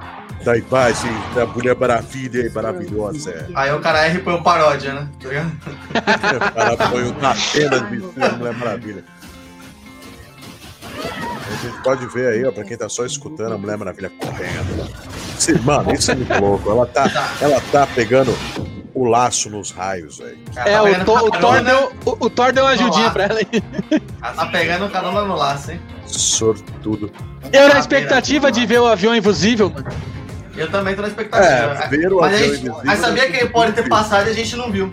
Da 0.44 0.56
imagem 0.56 1.12
da 1.36 1.46
Mulher 1.48 1.76
Maravilha 1.76 2.52
maravilhosa. 2.54 3.48
Aí 3.56 3.74
o 3.74 3.80
cara 3.80 4.06
e 4.20 4.20
põe 4.20 4.36
o 4.36 4.44
paródia, 4.44 4.94
né? 4.94 5.10
Tá 5.20 5.28
ligado? 5.30 5.52
O 6.38 6.52
cara 6.54 6.78
põe 6.90 7.04
de 7.04 7.12
vestido 7.14 8.12
da 8.16 8.32
Mulher 8.34 8.54
Maravilha. 8.54 9.04
A 11.68 11.70
gente 11.70 11.84
pode 11.84 12.05
ver 12.07 12.28
aí, 12.30 12.45
ó, 12.45 12.51
pra 12.51 12.63
quem 12.63 12.78
tá 12.78 12.88
só 12.88 13.05
escutando 13.05 13.53
a 13.53 13.57
Mulher 13.57 13.78
Maravilha 13.78 14.09
correndo. 14.20 14.89
Esse- 15.38 15.59
mano, 15.59 15.93
isso 15.93 16.11
é 16.11 16.15
muito 16.15 16.39
louco. 16.39 16.70
Ela 16.72 16.86
tá, 16.86 17.09
ela 17.41 17.61
tá 17.72 17.86
pegando 17.88 18.34
o 18.93 19.03
laço 19.05 19.49
nos 19.49 19.72
raios, 19.72 20.18
velho. 20.18 20.38
Ela 20.55 20.89
É, 20.89 20.93
tá 20.95 21.01
o, 21.01 21.05
Thor- 21.05 21.24
o 21.28 21.32
Thor 21.32 21.61
deu, 21.63 21.91
o, 22.05 22.26
o 22.26 22.30
Thor 22.30 22.53
deu 22.53 22.63
uma 22.63 22.72
ajudinha 22.72 23.05
lá. 23.07 23.11
pra 23.11 23.24
ela. 23.26 23.39
aí. 23.39 23.63
Ela 24.24 24.34
tá 24.34 24.45
pegando 24.47 24.89
carona 24.89 25.22
no 25.24 25.36
laço, 25.36 25.72
hein? 25.72 25.82
Sortudo. 26.05 27.11
Eu 27.51 27.68
na 27.70 27.80
expectativa 27.80 28.51
de 28.51 28.65
ver 28.65 28.80
o 28.80 28.88
avião 28.88 29.13
invisível, 29.15 29.70
mano. 29.70 29.86
Eu 30.55 30.72
também 30.72 30.95
tô 30.95 31.01
na 31.03 31.09
expectativa. 31.09 31.84
É, 31.84 31.88
ver 31.89 32.11
o 32.13 32.22
mas, 32.22 32.34
a 32.34 32.36
avião 32.36 32.39
gente, 32.39 32.59
invisível 32.61 32.82
mas 32.86 32.99
sabia 32.99 33.24
é 33.24 33.30
que 33.32 33.38
ele 33.38 33.49
pode 33.49 33.72
ter 33.74 33.88
passado 33.88 34.28
e 34.28 34.32
a 34.32 34.34
gente 34.34 34.55
não 34.55 34.72
viu. 34.72 34.91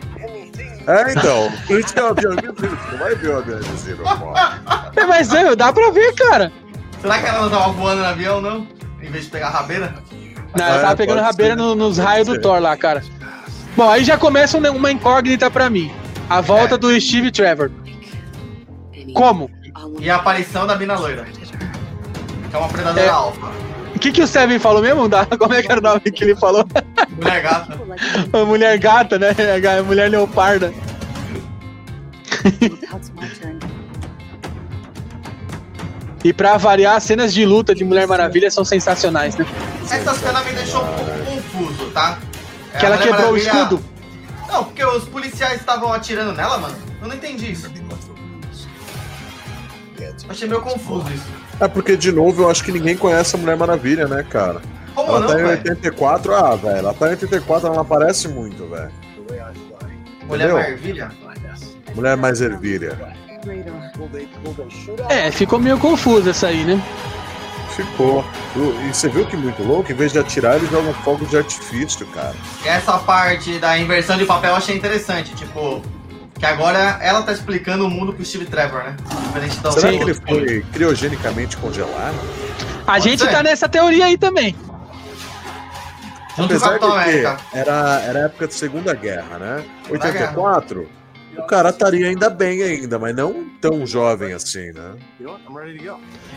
É, 0.87 1.13
então. 1.13 1.51
Por 1.67 1.81
isso 1.81 1.95
que 1.95 1.99
é 1.99 2.03
o 2.03 2.07
avião 2.09 2.33
invisível. 2.35 2.77
Você 2.77 2.91
não 2.93 2.99
vai 2.99 3.15
ver 3.15 3.29
o 3.31 3.39
avião 3.39 3.59
invisível, 3.59 4.05
pô. 4.05 5.01
É, 5.01 5.07
mas 5.07 5.33
é, 5.33 5.57
dá 5.57 5.73
pra 5.73 5.91
ver, 5.91 6.13
cara. 6.15 6.53
Será 7.05 7.19
que 7.21 7.27
ela 7.27 7.43
não 7.43 7.51
tava 7.51 7.71
voando 7.73 8.01
no 8.01 8.07
avião, 8.07 8.41
não? 8.41 8.67
Em 9.03 9.11
vez 9.11 9.25
de 9.27 9.31
pegar 9.31 9.49
a 9.49 9.51
rabeira? 9.51 9.95
Não, 10.57 10.65
ela 10.65 10.79
É, 10.79 10.81
tava 10.81 10.97
pegando 10.97 11.21
rabeira 11.21 11.55
no- 11.55 11.75
nos 11.75 11.99
raios 11.99 12.27
do. 12.27 12.41
Thor 12.41 12.61
lá, 12.61 12.75
cara. 12.79 13.05
Bom, 13.77 13.91
aí 13.91 14.03
já 14.05 14.17
começa 14.17 14.57
uma- 14.57 14.91
incógnita 14.91 15.51
pra 15.51 15.69
mim. 15.69 15.93
A 16.31 16.41
volta 16.41 16.77
É. 16.77 16.79
do 16.79 16.99
Steve 16.99 17.31
Trevor. 17.31 17.71
Como? 19.13 19.51
E 20.01 20.09
a 20.09 20.17
aparição 20.17 20.67
da 20.67 20.77
mina 20.77 20.95
loira. 20.99 21.25
Que 21.25 22.57
é 22.57 22.59
uma 22.59 22.69
predadora 22.69 23.05
É. 23.05 23.11
alfa. 23.11 23.49
O 23.95 23.99
que, 23.99 24.11
que 24.11 24.23
o 24.23 24.27
Seven 24.27 24.59
falou 24.59 24.81
mesmo? 24.81 25.03
Como 25.39 25.53
é 25.53 25.63
que 25.63 25.71
era 25.71 25.81
o 25.81 25.83
nome 25.83 26.01
que 26.01 26.25
ele 26.25 26.35
falou? 26.37 26.65
Mulher 27.21 27.43
gata. 27.43 27.79
Mulher 28.47 28.79
gata, 28.79 29.19
né? 29.19 29.29
Mulher 29.87 30.11
leoparda. 30.11 30.73
E 36.25 36.33
pra 36.33 36.57
variar, 36.57 36.97
as 36.97 37.05
cenas 37.05 37.33
de 37.35 37.45
luta 37.45 37.75
de 37.75 37.85
Mulher 37.85 38.07
Maravilha 38.09 38.51
são 38.51 38.65
sensacionais, 38.65 39.37
né? 39.37 39.47
Essa 39.91 40.15
cena 40.15 40.43
me 40.43 40.53
deixou 40.53 40.83
um 40.83 40.87
pouco 40.95 41.11
confuso, 41.25 41.91
tá? 41.91 42.19
É, 42.73 42.79
Que 42.79 42.87
ela 42.87 42.97
quebrou 42.97 43.17
o 43.17 43.33
Maravilha- 43.33 43.51
escudo. 43.53 43.85
Não, 44.49 44.65
porque 44.65 44.85
os 44.85 45.05
policiais 45.05 45.61
estavam 45.61 45.93
atirando 45.93 46.33
nela, 46.33 46.57
mano. 46.59 46.77
Eu 47.03 47.09
não 47.09 47.15
entendi 47.15 47.53
isso. 47.53 47.71
Achei 50.29 50.49
meio 50.49 50.63
confuso 50.63 51.13
isso. 51.13 51.27
É 51.61 51.69
porque, 51.69 51.97
de 51.97 52.11
novo, 52.11 52.43
eu 52.43 52.51
acho 52.51 52.65
que 52.65 52.73
ninguém 52.73 52.97
conhece 52.97 53.37
a 53.37 53.39
Mulher 53.39 53.57
Maravilha, 53.57 54.09
né, 54.09 54.23
cara? 54.29 54.61
Como 54.95 55.09
ela 55.11 55.21
não, 55.21 55.27
tá 55.29 55.35
em 55.35 55.37
velho? 55.45 55.51
84, 55.51 56.35
ah, 56.35 56.57
velho. 56.57 56.79
Ela 56.79 56.95
tá 56.95 57.07
em 57.09 57.11
84, 57.11 57.67
ela 57.67 57.75
não 57.77 57.83
aparece 57.83 58.29
muito, 58.29 58.67
velho. 58.69 58.91
Mulher? 60.27 60.53
Maravilha? 60.53 61.11
Mulher 61.95 62.17
mais 62.17 62.41
ervilha. 62.41 62.97
É, 65.09 65.31
ficou 65.31 65.59
meio 65.59 65.79
confuso 65.79 66.31
essa 66.31 66.49
aí, 66.49 66.65
né? 66.65 66.83
Ficou. 67.71 68.25
E 68.57 68.95
você 68.95 69.09
viu 69.09 69.27
que 69.27 69.37
muito 69.37 69.63
louco? 69.63 69.91
Em 69.91 69.95
vez 69.95 70.13
de 70.13 70.19
atirar, 70.19 70.57
ele 70.57 70.67
joga 70.67 70.93
fogo 70.93 71.27
de 71.27 71.37
artifício, 71.37 72.07
cara. 72.07 72.35
Essa 72.65 72.99
parte 72.99 73.59
da 73.59 73.77
inversão 73.79 74.17
de 74.17 74.25
papel 74.25 74.51
eu 74.51 74.57
achei 74.57 74.77
interessante. 74.77 75.35
Tipo, 75.35 75.83
que 76.39 76.47
agora 76.47 76.99
ela 77.01 77.23
tá 77.23 77.33
explicando 77.33 77.87
o 77.87 77.91
mundo 77.91 78.13
pro 78.13 78.25
Steve 78.25 78.45
Trevor, 78.45 78.85
né? 78.85 78.97
Diferente 79.27 79.59
da 79.61 79.73
Será 79.73 79.89
que 79.91 79.97
ele 79.97 80.15
foi 80.15 80.65
criogenicamente 80.73 81.57
congelado? 81.57 82.17
A 82.87 82.99
gente 82.99 83.25
ser. 83.25 83.31
tá 83.31 83.43
nessa 83.43 83.69
teoria 83.69 84.07
aí 84.07 84.17
também. 84.17 84.55
Junto 86.37 86.49
com 86.49 86.55
Apesar 86.55 86.79
Capitão 86.79 86.91
de 86.91 86.95
que 86.95 87.03
América. 87.03 87.37
era, 87.53 88.01
era 88.03 88.19
época 88.21 88.47
de 88.49 88.55
Segunda 88.55 88.95
Guerra, 88.95 89.39
né? 89.39 89.65
Segunda 89.85 90.05
84, 90.07 90.89
o 91.39 91.47
cara 91.47 91.71
estaria 91.71 92.09
ainda 92.09 92.31
bem 92.31 92.63
ainda, 92.63 92.99
mas 92.99 93.15
não 93.15 93.49
tão 93.61 93.87
jovem 93.87 94.33
assim, 94.33 94.73
né? 94.73 94.95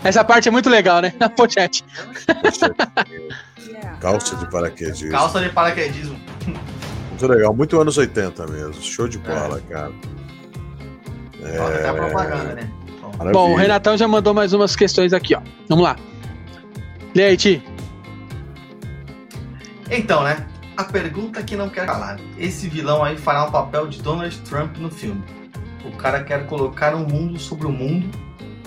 Essa 0.03 0.23
parte 0.23 0.47
é 0.47 0.51
muito 0.51 0.69
legal, 0.69 1.01
né? 1.01 1.13
A 1.19 1.29
pochete. 1.29 1.83
Poxa, 2.41 2.73
Calça 3.99 4.35
de 4.35 4.49
paraquedismo. 4.49 5.11
Calça 5.11 5.41
de 5.41 5.49
paraquedismo. 5.49 6.19
Muito 7.09 7.27
legal, 7.27 7.53
muito 7.53 7.79
anos 7.81 7.97
80 7.97 8.47
mesmo. 8.47 8.73
Show 8.81 9.07
de 9.07 9.17
bola, 9.17 9.61
cara. 9.69 9.91
É, 11.43 11.57
Até 11.57 11.89
a 11.89 11.93
propaganda, 11.93 12.53
né? 12.55 12.71
Bom. 13.01 13.07
maravilha. 13.17 13.31
Bom, 13.33 13.51
o 13.53 13.55
Renatão 13.55 13.97
já 13.97 14.07
mandou 14.07 14.33
mais 14.33 14.53
umas 14.53 14.75
questões 14.75 15.13
aqui, 15.13 15.35
ó. 15.35 15.41
Vamos 15.67 15.83
lá. 15.83 15.95
Lê 17.15 17.23
aí, 17.25 17.37
Ti. 17.37 17.63
Então, 19.89 20.23
né? 20.23 20.45
A 20.77 20.83
pergunta 20.83 21.41
que 21.41 21.55
não 21.55 21.69
quer 21.69 21.87
calar. 21.87 22.19
Esse 22.37 22.69
vilão 22.69 23.03
aí 23.03 23.17
fará 23.17 23.45
o 23.45 23.51
papel 23.51 23.87
de 23.87 23.99
Donald 23.99 24.39
Trump 24.41 24.77
no 24.77 24.91
filme. 24.91 25.23
O 25.83 25.91
cara 25.97 26.23
quer 26.23 26.45
colocar 26.45 26.93
um 26.93 27.05
mundo 27.05 27.39
sobre 27.39 27.65
o 27.65 27.71
mundo 27.71 28.07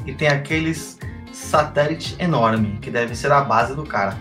e 0.04 0.12
tem 0.12 0.26
aqueles 0.26 0.98
satélite 1.32 2.16
enorme 2.18 2.78
que 2.82 2.90
deve 2.90 3.14
ser 3.14 3.30
a 3.30 3.40
base 3.42 3.76
do 3.76 3.84
cara. 3.84 4.18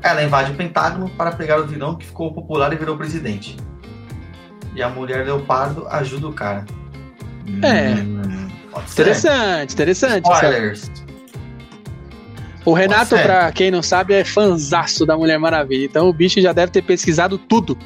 Ela 0.00 0.22
invade 0.22 0.52
o 0.52 0.54
Pentágono 0.54 1.10
para 1.10 1.32
pegar 1.32 1.60
o 1.60 1.66
vilão 1.66 1.96
que 1.96 2.06
ficou 2.06 2.32
popular 2.32 2.72
e 2.72 2.76
virou 2.76 2.96
presidente. 2.96 3.56
E 4.74 4.82
a 4.82 4.88
mulher 4.88 5.26
Leopardo 5.26 5.86
ajuda 5.88 6.28
o 6.28 6.32
cara. 6.32 6.64
É. 7.62 7.90
Hum. 7.94 8.48
Interessante, 8.90 9.74
interessante. 9.74 10.24
Spoilers. 10.24 10.90
O 12.64 12.72
Renato, 12.72 13.10
Pode 13.10 13.22
ser. 13.22 13.26
pra 13.26 13.52
quem 13.52 13.70
não 13.70 13.82
sabe, 13.82 14.14
é 14.14 14.24
fanzaço 14.24 15.06
da 15.06 15.16
Mulher 15.16 15.38
Maravilha. 15.38 15.84
Então 15.84 16.08
o 16.08 16.12
bicho 16.12 16.40
já 16.40 16.52
deve 16.52 16.72
ter 16.72 16.82
pesquisado 16.82 17.38
tudo. 17.38 17.76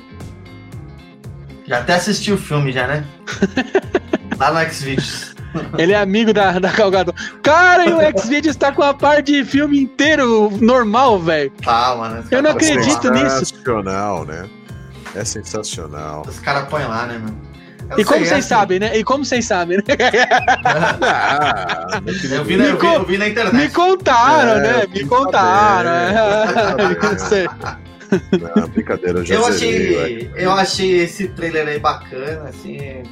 Já 1.66 1.78
até 1.78 1.94
assisti 1.94 2.32
o 2.32 2.38
filme, 2.38 2.72
já, 2.72 2.86
né? 2.86 3.04
Lá 4.38 4.52
no 4.52 4.70
Xvideos. 4.70 5.32
Ele 5.76 5.92
é 5.92 5.96
amigo 5.96 6.32
da, 6.32 6.58
da 6.58 6.70
Calgado. 6.70 7.14
Cara, 7.42 7.86
e 7.86 7.92
o 7.92 8.18
Xvideos 8.18 8.56
tá 8.56 8.72
com 8.72 8.82
a 8.82 8.94
par 8.94 9.22
de 9.22 9.44
filme 9.44 9.78
inteiro 9.80 10.50
normal, 10.60 11.18
velho. 11.20 11.52
Tá, 11.62 11.94
mano. 11.94 12.24
Eu 12.30 12.42
não 12.42 12.50
acredito 12.50 13.10
nisso. 13.10 13.44
Sensacional, 13.44 14.24
né? 14.24 14.48
É 15.14 15.24
sensacional. 15.24 16.22
Os 16.26 16.38
caras 16.40 16.68
põem 16.68 16.84
lá, 16.86 17.06
né, 17.06 17.18
mano? 17.18 17.36
Eu 17.92 17.98
E 18.00 18.04
como 18.04 18.18
sei, 18.18 18.26
vocês 18.26 18.32
assim, 18.40 18.48
sabem, 18.48 18.78
né? 18.78 18.96
E 18.98 19.04
como 19.04 19.24
vocês 19.24 19.44
sabem, 19.44 19.78
né? 19.78 19.84
Ah. 20.64 22.00
Eu 22.30 22.44
vi, 22.44 22.56
na, 22.56 22.64
eu, 22.64 22.78
vi, 22.78 22.86
eu 22.86 23.04
vi 23.04 23.18
na 23.18 23.28
internet. 23.28 23.54
Me 23.54 23.68
contaram, 23.70 24.52
É, 24.52 24.60
né? 24.60 24.86
Me 24.92 25.04
contaram. 25.04 25.90
é. 25.90 27.12
Eu 27.12 27.18
sei. 27.18 27.48
Não, 28.56 28.68
brincadeira, 28.68 29.18
eu 29.20 29.24
já 29.24 29.34
Eu 29.36 29.52
zerei, 29.52 29.96
achei, 29.96 30.30
eu 30.36 30.52
achei 30.52 31.00
esse 31.00 31.28
trailer 31.28 31.66
aí 31.66 31.78
bacana, 31.78 32.48
assim. 32.48 33.02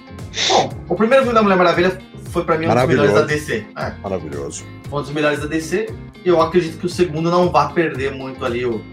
Bom, 0.48 0.70
o 0.88 0.94
primeiro 0.94 1.24
filme 1.24 1.34
da 1.34 1.42
Mulher 1.42 1.56
Maravilha 1.56 1.98
foi 2.30 2.44
pra 2.44 2.58
mim 2.58 2.66
um 2.66 2.74
dos 2.74 2.84
melhores 2.86 3.14
da 3.14 3.22
DC. 3.22 3.64
É, 3.76 3.92
Maravilhoso. 4.02 4.64
foi 4.88 4.98
um 4.98 5.02
dos 5.02 5.10
melhores 5.12 5.40
da 5.40 5.46
DC. 5.46 5.88
E 6.22 6.28
eu 6.28 6.40
acredito 6.42 6.78
que 6.78 6.86
o 6.86 6.88
segundo 6.88 7.30
não 7.30 7.50
vai 7.50 7.72
perder 7.72 8.12
muito 8.12 8.44
ali 8.44 8.66
o, 8.66 8.84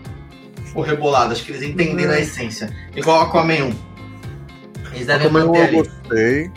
o 0.74 0.82
rebolado. 0.82 1.34
Acho 1.34 1.44
que 1.44 1.52
eles 1.52 1.62
entenderam 1.64 2.14
a 2.14 2.20
essência. 2.20 2.70
Igual 2.96 3.24
Aquaman 3.24 3.66
1. 3.66 3.87
Eles 4.98 5.08
devem 5.08 5.28
eu 5.28 5.34
manter 5.34 5.62
ali. 5.62 5.78
gostei, 5.78 6.52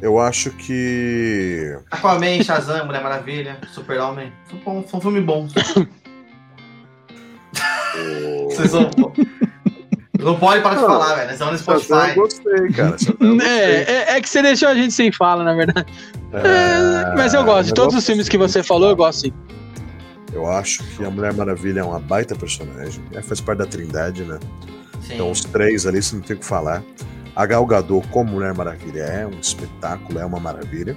eu 0.00 0.18
acho 0.20 0.50
que. 0.52 1.76
Aquaman, 1.90 2.42
Shazam, 2.42 2.86
Mulher 2.86 3.02
Maravilha, 3.02 3.58
Super-Homem. 3.72 4.32
Foi, 4.46 4.58
bom, 4.60 4.82
foi 4.82 4.98
um 4.98 5.02
filme 5.02 5.20
bom. 5.20 5.48
Vocês 8.50 8.72
não, 8.72 8.90
não 10.18 10.38
pode 10.38 10.62
parar 10.62 10.74
de 10.76 10.80
falar, 10.80 11.14
velho. 11.16 11.30
Estamos 11.32 11.60
no 11.60 11.64
Shazam 11.64 11.74
eu 11.74 11.80
Spotify. 11.80 12.14
gostei, 12.20 12.72
cara. 12.72 12.96
Eu 13.20 13.28
gostei. 13.28 13.48
É, 13.48 13.82
é, 13.82 14.16
é 14.16 14.20
que 14.20 14.28
você 14.28 14.42
deixou 14.42 14.68
a 14.68 14.74
gente 14.74 14.92
sem 14.92 15.10
fala, 15.12 15.44
na 15.44 15.54
verdade. 15.54 15.92
É, 16.32 17.14
mas 17.16 17.34
eu 17.34 17.44
gosto. 17.44 17.68
De 17.68 17.74
todos 17.74 17.94
os 17.94 18.04
filmes 18.04 18.28
que 18.28 18.36
você 18.38 18.62
falou, 18.62 18.90
eu 18.90 18.96
gosto 18.96 19.22
sim. 19.22 19.32
Eu 20.32 20.50
acho 20.50 20.82
que 20.82 21.04
a 21.04 21.10
Mulher 21.10 21.32
Maravilha 21.32 21.80
é 21.80 21.84
uma 21.84 22.00
baita 22.00 22.34
personagem. 22.34 23.02
Ela 23.12 23.22
faz 23.22 23.40
parte 23.40 23.58
da 23.58 23.66
Trindade, 23.66 24.24
né? 24.24 24.40
Sim. 25.00 25.14
Então 25.14 25.30
os 25.30 25.42
três 25.42 25.86
ali, 25.86 26.02
você 26.02 26.16
não 26.16 26.22
tem 26.22 26.34
o 26.34 26.38
que 26.40 26.44
falar. 26.44 26.82
A 27.36 27.46
Gal 27.46 27.66
Gadot 27.66 28.06
como 28.08 28.32
Mulher 28.32 28.54
Maravilha 28.54 29.02
é 29.02 29.26
um 29.26 29.38
espetáculo, 29.40 30.18
é 30.20 30.24
uma 30.24 30.38
maravilha. 30.38 30.96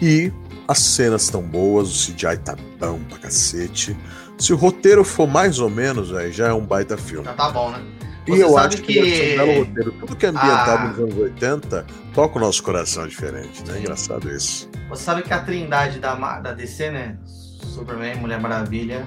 E 0.00 0.32
as 0.66 0.78
cenas 0.78 1.22
estão 1.24 1.42
boas, 1.42 1.88
o 1.88 2.12
CGI 2.12 2.38
tá 2.38 2.56
bom 2.78 2.98
pra 3.08 3.18
cacete. 3.18 3.96
Se 4.38 4.52
o 4.52 4.56
roteiro 4.56 5.04
for 5.04 5.26
mais 5.26 5.58
ou 5.58 5.68
menos, 5.68 6.14
aí 6.14 6.32
já 6.32 6.48
é 6.48 6.52
um 6.52 6.64
baita 6.64 6.96
filme. 6.96 7.24
Já 7.24 7.34
tá 7.34 7.50
bom, 7.50 7.70
né? 7.70 7.82
E 8.26 8.32
Você 8.32 8.44
eu 8.44 8.50
sabe 8.52 8.74
acho 8.74 8.82
que, 8.82 8.92
que- 8.94 9.40
um 9.40 9.58
roteiro. 9.64 9.92
Tudo 9.92 10.16
que 10.16 10.26
é 10.26 10.28
ambientado 10.28 10.70
Ah. 10.70 10.88
nos 10.88 10.98
anos 10.98 11.16
80 11.16 11.86
toca 12.14 12.38
o 12.38 12.40
nosso 12.40 12.62
coração 12.62 13.06
diferente, 13.06 13.62
né? 13.66 13.80
Engraçado 13.80 14.30
isso. 14.30 14.68
Você 14.88 15.02
sabe 15.04 15.22
que 15.22 15.32
a 15.32 15.40
trindade 15.40 15.98
da, 15.98 16.14
da 16.14 16.52
DC, 16.52 16.90
né? 16.90 17.16
Superman, 17.26 18.16
Mulher 18.16 18.40
Maravilha 18.40 19.06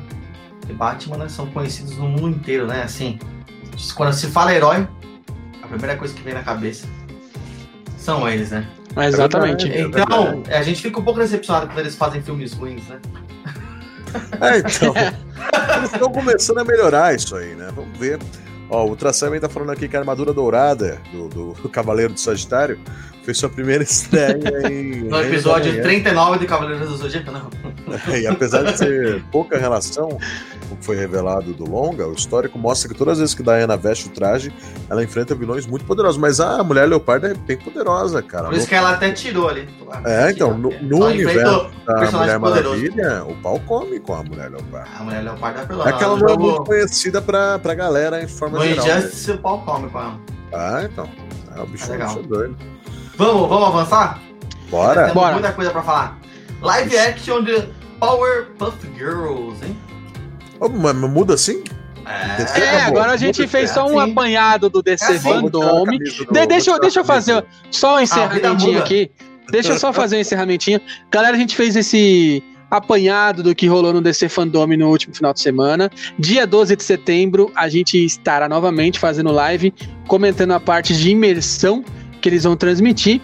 e 0.70 0.74
Batman, 0.74 1.18
né? 1.18 1.30
São 1.30 1.48
conhecidos 1.48 1.98
no 1.98 2.08
mundo 2.08 2.30
inteiro, 2.38 2.68
né? 2.68 2.84
Assim, 2.84 3.18
quando 3.96 4.14
se 4.14 4.28
fala 4.28 4.54
herói, 4.54 4.78
a 4.78 4.88
primeira 5.74 5.98
coisa 5.98 6.14
que 6.14 6.22
vem 6.22 6.34
na 6.34 6.44
cabeça 6.44 6.88
são 7.98 8.28
eles, 8.28 8.52
né? 8.52 8.68
Exatamente. 8.98 9.72
É 9.72 9.82
Então, 9.82 10.44
a 10.48 10.62
gente 10.62 10.82
fica 10.82 11.00
um 11.00 11.04
pouco 11.04 11.20
decepcionado 11.20 11.68
quando 11.68 11.80
eles 11.80 11.96
fazem 11.96 12.22
filmes 12.22 12.54
ruins, 12.54 12.84
né? 12.88 13.00
É, 14.42 14.60
então. 14.60 14.94
eles 15.78 15.92
estão 15.92 16.12
começando 16.12 16.60
a 16.60 16.64
melhorar 16.64 17.16
isso 17.16 17.36
aí, 17.36 17.56
né? 17.56 17.72
Vamos 17.76 17.98
ver. 17.98 18.20
Ó, 18.70 18.86
o 18.86 18.90
Ultraseven 18.90 19.40
tá 19.40 19.50
falando 19.50 19.72
aqui 19.72 19.88
que 19.88 19.96
a 19.96 20.00
armadura 20.00 20.34
dourada 20.34 21.00
do, 21.12 21.54
do 21.54 21.70
Cavaleiro 21.70 22.14
do 22.14 22.20
Sagitário 22.20 22.80
fez 23.24 23.38
sua 23.38 23.50
primeira 23.50 23.84
estreia 23.84 24.38
em. 24.70 25.04
No 25.06 25.20
episódio 25.22 25.72
Reino 25.72 25.84
da 25.84 25.90
39 25.90 26.40
de 26.40 26.46
Cavaleiros 26.46 26.90
do 26.90 26.98
Zodíaco, 26.98 27.32
não. 27.32 27.42
Manhã. 27.42 27.74
E 28.18 28.28
apesar 28.28 28.64
de 28.64 28.78
ser 28.78 29.24
pouca 29.32 29.58
relação 29.58 30.08
com 30.68 30.76
o 30.76 30.78
que 30.78 30.86
foi 30.86 30.96
revelado 30.96 31.54
do 31.54 31.70
longa, 31.70 32.08
o 32.08 32.14
histórico 32.14 32.58
mostra 32.58 32.88
que 32.90 32.96
todas 32.98 33.14
as 33.14 33.20
vezes 33.20 33.36
que 33.36 33.44
Diana 33.44 33.76
veste 33.78 34.08
o 34.08 34.10
traje, 34.10 34.54
ela 34.90 35.04
enfrenta 35.04 35.36
vilões 35.36 35.66
muito 35.66 35.84
poderosos. 35.86 36.18
Mas 36.20 36.40
a 36.40 36.64
mulher 36.64 36.88
leopardo 36.88 37.28
é 37.28 37.34
bem 37.34 37.58
poderosa, 37.58 38.22
cara. 38.22 38.46
Por 38.48 38.56
isso 38.58 38.68
que 38.68 38.74
ela 38.76 38.92
até 38.92 39.12
tirou 39.12 39.50
ali. 39.50 39.68
É, 40.06 40.32
então, 40.32 40.58
no, 40.58 40.70
no 40.82 41.06
universo 41.06 41.70
da 41.86 42.12
Mulher 42.12 42.40
poderoso. 42.40 42.78
Maravilha, 42.82 43.24
o 43.26 43.36
pau 43.36 43.60
come 43.60 44.00
com 44.00 44.14
a 44.16 44.24
mulher 44.24 44.50
leopardo. 44.50 44.90
A 45.00 45.04
mulher 45.04 45.22
leopardo 45.24 45.60
é 45.60 45.66
pelona. 45.66 45.90
É 45.90 45.94
que 45.94 46.04
ela 46.04 46.16
no 46.16 46.20
não 46.22 46.28
é 46.28 46.32
jogo- 46.32 46.44
muito 46.44 46.64
conhecida 46.64 47.22
pra, 47.22 47.60
pra 47.60 47.74
galera 47.76 48.24
em 48.24 48.28
forma 48.28 48.60
No 48.60 48.66
geral. 48.66 48.86
né? 48.86 48.98
Injustice, 49.00 49.32
o 49.32 49.38
pau 49.38 49.62
come 49.62 49.90
com 49.90 50.00
ela. 50.00 50.20
Ah, 50.54 50.82
então. 50.92 51.10
É, 51.56 51.62
o 51.62 51.66
bicho, 51.68 51.92
bicho 51.92 52.20
é 52.20 52.24
doido. 52.24 52.56
Vamos, 53.16 53.48
vamos 53.50 53.68
avançar? 53.68 54.20
Bora! 54.70 55.02
Temos 55.02 55.14
Bora. 55.14 55.34
muita 55.34 55.52
coisa 55.54 55.72
pra 55.72 55.82
falar. 55.84 56.20
Live 56.62 56.98
action 56.98 57.44
de 57.44 57.64
Powerpuff 58.00 58.78
Girls, 58.98 59.64
hein? 59.66 59.78
Ô, 60.60 60.70
mas 60.70 60.96
muda 60.96 61.34
assim? 61.36 61.64
É, 62.06 62.42
acabou. 62.42 62.88
agora 63.00 63.12
a 63.14 63.18
gente 63.18 63.48
fez 63.48 63.70
só 63.70 63.88
um 63.88 64.00
assim. 64.00 64.12
apanhado 64.12 64.70
do 64.70 64.82
DC 64.82 65.06
É 65.06 65.16
assim. 65.16 65.20
Fandome. 65.20 66.00
De- 66.00 66.48
deixa, 66.48 66.72
eu- 66.72 66.80
deixa 66.80 67.00
eu 67.00 67.06
fazer 67.06 67.46
só 67.72 67.98
um 67.98 68.00
encerramentinho 68.02 68.80
aqui. 68.80 69.12
Deixa 69.52 69.74
eu 69.74 69.80
só 69.80 69.94
fazer 69.94 70.18
um 70.18 70.20
encerramentinho. 70.20 70.82
Galera, 71.12 71.36
a 71.36 71.40
gente 71.40 71.56
fez 71.56 71.76
esse 71.76 72.44
apanhado 72.72 73.44
do 73.44 73.54
que 73.54 73.68
rolou 73.68 73.94
no 73.94 74.02
DC 74.02 74.28
Fandome 74.28 74.76
no 74.76 74.90
último 74.90 75.14
final 75.16 75.32
de 75.34 75.40
semana. 75.42 75.92
Dia 76.18 76.48
12 76.48 76.76
de 76.76 76.84
setembro, 76.84 77.52
a 77.56 77.70
gente 77.70 78.04
estará 78.04 78.50
novamente 78.50 78.98
fazendo 79.00 79.32
live, 79.32 79.74
comentando 80.08 80.52
a 80.54 80.60
parte 80.60 80.96
de 80.98 81.12
imersão 81.12 81.86
que 82.24 82.30
eles 82.30 82.46
vão 82.46 82.56
transmitir. 82.56 83.22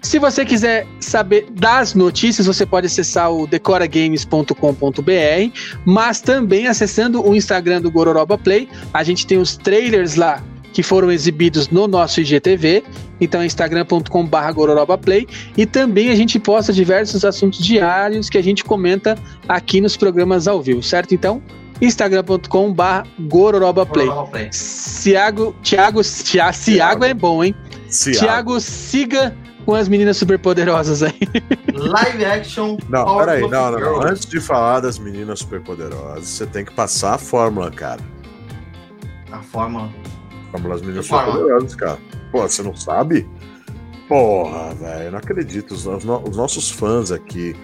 Se 0.00 0.18
você 0.18 0.44
quiser 0.44 0.84
saber 0.98 1.46
das 1.52 1.94
notícias, 1.94 2.46
você 2.46 2.66
pode 2.66 2.86
acessar 2.86 3.30
o 3.30 3.46
decoragames.com.br, 3.46 5.58
mas 5.84 6.20
também 6.20 6.66
acessando 6.66 7.24
o 7.24 7.36
Instagram 7.36 7.80
do 7.80 7.90
Gororoba 7.90 8.36
Play. 8.36 8.68
A 8.92 9.04
gente 9.04 9.28
tem 9.28 9.38
os 9.38 9.56
trailers 9.56 10.16
lá 10.16 10.42
que 10.72 10.82
foram 10.82 11.12
exibidos 11.12 11.68
no 11.68 11.86
nosso 11.86 12.20
IGTV. 12.20 12.82
Então 13.20 13.42
é 13.42 13.46
instagram.com.br 13.46 14.52
gororobaplay. 14.52 15.28
E 15.56 15.66
também 15.66 16.10
a 16.10 16.16
gente 16.16 16.40
posta 16.40 16.72
diversos 16.72 17.24
assuntos 17.24 17.60
diários 17.60 18.28
que 18.28 18.38
a 18.38 18.42
gente 18.42 18.64
comenta 18.64 19.16
aqui 19.46 19.80
nos 19.80 19.96
programas 19.96 20.48
ao 20.48 20.60
vivo, 20.60 20.82
certo? 20.82 21.14
Então, 21.14 21.40
instagram.com.br 21.80 23.08
gororobaplay. 23.20 24.06
Prova 24.06 24.30
play. 24.30 24.50
Thiago, 24.50 25.54
Thiago, 25.62 26.00
Thiago 26.02 27.04
é 27.04 27.14
bom, 27.14 27.44
hein? 27.44 27.54
Thiago, 27.92 28.60
siga 28.60 29.36
com 29.64 29.74
as 29.74 29.88
meninas 29.88 30.16
superpoderosas 30.16 31.02
aí. 31.02 31.18
Live 31.72 32.24
action. 32.24 32.76
Não, 32.88 33.18
peraí, 33.18 33.42
não, 33.42 33.70
não, 33.70 33.78
não. 33.78 34.02
Antes 34.02 34.26
de 34.26 34.40
falar 34.40 34.80
das 34.80 34.98
meninas 34.98 35.40
superpoderosas, 35.40 36.26
você 36.28 36.46
tem 36.46 36.64
que 36.64 36.72
passar 36.72 37.14
a 37.14 37.18
fórmula, 37.18 37.70
cara. 37.70 38.00
A 39.30 39.38
forma. 39.40 39.92
A 40.48 40.52
fórmula 40.52 40.74
das 40.74 40.82
meninas 40.82 41.06
fórmula? 41.06 41.32
superpoderosas, 41.32 41.74
cara. 41.76 41.98
Pô, 42.30 42.42
você 42.42 42.62
não 42.62 42.74
sabe? 42.74 43.28
Porra, 44.08 44.74
velho, 44.74 45.10
não 45.12 45.18
acredito. 45.18 45.72
Os, 45.72 45.86
os 45.86 46.04
os 46.04 46.36
nossos 46.36 46.70
fãs 46.70 47.12
aqui 47.12 47.54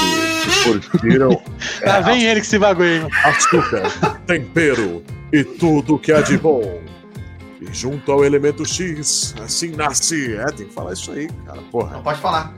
que, 0.00 0.50
que 0.50 0.64
curtiram 0.64 1.42
Lá 1.84 2.00
vem 2.00 2.24
ele 2.24 2.40
que 2.40 2.46
se 2.46 2.58
bagulho 2.58 3.08
açúcar, 3.24 3.82
tempero 4.26 5.02
e 5.32 5.44
tudo 5.44 5.98
que 5.98 6.12
há 6.12 6.20
de 6.22 6.36
bom. 6.38 6.80
E 7.60 7.72
junto 7.74 8.10
ao 8.10 8.24
elemento 8.24 8.64
X, 8.64 9.34
assim 9.42 9.70
nasce. 9.70 10.34
É, 10.36 10.46
tem 10.46 10.66
que 10.66 10.72
falar 10.74 10.92
isso 10.94 11.12
aí, 11.12 11.28
cara. 11.46 11.60
Porra, 11.70 11.92
Não 11.96 12.02
pode 12.02 12.20
falar. 12.20 12.54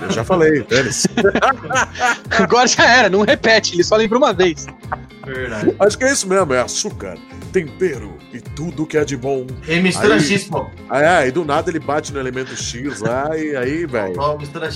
eu 0.00 0.10
já 0.10 0.24
falei, 0.24 0.62
Vênis. 0.68 1.06
Agora 2.30 2.66
já 2.66 2.84
era, 2.84 3.08
não 3.08 3.22
repete, 3.22 3.74
ele 3.74 3.84
só 3.84 3.96
lembra 3.96 4.18
uma 4.18 4.32
vez. 4.32 4.66
Verdade. 5.24 5.76
Acho 5.78 5.96
que 5.98 6.04
é 6.04 6.12
isso 6.12 6.26
mesmo, 6.28 6.52
é 6.52 6.60
açúcar, 6.60 7.16
tempero 7.52 8.14
e 8.32 8.40
tudo 8.40 8.84
que 8.84 8.98
há 8.98 9.04
de 9.04 9.16
bom. 9.16 9.46
E 9.68 9.78
mistura 9.80 10.14
Aí- 10.14 10.20
X, 10.20 10.44
pô. 10.44 10.66
Aí, 10.90 11.04
aí 11.04 11.30
do 11.30 11.44
nada 11.44 11.70
ele 11.70 11.78
bate 11.78 12.12
no 12.12 12.18
elemento 12.18 12.56
X 12.56 13.00
lá 13.00 13.36
e 13.38 13.54
aí, 13.54 13.86
velho. 13.86 14.14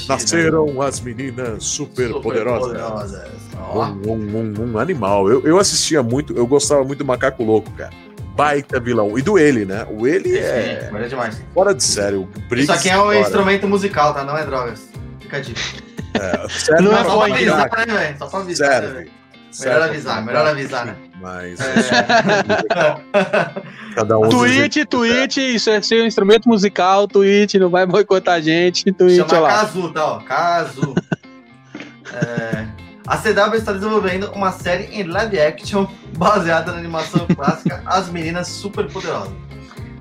Nasceram 0.08 0.80
as 0.80 1.00
meninas 1.00 1.64
super, 1.64 2.12
poderosas. 2.20 2.68
poderosas. 2.68 3.28
Ó, 3.58 3.84
Um, 3.86 4.12
um- 4.12 4.54
um- 4.60 4.72
um 4.74 4.78
animal. 4.78 5.28
Eu, 5.28 5.44
eu 5.44 5.58
assistia 5.58 6.00
muito, 6.02 6.32
eu 6.36 6.46
gostava 6.46 6.84
muito 6.84 7.00
do 7.00 7.04
Macaco 7.04 7.42
Louco, 7.42 7.70
cara. 7.72 7.92
Baita 8.36 8.78
vilão. 8.78 9.18
E 9.18 9.22
do 9.22 9.38
ele, 9.38 9.64
né? 9.64 9.86
O 9.90 10.06
ele 10.06 10.36
é 10.38 10.42
Sim, 10.90 10.96
é 10.96 11.08
demais. 11.08 11.42
fora 11.54 11.74
de 11.74 11.82
sério. 11.82 12.22
O 12.22 12.26
Briggs 12.48 12.62
Isso 12.64 12.72
aqui 12.72 12.90
é 12.90 12.98
um 12.98 13.04
fora. 13.04 13.18
instrumento 13.20 13.66
musical, 13.66 14.12
tá? 14.14 14.22
Não 14.24 14.36
é 14.36 14.44
drogas. 14.44 14.88
Fica 15.20 15.38
a 15.38 15.40
dica. 15.40 15.60
É, 16.14 16.48
sério, 16.48 16.84
Não 16.84 16.92
é 16.96 17.04
Só 17.04 17.16
pra 17.16 17.34
avisar, 17.34 17.70
né, 17.86 17.86
velho? 17.86 18.18
Só 18.18 18.26
pra 18.26 18.40
avisar. 18.40 18.68
né, 18.68 18.74
Sério, 18.74 18.94
velho? 18.94 19.10
sério. 19.50 19.82
avisar, 19.84 20.24
melhor 20.24 20.46
avisar, 20.46 20.86
né? 20.86 20.96
Mas 21.20 21.58
É. 21.60 21.64
cada 23.94 24.18
um. 24.18 24.28
Twitch, 24.28 24.76
Twitch, 24.88 25.36
isso 25.38 25.70
é 25.70 25.80
seu 25.80 26.04
instrumento 26.04 26.48
musical, 26.48 27.08
Twitch, 27.08 27.54
não 27.54 27.70
vai 27.70 27.86
boicotar 27.86 28.34
a 28.34 28.40
gente, 28.40 28.84
Twitch, 28.92 29.18
olha 29.20 29.28
Chama 29.28 29.40
lá. 29.40 29.48
Kazu, 29.48 29.92
tá? 29.92 30.04
Ó, 30.06 30.18
Kazu. 30.20 30.94
É, 32.14 32.66
a 33.06 33.16
CW 33.16 33.54
está 33.56 33.72
desenvolvendo 33.72 34.30
uma 34.32 34.50
série 34.52 34.84
em 34.84 35.04
live 35.04 35.38
action 35.40 35.86
baseada 36.16 36.72
na 36.72 36.78
animação 36.78 37.26
clássica 37.34 37.82
As 37.86 38.08
Meninas 38.08 38.48
Superpoderosas. 38.48 39.32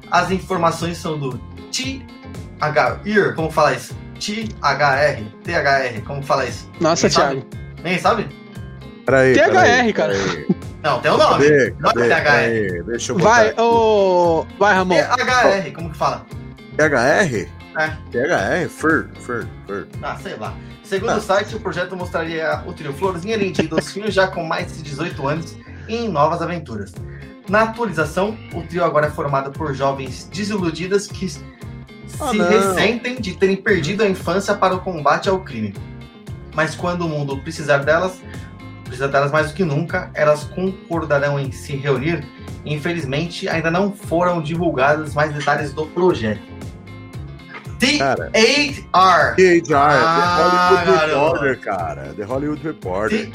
As 0.09 0.31
informações 0.31 0.97
são 0.97 1.17
do 1.17 1.39
THR, 1.71 3.33
como 3.35 3.51
fala 3.51 3.73
isso? 3.73 3.95
THR, 4.19 5.23
THR, 5.43 6.01
como 6.05 6.23
fala 6.23 6.45
isso? 6.45 6.69
Nossa, 6.79 7.09
sabe? 7.09 7.41
Thiago. 7.41 7.49
Nem 7.83 7.99
sabe? 7.99 8.27
Peraí, 9.05 9.33
THR, 9.33 9.51
peraí, 9.51 9.93
cara. 9.93 10.13
peraí. 10.13 10.47
Não, 10.81 10.99
tem 11.01 11.11
o 11.11 11.17
nome. 11.17 11.43
Cadê? 11.43 11.75
Não 11.79 11.89
é 11.89 11.93
Cadê? 11.93 12.09
THR. 12.09 12.23
Peraí, 12.23 12.83
deixa 12.83 13.11
eu 13.11 13.17
botar 13.17 13.29
Vai, 13.29 13.53
ô. 13.57 14.45
Vai, 14.57 14.73
Ramon. 14.73 14.95
THR, 14.95 15.71
como 15.73 15.89
que 15.91 15.97
fala? 15.97 16.25
THR? 16.77 17.54
É. 17.77 17.87
THR? 18.11 18.69
Fur, 18.69 19.09
fur, 19.19 19.45
fur. 19.67 19.87
Ah, 20.01 20.15
sei 20.21 20.35
lá. 20.35 20.55
Segundo 20.83 21.09
Ah. 21.11 21.17
o 21.17 21.21
site, 21.21 21.55
o 21.55 21.59
projeto 21.59 21.95
mostraria 21.95 22.61
o 22.65 22.73
trio 22.73 22.93
Florzinha 22.93 23.35
Lindinho 23.35 23.69
dos 23.69 23.91
filhos 23.91 24.13
já 24.13 24.27
com 24.27 24.43
mais 24.45 24.75
de 24.77 24.83
18 24.83 25.27
anos 25.27 25.55
em 25.87 26.07
novas 26.07 26.41
aventuras. 26.41 26.93
Na 27.49 27.63
atualização, 27.63 28.37
o 28.53 28.61
trio 28.63 28.83
agora 28.83 29.07
é 29.07 29.09
formado 29.11 29.51
por 29.51 29.73
jovens 29.73 30.29
desiludidas 30.33 31.07
que 31.07 31.27
se 31.29 31.43
Ah, 32.19 32.33
não. 32.33 32.47
ressentem 32.47 33.19
de 33.19 33.33
terem 33.33 33.55
perdido 33.57 34.03
a 34.03 34.07
infância 34.07 34.53
para 34.55 34.73
o 34.75 34.79
combate 34.79 35.27
ao 35.27 35.39
crime. 35.41 35.73
Mas 36.55 36.75
quando 36.75 37.01
o 37.05 37.09
mundo 37.09 37.37
precisar 37.41 37.79
delas, 37.79 38.21
precisa 38.83 39.07
delas 39.07 39.31
mais 39.31 39.49
do 39.49 39.53
que 39.53 39.65
nunca, 39.65 40.09
elas 40.13 40.43
concordarão 40.45 41.39
em 41.39 41.51
se 41.51 41.75
reunir. 41.75 42.25
Infelizmente, 42.65 43.47
ainda 43.49 43.69
não 43.69 43.91
foram 43.91 44.41
divulgados 44.41 45.13
mais 45.13 45.33
detalhes 45.33 45.73
do 45.73 45.85
projeto. 45.87 46.41
Cara, 47.97 48.29
T-A-R 48.31 49.35
THR, 49.35 49.75
Ah, 49.75 50.15
The 50.25 50.41
Hollywood 50.43 50.85
garoto. 50.85 51.33
Reporter, 51.43 51.59
cara. 51.59 52.13
The 52.15 52.23
Hollywood 52.23 52.63
Reporter. 52.63 53.31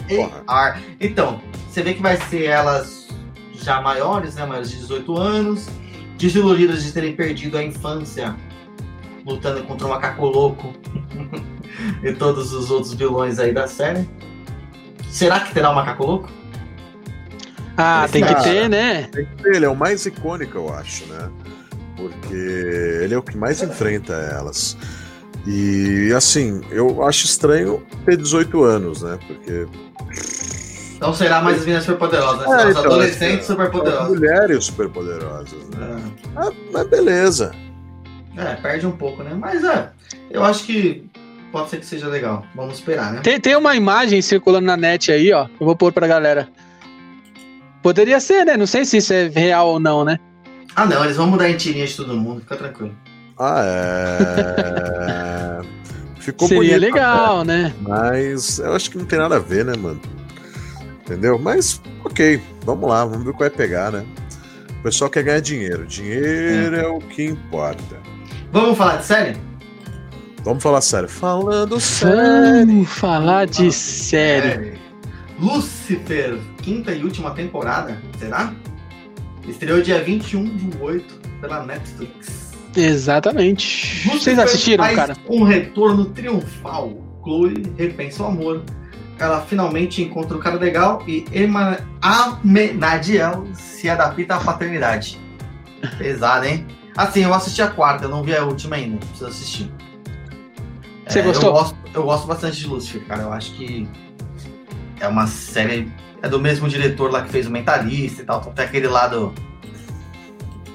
Então, 1.01 1.41
você 1.69 1.83
vê 1.83 1.95
que 1.95 2.03
vai 2.03 2.17
ser 2.17 2.45
elas 2.45 3.09
já 3.53 3.81
maiores, 3.81 4.35
né? 4.35 4.47
Maiores 4.47 4.71
de 4.71 4.79
18 4.79 5.17
anos, 5.17 5.69
desiludidas 6.19 6.83
de 6.83 6.93
terem 6.93 7.15
perdido 7.15 7.59
a 7.59 7.63
infância, 7.63 8.35
lutando 9.27 9.63
contra 9.65 9.87
o 9.87 9.91
macaco 9.91 10.27
louco 10.27 10.73
e 12.03 12.13
todos 12.13 12.53
os 12.53 12.71
outros 12.71 12.95
vilões 12.95 13.39
aí 13.39 13.53
da 13.53 13.67
série. 13.67 14.09
Será 15.11 15.41
que 15.41 15.53
terá 15.53 15.71
o 15.71 15.75
macaco 15.75 16.07
louco? 16.07 16.31
Ah, 17.77 18.07
tem 18.11 18.23
que 18.25 18.35
ter, 18.43 18.69
né? 18.69 19.09
Tem 19.11 19.25
que 19.25 19.43
ter, 19.43 19.57
Ele 19.57 19.65
é 19.65 19.69
o 19.69 19.77
mais 19.77 20.05
icônico, 20.05 20.59
eu 20.59 20.75
acho, 20.75 21.07
né? 21.07 21.31
Porque 22.09 22.35
ele 23.03 23.15
é 23.15 23.19
o 23.19 23.23
que 23.23 23.37
mais 23.37 23.63
enfrenta 23.63 24.13
elas. 24.15 24.77
E 25.47 26.13
assim, 26.15 26.61
eu 26.71 27.03
acho 27.05 27.25
estranho 27.25 27.83
ter 28.05 28.17
18 28.17 28.63
anos, 28.63 29.03
né? 29.03 29.19
Porque 29.27 29.67
Então 30.97 31.15
será 31.15 31.41
mais 31.41 31.59
as 31.59 31.63
meninas 31.65 31.85
superpoderosas, 31.85 32.47
né? 32.47 32.65
É, 32.65 32.71
então, 32.71 32.85
adolescentes 32.85 33.47
são 33.47 33.57
superpoderosas. 33.57 34.09
mulheres 34.09 34.65
superpoderosas, 34.65 35.69
né? 35.77 36.03
Ah, 36.37 36.51
mas 36.73 36.87
beleza. 36.89 37.53
É, 38.37 38.55
perde 38.57 38.87
um 38.87 38.93
pouco, 38.93 39.23
né? 39.23 39.35
Mas 39.35 39.65
é, 39.65 39.91
eu 40.31 40.45
acho 40.45 40.65
que 40.65 41.05
pode 41.51 41.71
ser 41.71 41.79
que 41.79 41.87
seja 41.87 42.07
legal. 42.07 42.45
Vamos 42.55 42.75
esperar, 42.75 43.13
né? 43.13 43.21
Tem, 43.23 43.41
tem 43.41 43.57
uma 43.57 43.75
imagem 43.75 44.21
circulando 44.23 44.67
na 44.67 44.77
net 44.77 45.11
aí, 45.11 45.33
ó. 45.33 45.47
Eu 45.59 45.67
vou 45.67 45.75
pôr 45.77 45.93
pra 45.93 46.07
galera. 46.07 46.49
Poderia 47.83 48.21
ser, 48.21 48.45
né? 48.45 48.57
Não 48.59 48.67
sei 48.67 48.85
se 48.85 48.99
isso 48.99 49.13
é 49.13 49.29
real 49.29 49.69
ou 49.69 49.81
não, 49.81 50.05
né? 50.05 50.19
Ah, 50.75 50.87
não, 50.87 51.05
eles 51.05 51.17
vão 51.17 51.27
mudar 51.27 51.51
em 51.51 51.57
tirinha 51.57 51.87
de 51.87 51.97
todo 51.97 52.17
mundo, 52.17 52.41
fica 52.41 52.57
tranquilo. 52.57 52.95
Ah, 53.39 53.63
é. 53.65 55.61
Ficou 56.21 56.49
Seria 56.49 56.75
bonito, 56.75 56.81
legal, 56.81 57.45
né? 57.45 57.75
Mas 57.81 58.59
eu 58.59 58.75
acho 58.75 58.91
que 58.91 58.99
não 58.99 59.07
tem 59.07 59.19
nada 59.19 59.37
a 59.37 59.39
ver, 59.39 59.65
né, 59.65 59.73
mano? 59.77 60.01
Entendeu? 61.01 61.39
Mas, 61.39 61.81
ok, 62.05 62.41
vamos 62.65 62.89
lá, 62.89 63.05
vamos 63.05 63.25
ver 63.25 63.31
o 63.31 63.33
que 63.33 63.39
vai 63.41 63.51
pegar, 63.51 63.91
né? 63.91 64.05
O 64.79 64.83
pessoal 64.83 65.11
quer 65.11 65.23
ganhar 65.23 65.41
dinheiro. 65.41 65.87
Dinheiro 65.87 66.77
é, 66.77 66.87
o 66.87 66.99
que 66.99 67.25
importa. 67.25 67.97
Vamos 68.53 68.77
falar 68.77 68.97
de 68.97 69.07
série? 69.07 69.37
Vamos 70.45 70.63
falar 70.63 70.81
sério. 70.81 71.09
Falando 71.09 71.81
sério. 71.81 72.67
Vamos 72.67 72.89
falar 72.89 73.47
de 73.47 73.73
série. 73.73 74.79
Lucifer, 75.39 76.39
quinta 76.63 76.93
e 76.93 77.03
última 77.03 77.31
temporada, 77.31 78.01
será? 78.19 78.53
Estreou 79.51 79.83
dia 79.83 80.03
21 80.03 80.45
do 80.45 80.83
8 80.83 81.15
pela 81.41 81.65
Netflix. 81.65 82.53
Exatamente. 82.77 84.07
Vocês 84.09 84.39
assistiram, 84.39 84.85
cara? 84.95 85.17
Um 85.29 85.43
retorno 85.43 86.05
triunfal. 86.07 86.93
Chloe 87.23 87.63
repensa 87.77 88.23
o 88.23 88.27
amor. 88.27 88.63
Ela 89.19 89.41
finalmente 89.43 90.01
encontra 90.03 90.37
o 90.37 90.41
cara 90.41 90.57
legal 90.57 91.03
e 91.07 91.27
Ema 91.33 91.79
Amenadiel 92.01 93.47
se 93.53 93.89
adapta 93.89 94.37
à 94.37 94.41
paternidade. 94.41 95.19
Pesado, 95.99 96.47
hein? 96.47 96.67
Assim, 96.97 97.25
eu 97.25 97.35
assisti 97.35 97.61
a 97.61 97.69
quarta, 97.69 98.05
eu 98.05 98.09
não 98.09 98.23
vi 98.23 98.35
a 98.35 98.45
última 98.45 98.77
ainda. 98.77 98.99
Preciso 98.99 99.27
assistir. 99.27 99.71
Você 101.07 101.19
É, 101.19 101.23
gostou? 101.23 101.49
Eu 101.51 101.53
gosto, 101.53 101.77
eu 101.95 102.03
gosto 102.05 102.27
bastante 102.27 102.57
de 102.61 102.67
Lucifer, 102.67 103.05
cara. 103.05 103.23
Eu 103.23 103.33
acho 103.33 103.53
que 103.53 103.87
é 105.01 105.09
uma 105.09 105.27
série. 105.27 105.91
É 106.23 106.29
do 106.29 106.39
mesmo 106.41 106.69
diretor 106.69 107.11
lá 107.11 107.23
que 107.23 107.31
fez 107.31 107.47
o 107.47 107.51
Mentalista 107.51 108.23
e 108.23 108.25
tal. 108.25 108.41
Então 108.41 108.53
tem 108.53 108.65
aquele 108.65 108.89
lado 108.89 109.33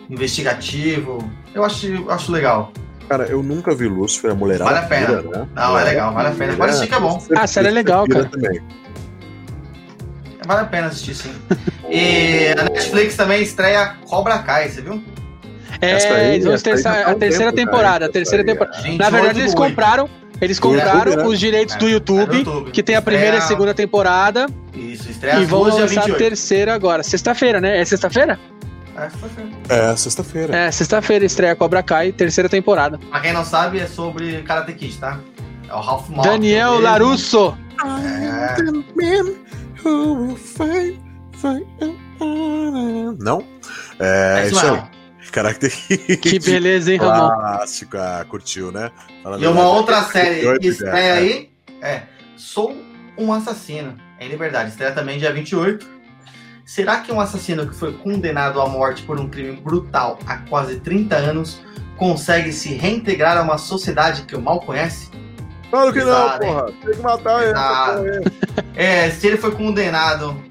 investigativo. 0.09 1.29
Eu 1.53 1.63
acho, 1.63 1.87
eu 1.87 2.11
acho 2.11 2.31
legal. 2.31 2.71
Cara, 3.07 3.25
eu 3.25 3.43
nunca 3.43 3.75
vi 3.75 3.87
Lúcifer, 3.87 4.31
a 4.31 4.35
mulherada. 4.35 4.65
Vale 4.71 4.85
a 4.85 4.87
pena. 4.87 5.07
pira, 5.21 5.21
né? 5.39 5.47
Não, 5.55 5.77
é 5.79 5.83
legal, 5.83 6.13
vale 6.13 6.29
a 6.29 6.31
pena. 6.31 6.53
Pode 6.55 6.69
assistir 6.71 6.89
que 6.89 6.95
é 6.95 6.99
bom. 6.99 7.23
Ah, 7.35 7.41
a 7.41 7.47
série 7.47 7.67
é 7.67 7.71
legal, 7.71 8.07
cara. 8.07 8.25
Também. 8.25 8.59
Vale 10.45 10.61
a 10.61 10.65
pena 10.65 10.87
assistir, 10.87 11.15
sim. 11.15 11.33
E 11.89 12.47
a 12.59 12.63
Netflix 12.63 13.15
também 13.15 13.41
estreia 13.43 13.95
Cobra 14.07 14.39
Kai, 14.39 14.69
você 14.69 14.81
viu? 14.81 15.03
Essa 15.81 16.07
É, 16.07 16.15
aí- 16.29 16.33
eles 16.35 16.45
vão 16.45 16.57
terça- 16.57 16.89
a 16.91 17.15
terceira 17.15 17.51
tempo, 17.53 17.71
temporada, 17.71 18.05
a 18.05 18.09
terceira 18.09 18.43
temporada. 18.43 18.77
28 18.77 18.97
Na 18.99 19.09
verdade, 19.09 19.39
eles 19.39 19.53
compraram, 19.53 20.09
eles 20.41 20.57
YouTube, 20.57 20.77
compraram 20.79 21.15
né? 21.15 21.23
os 21.25 21.39
direitos 21.39 21.75
do 21.75 21.87
É, 21.87 21.91
YouTube, 21.91 22.25
do 22.27 22.35
YouTube. 22.37 22.71
que 22.71 22.83
tem 22.83 22.95
a 22.95 23.01
primeira 23.01 23.35
e 23.37 23.39
a 23.39 23.41
segunda 23.41 23.73
temporada, 23.73 24.47
Isso, 24.73 25.09
estreia 25.09 25.39
e 25.39 25.45
vão 25.45 25.61
lançar 25.63 25.83
a 25.83 25.87
28. 25.87 26.17
terceira 26.17 26.73
agora. 26.73 27.03
Sexta-feira, 27.03 27.59
né? 27.61 27.79
É 27.79 27.85
sexta-feira? 27.85 28.39
É, 28.97 29.09
feio. 29.09 29.51
É, 29.67 29.95
sexta-feira. 29.95 30.55
É, 30.55 30.71
sexta-feira 30.71 31.25
estreia 31.25 31.55
Cobra 31.55 31.83
Kai, 31.83 32.13
terceira 32.13 32.47
temporada. 32.47 32.97
Pra 33.09 33.19
quem 33.19 33.33
não 33.33 33.43
sabe, 33.43 33.79
é 33.79 33.87
sobre 33.87 34.41
Karate 34.43 34.73
Kid, 34.73 34.97
tá? 34.97 35.19
É 35.69 35.73
o 35.73 35.79
Ralph 35.81 36.07
Malk. 36.09 36.29
Daniel. 36.29 36.79
Larusso. 36.79 37.57
É. 37.83 38.55
Não? 43.19 43.43
É, 43.99 44.41
É 44.43 44.47
isso 44.47 44.55
isso 44.55 44.65
aí. 44.65 44.81
Character 45.35 45.71
Que 46.21 46.39
beleza, 46.39 46.91
hein, 46.93 46.97
Ramon? 46.97 47.27
Clássico, 47.29 47.97
ah, 47.97 48.25
curtiu, 48.29 48.71
né? 48.71 48.89
Fala 49.21 49.37
E 49.37 49.45
uma 49.45 49.53
verdade. 49.53 49.75
outra 49.77 50.01
série 50.03 50.35
28 50.35 50.59
que 50.61 50.67
estreia 50.67 50.93
já, 51.15 51.21
aí 51.21 51.49
é 51.81 52.01
Sou 52.37 52.75
um 53.17 53.31
Assassino, 53.33 53.95
em 54.19 54.29
liberdade. 54.29 54.69
Estreia 54.71 54.91
também 54.93 55.19
dia 55.19 55.31
28. 55.33 55.85
Será 56.65 56.97
que 57.01 57.11
um 57.11 57.19
assassino 57.21 57.67
que 57.67 57.75
foi 57.75 57.93
condenado 57.93 58.59
à 58.59 58.67
morte 58.67 59.03
por 59.03 59.19
um 59.19 59.29
crime 59.29 59.55
brutal 59.57 60.17
há 60.25 60.37
quase 60.37 60.79
30 60.79 61.15
anos 61.15 61.61
consegue 61.95 62.51
se 62.51 62.73
reintegrar 62.73 63.37
a 63.37 63.41
uma 63.43 63.57
sociedade 63.57 64.23
que 64.23 64.35
o 64.35 64.41
mal 64.41 64.59
conhece? 64.61 65.09
Claro 65.69 65.93
que 65.93 65.99
não, 65.99 66.05
Pesado, 66.07 66.43
hein? 66.43 66.49
porra. 66.53 66.65
Tem 66.83 66.93
que 66.95 67.01
matar 67.01 67.43
ele. 67.43 67.51
Pesado. 67.53 68.03
porra, 68.03 68.65
É, 68.75 69.09
se 69.11 69.27
ele 69.27 69.37
foi 69.37 69.51
condenado 69.51 70.43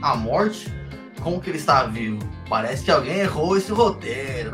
à 0.00 0.14
morte, 0.16 0.72
como 1.20 1.40
que 1.40 1.50
ele 1.50 1.58
está 1.58 1.82
vivo? 1.84 2.18
Parece 2.50 2.82
que 2.82 2.90
alguém 2.90 3.20
errou 3.20 3.56
esse 3.56 3.70
roteiro. 3.70 4.50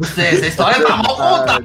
Não 0.00 0.08
sei, 0.08 0.28
essa 0.28 0.46
história 0.46 0.82
tá 0.86 0.96
mal 0.96 1.14
contada. 1.16 1.64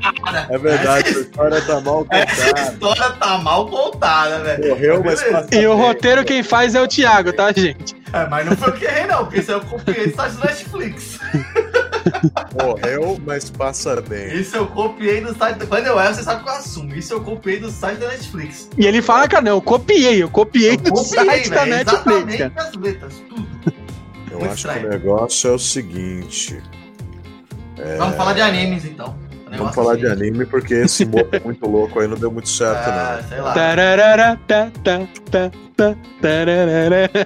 É 0.50 0.58
verdade, 0.58 1.10
essa 1.10 1.20
história 1.22 1.62
tá 1.62 1.80
mal 1.80 2.06
Essa 2.12 2.36
contada. 2.46 2.62
história 2.74 3.10
tá 3.12 3.38
mal 3.38 3.68
contada, 3.70 4.40
velho. 4.40 4.68
Morreu, 4.70 5.02
mas 5.04 5.24
E 5.50 5.66
o 5.66 5.76
roteiro 5.78 6.26
quem 6.26 6.44
faz 6.44 6.76
é 6.76 6.82
o 6.82 6.88
Thiago, 6.90 7.32
tá, 7.32 7.54
gente? 7.54 7.96
É, 8.12 8.28
mas 8.28 8.46
não 8.46 8.58
foi 8.58 8.70
o 8.70 8.74
que 8.74 8.84
errei, 8.84 9.08
não, 9.08 9.20
porque 9.24 9.40
isso 9.40 9.52
eu 9.54 9.62
copiei 9.62 10.08
do 10.08 10.16
site 10.16 10.34
do 10.34 10.46
Netflix. 10.46 11.20
Morreu, 12.62 13.18
mas 13.26 13.50
passa 13.50 14.02
bem. 14.02 14.36
Isso 14.42 14.58
eu 14.58 14.68
copiei 14.68 15.22
do 15.22 15.34
site. 15.38 15.66
Quando 15.66 15.88
eu 15.88 15.98
erro, 15.98 16.14
você 16.14 16.24
sabe 16.24 16.44
que 16.44 16.50
eu 16.50 16.54
assumo. 16.54 16.94
Isso 16.94 17.14
eu 17.14 17.22
copiei 17.24 17.60
do 17.62 17.72
site 17.72 18.00
da 18.00 18.10
Netflix. 18.10 18.70
E 18.78 18.86
ele 18.86 19.02
fala, 19.02 19.28
cara, 19.30 19.44
não, 19.44 19.54
eu 19.54 19.62
copiei, 19.62 20.22
eu 20.22 20.30
copiei 20.30 20.74
Eu 20.74 20.78
do 20.78 20.92
copiei, 20.92 21.26
site 21.26 21.50
da 21.50 21.66
Netflix, 21.66 22.06
exatamente 22.06 22.38
cara. 22.38 22.68
as 22.68 22.76
letras, 22.76 23.14
tudo. 23.30 23.48
Eu 24.42 24.48
Muito 24.48 24.54
acho 24.54 24.68
que 24.68 24.74
estranho. 24.74 24.88
o 24.88 24.90
negócio 24.90 25.50
é 25.50 25.54
o 25.54 25.60
seguinte. 25.60 26.62
Vamos 27.98 28.16
falar 28.16 28.34
de 28.34 28.42
animes, 28.42 28.86
então. 28.86 29.16
Vamos 29.46 29.52
negócio 29.52 29.74
falar 29.76 29.94
é 29.96 29.98
de 29.98 30.08
anime, 30.08 30.46
porque 30.46 30.74
esse 30.76 31.04
modo 31.06 31.28
é 31.34 31.40
muito 31.42 31.68
louco 31.68 32.00
aí, 32.00 32.08
não 32.08 32.16
deu 32.18 32.32
muito 32.32 32.48
certo, 32.48 32.88
Ah, 32.90 33.20
não. 33.22 33.28
sei 33.30 33.42
lá. 33.42 33.54
Tararara. 33.54 34.40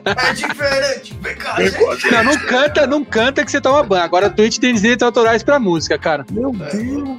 É 0.05 0.33
diferente, 0.33 1.17
vem 1.21 1.35
cá, 1.35 1.55
gente. 1.61 2.11
Não, 2.11 2.23
não 2.23 2.37
canta, 2.39 2.87
não 2.87 3.03
canta 3.05 3.43
que 3.45 3.51
você 3.51 3.59
toma 3.61 3.83
banho. 3.83 4.03
Agora 4.03 4.27
a 4.27 4.29
Twitch 4.29 4.57
tem 4.59 4.73
direitos 4.73 5.03
autorais 5.05 5.43
pra 5.43 5.59
música, 5.59 5.97
cara. 5.97 6.25
Meu 6.31 6.49
É. 6.61 6.75
Deus! 6.75 7.03
Não 7.03 7.17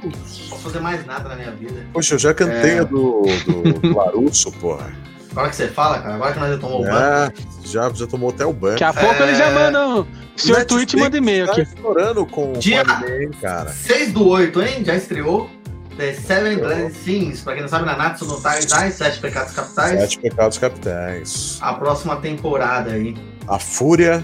posso 0.49 0.57
fazer 0.63 0.79
mais 0.79 1.05
nada 1.05 1.29
na 1.29 1.35
minha 1.35 1.51
vida. 1.51 1.85
Poxa, 1.93 2.15
eu 2.15 2.19
já 2.19 2.33
cantei 2.33 2.71
É. 2.77 2.79
a 2.79 2.83
do, 2.83 3.21
do, 3.45 3.73
do 3.79 3.95
Larusso, 3.95 4.51
porra. 4.53 4.91
Agora 5.37 5.49
que 5.51 5.55
você 5.55 5.67
fala, 5.67 5.99
cara, 5.99 6.15
agora 6.15 6.33
que 6.33 6.39
nós 6.39 6.49
já 6.49 6.57
tomamos 6.57 6.87
o 6.87 6.89
banho. 6.91 7.05
É, 7.05 7.31
já, 7.63 7.89
já 7.93 8.07
tomou 8.07 8.29
até 8.31 8.43
o 8.43 8.51
banho. 8.51 8.73
Daqui 8.73 8.83
a 8.85 8.93
pouco 8.93 9.21
É. 9.21 9.27
eles 9.27 9.37
já 9.37 9.51
mandam. 9.51 10.01
O 10.01 10.07
senhor 10.39 10.57
Netflix 10.57 10.65
Twitch 10.91 10.93
manda 10.95 11.17
e-mail 11.17 11.45
tá 11.45 11.51
aqui. 11.51 11.61
estourando 11.61 12.25
com 12.25 12.53
Dia- 12.53 12.83
com 12.83 12.91
anime, 12.91 13.25
hein, 13.25 13.31
cara. 13.39 13.69
6 13.69 14.13
do 14.13 14.27
8, 14.27 14.61
hein? 14.63 14.83
Já 14.83 14.95
estreou. 14.95 15.47
The 15.95 16.13
Seven 16.13 16.57
Deadly 16.57 16.91
Sins. 16.91 17.41
Pra 17.41 17.53
quem 17.53 17.61
não 17.61 17.69
sabe, 17.69 17.85
na 17.85 17.95
Natsu 17.95 18.25
no 18.25 18.39
Taizai, 18.41 18.91
Sete 18.91 19.19
Pecados 19.19 19.53
Capitais. 19.53 19.99
Sete 20.01 20.19
Pecados 20.19 20.57
Capitais. 20.57 21.57
A 21.61 21.73
próxima 21.73 22.15
temporada 22.17 22.91
aí. 22.93 23.15
A 23.47 23.59
Fúria 23.59 24.23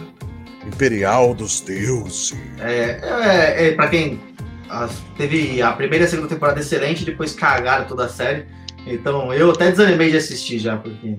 Imperial 0.65 1.33
dos 1.33 1.61
Deuses. 1.61 2.33
É, 2.59 2.99
é, 3.03 3.67
é 3.67 3.71
pra 3.73 3.87
quem 3.87 4.19
as- 4.69 5.01
teve 5.17 5.61
a 5.61 5.71
primeira 5.73 6.05
e 6.05 6.07
a 6.07 6.09
segunda 6.09 6.29
temporada 6.29 6.59
excelente, 6.59 7.03
depois 7.05 7.33
cagaram 7.33 7.85
toda 7.85 8.05
a 8.05 8.09
série. 8.09 8.45
Então 8.85 9.33
eu 9.33 9.51
até 9.51 9.71
desanimei 9.71 10.11
de 10.11 10.17
assistir 10.17 10.59
já, 10.59 10.77
porque. 10.77 11.15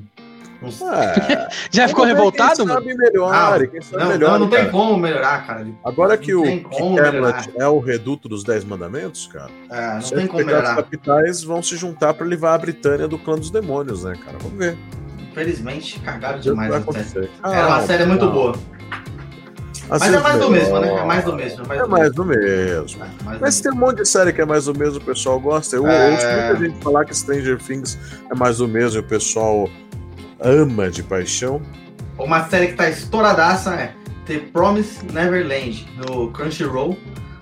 Não, 0.63 0.71
sei. 0.71 0.87
É, 0.89 1.49
Já 1.71 1.89
ficou 1.89 2.05
revoltado, 2.07 2.57
quem 2.57 2.67
mano? 2.67 2.81
sabe 2.81 2.95
melhor, 2.97 3.67
quem 3.69 3.83
sabe 3.83 4.03
não, 4.03 4.11
melhor, 4.11 4.31
não, 4.33 4.39
não 4.41 4.49
tem 4.49 4.59
cara. 4.61 4.71
como 4.71 4.97
melhorar, 4.97 5.47
cara. 5.47 5.67
Agora 5.85 6.17
que 6.17 6.33
Não 6.33 6.43
o 6.43 6.99
Hamlet 6.99 7.51
é 7.59 7.67
o 7.69 7.79
reduto 7.81 8.29
dos 8.31 8.43
Dez 8.45 8.65
Mandamentos, 8.65 9.27
cara, 9.27 9.51
É, 9.71 9.91
não 9.93 9.99
os 9.99 10.11
tem 10.11 10.27
como 10.27 10.45
melhorar. 10.45 10.77
Capitais 10.77 11.43
vão 11.43 11.63
se 11.63 11.77
juntar 11.77 12.15
pra 12.15 12.25
levar 12.27 12.55
a 12.55 12.59
Britânia 12.59 13.07
do 13.07 13.19
clã 13.19 13.37
dos 13.37 13.51
demônios, 13.51 14.05
né, 14.05 14.15
cara? 14.25 14.39
Vamos 14.41 14.57
ver. 14.59 14.77
Infelizmente, 15.31 15.99
cagaram 16.01 16.39
demais 16.39 16.71
vai 16.71 16.79
a 16.79 16.83
série. 16.83 16.99
acontecer. 16.99 17.31
Era 17.45 17.67
uma 17.67 17.77
Ah, 17.77 17.83
série 17.83 18.07
muito 18.07 18.25
não. 18.25 18.33
boa. 18.33 18.55
Às 19.91 20.01
Mas 20.01 20.15
é 20.15 20.19
mais 20.21 20.41
do 20.41 20.51
mesmo, 20.51 20.81
né? 20.81 20.89
É 20.89 21.05
mais 21.05 21.25
do 21.25 21.33
mesmo. 21.37 21.63
É 21.65 21.67
mais 21.67 21.81
É 21.81 21.85
do 21.85 21.89
mais 21.91 22.13
do 22.13 22.25
mesmo. 22.25 22.43
mesmo. 22.45 23.05
É 23.05 23.25
mais 23.25 23.39
do 23.39 23.41
Mas 23.43 23.61
tem 23.61 23.73
um 23.73 23.77
monte 23.77 23.97
de 23.99 24.09
série 24.09 24.33
que 24.33 24.41
é 24.41 24.45
mais 24.47 24.65
do 24.65 24.77
mesmo, 24.79 24.99
o 24.99 25.01
pessoal 25.05 25.39
gosta. 25.39 25.77
Eu 25.77 25.87
É. 25.87 26.11
ouço 26.11 26.27
muita 26.27 26.57
gente 26.67 26.83
falar 26.83 27.05
que 27.05 27.15
Stranger 27.17 27.59
Things 27.59 27.99
é 28.31 28.35
mais 28.35 28.59
do 28.59 28.67
mesmo 28.69 28.99
e 28.99 29.01
o 29.01 29.05
pessoal 29.05 29.69
ama 30.41 30.91
de 30.91 31.03
paixão. 31.03 31.61
Uma 32.19 32.49
série 32.49 32.69
que 32.69 32.75
tá 32.75 32.89
estouradaça 32.89 33.75
é 33.75 33.93
The 34.27 34.39
Promise 34.53 35.05
Neverland, 35.13 35.87
no 35.97 36.31
Crunchyroll. 36.31 36.97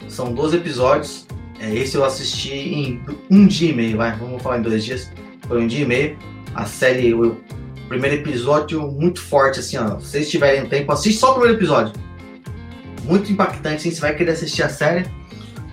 São 0.08 0.32
12 0.32 0.56
episódios. 0.56 1.26
É, 1.60 1.72
esse 1.74 1.94
eu 1.96 2.04
assisti 2.04 2.52
em 2.52 3.00
um 3.30 3.46
dia 3.46 3.70
e 3.70 3.74
meio, 3.74 3.96
vai. 3.96 4.16
Vamos 4.16 4.42
falar 4.42 4.58
em 4.58 4.62
dois 4.62 4.84
dias. 4.84 5.10
Foi 5.46 5.62
um 5.62 5.66
dia 5.66 5.84
e 5.84 5.86
meio. 5.86 6.16
A 6.54 6.64
série, 6.66 7.14
o 7.14 7.36
primeiro 7.88 8.16
episódio 8.16 8.82
muito 8.90 9.20
forte, 9.22 9.60
assim, 9.60 9.76
ó. 9.78 9.98
Se 10.00 10.06
vocês 10.08 10.28
tiverem 10.30 10.66
tempo, 10.66 10.90
assiste 10.90 11.18
só 11.20 11.30
o 11.30 11.34
primeiro 11.34 11.56
episódio. 11.56 11.92
Muito 13.04 13.32
impactante, 13.32 13.76
assim, 13.76 13.90
você 13.90 14.00
vai 14.00 14.14
querer 14.14 14.32
assistir 14.32 14.62
a 14.62 14.68
série. 14.68 15.06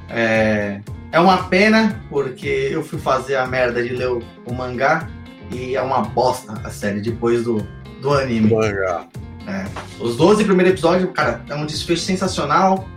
É, 0.09 0.81
é 1.11 1.19
uma 1.19 1.43
pena, 1.43 2.03
porque 2.09 2.69
eu 2.71 2.83
fui 2.83 2.99
fazer 2.99 3.35
a 3.35 3.45
merda 3.45 3.83
de 3.83 3.89
ler 3.89 4.09
o, 4.09 4.23
o 4.45 4.53
mangá 4.53 5.07
e 5.51 5.75
é 5.75 5.81
uma 5.81 6.01
bosta 6.01 6.53
a 6.63 6.69
série 6.69 7.01
depois 7.01 7.43
do, 7.43 7.65
do 8.01 8.13
anime. 8.13 8.53
Mangá. 8.53 9.05
Os 9.99 10.15
12 10.15 10.45
primeiros 10.45 10.73
episódios, 10.73 11.09
cara, 11.13 11.41
é 11.49 11.55
um 11.55 11.65
desfecho 11.65 12.01
sensacional. 12.01 12.87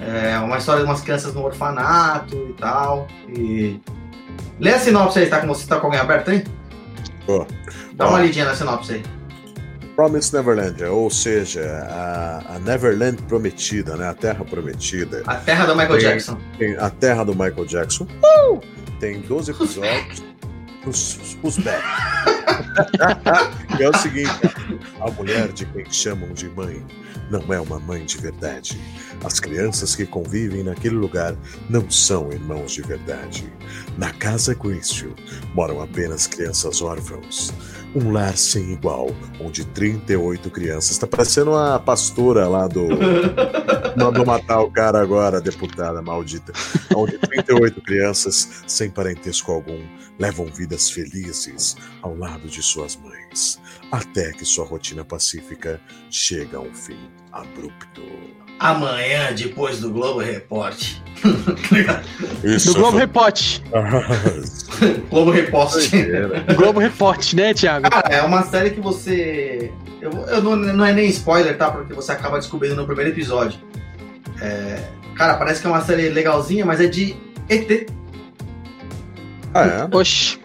É 0.00 0.38
uma 0.38 0.58
história 0.58 0.82
de 0.82 0.88
umas 0.88 1.00
crianças 1.00 1.32
no 1.34 1.44
orfanato 1.44 2.36
e 2.50 2.52
tal. 2.54 3.06
E. 3.28 3.80
Lê 4.58 4.72
a 4.72 4.78
sinopse 4.78 5.18
aí, 5.18 5.26
tá 5.26 5.40
com 5.40 5.46
você? 5.46 5.66
Tá 5.66 5.78
com 5.78 5.86
alguém 5.86 6.00
aberto 6.00 6.30
aí? 6.30 6.44
Ó. 7.28 7.46
Dá 7.94 8.06
Ó. 8.06 8.10
uma 8.10 8.20
lidinha 8.20 8.44
na 8.44 8.54
sinopse 8.54 8.94
aí. 8.94 9.02
Promise 9.96 10.34
Neverland, 10.34 10.82
ou 10.84 11.08
seja, 11.08 11.62
a, 11.88 12.56
a 12.56 12.58
Neverland 12.58 13.22
prometida, 13.22 13.96
né? 13.96 14.08
A 14.08 14.14
Terra 14.14 14.44
Prometida. 14.44 15.22
A 15.26 15.36
Terra 15.36 15.66
da 15.66 15.74
Michael 15.74 16.00
Sim. 16.00 16.06
Jackson. 16.06 16.40
Tem 16.58 16.76
a 16.76 16.90
Terra 16.90 17.24
do 17.24 17.32
Michael 17.32 17.64
Jackson. 17.64 18.08
Tem 18.98 19.20
12 19.20 19.52
episódios. 19.52 20.24
Os, 20.84 21.38
os 21.42 21.58
back. 21.58 21.82
É 23.78 23.88
o 23.88 23.96
seguinte: 23.96 24.30
a 25.00 25.10
mulher 25.12 25.52
de 25.52 25.64
quem 25.66 25.90
chamam 25.90 26.32
de 26.32 26.48
mãe 26.48 26.84
não 27.30 27.52
é 27.52 27.60
uma 27.60 27.78
mãe 27.78 28.04
de 28.04 28.18
verdade. 28.18 28.80
As 29.24 29.40
crianças 29.40 29.94
que 29.94 30.04
convivem 30.04 30.62
naquele 30.62 30.96
lugar 30.96 31.34
não 31.70 31.88
são 31.90 32.32
irmãos 32.32 32.72
de 32.72 32.82
verdade. 32.82 33.50
Na 33.96 34.12
casa 34.12 34.54
Greenfield 34.54 35.14
moram 35.54 35.80
apenas 35.80 36.26
crianças 36.26 36.82
órfãos. 36.82 37.52
Um 37.94 38.10
lar 38.10 38.36
sem 38.36 38.72
igual, 38.72 39.08
onde 39.40 39.64
38 39.64 40.50
crianças. 40.50 40.98
Tá 40.98 41.06
parecendo 41.06 41.54
a 41.54 41.78
pastora 41.78 42.48
lá 42.48 42.66
do. 42.66 42.88
Mandou 43.96 44.26
matar 44.26 44.60
o 44.60 44.70
cara 44.70 45.00
agora, 45.00 45.40
deputada 45.40 46.02
maldita. 46.02 46.52
Onde 46.94 47.16
38 47.18 47.80
crianças, 47.82 48.64
sem 48.66 48.90
parentesco 48.90 49.52
algum, 49.52 49.80
levam 50.18 50.46
vidas 50.46 50.90
felizes 50.90 51.76
ao 52.02 52.16
lado 52.16 52.48
de 52.48 52.62
suas 52.62 52.96
mães, 52.96 53.60
até 53.92 54.32
que 54.32 54.44
sua 54.44 54.64
rotina 54.64 55.04
pacífica 55.04 55.80
chega 56.10 56.58
a 56.58 56.60
um 56.60 56.74
fim 56.74 56.98
abrupto. 57.32 58.02
Amanhã, 58.58 59.32
depois 59.32 59.80
do 59.80 59.90
Globo 59.90 60.20
Report. 60.20 60.76
Isso. 62.44 62.72
Do 62.72 62.80
Globo 62.80 62.98
Report. 62.98 63.60
Globo 65.10 65.30
Report. 65.30 65.72
Globo 66.56 66.80
Report, 66.80 67.32
né, 67.34 67.54
Thiago? 67.54 67.90
Cara, 67.90 68.14
é 68.14 68.22
uma 68.22 68.42
série 68.42 68.70
que 68.70 68.80
você. 68.80 69.72
Eu, 70.00 70.10
eu 70.10 70.42
não, 70.42 70.56
não 70.56 70.84
é 70.84 70.92
nem 70.92 71.08
spoiler, 71.08 71.56
tá? 71.56 71.70
Porque 71.70 71.94
você 71.94 72.12
acaba 72.12 72.38
descobrindo 72.38 72.76
no 72.76 72.84
primeiro 72.84 73.10
episódio. 73.10 73.58
É, 74.40 74.78
Cara, 75.14 75.34
parece 75.34 75.60
que 75.60 75.66
é 75.66 75.70
uma 75.70 75.80
série 75.80 76.08
legalzinha, 76.08 76.66
mas 76.66 76.80
é 76.80 76.86
de 76.86 77.16
ET. 77.48 77.88
Ah, 79.52 79.88
é? 79.90 79.96
Oxi. 79.96 80.40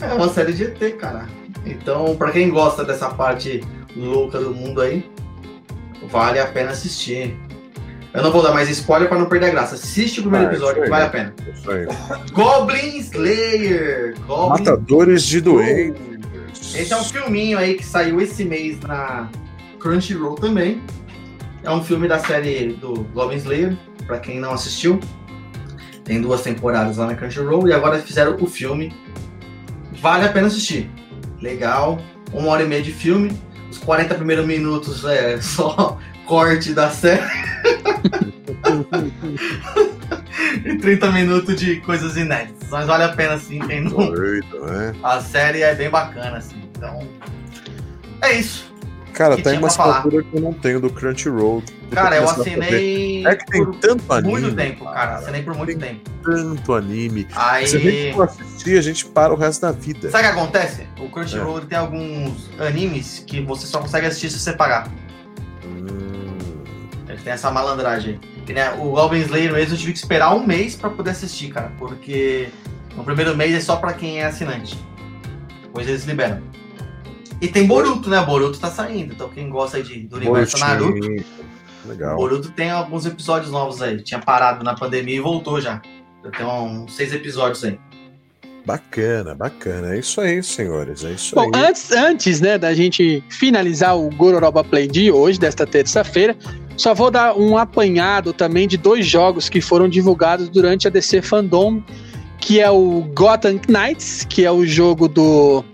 É 0.00 0.12
uma 0.14 0.28
série 0.28 0.52
de 0.52 0.64
ET, 0.64 0.96
cara. 0.96 1.26
Então, 1.64 2.16
pra 2.16 2.30
quem 2.30 2.48
gosta 2.48 2.84
dessa 2.84 3.10
parte 3.10 3.62
louca 3.94 4.38
do 4.38 4.54
mundo 4.54 4.80
aí, 4.80 5.10
vale 6.08 6.38
a 6.38 6.46
pena 6.46 6.70
assistir. 6.70 7.36
Eu 8.16 8.22
não 8.22 8.32
vou 8.32 8.42
dar 8.42 8.52
mais 8.52 8.68
spoiler 8.70 9.08
pra 9.08 9.18
não 9.18 9.26
perder 9.26 9.46
a 9.46 9.50
graça. 9.50 9.74
Assiste 9.74 10.20
o 10.20 10.22
primeiro 10.22 10.46
Ah, 10.46 10.50
episódio, 10.50 10.82
que 10.82 10.88
vale 10.88 11.04
a 11.04 11.08
pena. 11.10 11.34
Isso 11.54 11.70
aí. 11.70 11.86
Goblin 12.32 12.98
Slayer! 12.98 14.14
Goblin 14.26 14.48
Matadores 14.64 15.22
de 15.22 15.40
doentes. 15.40 16.74
Esse 16.74 16.92
é 16.92 16.96
um 16.96 17.04
filminho 17.04 17.58
aí 17.58 17.74
que 17.74 17.84
saiu 17.84 18.20
esse 18.20 18.44
mês 18.44 18.80
na 18.80 19.28
Crunchyroll 19.78 20.36
também. 20.36 20.80
É 21.62 21.70
um 21.70 21.82
filme 21.82 22.08
da 22.08 22.18
série 22.18 22.72
do 22.74 23.04
Goblin 23.12 23.36
Slayer, 23.36 23.76
pra 24.06 24.18
quem 24.18 24.40
não 24.40 24.52
assistiu. 24.52 24.98
Tem 26.04 26.20
duas 26.20 26.40
temporadas 26.42 26.96
lá 26.96 27.06
na 27.06 27.14
Crunchyroll 27.14 27.68
e 27.68 27.72
agora 27.72 27.98
fizeram 27.98 28.36
o 28.40 28.46
filme. 28.46 28.94
Vale 30.00 30.24
a 30.24 30.28
pena 30.32 30.46
assistir. 30.46 30.90
Legal, 31.40 31.98
uma 32.32 32.48
hora 32.48 32.62
e 32.62 32.66
meia 32.66 32.82
de 32.82 32.92
filme. 32.92 33.30
Os 33.70 33.78
40 33.78 34.14
primeiros 34.14 34.46
minutos 34.46 35.04
é 35.04 35.40
só 35.40 35.98
corte 36.24 36.72
da 36.72 36.90
série. 36.90 37.22
e 40.64 40.76
30 40.78 41.12
minutos 41.12 41.56
de 41.56 41.76
coisas 41.80 42.16
inéditas. 42.16 42.68
Mas 42.70 42.86
vale 42.86 43.04
a 43.04 43.08
pena 43.10 43.34
assim, 43.34 43.58
quem 43.60 43.82
não, 43.82 43.90
Doido, 44.12 44.60
né? 44.66 44.94
a 45.02 45.20
série 45.20 45.62
é 45.62 45.74
bem 45.74 45.90
bacana, 45.90 46.38
assim. 46.38 46.56
Então, 46.76 47.06
é 48.22 48.34
isso. 48.34 48.74
Cara, 49.12 49.34
Que 49.36 49.42
tem 49.42 49.56
uma 49.56 49.68
assinatura 49.68 50.22
que 50.22 50.36
eu 50.36 50.40
não 50.42 50.52
tenho 50.52 50.78
do 50.78 50.90
Crunchyroll. 50.90 51.62
Cara, 51.90 52.16
eu 52.16 52.28
assinei 52.28 53.26
É 53.26 53.34
que 53.34 53.46
tem 53.46 53.64
por 53.64 53.74
tanto 53.76 54.12
anime. 54.12 54.30
muito 54.40 54.54
tempo, 54.54 54.84
cara. 54.84 55.14
Assinei 55.16 55.42
por 55.42 55.54
muito 55.54 55.68
Tem 55.78 55.94
tempo. 55.94 56.10
Tanto 56.22 56.74
anime. 56.74 57.26
Aí. 57.34 57.66
Se 57.66 57.76
a 57.78 57.80
gente 57.80 58.12
for 58.14 58.24
assistir, 58.24 58.78
a 58.78 58.82
gente 58.82 59.06
para 59.06 59.32
o 59.32 59.36
resto 59.36 59.62
da 59.62 59.72
vida. 59.72 60.10
Sabe 60.10 60.28
o 60.28 60.32
que 60.32 60.38
acontece? 60.38 60.86
O 61.00 61.04
É. 61.04 61.08
Crunchyroll 61.08 61.56
ele 61.58 61.66
tem 61.66 61.78
alguns 61.78 62.50
animes 62.60 63.24
que 63.26 63.40
você 63.40 63.66
só 63.66 63.78
consegue 63.80 64.06
assistir 64.06 64.28
se 64.28 64.38
você 64.38 64.52
pagar. 64.52 64.86
Hum, 65.64 66.15
tem 67.26 67.32
essa 67.32 67.50
malandragem. 67.50 68.20
Que, 68.46 68.52
né, 68.52 68.70
o 68.74 68.90
Goblin 68.90 69.22
Slayer 69.22 69.52
mesmo 69.52 69.74
eu 69.74 69.78
tive 69.78 69.92
que 69.92 69.98
esperar 69.98 70.32
um 70.32 70.46
mês 70.46 70.76
pra 70.76 70.88
poder 70.88 71.10
assistir, 71.10 71.48
cara. 71.48 71.72
Porque 71.76 72.50
no 72.94 73.02
primeiro 73.02 73.36
mês 73.36 73.52
é 73.52 73.58
só 73.58 73.74
pra 73.74 73.92
quem 73.94 74.20
é 74.20 74.26
assinante. 74.26 74.78
Depois 75.60 75.88
eles 75.88 76.04
liberam. 76.04 76.40
E 77.42 77.48
tem 77.48 77.66
Boruto, 77.66 78.08
né? 78.08 78.24
Boruto 78.24 78.60
tá 78.60 78.70
saindo. 78.70 79.12
Então 79.12 79.28
quem 79.28 79.50
gosta 79.50 79.76
aí 79.76 79.82
de, 79.82 80.06
do 80.06 80.18
universo 80.18 80.56
Naruto. 80.58 81.24
Legal. 81.84 82.14
Boruto 82.14 82.52
tem 82.52 82.70
alguns 82.70 83.04
episódios 83.04 83.50
novos 83.50 83.82
aí. 83.82 84.00
Tinha 84.04 84.20
parado 84.20 84.62
na 84.62 84.76
pandemia 84.76 85.16
e 85.16 85.20
voltou 85.20 85.60
já. 85.60 85.82
Já 86.22 86.30
tem 86.30 86.46
uns 86.46 86.94
seis 86.94 87.12
episódios 87.12 87.64
aí. 87.64 87.76
Bacana, 88.64 89.34
bacana. 89.34 89.96
É 89.96 89.98
isso 89.98 90.20
aí, 90.20 90.40
senhores. 90.44 91.04
É 91.04 91.10
isso 91.10 91.34
Bom, 91.34 91.50
aí. 91.52 91.66
antes, 91.68 91.90
antes 91.90 92.40
né, 92.40 92.56
da 92.56 92.72
gente 92.72 93.22
finalizar 93.28 93.96
o 93.96 94.10
Gororoba 94.10 94.62
Play 94.62 94.86
de 94.86 95.10
hoje, 95.10 95.40
desta 95.40 95.66
terça-feira, 95.66 96.36
só 96.76 96.94
vou 96.94 97.10
dar 97.10 97.36
um 97.36 97.56
apanhado 97.56 98.32
também 98.32 98.66
de 98.68 98.76
dois 98.76 99.06
jogos 99.06 99.48
que 99.48 99.60
foram 99.60 99.88
divulgados 99.88 100.48
durante 100.48 100.86
a 100.86 100.90
DC 100.90 101.22
Fandom, 101.22 101.82
que 102.38 102.60
é 102.60 102.70
o 102.70 103.02
Gotham 103.14 103.58
Knights, 103.68 104.24
que 104.28 104.44
é 104.44 104.50
o 104.50 104.64
jogo 104.66 105.08
do. 105.08 105.64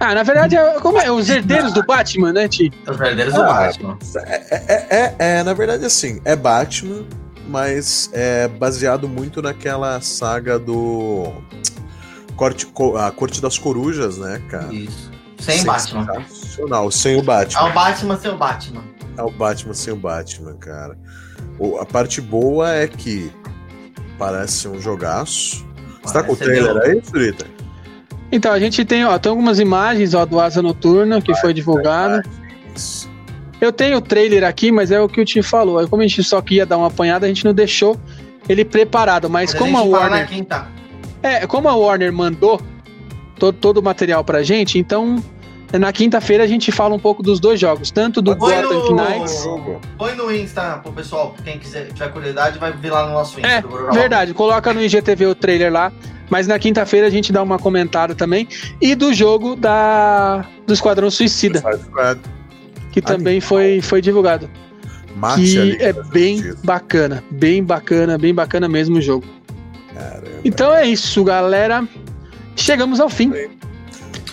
Ah, 0.00 0.14
na 0.14 0.22
verdade, 0.22 0.56
é, 0.56 0.80
como 0.80 0.98
é? 0.98 1.10
Os 1.10 1.30
herdeiros 1.30 1.72
do 1.72 1.82
Batman, 1.84 2.32
né, 2.32 2.48
Ti? 2.48 2.72
Os 2.88 2.96
verdadeiros 2.96 3.34
Ah, 3.34 3.38
do 3.38 3.44
Batman. 3.44 3.98
É, 4.26 4.34
é, 4.50 4.86
é, 4.90 5.14
é, 5.38 5.42
na 5.42 5.52
verdade, 5.54 5.84
assim, 5.84 6.20
é 6.24 6.34
Batman, 6.34 7.04
mas 7.48 8.10
é 8.12 8.48
baseado 8.48 9.08
muito 9.08 9.40
naquela 9.40 10.00
saga 10.00 10.58
do. 10.58 11.32
Corte, 12.36 12.66
co- 12.66 12.96
a 12.96 13.12
Corte 13.12 13.40
das 13.40 13.56
Corujas, 13.56 14.18
né, 14.18 14.42
cara? 14.48 14.74
Isso. 14.74 15.10
Sem 15.38 15.62
Batman. 15.62 16.06
Sensacional, 16.54 16.90
sem 16.90 17.16
o 17.16 17.20
É 17.20 17.22
Batman. 17.22 17.62
o 17.68 17.72
Batman 17.72 18.16
sem 18.18 18.30
o 18.30 18.36
Batman. 18.36 18.84
É 19.16 19.22
o 19.22 19.30
Batman 19.30 19.74
sem 19.74 19.92
o 19.92 19.96
Batman, 19.96 20.54
cara. 20.54 20.96
O- 21.58 21.78
a 21.78 21.84
parte 21.84 22.20
boa 22.20 22.70
é 22.72 22.86
que 22.88 23.30
parece 24.18 24.68
um 24.68 24.80
jogaço. 24.80 25.64
Você 26.02 26.12
tá 26.14 26.22
com 26.22 26.32
o 26.32 26.36
trailer 26.36 26.76
aí, 26.82 27.00
Frita? 27.00 27.46
Então, 28.32 28.52
a 28.52 28.58
gente 28.58 28.84
tem, 28.84 29.04
ó, 29.04 29.18
tem 29.18 29.30
algumas 29.30 29.58
imagens, 29.60 30.14
ó, 30.14 30.24
do 30.24 30.40
Asa 30.40 30.60
Noturna, 30.60 31.20
que 31.20 31.34
foi 31.36 31.52
divulgado. 31.54 32.22
Eu 33.60 33.72
tenho 33.72 33.98
o 33.98 34.00
trailer 34.00 34.44
aqui, 34.44 34.70
mas 34.72 34.90
é 34.90 35.00
o 35.00 35.08
que 35.08 35.20
o 35.20 35.24
Ti 35.24 35.42
falou. 35.42 35.78
Aí, 35.78 35.86
como 35.86 36.02
a 36.02 36.06
gente 36.06 36.22
só 36.24 36.42
queria 36.42 36.66
dar 36.66 36.76
uma 36.76 36.88
apanhada, 36.88 37.24
a 37.26 37.28
gente 37.28 37.44
não 37.44 37.54
deixou 37.54 37.96
ele 38.48 38.64
preparado. 38.64 39.30
Mas 39.30 39.52
Mas 39.52 39.58
como 39.60 39.76
a 39.78 39.80
fala 39.80 39.92
Warner 39.98 40.20
na 40.20 40.26
quinta. 40.26 40.66
É, 41.22 41.46
como 41.46 41.68
a 41.68 41.74
Warner 41.74 42.12
mandou 42.12 42.60
todo, 43.38 43.56
todo 43.56 43.78
o 43.78 43.82
material 43.82 44.22
pra 44.24 44.42
gente, 44.42 44.78
então 44.78 45.22
na 45.72 45.92
quinta-feira 45.92 46.44
a 46.44 46.46
gente 46.46 46.70
fala 46.70 46.94
um 46.94 46.98
pouco 46.98 47.22
dos 47.22 47.40
dois 47.40 47.58
jogos, 47.58 47.90
tanto 47.90 48.22
do 48.22 48.36
Põe 48.36 48.62
Gotham 48.62 48.90
no- 48.90 48.96
Knights. 48.96 49.44
Põe 49.98 50.14
no 50.14 50.32
Insta 50.34 50.78
pro 50.82 50.92
pessoal, 50.92 51.34
quem 51.44 51.58
quiser, 51.58 51.88
tiver 51.92 52.08
curiosidade, 52.12 52.58
vai 52.58 52.72
ver 52.72 52.90
lá 52.90 53.06
no 53.06 53.12
nosso 53.12 53.38
Insta. 53.40 53.48
É, 53.48 53.62
verdade, 53.92 54.32
coloca 54.34 54.72
no 54.72 54.80
IGTV 54.80 55.26
o 55.26 55.34
trailer 55.34 55.72
lá, 55.72 55.92
mas 56.30 56.46
na 56.46 56.58
quinta-feira 56.58 57.06
a 57.06 57.10
gente 57.10 57.32
dá 57.32 57.42
uma 57.42 57.58
comentada 57.58 58.14
também. 58.14 58.46
E 58.80 58.94
do 58.94 59.12
jogo 59.12 59.56
da 59.56 60.44
do 60.66 60.72
Esquadrão 60.72 61.10
Suicida, 61.10 61.62
que 62.92 63.00
também 63.02 63.40
foi, 63.40 63.80
foi 63.82 64.00
divulgado. 64.00 64.48
Mate 65.16 65.42
Que 65.42 65.76
é 65.80 65.92
bem 65.92 66.54
bacana, 66.64 67.22
bem 67.30 67.62
bacana, 67.62 68.18
bem 68.18 68.34
bacana 68.34 68.68
mesmo 68.68 68.96
o 68.98 69.00
jogo. 69.02 69.24
Caramba. 69.94 70.26
Então 70.44 70.72
é 70.74 70.86
isso, 70.86 71.22
galera. 71.22 71.86
Chegamos 72.56 72.98
ao 73.00 73.08
fim 73.08 73.32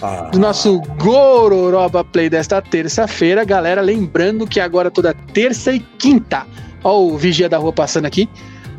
Ah, 0.01 0.29
do 0.31 0.39
nosso 0.39 0.81
Gororoba 0.97 2.03
Play 2.03 2.29
desta 2.29 2.61
terça-feira. 2.61 3.45
Galera, 3.45 3.81
lembrando 3.81 4.47
que 4.47 4.59
agora 4.59 4.89
toda 4.89 5.13
terça 5.13 5.73
e 5.73 5.79
quinta, 5.79 6.45
ó 6.83 7.01
o 7.01 7.17
Vigia 7.17 7.47
da 7.47 7.57
Rua 7.57 7.71
passando 7.71 8.05
aqui, 8.05 8.27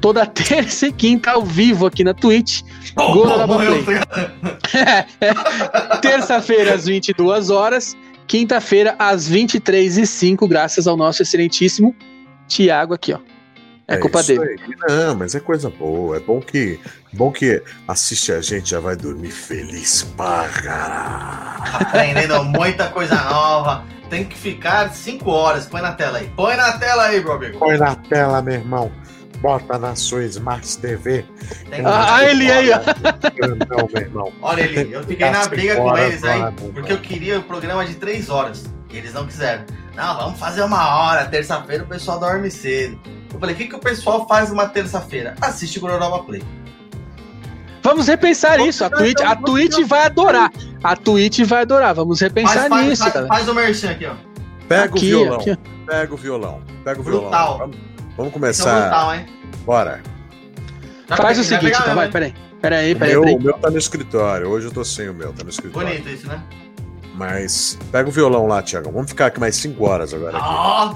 toda 0.00 0.24
terça 0.26 0.88
e 0.88 0.92
quinta 0.92 1.30
ao 1.30 1.42
vivo 1.42 1.86
aqui 1.86 2.02
na 2.02 2.12
Twitch. 2.12 2.62
Pô, 2.94 3.12
Gororoba 3.12 3.46
pô, 3.46 3.54
morreu. 3.54 3.84
Play. 3.84 3.98
Terça-feira 6.02 6.74
às 6.74 6.86
22 6.86 7.50
horas, 7.50 7.96
quinta-feira 8.26 8.96
às 8.98 9.28
23 9.28 9.98
e 9.98 10.06
05 10.06 10.48
graças 10.48 10.86
ao 10.86 10.96
nosso 10.96 11.22
excelentíssimo 11.22 11.94
Tiago 12.48 12.94
aqui, 12.94 13.12
ó. 13.12 13.18
É, 13.88 13.96
culpa 13.96 14.20
isso 14.20 14.28
dele. 14.38 14.60
aí. 14.88 14.96
Não, 14.96 15.14
mas 15.16 15.34
é 15.34 15.40
coisa 15.40 15.68
boa. 15.68 16.16
É 16.16 16.20
bom 16.20 16.40
que, 16.40 16.78
bom 17.12 17.30
que 17.32 17.62
assiste 17.86 18.32
a 18.32 18.40
gente 18.40 18.70
já 18.70 18.80
vai 18.80 18.96
dormir 18.96 19.30
feliz 19.32 20.02
pra 20.16 20.48
caralho. 20.48 21.62
Aprendendo 21.80 22.44
muita 22.44 22.88
coisa 22.88 23.14
nova. 23.24 23.84
Tem 24.08 24.24
que 24.24 24.36
ficar 24.36 24.90
5 24.92 25.30
horas. 25.30 25.66
Põe 25.66 25.80
na 25.82 25.92
tela 25.92 26.18
aí. 26.18 26.30
Põe 26.36 26.56
na 26.56 26.72
tela 26.78 27.04
aí, 27.04 27.22
meu 27.22 27.32
amigo. 27.32 27.58
Põe 27.58 27.78
na 27.78 27.94
tela, 27.96 28.40
meu 28.42 28.54
irmão. 28.54 28.92
Bota 29.38 29.76
na 29.78 29.96
sua 29.96 30.22
Smart 30.24 30.78
TV. 30.78 31.24
Tem- 31.68 31.84
Ah, 31.84 32.16
ah, 32.16 32.24
ele 32.30 32.50
aí, 32.50 32.70
ó. 32.70 32.78
Grandão, 33.34 33.88
meu 33.92 34.02
irmão. 34.02 34.32
Olha 34.40 34.60
ele, 34.62 34.94
eu 34.94 35.02
fiquei 35.02 35.28
na 35.30 35.48
briga 35.48 35.76
com 35.76 35.98
eles 35.98 36.22
aí, 36.22 36.52
porque 36.72 36.92
eu 36.92 36.98
queria 36.98 37.40
o 37.40 37.42
programa 37.42 37.84
de 37.84 37.94
3 37.94 38.30
horas. 38.30 38.64
E 38.92 38.96
eles 38.98 39.12
não 39.14 39.26
quiseram. 39.26 39.64
Não, 39.94 40.16
vamos 40.16 40.38
fazer 40.38 40.62
uma 40.62 40.96
hora. 40.96 41.24
Terça-feira 41.26 41.84
o 41.84 41.86
pessoal 41.86 42.18
dorme 42.18 42.50
cedo. 42.50 42.98
Eu 43.32 43.38
falei, 43.38 43.54
o 43.54 43.58
que, 43.58 43.66
que 43.66 43.74
o 43.76 43.78
pessoal 43.78 44.26
faz 44.26 44.48
numa 44.50 44.66
terça-feira? 44.68 45.34
Assiste 45.40 45.78
o 45.78 45.80
Gororoba 45.82 46.22
Play. 46.24 46.42
Vamos 47.82 48.06
repensar 48.06 48.60
isso. 48.60 48.84
A 48.84 48.90
Twitch, 48.90 49.20
a 49.20 49.34
Twitch 49.36 49.80
vai 49.86 50.04
adorar. 50.06 50.50
A 50.82 50.94
Twitch 50.96 51.40
vai 51.40 51.62
adorar. 51.62 51.94
Vamos 51.94 52.20
repensar 52.20 52.54
Faz, 52.54 52.68
faz, 52.68 52.86
nisso, 52.86 53.02
faz, 53.02 53.12
cara. 53.12 53.26
faz 53.26 53.48
o 53.48 53.54
merchan 53.54 53.90
aqui, 53.90 54.06
ó. 54.06 54.14
Pega 54.68 54.84
Aqui, 54.84 55.14
o 55.14 55.18
violão. 55.18 55.40
aqui. 55.40 55.58
Pega 55.86 56.14
o 56.14 56.16
violão. 56.16 56.62
Pega 56.84 57.00
o 57.00 57.02
Brutal. 57.02 57.30
violão. 57.30 57.58
Vamos, 57.58 57.76
vamos 57.76 58.12
Então, 58.16 58.30
começar. 58.30 58.80
brutal, 58.82 59.14
hein? 59.14 59.26
Bora. 59.64 60.00
Já 61.08 61.16
Faz 61.16 61.38
o 61.38 61.42
peguei, 61.42 61.44
seguinte, 61.44 61.64
pegar 61.72 61.80
então, 61.82 61.94
vai, 61.96 62.08
peraí. 62.10 62.34
Peraí, 62.62 62.92
O 62.94 62.98
peraí, 62.98 63.12
meu, 63.14 63.20
peraí. 63.22 63.36
o 63.36 63.40
meu 63.42 63.52
tá 63.54 63.70
no 63.70 63.78
escritório. 63.78 64.48
Hoje 64.48 64.66
eu 64.68 64.72
tô 64.72 64.84
sem 64.84 65.08
o 65.10 65.14
meu, 65.14 65.32
tá 65.32 65.42
no 65.42 65.50
escritório. 65.50 65.88
Bonito 65.88 66.08
isso, 66.08 66.28
né? 66.28 66.40
Mas 67.22 67.78
pega 67.92 68.08
o 68.08 68.12
violão 68.12 68.46
lá, 68.46 68.60
Thiago. 68.62 68.90
Vamos 68.90 69.10
ficar 69.10 69.26
aqui 69.26 69.38
mais 69.38 69.54
5 69.56 69.88
horas 69.88 70.12
agora. 70.12 70.36
Aqui. 70.36 70.46
Ó, 70.48 70.94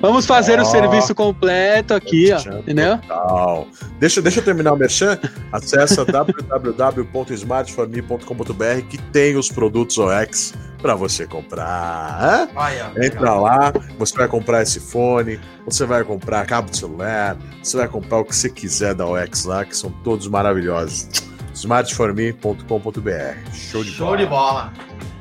Vamos 0.00 0.26
fazer 0.26 0.58
o 0.60 0.64
serviço 0.64 1.14
completo 1.14 1.94
aqui, 1.94 2.30
ó. 2.32 2.38
Entendeu? 2.58 2.98
total. 2.98 3.66
Deixa, 3.98 4.20
deixa 4.20 4.40
eu 4.40 4.44
terminar 4.44 4.72
o 4.74 4.76
merchan. 4.76 5.18
Acesse 5.50 5.96
www.smartforme.com.br 6.04 8.82
que 8.90 8.98
tem 8.98 9.36
os 9.36 9.48
produtos 9.48 9.96
OX 9.96 10.52
para 10.82 10.94
você 10.94 11.26
comprar. 11.26 12.46
Olha, 12.54 12.92
Entra 13.02 13.32
lá, 13.34 13.72
você 13.98 14.14
vai 14.16 14.28
comprar 14.28 14.60
esse 14.62 14.78
fone, 14.80 15.40
você 15.64 15.86
vai 15.86 16.04
comprar 16.04 16.44
cabo 16.46 16.70
de 16.70 16.76
celular, 16.76 17.34
você 17.62 17.78
vai 17.78 17.88
comprar 17.88 18.18
o 18.18 18.24
que 18.24 18.36
você 18.36 18.50
quiser 18.50 18.94
da 18.94 19.06
OX 19.06 19.46
lá, 19.46 19.64
que 19.64 19.74
são 19.74 19.90
todos 20.04 20.28
maravilhosos. 20.28 21.08
smartforme.com.br. 21.54 23.50
Show 23.52 23.82
de 23.82 23.90
Show 23.92 24.06
bola. 24.08 24.18
de 24.18 24.26
bola. 24.26 24.70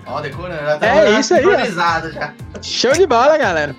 Ó, 0.06 0.22
decorando. 0.22 0.62
Já 0.64 0.78
tá 0.78 0.88
É 0.88 1.20
isso 1.20 1.34
aí, 1.34 1.44
já. 1.44 2.34
Show 2.62 2.94
de 2.94 3.08
bola, 3.08 3.38
galera. 3.38 3.76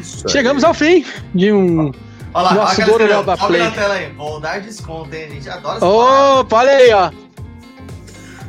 Isso 0.00 0.26
aí. 0.26 0.32
Chegamos 0.32 0.64
ao 0.64 0.74
fim 0.74 1.04
de 1.34 1.52
um. 1.52 1.90
Olha 2.34 2.44
lá, 2.44 2.54
Nosso 2.54 2.80
olha. 2.82 3.14
Sobe 3.36 3.46
Play. 3.46 3.62
na 3.62 3.70
tela 3.70 3.94
aí. 3.94 4.12
Vou 4.12 4.40
dar 4.40 4.60
desconto, 4.60 5.14
hein? 5.14 5.24
A 5.24 5.28
gente 5.28 5.48
adora. 5.48 5.84
Opa, 5.84 6.56
olha 6.56 6.70
aí, 6.72 6.92
ó. 6.92 7.10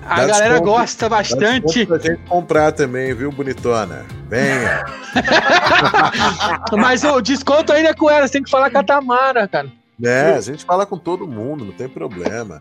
A 0.06 0.16
Dá 0.16 0.26
galera 0.28 0.50
desconto, 0.56 0.72
gosta 0.72 1.10
Dá 1.10 1.16
bastante. 1.18 1.66
desconto 1.66 1.88
pra 1.88 1.98
gente 2.00 2.22
comprar 2.28 2.72
também, 2.74 3.14
viu, 3.14 3.32
bonitona? 3.32 4.06
Venha. 4.30 4.84
Mas 6.74 7.04
o 7.04 7.22
desconto 7.22 7.72
ainda 7.72 7.90
é 7.90 7.94
com 7.94 8.10
elas, 8.10 8.32
tem 8.32 8.44
que 8.44 8.50
falar 8.50 8.70
com 8.70 8.80
a 8.80 8.84
Tamara, 8.84 9.48
cara. 9.48 9.70
É, 10.04 10.34
a 10.34 10.42
gente 10.42 10.66
fala 10.66 10.86
com 10.86 10.98
todo 10.98 11.26
mundo, 11.28 11.64
não 11.66 11.72
tem 11.72 11.88
problema. 11.88 12.60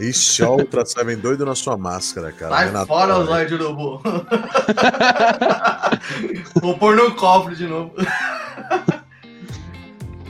Ixi, 0.00 0.42
ó, 0.42 0.52
o 0.52 0.60
Ultra 0.60 0.86
Seven 0.86 1.18
doido 1.18 1.44
na 1.44 1.54
sua 1.54 1.76
máscara, 1.76 2.32
cara. 2.32 2.56
Sai 2.56 2.66
Renato, 2.66 2.86
fora 2.86 3.18
os 3.18 3.28
olhos 3.28 3.48
de 3.48 3.54
urubu. 3.54 4.00
Vou 6.62 6.78
pôr 6.78 6.96
no 6.96 7.14
cofre 7.14 7.54
de 7.54 7.66
novo. 7.66 7.92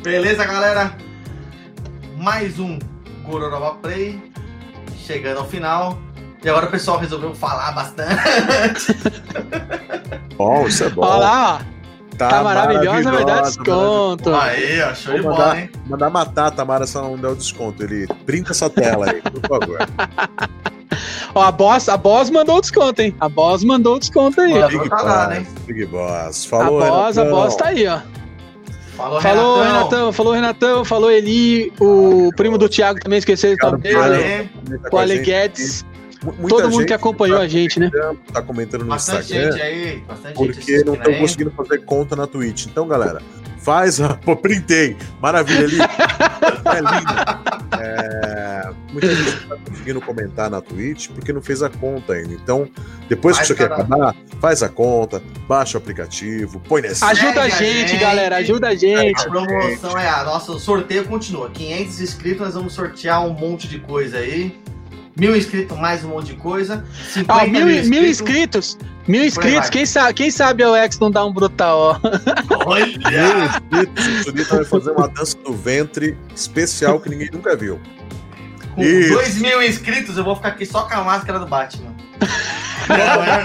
Beleza, 0.03 0.45
galera? 0.45 0.97
Mais 2.17 2.59
um 2.59 2.81
Gororoba 3.25 3.77
Play. 3.77 4.21
Chegando 5.07 5.39
ao 5.39 5.47
final. 5.47 5.97
E 6.43 6.49
agora 6.49 6.67
o 6.67 6.71
pessoal 6.71 6.99
resolveu 6.99 7.33
falar 7.33 7.71
bastante. 7.73 8.97
Bom, 10.37 10.67
isso 10.67 10.85
é 10.85 10.89
bom. 10.89 11.03
Olha 11.03 11.61
ó. 12.27 12.29
Tá 12.29 12.43
maravilhosa, 12.43 13.11
vai 13.11 13.25
dar 13.25 13.43
desconto. 13.43 14.35
Aí, 14.35 14.83
ó, 14.83 14.95
show 14.95 15.15
de 15.15 15.21
Vou 15.23 15.33
bola, 15.33 15.47
mandar, 15.47 15.61
hein? 15.61 15.71
mandar 15.87 16.11
matar 16.11 16.47
a 16.47 16.51
Tamara 16.51 16.87
se 16.87 16.97
ela 16.97 17.09
não 17.09 17.17
der 17.17 17.29
o 17.29 17.37
desconto. 17.37 17.83
Ele 17.83 18.07
printa 18.27 18.53
essa 18.53 18.69
tela 18.69 19.11
aí, 19.11 19.23
por 19.23 19.41
favor. 19.49 19.79
Ó, 21.35 21.43
a 21.43 21.53
Boss, 21.53 21.89
a 21.89 21.97
Boss 21.97 22.29
mandou 22.31 22.57
o 22.57 22.61
desconto, 22.61 23.01
hein? 23.01 23.15
A 23.21 23.29
Boss 23.29 23.63
mandou 23.63 23.97
o 23.97 23.99
desconto 24.01 24.41
aí, 24.41 24.53
ó. 24.55 24.69
Mano. 24.69 24.89
tá 24.89 25.03
lá, 25.03 25.29
né? 25.29 25.47
Big 25.65 25.87
Boss. 25.87 26.45
A 26.47 26.49
Falou, 26.49 26.81
Boss, 26.81 27.17
a 27.19 27.23
Renatão. 27.23 27.31
Boss 27.31 27.57
tá 27.57 27.67
aí, 27.67 27.87
ó. 27.87 28.01
Falou, 28.97 29.21
Falou, 29.21 29.57
Renatão. 29.57 29.63
Renatão, 29.63 30.13
falou, 30.13 30.33
Renatão, 30.35 30.85
falou 30.85 31.11
Eli, 31.11 31.73
o 31.81 32.31
primo 32.37 32.59
do 32.59 32.69
Thiago 32.69 33.01
também 33.01 33.19
esqueceu 33.19 33.57
Obrigado, 33.63 34.13
Tá 34.83 34.89
o 34.93 34.99
a 34.99 35.03
Ale 35.03 35.19
Guedes, 35.21 35.87
muita 36.25 36.49
todo 36.49 36.63
mundo 36.65 36.73
gente 36.81 36.87
que 36.87 36.93
acompanhou 36.95 37.39
tá 37.39 37.45
a 37.45 37.49
gente, 37.49 37.79
né? 37.81 37.91
comentando- 37.91 38.19
Tá 38.33 38.43
comentando 38.43 38.81
no 38.83 38.89
bastante 38.89 39.21
Instagram. 39.33 39.53
gente 39.53 39.63
aí, 39.63 40.05
bastante 40.07 40.27
gente 40.27 40.37
Porque 40.37 40.45
não 40.47 40.51
assistindo 40.51 40.95
estão 40.95 41.15
conseguindo 41.15 41.51
fazer 41.53 41.79
conta 41.85 42.17
na 42.17 42.27
Twitch. 42.27 42.67
Então, 42.67 42.87
galera, 42.87 43.23
faz 43.59 44.01
a. 44.01 44.15
Pô, 44.25 44.37
printei. 44.37 44.97
Maravilha 45.21 45.65
ali. 45.65 45.79
é 45.81 46.77
linda. 46.77 47.41
É, 47.83 48.71
Muita 48.93 49.15
gente 49.15 49.41
não 49.49 49.57
tá 49.57 49.65
conseguindo 49.69 50.01
comentar 50.01 50.51
na 50.51 50.61
Twitch 50.61 51.09
porque 51.11 51.33
não 51.33 51.41
fez 51.41 51.63
a 51.63 51.71
conta 51.71 52.13
ainda. 52.15 52.33
Então, 52.35 52.69
depois 53.09 53.37
Faz 53.37 53.47
que 53.49 53.53
aqui 53.55 53.63
cada- 53.69 53.75
acabar, 53.83 54.17
faz 54.41 54.63
a 54.63 54.69
conta, 54.69 55.23
baixa 55.49 55.79
o 55.79 55.81
aplicativo, 55.81 56.61
põe 56.61 56.83
nesse. 56.83 57.05
Ajuda 57.05 57.43
a 57.43 57.49
gente, 57.49 57.89
gente. 57.91 58.01
galera, 58.01 58.37
ajuda 58.37 58.69
a 58.69 58.75
gente. 58.75 59.21
A 59.21 59.31
promoção 59.31 59.97
é 59.99 60.09
a 60.09 60.25
nossa, 60.25 60.53
o 60.53 60.59
sorteio 60.59 61.05
continua. 61.07 61.49
500 61.51 62.01
inscritos, 62.01 62.41
nós 62.43 62.55
vamos 62.55 62.73
sortear 62.75 63.25
um 63.25 63.33
monte 63.33 63.69
de 63.69 63.79
coisa 63.79 64.19
aí. 64.19 64.59
Mil 65.21 65.37
inscritos, 65.37 65.77
mais 65.79 66.03
um 66.03 66.09
monte 66.09 66.29
de 66.29 66.35
coisa. 66.37 66.83
50 67.13 67.33
Ó, 67.35 67.47
mil, 67.47 67.67
mil 67.67 68.07
inscritos, 68.07 68.79
mil 69.07 69.23
inscritos, 69.23 69.61
vai. 69.61 69.71
quem 69.71 69.85
sabe, 69.85 70.15
quem 70.15 70.31
sabe 70.31 70.65
o 70.65 70.75
X 70.75 70.99
não 70.99 71.11
dá 71.11 71.23
um 71.27 71.31
brutal, 71.31 71.79
ó. 71.79 72.01
Olha! 72.65 72.87
Meu 72.87 73.45
inscritos, 73.45 74.07
o 74.07 74.25
Surita 74.25 74.57
vai 74.57 74.65
fazer 74.65 74.91
uma 74.93 75.09
dança 75.09 75.37
do 75.45 75.53
ventre 75.53 76.17
especial 76.35 76.99
que 76.99 77.11
ninguém 77.11 77.29
nunca 77.31 77.55
viu. 77.55 77.79
Com 78.75 78.83
Isso. 78.83 79.13
2 79.13 79.43
mil 79.43 79.63
inscritos, 79.63 80.17
eu 80.17 80.25
vou 80.25 80.35
ficar 80.37 80.49
aqui 80.49 80.65
só 80.65 80.89
com 80.89 80.95
a 80.95 81.05
máscara 81.05 81.39
do 81.39 81.47
Batman. 81.47 81.95
Não, 82.89 82.97
é, 83.23 83.45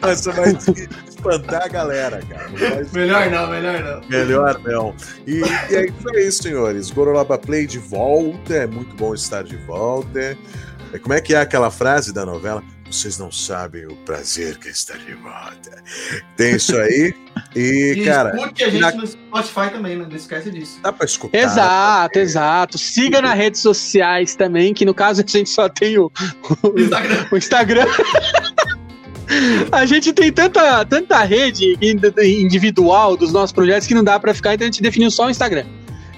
Mas 0.00 0.20
você 0.20 0.32
vai 0.32 0.54
espantar 1.30 1.62
a 1.64 1.68
galera, 1.68 2.20
cara. 2.28 2.48
Não. 2.48 2.92
Melhor 2.92 3.30
não, 3.30 3.50
melhor 3.50 3.82
não. 3.82 4.08
Melhor 4.08 4.60
não. 4.64 4.94
E, 5.26 5.40
e 5.70 5.74
é 5.74 5.86
isso 5.86 6.08
aí, 6.14 6.32
senhores. 6.32 6.90
Gorolaba 6.90 7.36
Play 7.38 7.66
de 7.66 7.78
volta. 7.78 8.54
É 8.54 8.66
muito 8.66 8.94
bom 8.96 9.14
estar 9.14 9.42
de 9.44 9.56
volta. 9.56 10.36
É, 10.92 10.98
como 10.98 11.14
é 11.14 11.20
que 11.20 11.34
é 11.34 11.40
aquela 11.40 11.70
frase 11.70 12.12
da 12.12 12.24
novela? 12.24 12.62
Vocês 12.88 13.18
não 13.18 13.32
sabem 13.32 13.84
o 13.86 13.96
prazer 13.96 14.58
que 14.58 14.68
é 14.68 14.70
estar 14.70 14.96
de 14.96 15.12
volta. 15.14 15.82
Tem 16.36 16.54
isso 16.54 16.76
aí. 16.76 17.12
E, 17.54 17.94
E 17.98 18.04
cara, 18.04 18.30
escute 18.36 18.62
a 18.64 18.70
gente 18.70 18.80
na- 18.80 18.92
no 18.92 19.06
Spotify 19.06 19.70
também, 19.72 19.96
né? 19.96 20.06
não 20.08 20.16
esquece 20.16 20.50
disso. 20.52 20.78
dá 20.80 20.92
pra 20.92 21.04
escutar. 21.04 21.36
Exato, 21.36 22.18
exato. 22.20 22.78
Siga 22.78 23.20
nas 23.20 23.34
redes 23.36 23.60
sociais 23.60 24.36
também, 24.36 24.72
que 24.72 24.84
no 24.84 24.94
caso 24.94 25.20
a 25.22 25.26
gente 25.26 25.50
só 25.50 25.68
tem 25.68 25.98
o, 25.98 26.10
o- 26.62 26.78
Instagram. 26.80 27.26
o 27.32 27.36
Instagram. 27.36 27.86
A 29.72 29.84
gente 29.86 30.12
tem 30.12 30.30
tanta, 30.32 30.84
tanta 30.84 31.22
rede 31.22 31.76
ind- 31.82 32.02
individual 32.18 33.16
dos 33.16 33.32
nossos 33.32 33.52
projetos 33.52 33.86
que 33.86 33.94
não 33.94 34.04
dá 34.04 34.18
pra 34.20 34.32
ficar, 34.34 34.54
então 34.54 34.64
a 34.66 34.70
gente 34.70 34.82
definiu 34.82 35.10
só 35.10 35.26
o 35.26 35.30
Instagram. 35.30 35.64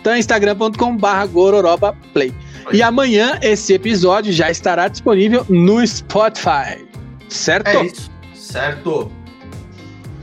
Então 0.00 0.12
é 0.12 0.18
instagram.com.br 0.18 1.26
Gororoba 1.32 1.96
Play. 2.12 2.32
E 2.72 2.82
amanhã 2.82 3.38
esse 3.42 3.72
episódio 3.72 4.32
já 4.32 4.50
estará 4.50 4.88
disponível 4.88 5.44
no 5.48 5.84
Spotify. 5.86 6.84
Certo? 7.28 7.66
É 7.68 7.84
isso. 7.86 8.10
Certo. 8.34 8.90
O 9.00 9.10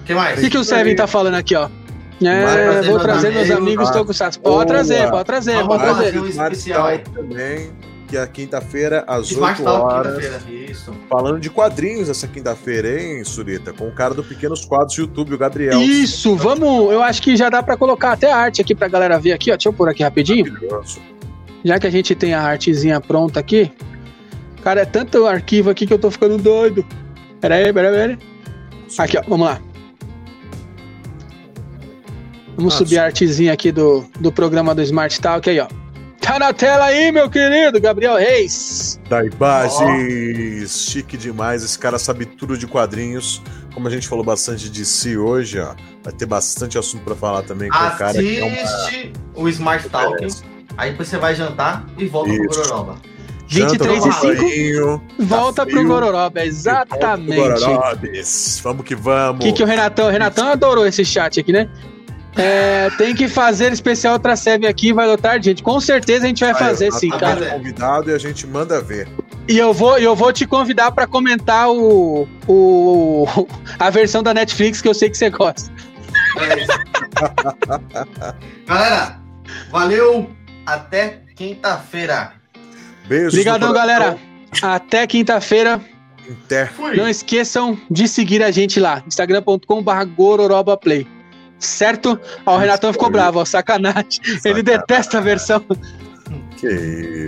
que 0.06 0.14
mais? 0.14 0.38
O 0.38 0.42
que, 0.42 0.50
que 0.52 0.58
o 0.58 0.64
Seven 0.64 0.96
tá 0.96 1.08
falando 1.08 1.36
aqui, 1.36 1.56
ó? 1.56 1.70
É, 2.24 2.82
vou 2.84 3.00
trazer 3.00 3.32
meus 3.32 3.52
amigos, 3.52 3.90
tô 3.90 4.06
com. 4.06 4.14
Pode 4.42 4.68
trazer, 4.68 5.10
pode 5.10 5.26
trazer, 5.26 5.66
pode 5.66 5.84
trazer. 5.84 6.20
um 6.20 6.28
Smart 6.28 6.56
especial 6.56 6.88
aí. 6.88 7.00
Também, 7.00 7.72
que 8.08 8.18
é 8.18 8.26
quinta-feira, 8.28 9.04
às 9.08 9.32
Smart 9.32 9.62
8 9.62 9.64
Talk 9.70 9.94
horas. 9.94 10.24
Falando 11.10 11.40
de 11.40 11.50
quadrinhos 11.50 12.10
essa 12.10 12.28
quinta-feira, 12.28 13.02
hein, 13.02 13.24
Surita? 13.24 13.74
Com 13.74 13.88
o 13.88 13.92
cara 13.92 14.14
do 14.14 14.24
Pequenos 14.24 14.64
Quadros 14.66 14.96
YouTube, 14.96 15.34
o 15.34 15.38
Gabriel. 15.38 15.82
Isso, 15.82 16.36
vamos. 16.36 16.92
Eu 16.92 17.02
acho 17.02 17.22
que 17.22 17.36
já 17.36 17.50
dá 17.50 17.62
pra 17.64 17.76
colocar 17.76 18.12
até 18.14 18.32
a 18.32 18.38
arte 18.38 18.62
aqui 18.62 18.74
pra 18.76 18.88
galera 18.88 19.20
ver 19.20 19.34
aqui, 19.34 19.52
ó. 19.52 19.56
Deixa 19.56 19.70
eu 19.70 19.74
pôr 19.74 19.90
aqui 19.90 20.04
rapidinho. 20.04 20.46
Maravilhoso. 20.54 21.00
Já 21.64 21.80
que 21.80 21.88
a 21.88 21.90
gente 21.90 22.14
tem 22.16 22.34
a 22.34 22.42
artezinha 22.42 23.02
pronta 23.02 23.40
aqui. 23.40 23.72
Cara, 24.64 24.82
é 24.82 24.86
tanto 24.86 25.26
arquivo 25.26 25.70
aqui 25.70 25.86
que 25.88 25.94
eu 25.94 26.00
tô 26.00 26.10
ficando 26.12 26.38
doido. 26.38 26.86
Pera 27.42 27.56
aí, 27.56 27.74
pera 27.74 27.90
aí, 27.90 27.94
pera 27.96 28.14
aí. 28.14 28.18
Aqui, 29.00 29.18
ó, 29.18 29.22
vamos 29.28 29.48
lá. 29.48 29.60
Vamos 32.56 32.74
Ah, 32.74 32.78
subir 32.78 32.98
a 33.00 33.06
artezinha 33.06 33.52
aqui 33.52 33.72
do, 33.72 34.06
do 34.20 34.32
programa 34.32 34.74
do 34.74 34.82
Smart 34.82 35.20
Talk 35.20 35.50
aí, 35.50 35.60
ó. 35.60 35.68
Tá 36.26 36.40
na 36.40 36.52
tela 36.52 36.86
aí, 36.86 37.12
meu 37.12 37.30
querido 37.30 37.80
Gabriel 37.80 38.16
Reis. 38.16 39.00
Da 39.08 39.24
Ibages, 39.24 40.88
chique 40.90 41.16
demais. 41.18 41.64
Esse 41.64 41.78
cara 41.78 42.00
sabe 42.00 42.26
tudo 42.26 42.58
de 42.58 42.66
quadrinhos. 42.66 43.44
Como 43.76 43.88
a 43.88 43.92
gente 43.92 44.08
falou 44.08 44.26
bastante 44.26 44.68
de 44.68 44.86
si 44.86 45.16
hoje, 45.16 45.60
ó, 45.60 45.76
vai 46.04 46.12
ter 46.12 46.26
bastante 46.26 46.80
assunto 46.80 47.04
pra 47.04 47.14
falar 47.16 47.44
também 47.44 47.70
com 47.70 47.78
o 47.78 47.92
cara 47.98 48.14
que 48.14 48.40
é 48.40 48.44
uma. 48.44 48.62
Assiste 48.62 49.14
o 49.36 49.48
Smart 49.50 49.88
Talk. 49.90 50.28
Aí 50.76 50.92
depois 50.92 51.08
você 51.10 51.18
vai 51.18 51.36
jantar 51.36 51.86
e 51.96 52.08
volta 52.08 52.32
Isso. 52.32 52.42
pro 52.42 52.56
Gororoba. 52.56 52.96
23 53.48 53.78
Janta 53.78 53.86
e 53.86 54.08
no 54.08 54.14
5, 54.14 54.42
banho, 54.42 55.02
volta 55.20 55.64
tá 55.64 55.72
pro 55.72 55.86
Gororoba, 55.86 56.22
volta 56.22 56.46
exatamente. 56.46 57.36
pro 57.36 57.60
Gororobes. 57.60 58.60
Vamos 58.64 58.84
que 58.84 58.96
O 58.96 58.98
vamos. 58.98 59.46
que, 59.46 59.54
que 59.54 59.62
o 59.62 59.66
Renatão? 59.68 60.08
O 60.08 60.10
Renatão 60.10 60.48
adorou 60.48 60.88
esse 60.88 61.06
chat 61.06 61.40
aqui, 61.40 61.52
né? 61.54 61.70
É, 62.38 62.90
tem 62.98 63.16
que 63.16 63.30
fazer 63.30 63.72
especial 63.72 64.14
outra 64.14 64.36
sebe 64.36 64.68
aqui, 64.68 64.92
vai 64.92 65.08
lotar, 65.08 65.42
gente. 65.42 65.64
Com 65.64 65.80
certeza 65.80 66.26
a 66.26 66.28
gente 66.28 66.44
vai 66.44 66.54
fazer 66.54 66.92
sim, 66.92 67.10
cara. 67.10 67.52
convidado 67.52 68.12
e 68.12 68.14
a 68.14 68.18
gente 68.18 68.46
manda 68.46 68.82
ver. 68.82 69.08
E 69.48 69.58
eu 69.58 69.74
vou, 69.74 69.98
eu 69.98 70.16
vou 70.16 70.34
te 70.34 70.46
convidar 70.46 70.92
pra 70.92 71.08
comentar 71.08 71.70
o, 71.70 72.28
o 72.48 73.26
a 73.80 73.90
versão 73.90 74.22
da 74.22 74.34
Netflix 74.34 74.82
que 74.82 74.88
eu 74.88 74.94
sei 74.94 75.10
que 75.10 75.18
você 75.18 75.30
gosta. 75.30 75.72
É 76.38 76.60
isso. 76.60 76.72
Galera, 78.66 79.20
valeu. 79.72 80.30
Até 80.66 81.22
quinta-feira. 81.36 82.34
Beijos. 83.08 83.34
Obrigadão, 83.34 83.72
galera. 83.72 84.18
Até 84.62 85.08
quinta-feira. 85.08 85.80
Não 86.98 87.08
esqueçam 87.08 87.80
de 87.90 88.08
seguir 88.08 88.42
a 88.44 88.50
gente 88.50 88.80
lá, 88.80 89.04
instagram.com.br 89.06 90.06
gororobaplay. 90.16 91.08
Certo? 91.66 92.20
Ó, 92.46 92.56
o 92.56 92.58
Renatão 92.58 92.94
ficou 92.94 93.10
bravo, 93.10 93.40
ó, 93.40 93.46
sacanagem. 93.46 94.22
Ele 94.46 94.62
detesta 94.62 95.18
a 95.18 95.22
versão. 95.22 95.64
Que 96.58 96.68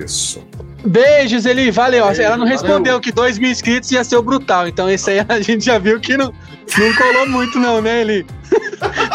isso. 0.05 0.43
Beijos, 0.85 1.45
Eli. 1.45 1.71
Valeu. 1.71 2.05
Beijo, 2.05 2.21
Ela 2.21 2.37
não 2.37 2.45
valeu. 2.45 2.59
respondeu 2.59 2.99
que 3.01 3.11
2 3.11 3.37
mil 3.39 3.51
inscritos 3.51 3.91
ia 3.91 4.03
ser 4.03 4.17
o 4.17 4.23
brutal. 4.23 4.67
Então 4.67 4.89
esse 4.89 5.09
aí 5.11 5.25
a 5.27 5.41
gente 5.41 5.65
já 5.65 5.77
viu 5.77 5.99
que 5.99 6.15
não, 6.15 6.33
não 6.77 6.95
colou 6.95 7.27
muito, 7.27 7.59
não, 7.59 7.81
né, 7.81 8.01
Eli? 8.01 8.25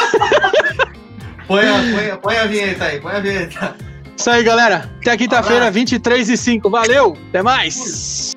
Põe 1.46 1.68
a, 1.68 1.72
põe, 1.72 2.10
a, 2.10 2.16
põe 2.16 2.36
a 2.38 2.46
vinheta 2.46 2.84
aí, 2.84 3.00
põe 3.00 3.12
a 3.12 3.20
vinheta. 3.20 3.76
Isso 4.16 4.30
aí, 4.30 4.42
galera. 4.42 4.90
Até 5.00 5.16
quinta-feira, 5.16 5.66
Abraço. 5.66 5.72
23 5.74 6.30
e 6.30 6.36
5. 6.36 6.70
Valeu, 6.70 7.16
até 7.28 7.42
mais. 7.42 8.32